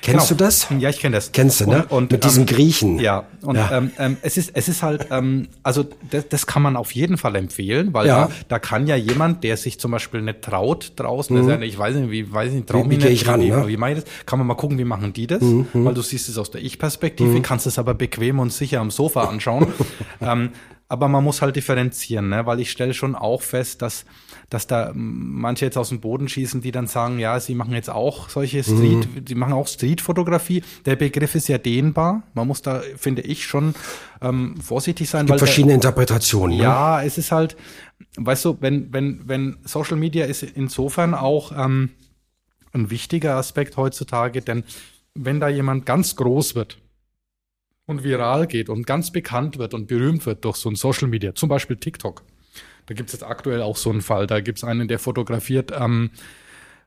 Kennst 0.03 0.27
genau. 0.27 0.37
du 0.37 0.43
das? 0.43 0.67
Ja, 0.79 0.89
ich 0.89 0.99
kenne 0.99 1.15
das. 1.15 1.31
Kennst 1.31 1.61
du, 1.61 1.65
ne? 1.69 1.83
Und, 1.85 1.91
und 1.91 2.11
mit 2.11 2.25
diesem 2.25 2.41
ähm, 2.41 2.45
Griechen. 2.47 2.99
Ja, 2.99 3.23
und 3.41 3.55
ja. 3.55 3.71
Ähm, 3.77 3.91
ähm, 3.97 4.17
es 4.21 4.35
ist 4.35 4.51
es 4.53 4.67
ist 4.67 4.83
halt, 4.83 5.07
ähm, 5.11 5.47
also 5.63 5.85
das, 6.11 6.27
das 6.27 6.45
kann 6.45 6.61
man 6.61 6.75
auf 6.75 6.91
jeden 6.91 7.17
Fall 7.17 7.37
empfehlen, 7.37 7.93
weil 7.93 8.07
Ja. 8.07 8.25
da, 8.27 8.31
da 8.49 8.59
kann 8.59 8.85
ja 8.85 8.97
jemand, 8.97 9.45
der 9.45 9.55
sich 9.55 9.79
zum 9.79 9.91
Beispiel 9.91 10.21
nicht 10.21 10.41
traut 10.41 10.91
draußen, 10.97 11.33
der 11.33 11.45
sagt, 11.45 11.63
ich 11.63 11.77
weiß 11.79 11.95
nicht, 11.95 12.11
wie 12.11 12.29
weiß 12.31 12.51
nicht, 12.51 12.67
trau 12.67 12.83
Wie- 12.83 12.87
mich 12.89 12.97
wie 12.97 13.03
geh 13.03 13.09
nicht, 13.11 13.21
ich 13.21 13.27
ran, 13.29 13.39
wie, 13.39 13.49
ne? 13.49 13.65
wie 13.65 13.77
mache 13.77 13.91
ich 13.93 14.03
das? 14.03 14.05
Kann 14.25 14.39
man 14.39 14.47
mal 14.47 14.55
gucken, 14.55 14.77
wie 14.77 14.83
machen 14.83 15.13
die 15.13 15.25
das? 15.25 15.41
Weil 15.41 15.93
du 15.93 16.01
siehst 16.01 16.27
es 16.27 16.37
aus 16.37 16.51
der 16.51 16.61
Ich-Perspektive, 16.61 17.41
kannst 17.41 17.65
es 17.65 17.79
aber 17.79 17.93
bequem 17.93 18.39
und 18.39 18.51
sicher 18.51 18.81
am 18.81 18.91
Sofa 18.91 19.23
anschauen. 19.23 19.67
ähm, 20.21 20.49
aber 20.93 21.07
man 21.07 21.23
muss 21.23 21.41
halt 21.41 21.55
differenzieren, 21.55 22.29
ne? 22.29 22.45
weil 22.45 22.59
ich 22.59 22.69
stelle 22.69 22.93
schon 22.93 23.15
auch 23.15 23.41
fest, 23.41 23.81
dass, 23.81 24.05
dass 24.51 24.67
da 24.67 24.91
manche 24.93 25.65
jetzt 25.65 25.75
aus 25.75 25.89
dem 25.89 25.99
Boden 25.99 26.29
schießen, 26.29 26.61
die 26.61 26.71
dann 26.71 26.85
sagen, 26.85 27.17
ja, 27.17 27.39
sie 27.39 27.55
machen 27.55 27.73
jetzt 27.73 27.89
auch 27.89 28.29
solche 28.29 28.63
Street, 28.63 29.07
die 29.27 29.33
machen 29.33 29.53
auch 29.53 29.65
Streetfotografie. 29.65 30.63
Der 30.85 30.95
Begriff 30.95 31.33
ist 31.33 31.47
ja 31.47 31.57
dehnbar. 31.57 32.21
Man 32.35 32.47
muss 32.47 32.61
da, 32.61 32.83
finde 32.95 33.23
ich, 33.23 33.47
schon 33.47 33.73
ähm, 34.21 34.55
vorsichtig 34.61 35.09
sein. 35.09 35.21
Es 35.21 35.31
gibt 35.31 35.39
der- 35.41 35.47
verschiedene 35.47 35.73
Interpretationen. 35.73 36.57
Ne? 36.57 36.63
ja, 36.63 37.01
es 37.01 37.17
ist 37.17 37.31
halt, 37.31 37.57
weißt 38.17 38.45
du, 38.45 38.57
wenn, 38.61 38.93
wenn, 38.93 39.27
wenn 39.27 39.57
Social 39.65 39.97
Media 39.97 40.25
ist 40.25 40.43
insofern 40.43 41.15
auch 41.15 41.51
ähm, 41.57 41.89
ein 42.71 42.91
wichtiger 42.91 43.35
Aspekt 43.37 43.77
heutzutage, 43.77 44.41
denn 44.43 44.63
wenn 45.15 45.39
da 45.39 45.49
jemand 45.49 45.87
ganz 45.87 46.15
groß 46.15 46.53
wird 46.53 46.77
und 47.85 48.03
viral 48.03 48.47
geht 48.47 48.69
und 48.69 48.85
ganz 48.87 49.11
bekannt 49.11 49.57
wird 49.57 49.73
und 49.73 49.87
berühmt 49.87 50.25
wird 50.25 50.45
durch 50.45 50.55
so 50.57 50.69
ein 50.69 50.75
Social 50.75 51.07
Media, 51.07 51.35
zum 51.35 51.49
Beispiel 51.49 51.75
TikTok. 51.75 52.23
Da 52.85 52.93
gibt 52.93 53.09
es 53.09 53.13
jetzt 53.13 53.23
aktuell 53.23 53.61
auch 53.61 53.77
so 53.77 53.89
einen 53.89 54.01
Fall. 54.01 54.27
Da 54.27 54.41
gibt 54.41 54.57
es 54.57 54.63
einen, 54.63 54.87
der 54.87 54.99
fotografiert 54.99 55.71
ähm, 55.77 56.11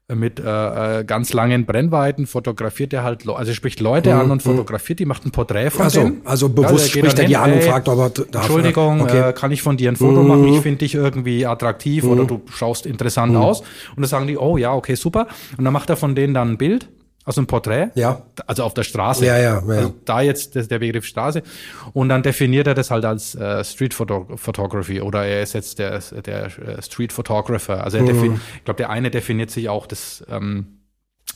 mit 0.09 0.39
äh, 0.39 1.01
äh, 1.01 1.05
ganz 1.05 1.33
langen 1.33 1.67
Brennweiten, 1.67 2.27
fotografiert 2.27 2.93
er 2.93 3.03
halt, 3.03 3.29
also 3.29 3.53
spricht 3.53 3.81
Leute 3.81 4.15
an 4.15 4.31
und 4.31 4.41
fotografiert 4.43 5.01
die, 5.01 5.05
macht 5.05 5.27
ein 5.27 5.33
Porträt 5.33 5.71
von 5.71 5.83
Also, 5.87 6.01
denen. 6.01 6.21
also 6.25 6.47
Ja, 6.47 6.53
bewusst 6.53 6.93
geht 6.93 7.03
spricht 7.05 7.19
er 7.19 7.25
die 7.25 7.37
an 7.37 7.53
und 7.55 7.65
fragt, 7.65 7.89
ob 7.89 7.99
er 7.99 8.11
darf. 8.11 8.45
Entschuldigung, 8.45 9.01
Okay. 9.01 9.31
äh, 9.31 9.33
kann 9.33 9.51
ich 9.51 9.63
von 9.63 9.77
dir 9.77 9.91
ein 9.91 9.97
Foto 9.97 10.23
machen? 10.23 10.47
Ich 10.49 10.61
finde 10.61 10.79
dich 10.79 10.95
irgendwie 10.95 11.45
attraktiv 11.45 12.05
oder 12.05 12.25
du 12.25 12.41
schaust 12.53 12.87
interessant 12.87 13.35
aus. 13.37 13.61
Und 13.63 13.67
dann 13.99 14.05
sagen 14.05 14.27
die, 14.29 14.37
oh 14.39 14.57
ja, 14.57 14.73
okay, 14.75 14.95
super. 14.95 15.27
Und 15.59 15.65
dann 15.65 15.73
macht 15.73 15.91
er 15.91 15.97
von 15.97 16.15
denen 16.15 16.35
dann 16.35 16.51
ein 16.53 16.59
Bild, 16.59 16.89
also 17.27 17.43
ein 17.43 17.47
Porträt. 17.47 17.89
Ja. 17.97 18.23
Also 18.47 18.63
auf 18.63 18.73
der 18.73 18.85
Straße. 18.85 19.27
Ja, 19.27 19.37
ja, 19.37 19.61
ja. 19.61 19.69
Also 19.69 19.95
da 20.05 20.21
jetzt 20.23 20.55
der 20.55 20.79
Begriff 20.79 21.05
Straße. 21.05 21.43
Und 21.93 22.09
dann 22.09 22.23
definiert 22.23 22.67
er 22.69 22.75
das 22.75 22.91
halt 22.91 23.05
als 23.05 23.35
äh, 23.35 23.63
Street 23.65 23.93
Photo 23.93 24.27
Photography 24.37 25.01
oder 25.03 25.27
er 25.27 25.43
ist 25.43 25.53
jetzt 25.53 25.79
der, 25.81 25.99
der 26.25 26.47
äh, 26.47 26.81
Street 26.83 27.13
Photographer. 27.13 27.83
Also 27.85 27.99
er 27.99 28.05
Mhm. 28.05 28.41
ich 28.57 28.65
glaube, 28.65 28.79
der 28.79 28.91
eine 28.91 29.11
definiert 29.11 29.51
sich 29.51 29.69
auch 29.69 29.87
das, 29.87 30.25
ähm, 30.31 30.69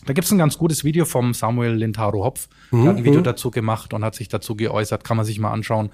da 0.07 0.13
gibt's 0.13 0.31
ein 0.31 0.39
ganz 0.39 0.57
gutes 0.57 0.85
Video 0.85 1.05
vom 1.05 1.35
Samuel 1.35 1.73
Lintaro 1.73 2.25
Hopf. 2.25 2.49
Der 2.73 2.81
hat 2.83 2.89
ein 2.89 2.95
Mhm. 3.01 3.05
Video 3.05 3.21
dazu 3.21 3.51
gemacht 3.51 3.93
und 3.93 4.05
hat 4.05 4.15
sich 4.15 4.29
dazu 4.29 4.55
geäußert. 4.55 5.03
Kann 5.03 5.17
man 5.17 5.27
sich 5.27 5.41
mal 5.41 5.51
anschauen. 5.51 5.91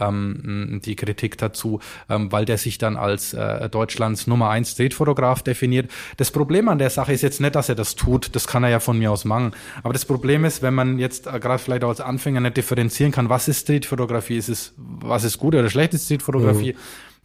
Ähm, 0.00 0.80
die 0.84 0.96
Kritik 0.96 1.38
dazu, 1.38 1.80
ähm, 2.08 2.30
weil 2.32 2.44
der 2.44 2.58
sich 2.58 2.78
dann 2.78 2.96
als 2.96 3.34
äh, 3.34 3.68
Deutschlands 3.68 4.26
Nummer 4.26 4.50
eins 4.50 4.72
Streetfotograf 4.72 5.42
definiert. 5.42 5.90
Das 6.16 6.30
Problem 6.30 6.68
an 6.68 6.78
der 6.78 6.90
Sache 6.90 7.12
ist 7.12 7.22
jetzt 7.22 7.40
nicht, 7.40 7.54
dass 7.54 7.68
er 7.68 7.74
das 7.74 7.94
tut. 7.94 8.34
Das 8.34 8.46
kann 8.46 8.64
er 8.64 8.70
ja 8.70 8.80
von 8.80 8.98
mir 8.98 9.10
aus 9.12 9.24
machen. 9.24 9.52
Aber 9.82 9.92
das 9.92 10.04
Problem 10.04 10.44
ist, 10.44 10.62
wenn 10.62 10.74
man 10.74 10.98
jetzt 10.98 11.26
äh, 11.26 11.38
gerade 11.40 11.58
vielleicht 11.58 11.84
auch 11.84 11.90
als 11.90 12.00
Anfänger 12.00 12.40
nicht 12.40 12.56
differenzieren 12.56 13.12
kann, 13.12 13.28
was 13.28 13.48
ist 13.48 13.62
Streetfotografie? 13.62 14.36
Ist 14.36 14.48
es, 14.48 14.74
was 14.76 15.24
ist 15.24 15.38
gute 15.38 15.58
oder 15.58 15.70
schlechte 15.70 15.98
Streetfotografie? 15.98 16.76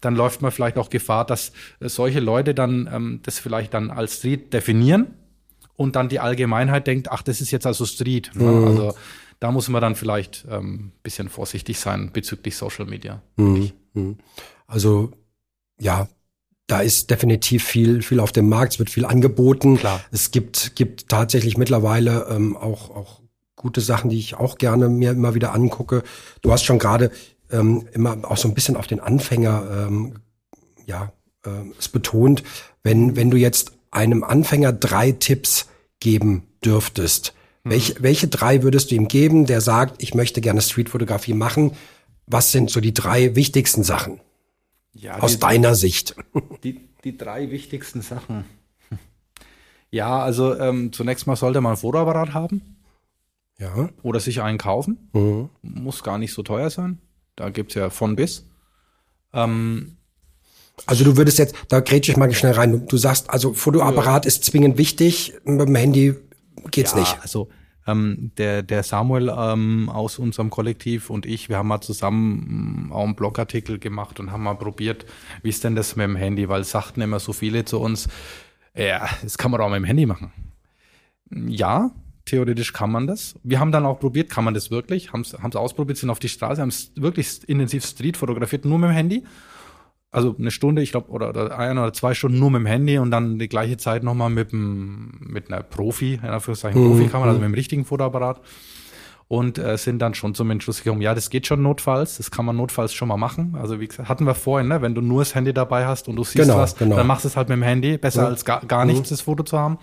Dann 0.01 0.15
läuft 0.15 0.41
man 0.41 0.51
vielleicht 0.51 0.77
auch 0.77 0.89
Gefahr, 0.89 1.25
dass 1.25 1.53
äh, 1.79 1.89
solche 1.89 2.19
Leute 2.19 2.53
dann 2.53 2.89
ähm, 2.93 3.19
das 3.23 3.39
vielleicht 3.39 3.73
dann 3.73 3.89
als 3.89 4.17
Street 4.17 4.53
definieren 4.53 5.07
und 5.75 5.95
dann 5.95 6.09
die 6.09 6.19
Allgemeinheit 6.19 6.87
denkt, 6.87 7.11
ach, 7.11 7.21
das 7.21 7.41
ist 7.41 7.51
jetzt 7.51 7.65
also 7.65 7.85
Street. 7.85 8.31
Ne? 8.35 8.65
Also 8.67 8.95
da 9.39 9.51
muss 9.51 9.69
man 9.69 9.81
dann 9.81 9.95
vielleicht 9.95 10.45
ähm, 10.49 10.91
bisschen 11.03 11.29
vorsichtig 11.29 11.79
sein 11.79 12.11
bezüglich 12.11 12.55
Social 12.55 12.85
Media. 12.85 13.21
Also 14.67 15.11
ja, 15.79 16.07
da 16.67 16.79
ist 16.79 17.09
definitiv 17.09 17.63
viel, 17.63 18.01
viel 18.01 18.19
auf 18.19 18.31
dem 18.31 18.47
Markt. 18.47 18.73
Es 18.73 18.79
wird 18.79 18.89
viel 18.89 19.05
angeboten. 19.05 19.77
Klar. 19.77 20.01
Es 20.11 20.31
gibt, 20.31 20.75
gibt 20.75 21.09
tatsächlich 21.09 21.57
mittlerweile 21.57 22.27
ähm, 22.29 22.55
auch, 22.55 22.89
auch 22.89 23.21
gute 23.55 23.81
Sachen, 23.81 24.09
die 24.09 24.19
ich 24.19 24.35
auch 24.35 24.57
gerne 24.57 24.89
mir 24.89 25.11
immer 25.11 25.35
wieder 25.35 25.53
angucke. 25.53 26.03
Du 26.41 26.51
hast 26.51 26.63
schon 26.63 26.79
gerade 26.79 27.11
ähm, 27.51 27.87
immer 27.93 28.17
auch 28.23 28.37
so 28.37 28.47
ein 28.47 28.53
bisschen 28.53 28.77
auf 28.77 28.87
den 28.87 28.99
Anfänger 28.99 29.87
ähm, 29.87 30.15
ja, 30.85 31.13
ähm, 31.45 31.73
es 31.77 31.89
betont. 31.89 32.43
Wenn, 32.83 33.15
wenn 33.15 33.31
du 33.31 33.37
jetzt 33.37 33.73
einem 33.91 34.23
Anfänger 34.23 34.73
drei 34.73 35.11
Tipps 35.11 35.67
geben 35.99 36.47
dürftest, 36.63 37.33
welche, 37.63 37.95
welche 38.01 38.27
drei 38.27 38.63
würdest 38.63 38.91
du 38.91 38.95
ihm 38.95 39.07
geben, 39.07 39.45
der 39.45 39.61
sagt, 39.61 40.01
ich 40.01 40.13
möchte 40.13 40.41
gerne 40.41 40.61
Streetfotografie 40.61 41.33
machen? 41.33 41.71
Was 42.27 42.51
sind 42.51 42.69
so 42.69 42.79
die 42.81 42.93
drei 42.93 43.35
wichtigsten 43.35 43.83
Sachen 43.83 44.19
Ja, 44.93 45.19
aus 45.19 45.39
deiner 45.39 45.75
Sicht? 45.75 46.15
die, 46.63 46.79
die 47.03 47.17
drei 47.17 47.51
wichtigsten 47.51 48.01
Sachen. 48.01 48.45
Ja, 49.91 50.21
also 50.23 50.57
ähm, 50.57 50.91
zunächst 50.91 51.27
mal 51.27 51.35
sollte 51.35 51.61
man 51.61 51.73
ein 51.73 51.77
Fotoapparat 51.77 52.33
haben 52.33 52.77
Ja. 53.59 53.89
oder 54.01 54.19
sich 54.19 54.41
einen 54.41 54.57
kaufen. 54.57 55.09
Mhm. 55.13 55.49
Muss 55.61 56.03
gar 56.03 56.17
nicht 56.17 56.33
so 56.33 56.41
teuer 56.43 56.69
sein. 56.69 56.99
Da 57.35 57.49
gibt's 57.49 57.75
ja 57.75 57.89
von 57.89 58.15
bis. 58.15 58.45
Ähm, 59.33 59.97
Also 60.87 61.03
du 61.03 61.15
würdest 61.17 61.37
jetzt, 61.39 61.55
da 61.69 61.79
grätsch 61.79 62.09
ich 62.09 62.17
mal 62.17 62.31
schnell 62.33 62.53
rein. 62.53 62.71
Du, 62.71 62.77
du 62.79 62.97
sagst, 62.97 63.29
also 63.29 63.53
Fotoapparat 63.53 64.25
ist 64.25 64.43
zwingend 64.43 64.77
wichtig, 64.77 65.33
mit 65.45 65.61
dem 65.67 65.75
Handy 65.75 66.15
geht's 66.71 66.91
ja, 66.93 66.99
nicht. 66.99 67.17
Also 67.21 67.49
ähm, 67.87 68.31
der, 68.37 68.63
der 68.63 68.83
Samuel 68.83 69.33
ähm, 69.35 69.89
aus 69.89 70.19
unserem 70.19 70.49
Kollektiv 70.49 71.09
und 71.09 71.25
ich, 71.25 71.49
wir 71.49 71.57
haben 71.57 71.67
mal 71.67 71.81
zusammen 71.81 72.87
ähm, 72.87 72.93
auch 72.93 73.03
einen 73.03 73.15
Blogartikel 73.15 73.79
gemacht 73.79 74.19
und 74.19 74.31
haben 74.31 74.43
mal 74.43 74.55
probiert, 74.55 75.05
wie 75.41 75.49
ist 75.49 75.63
denn 75.63 75.75
das 75.75 75.95
mit 75.95 76.05
dem 76.05 76.15
Handy, 76.15 76.47
weil 76.49 76.61
es 76.61 76.71
sagten 76.71 77.01
immer 77.01 77.19
so 77.19 77.33
viele 77.33 77.65
zu 77.65 77.79
uns, 77.79 78.07
ja, 78.75 79.07
das 79.21 79.37
kann 79.37 79.51
man 79.51 79.61
auch 79.61 79.69
mit 79.69 79.77
dem 79.77 79.83
Handy 79.83 80.05
machen. 80.05 80.31
Ja, 81.29 81.91
theoretisch 82.25 82.73
kann 82.73 82.91
man 82.91 83.07
das. 83.07 83.35
Wir 83.43 83.59
haben 83.59 83.71
dann 83.71 83.85
auch 83.85 83.99
probiert, 83.99 84.29
kann 84.29 84.43
man 84.43 84.53
das 84.53 84.71
wirklich, 84.71 85.11
haben 85.11 85.21
es 85.21 85.55
ausprobiert, 85.55 85.97
sind 85.97 86.09
auf 86.09 86.19
die 86.19 86.29
Straße, 86.29 86.61
haben 86.61 86.69
es 86.69 86.91
wirklich 86.95 87.47
intensiv 87.47 87.85
Street 87.85 88.17
fotografiert, 88.17 88.65
nur 88.65 88.79
mit 88.79 88.89
dem 88.89 88.95
Handy. 88.95 89.23
Also 90.13 90.35
eine 90.37 90.51
Stunde, 90.51 90.81
ich 90.81 90.91
glaube, 90.91 91.09
oder, 91.09 91.29
oder 91.29 91.57
ein 91.57 91.77
oder 91.77 91.91
zwei 91.91 92.13
Stunden 92.13 92.37
nur 92.39 92.51
mit 92.51 92.59
dem 92.61 92.65
Handy 92.67 92.99
und 92.99 93.09
dann 93.11 93.39
die 93.39 93.49
gleiche 93.49 93.77
Zeit 93.77 94.03
nochmal 94.03 94.29
mit, 94.29 94.51
dem- 94.51 95.11
mit 95.19 95.51
einer 95.51 95.63
Profi, 95.63 96.13
in 96.21 96.29
Anführungszeichen 96.29 96.81
Profikamera, 96.87 97.29
also 97.29 97.39
mit 97.41 97.49
dem 97.49 97.55
richtigen 97.55 97.83
Fotoapparat. 97.83 98.39
Und 99.29 99.57
äh, 99.57 99.77
sind 99.77 99.99
dann 99.99 100.13
schon 100.13 100.35
zum 100.35 100.51
Entschluss 100.51 100.83
gekommen, 100.83 101.01
ja, 101.01 101.15
das 101.15 101.31
geht 101.31 101.47
schon 101.47 101.63
notfalls, 101.63 102.17
das 102.17 102.29
kann 102.29 102.45
man 102.45 102.55
notfalls 102.55 102.93
schon 102.93 103.07
mal 103.07 103.17
machen. 103.17 103.55
Also 103.59 103.79
wie 103.79 103.87
gesagt, 103.87 104.07
hatten 104.07 104.25
wir 104.27 104.35
vorhin, 104.35 104.67
ne? 104.67 104.81
wenn 104.83 104.93
du 104.93 105.01
nur 105.01 105.21
das 105.21 105.33
Handy 105.33 105.51
dabei 105.53 105.87
hast 105.87 106.07
und 106.07 106.15
du 106.17 106.23
siehst 106.23 106.45
Genau, 106.45 106.57
was, 106.59 106.75
genau. 106.75 106.95
dann 106.97 107.07
machst 107.07 107.23
du 107.23 107.29
es 107.29 107.35
halt 107.37 107.49
mit 107.49 107.55
dem 107.55 107.63
Handy, 107.63 107.97
besser 107.97 108.23
Ja. 108.23 108.27
als 108.27 108.45
gar, 108.45 108.61
gar 108.65 108.85
nichts, 108.85 109.09
das 109.09 109.21
Foto 109.21 109.41
zu 109.43 109.57
haben. 109.57 109.79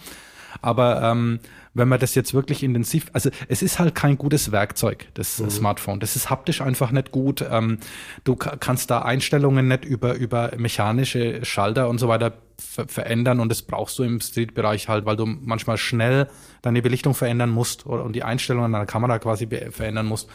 Aber 0.63 1.03
ähm, 1.03 1.41
wenn 1.81 1.89
man 1.89 1.99
das 1.99 2.15
jetzt 2.15 2.33
wirklich 2.35 2.63
intensiv, 2.63 3.07
also 3.13 3.31
es 3.49 3.63
ist 3.63 3.81
halt 3.81 3.97
kein 3.97 4.17
gutes 4.17 4.53
Werkzeug, 4.53 5.09
das 5.15 5.41
Mhm. 5.41 5.51
Smartphone. 5.51 5.99
Das 5.99 6.15
ist 6.15 6.31
haptisch 6.31 6.61
einfach 6.61 6.93
nicht 6.93 7.11
gut. 7.11 7.45
Ähm, 7.51 7.79
du 8.23 8.37
ka- 8.37 8.57
kannst 8.61 8.91
da 8.93 9.03
Einstellungen 9.03 9.67
nicht 9.67 9.85
über, 9.85 10.15
über 10.15 10.53
mechanische 10.57 11.45
Schalter 11.45 11.89
und 11.89 11.99
so 11.99 12.07
weiter 12.07 12.35
ver 12.59 12.87
verändern 12.87 13.41
und 13.41 13.49
das 13.49 13.63
brauchst 13.63 13.99
du 13.99 14.05
im 14.05 14.21
Street-Bereich 14.21 14.89
halt, 14.89 15.07
weil 15.07 15.17
du 15.17 15.27
manchmal 15.27 15.79
schnell 15.79 16.29
deine 16.63 16.83
Belichtung 16.83 17.15
verändern 17.15 17.51
musst 17.51 17.87
oder, 17.87 18.05
und 18.05 18.13
die 18.15 18.23
Einstellungen 18.23 18.71
deiner 18.73 18.87
Kamera 18.87 19.19
quasi 19.19 19.49
verändern 19.71 20.07
musst. 20.07 20.29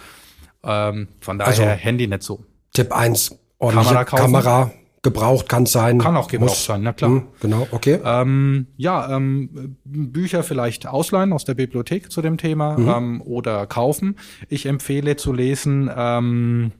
Ähm, 0.64 1.08
von 1.22 1.38
daher 1.38 1.52
Also- 1.52 1.64
Handy 1.64 2.08
nicht 2.08 2.24
so. 2.24 2.44
Tipp 2.74 2.92
eins 2.92 3.38
ordentliche 3.60 3.90
Kamera 3.94 4.04
Kamera, 4.06 4.64
kaufen. 4.66 4.85
Gebraucht 5.06 5.48
kann 5.48 5.66
sein. 5.66 6.00
Kann 6.00 6.18
auch 6.18 6.28
gebraucht 6.28 6.50
muss. 6.50 6.66
sein, 6.66 6.82
na 6.84 6.92
klar. 6.92 7.12
Hm, 7.12 7.28
genau, 7.40 7.66
okay. 7.72 8.00
Ähm, 8.04 8.68
ja, 8.76 9.16
ähm, 9.16 9.78
Bücher 9.86 10.44
vielleicht 10.44 10.86
ausleihen 10.88 11.32
aus 11.32 11.46
der 11.46 11.54
Bibliothek 11.54 12.12
zu 12.12 12.22
dem 12.22 12.38
Thema 12.38 12.76
ähm, 12.78 13.22
oder 13.22 13.66
kaufen. 13.68 14.18
Ich 14.50 14.66
empfehle 14.66 15.16
zu 15.16 15.32
lesen 15.32 15.90
ähm, 15.96 16.74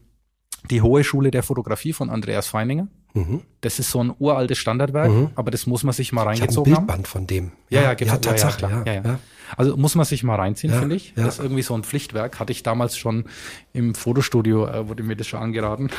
die 0.70 0.82
Hohe 0.82 1.04
Schule 1.06 1.32
der 1.32 1.44
Fotografie 1.44 1.94
von 1.94 2.10
Andreas 2.10 2.48
Feininger. 2.48 2.88
Das 3.62 3.80
ist 3.80 3.92
so 3.92 4.04
ein 4.04 4.12
uraltes 4.20 4.58
Standardwerk, 4.58 5.10
aber 5.36 5.50
das 5.50 5.68
muss 5.68 5.84
man 5.86 5.94
sich 5.94 6.12
mal 6.12 6.24
ich 6.24 6.26
habe 6.26 6.32
ein 6.32 6.38
reingezogen 6.42 6.76
haben. 6.76 6.86
Bildband 6.86 7.08
von 7.08 7.26
dem. 7.28 7.52
Ja, 7.70 7.82
ja, 7.82 7.92
ja, 7.94 8.06
ja, 8.08 8.36
Ja, 8.36 8.52
klar. 8.52 8.84
ja, 8.86 8.94
Ja, 8.94 9.02
ja. 9.06 9.20
Also 9.58 9.78
muss 9.78 9.96
man 9.96 10.06
sich 10.06 10.24
mal 10.24 10.36
reinziehen, 10.36 10.74
Ja, 10.74 10.80
finde 10.80 10.96
ich. 10.96 11.14
ja. 11.16 11.24
Das 11.26 11.36
ist 11.40 11.44
irgendwie 11.44 11.62
so 11.62 11.74
ein 11.74 11.84
Pflichtwerk. 11.84 12.40
Hatte 12.40 12.52
ich 12.52 12.64
damals 12.64 12.98
schon 12.98 13.26
im 13.74 13.96
Fotostudio, 13.96 14.68
äh, 14.68 14.88
wurde 14.88 15.04
mir 15.04 15.16
das 15.16 15.28
schon 15.28 15.40
angeraten. 15.40 15.90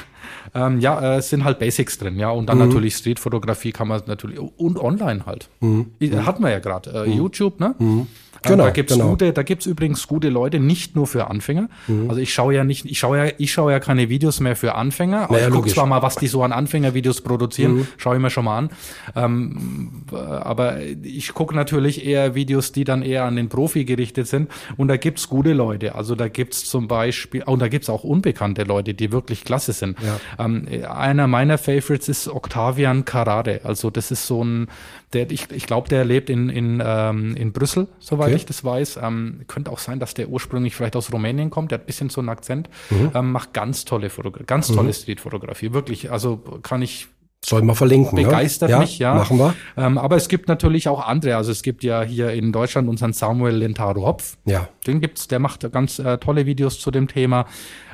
Ähm, 0.55 0.80
ja, 0.80 1.01
äh, 1.01 1.16
es 1.18 1.30
sind 1.30 1.44
halt 1.44 1.59
Basics 1.59 1.99
drin, 1.99 2.18
ja. 2.18 2.32
Mhm. 2.32 2.38
Und 2.38 2.49
dann 2.49 2.59
natürlich 2.59 2.94
Streetfotografie 2.97 3.72
kann 3.72 3.88
man 3.88 4.03
natürlich 4.07 4.38
und 4.38 4.78
online 4.78 5.26
halt. 5.26 5.49
I- 5.62 6.16
Hatten 6.16 6.42
wir 6.42 6.51
ja 6.51 6.59
gerade. 6.59 7.05
Äh, 7.07 7.11
YouTube, 7.11 7.61
ne? 7.61 7.74
Ähm, 7.80 7.86
Mhm. 7.86 8.07
Genau, 8.42 8.64
da 8.64 8.70
gibt's 8.70 8.92
genau. 8.92 9.09
gute, 9.09 9.32
da 9.32 9.42
gibt's 9.42 9.66
übrigens 9.66 10.07
gute 10.07 10.28
Leute, 10.28 10.61
nicht 10.61 10.94
nur 10.94 11.07
für 11.09 11.28
Anfänger. 11.28 11.68
Also 12.09 12.20
ich 12.20 12.32
schaue 12.32 12.55
ja 12.55 12.62
nicht, 12.62 12.84
ich 12.84 12.99
schaue 12.99 13.18
ja, 13.18 13.32
ich 13.38 13.51
schaue 13.53 13.72
ja 13.72 13.80
keine 13.80 14.09
Videos 14.09 14.38
mehr 14.38 14.55
für 14.55 14.76
Anfänger. 14.76 15.22
Aber 15.24 15.34
Naja, 15.34 15.49
ich 15.49 15.55
gucke 15.55 15.68
zwar 15.68 15.86
mal, 15.86 16.03
was 16.03 16.14
die 16.16 16.28
so 16.28 16.44
an 16.44 16.53
Anfängervideos 16.53 16.97
Videos 17.16 17.20
produzieren, 17.22 17.72
mhm. 17.78 17.88
schaue 17.97 18.16
ich 18.16 18.22
mir 18.22 18.30
schon 18.30 18.44
mal 18.44 18.59
an. 18.59 18.70
Ähm, 19.16 20.03
aber 20.12 20.80
ich 21.03 21.34
gucke 21.34 21.57
natürlich 21.57 22.05
eher 22.07 22.34
Videos, 22.34 22.72
die 22.72 22.84
dann 22.84 23.03
eher 23.03 23.24
an 23.24 23.36
den 23.37 23.49
Profi 23.49 23.84
gerichtet 23.84 24.26
sind. 24.26 24.51
Und 24.76 24.89
da 24.89 24.97
gibt's 24.97 25.28
gute 25.28 25.53
Leute. 25.53 25.95
Also 25.95 26.14
da 26.14 26.28
gibt's 26.28 26.64
zum 26.64 26.89
Beispiel, 26.89 27.43
und 27.45 27.61
da 27.61 27.68
gibt's 27.68 27.89
auch 27.89 28.05
unbekannte 28.05 28.64
Leute, 28.64 28.95
die 28.95 29.12
wirklich 29.12 29.45
klasse 29.45 29.72
sind. 29.72 29.97
Ja. 30.01 30.45
Ähm, 30.45 30.66
einer 30.89 31.26
meiner 31.26 31.59
Favorites 31.59 32.09
ist 32.09 32.28
Octavian 32.28 33.05
Carrade. 33.05 33.61
Also 33.64 33.91
das 33.91 34.11
ist 34.11 34.26
so 34.26 34.43
ein, 34.43 34.68
der, 35.12 35.30
ich, 35.30 35.51
ich 35.51 35.66
glaube, 35.66 35.89
der 35.89 36.05
lebt 36.05 36.30
in, 36.30 36.49
in, 36.49 36.82
ähm, 36.84 37.37
in 37.37 37.53
Brüssel, 37.53 37.89
soweit 37.99 38.28
okay. 38.28 38.37
ich 38.37 38.47
das 38.47 38.64
weiß. 38.64 38.99
Ähm, 39.03 39.43
könnte 39.47 39.70
auch 39.70 39.78
sein, 39.78 40.01
dass 40.01 40.14
der 40.14 40.28
ursprünglich 40.28 40.74
vielleicht 40.74 40.97
aus 40.97 41.12
Rumänien 41.12 41.51
kommt. 41.51 41.70
Der 41.70 41.78
hat 41.78 41.84
ein 41.84 41.87
bisschen 41.87 42.11
so 42.11 42.20
einen 42.20 42.28
Akzent. 42.28 42.68
Mhm. 42.91 43.11
Ähm, 43.14 43.32
macht 43.32 43.53
ganz 43.53 43.84
tolle 43.84 44.11
Fotografie, 44.11 44.47
ganz 44.47 44.68
tolle 44.68 44.89
mhm. 44.89 44.93
Streetfotografie. 44.93 45.72
Wirklich, 45.72 46.11
also 46.11 46.37
kann 46.62 46.82
ich 46.82 47.09
soll 47.47 47.62
mal 47.62 47.74
verlinken. 47.74 48.16
Begeistert 48.16 48.70
ja? 48.70 48.80
mich, 48.80 48.99
ja. 48.99 49.14
Machen 49.14 49.38
wir. 49.38 49.55
Ähm, 49.76 49.99
aber 49.99 50.16
es 50.16 50.28
gibt 50.28 50.49
natürlich 50.49 50.88
auch 50.88 51.07
andere. 51.07 51.36
Also 51.36 51.53
es 51.53 51.62
gibt 51.62 51.84
ja 51.84 52.03
hier 52.03 52.30
in 52.30 52.51
Deutschland 52.51 52.88
unseren 52.88 53.12
Samuel 53.12 53.55
Lentaro 53.55 54.05
Hopf. 54.05 54.36
Ja. 54.47 54.68
Den 54.86 55.01
gibt's, 55.01 55.28
der 55.28 55.38
macht 55.38 55.70
ganz 55.72 56.01
äh, 56.01 56.18
tolle 56.18 56.47
Videos 56.47 56.80
zu 56.80 56.90
dem 56.90 57.07
Thema. 57.07 57.47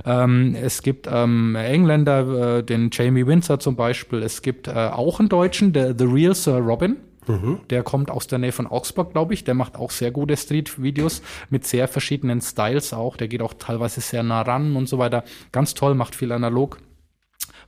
Ähm, 0.07 0.55
es 0.55 0.83
gibt 0.83 1.07
ähm, 1.11 1.55
Engländer, 1.55 2.59
äh, 2.59 2.63
den 2.63 2.89
Jamie 2.91 3.27
Windsor 3.27 3.59
zum 3.59 3.77
Beispiel. 3.77 4.23
Es 4.23 4.41
gibt 4.41 4.69
äh, 4.69 4.73
auch 4.73 5.21
einen 5.21 5.29
Deutschen, 5.29 5.75
der 5.75 5.95
The 5.99 6.05
Real 6.05 6.35
Sir 6.35 6.57
Robin. 6.57 6.97
Mhm. 7.27 7.61
Der 7.69 7.83
kommt 7.83 8.11
aus 8.11 8.27
der 8.27 8.39
Nähe 8.39 8.53
von 8.53 8.67
Augsburg, 8.67 9.13
glaube 9.13 9.35
ich. 9.35 9.45
Der 9.45 9.55
macht 9.55 9.77
auch 9.77 9.91
sehr 9.91 10.11
gute 10.11 10.37
Street-Videos 10.37 11.23
mit 11.51 11.67
sehr 11.67 11.89
verschiedenen 11.89 12.41
Styles 12.41 12.95
auch. 12.95 13.19
Der 13.19 13.29
geht 13.29 13.43
auch 13.43 13.55
teilweise 13.55 14.01
sehr 14.01 14.23
nah 14.23 14.41
ran 14.41 14.77
und 14.77 14.89
so 14.89 14.97
weiter. 14.99 15.25
Ganz 15.53 15.75
toll, 15.75 15.95
macht 15.95 16.15
viel 16.15 16.33
analog. 16.33 16.79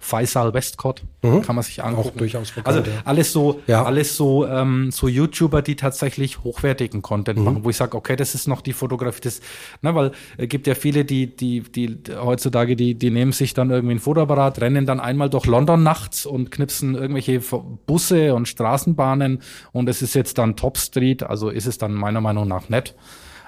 Faisal 0.05 0.53
Westcott, 0.53 1.03
mhm. 1.23 1.41
kann 1.41 1.57
man 1.57 1.65
sich 1.65 1.83
angucken. 1.83 2.11
Auch 2.11 2.19
durchaus 2.19 2.51
bekannt, 2.51 2.77
Also 2.77 2.91
alles 3.07 3.33
so, 3.33 3.63
ja. 3.67 3.85
alles 3.85 4.17
so, 4.17 4.47
ähm, 4.47 4.91
so 4.91 5.09
YouTuber, 5.09 5.63
die 5.63 5.77
tatsächlich 5.77 6.45
hochwertigen 6.45 7.01
Content 7.01 7.39
mhm. 7.39 7.45
machen, 7.47 7.65
wo 7.65 7.71
ich 7.71 7.77
sage, 7.77 7.97
okay, 7.97 8.15
das 8.15 8.35
ist 8.35 8.47
noch 8.47 8.61
die 8.61 8.75
Fotografie, 8.75 9.23
das, 9.23 9.41
ne, 9.81 9.95
weil 9.95 10.13
es 10.37 10.49
gibt 10.49 10.67
ja 10.67 10.75
viele, 10.75 11.07
die, 11.07 11.35
die, 11.35 11.61
die 11.61 11.97
heutzutage, 12.15 12.77
die, 12.77 12.95
die 12.95 13.11
nehmen 13.11 13.33
sich 13.33 13.55
dann 13.55 13.71
irgendwie 13.71 13.95
ein 13.95 14.01
Fotoapparat, 14.01 14.61
rennen 14.61 14.85
dann 14.85 15.01
einmal 15.01 15.31
durch 15.31 15.47
London 15.47 15.83
nachts 15.83 16.27
und 16.27 16.51
knipsen 16.51 16.95
irgendwelche 16.95 17.41
Busse 17.87 18.35
und 18.35 18.47
Straßenbahnen 18.47 19.41
und 19.73 19.89
es 19.89 20.03
ist 20.03 20.15
jetzt 20.15 20.37
dann 20.37 20.55
Top 20.55 20.77
Street, 20.77 21.23
also 21.23 21.49
ist 21.49 21.67
es 21.67 21.79
dann 21.79 21.95
meiner 21.95 22.21
Meinung 22.21 22.47
nach 22.47 22.69
nett 22.69 22.95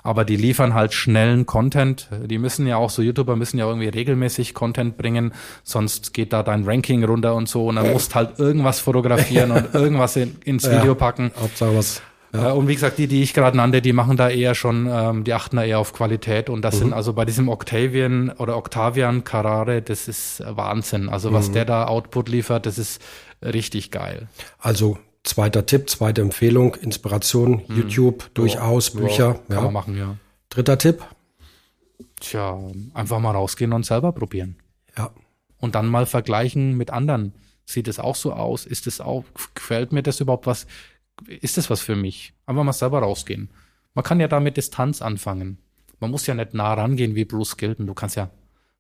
aber 0.07 0.25
die 0.25 0.37
liefern 0.37 0.75
halt 0.75 0.95
schnellen 0.95 1.47
Content. 1.47 2.09
Die 2.27 2.39
müssen 2.39 2.67
ja 2.67 2.77
auch, 2.77 2.91
so 2.91 3.03
YouTuber 3.03 3.37
müssen 3.37 3.59
ja 3.59 3.67
irgendwie 3.67 3.89
regelmäßig 3.89 4.55
Content 4.55 4.97
bringen, 4.97 5.33
sonst 5.65 6.15
geht 6.15 6.33
da 6.33 6.43
dein 6.43 6.65
Ranking 6.65 7.05
runter 7.05 7.35
und 7.35 7.49
so 7.49 7.67
und 7.67 7.77
dann 7.77 7.93
musst 7.93 8.15
halt 8.15 8.39
irgendwas 8.39 8.81
fotografieren 8.81 9.51
und 9.51 9.67
irgendwas 9.75 10.17
in, 10.17 10.37
ins 10.45 10.71
Video 10.71 10.95
packen. 10.95 11.33
Hauptsache 11.41 11.77
was. 11.77 12.03
Ja. 12.33 12.51
Äh, 12.51 12.53
und 12.53 12.69
wie 12.69 12.75
gesagt, 12.75 12.99
die, 12.99 13.07
die 13.07 13.23
ich 13.23 13.35
gerade 13.35 13.57
nannte, 13.57 13.83
die 13.83 13.93
machen 13.93 14.17
da 14.17 14.29
eher 14.29 14.55
schon, 14.55 14.89
ähm, 14.91 15.25
die 15.25 15.35
achten 15.35 15.57
da 15.57 15.65
eher 15.65 15.79
auf 15.79 15.93
Qualität. 15.93 16.51
Und 16.51 16.63
das 16.63 16.77
mhm. 16.77 16.79
sind 16.79 16.93
also 16.93 17.13
bei 17.13 17.25
diesem 17.25 17.49
Octavian 17.49 18.31
oder 18.31 18.57
Octavian 18.57 19.25
Carrare, 19.25 19.83
das 19.83 20.09
ist 20.09 20.43
Wahnsinn. 20.47 21.09
Also 21.09 21.33
was 21.33 21.49
mhm. 21.49 21.55
der 21.55 21.65
da 21.65 21.87
Output 21.87 22.29
liefert, 22.29 22.67
das 22.67 22.79
ist 22.79 23.03
richtig 23.43 23.91
geil. 23.91 24.29
Also 24.59 24.99
Zweiter 25.27 25.67
Tipp, 25.67 25.91
zweite 25.91 26.21
Empfehlung, 26.21 26.77
Inspiration, 26.77 27.67
hm. 27.67 27.77
YouTube, 27.77 28.33
durchaus, 28.35 28.95
ja, 28.95 29.01
Bücher. 29.01 29.41
Ja, 29.49 29.55
kann 29.57 29.65
man 29.65 29.73
machen, 29.73 29.97
ja. 29.99 30.17
Dritter 30.51 30.79
Tipp? 30.79 31.03
Tja, 32.21 32.57
einfach 32.95 33.19
mal 33.19 33.33
rausgehen 33.33 33.73
und 33.73 33.85
selber 33.85 34.13
probieren. 34.13 34.57
Ja. 34.97 35.11
Und 35.59 35.75
dann 35.75 35.89
mal 35.89 36.07
vergleichen 36.07 36.77
mit 36.77 36.91
anderen. 36.91 37.33
Sieht 37.65 37.89
es 37.89 37.99
auch 37.99 38.15
so 38.15 38.35
aus? 38.35 38.67
Ist 38.67 38.87
es 38.87 39.01
auch, 39.01 39.25
gefällt 39.55 39.93
mir 39.93 40.05
das 40.05 40.21
überhaupt 40.21 40.47
was? 40.47 40.69
Ist 41.27 41.57
das 41.57 41.71
was 41.71 41.81
für 41.81 41.97
mich? 41.97 42.33
Einfach 42.47 42.63
mal 42.63 42.73
selber 42.73 43.01
rausgehen. 43.01 43.51
Man 43.95 44.05
kann 44.05 44.21
ja 44.21 44.29
da 44.29 44.39
mit 44.39 44.57
Distanz 44.57 45.03
anfangen. 45.03 45.59
Man 45.99 46.13
muss 46.13 46.29
ja 46.29 46.35
nicht 46.35 46.55
nah 46.55 46.75
rangehen 46.75 47.17
wie 47.17 47.25
Bruce 47.25 47.57
Gilton. 47.57 47.89
Du 47.89 47.95
kannst 47.95 48.15
ja 48.15 48.31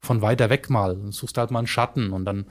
von 0.01 0.23
weiter 0.23 0.49
weg 0.49 0.71
mal, 0.71 1.11
suchst 1.11 1.39
halt 1.39 1.51
mal 1.51 1.59
einen 1.59 1.67
Schatten 1.67 2.13
und 2.13 2.25
dann 2.25 2.47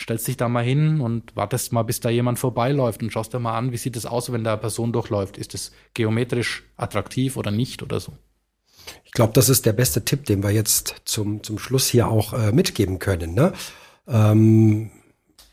stellst 0.00 0.26
dich 0.26 0.36
da 0.36 0.48
mal 0.48 0.64
hin 0.64 1.00
und 1.00 1.36
wartest 1.36 1.72
mal, 1.72 1.82
bis 1.82 2.00
da 2.00 2.08
jemand 2.08 2.38
vorbeiläuft 2.38 3.02
und 3.02 3.12
schaust 3.12 3.34
dir 3.34 3.38
mal 3.38 3.56
an, 3.56 3.72
wie 3.72 3.76
sieht 3.76 3.96
es 3.96 4.06
aus, 4.06 4.32
wenn 4.32 4.44
da 4.44 4.52
eine 4.52 4.60
Person 4.60 4.92
durchläuft. 4.92 5.36
Ist 5.36 5.54
es 5.54 5.72
geometrisch 5.94 6.64
attraktiv 6.76 7.36
oder 7.36 7.50
nicht 7.50 7.82
oder 7.82 8.00
so? 8.00 8.12
Ich 9.04 9.12
glaube, 9.12 9.32
das 9.34 9.48
ist 9.48 9.66
der 9.66 9.72
beste 9.72 10.04
Tipp, 10.04 10.24
den 10.24 10.42
wir 10.42 10.50
jetzt 10.50 11.02
zum, 11.04 11.42
zum 11.42 11.58
Schluss 11.58 11.88
hier 11.88 12.08
auch 12.08 12.32
äh, 12.32 12.52
mitgeben 12.52 12.98
können. 12.98 13.34
Ne? 13.34 13.52
Ähm, 14.08 14.90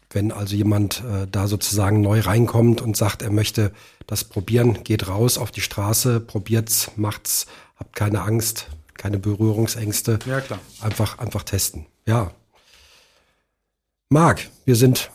wenn 0.10 0.32
also 0.32 0.56
jemand 0.56 1.04
äh, 1.04 1.28
da 1.30 1.48
sozusagen 1.48 2.02
neu 2.02 2.22
reinkommt 2.22 2.82
und 2.82 2.96
sagt, 2.96 3.22
er 3.22 3.32
möchte 3.32 3.74
das 4.08 4.24
probieren, 4.24 4.84
geht 4.84 5.10
raus 5.10 5.38
auf 5.38 5.52
die 5.52 5.62
Straße, 5.62 6.22
probiert's, 6.22 6.92
macht's, 6.96 7.48
habt 7.76 7.96
keine 7.96 8.22
Angst, 8.22 8.68
keine 8.96 9.20
Berührungsängste. 9.20 10.20
Ja, 10.26 10.40
klar. 10.40 10.60
Einfach, 10.82 11.20
einfach 11.20 11.44
testen. 11.44 11.86
Ja, 12.06 12.32
Marc, 14.10 14.50
wir 14.66 14.76
sind 14.76 15.12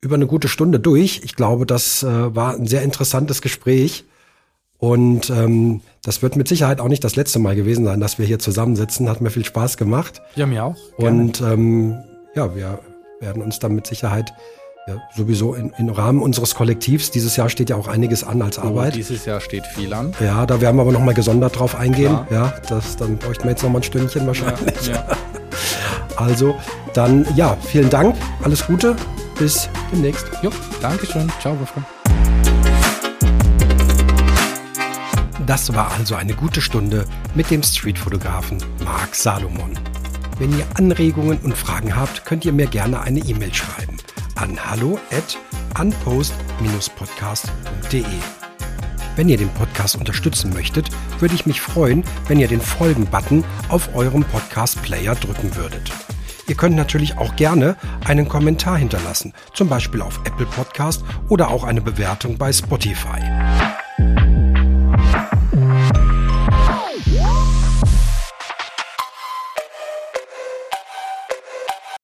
über 0.00 0.16
eine 0.16 0.26
gute 0.26 0.48
Stunde 0.48 0.78
durch. 0.78 1.22
Ich 1.24 1.36
glaube, 1.36 1.64
das 1.64 2.02
äh, 2.02 2.34
war 2.34 2.54
ein 2.54 2.66
sehr 2.66 2.82
interessantes 2.82 3.40
Gespräch. 3.40 4.04
Und 4.76 5.30
ähm, 5.30 5.80
das 6.02 6.20
wird 6.20 6.36
mit 6.36 6.46
Sicherheit 6.46 6.80
auch 6.80 6.88
nicht 6.88 7.02
das 7.04 7.16
letzte 7.16 7.38
Mal 7.38 7.56
gewesen 7.56 7.86
sein, 7.86 8.00
dass 8.00 8.18
wir 8.18 8.26
hier 8.26 8.38
zusammensitzen. 8.38 9.08
Hat 9.08 9.22
mir 9.22 9.30
viel 9.30 9.44
Spaß 9.44 9.78
gemacht. 9.78 10.20
Ja, 10.36 10.44
mir 10.44 10.64
auch. 10.64 10.76
Gerne. 10.98 11.22
Und 11.22 11.40
ähm, 11.40 11.96
ja, 12.34 12.54
wir 12.54 12.80
werden 13.20 13.42
uns 13.42 13.58
dann 13.60 13.74
mit 13.74 13.86
Sicherheit 13.86 14.34
ja, 14.86 15.00
sowieso 15.16 15.54
in, 15.54 15.72
im 15.78 15.88
Rahmen 15.88 16.20
unseres 16.20 16.54
Kollektivs. 16.54 17.10
Dieses 17.10 17.36
Jahr 17.36 17.48
steht 17.48 17.70
ja 17.70 17.76
auch 17.76 17.88
einiges 17.88 18.24
an 18.24 18.42
als 18.42 18.58
oh, 18.58 18.62
Arbeit. 18.62 18.96
Dieses 18.96 19.24
Jahr 19.24 19.40
steht 19.40 19.64
viel 19.64 19.94
an. 19.94 20.12
Ja, 20.20 20.44
da 20.44 20.60
werden 20.60 20.76
wir 20.76 20.82
aber 20.82 20.92
nochmal 20.92 21.14
gesondert 21.14 21.58
drauf 21.58 21.74
eingehen. 21.74 22.26
Klar. 22.26 22.28
Ja, 22.30 22.54
das, 22.68 22.96
dann 22.98 23.16
bräuchten 23.16 23.44
wir 23.44 23.52
jetzt 23.52 23.62
nochmal 23.62 23.80
ein 23.80 23.84
Stündchen 23.84 24.26
wahrscheinlich. 24.26 24.88
Ja, 24.88 24.92
ja. 24.92 25.16
Also, 26.16 26.56
dann 26.92 27.26
ja, 27.34 27.56
vielen 27.62 27.90
Dank, 27.90 28.16
alles 28.42 28.66
Gute, 28.66 28.96
bis 29.38 29.68
demnächst. 29.92 30.26
Jo, 30.42 30.50
Dankeschön. 30.80 31.30
Ciao, 31.40 31.58
Wolfgang. 31.58 31.86
Das 35.46 35.74
war 35.74 35.92
also 35.92 36.14
eine 36.14 36.34
gute 36.34 36.62
Stunde 36.62 37.04
mit 37.34 37.50
dem 37.50 37.62
Streetfotografen 37.62 38.58
Marc 38.82 39.14
Salomon. 39.14 39.78
Wenn 40.38 40.58
ihr 40.58 40.66
Anregungen 40.74 41.38
und 41.38 41.56
Fragen 41.56 41.94
habt, 41.94 42.24
könnt 42.24 42.44
ihr 42.44 42.52
mir 42.52 42.66
gerne 42.66 43.02
eine 43.02 43.20
E-Mail 43.20 43.52
schreiben 43.52 43.98
an 44.36 44.58
hallo 44.64 44.98
at 45.10 45.36
unpost-podcast.de. 45.80 48.43
Wenn 49.16 49.28
ihr 49.28 49.36
den 49.36 49.50
Podcast 49.50 49.96
unterstützen 49.96 50.52
möchtet, 50.52 50.88
würde 51.20 51.34
ich 51.34 51.46
mich 51.46 51.60
freuen, 51.60 52.04
wenn 52.26 52.40
ihr 52.40 52.48
den 52.48 52.60
Folgen-Button 52.60 53.44
auf 53.68 53.94
eurem 53.94 54.24
Podcast-Player 54.24 55.14
drücken 55.14 55.54
würdet. 55.54 55.92
Ihr 56.46 56.56
könnt 56.56 56.76
natürlich 56.76 57.16
auch 57.16 57.36
gerne 57.36 57.76
einen 58.04 58.28
Kommentar 58.28 58.76
hinterlassen, 58.76 59.32
zum 59.54 59.68
Beispiel 59.68 60.02
auf 60.02 60.20
Apple 60.24 60.46
Podcast 60.46 61.04
oder 61.28 61.48
auch 61.48 61.64
eine 61.64 61.80
Bewertung 61.80 62.36
bei 62.36 62.52
Spotify. 62.52 63.20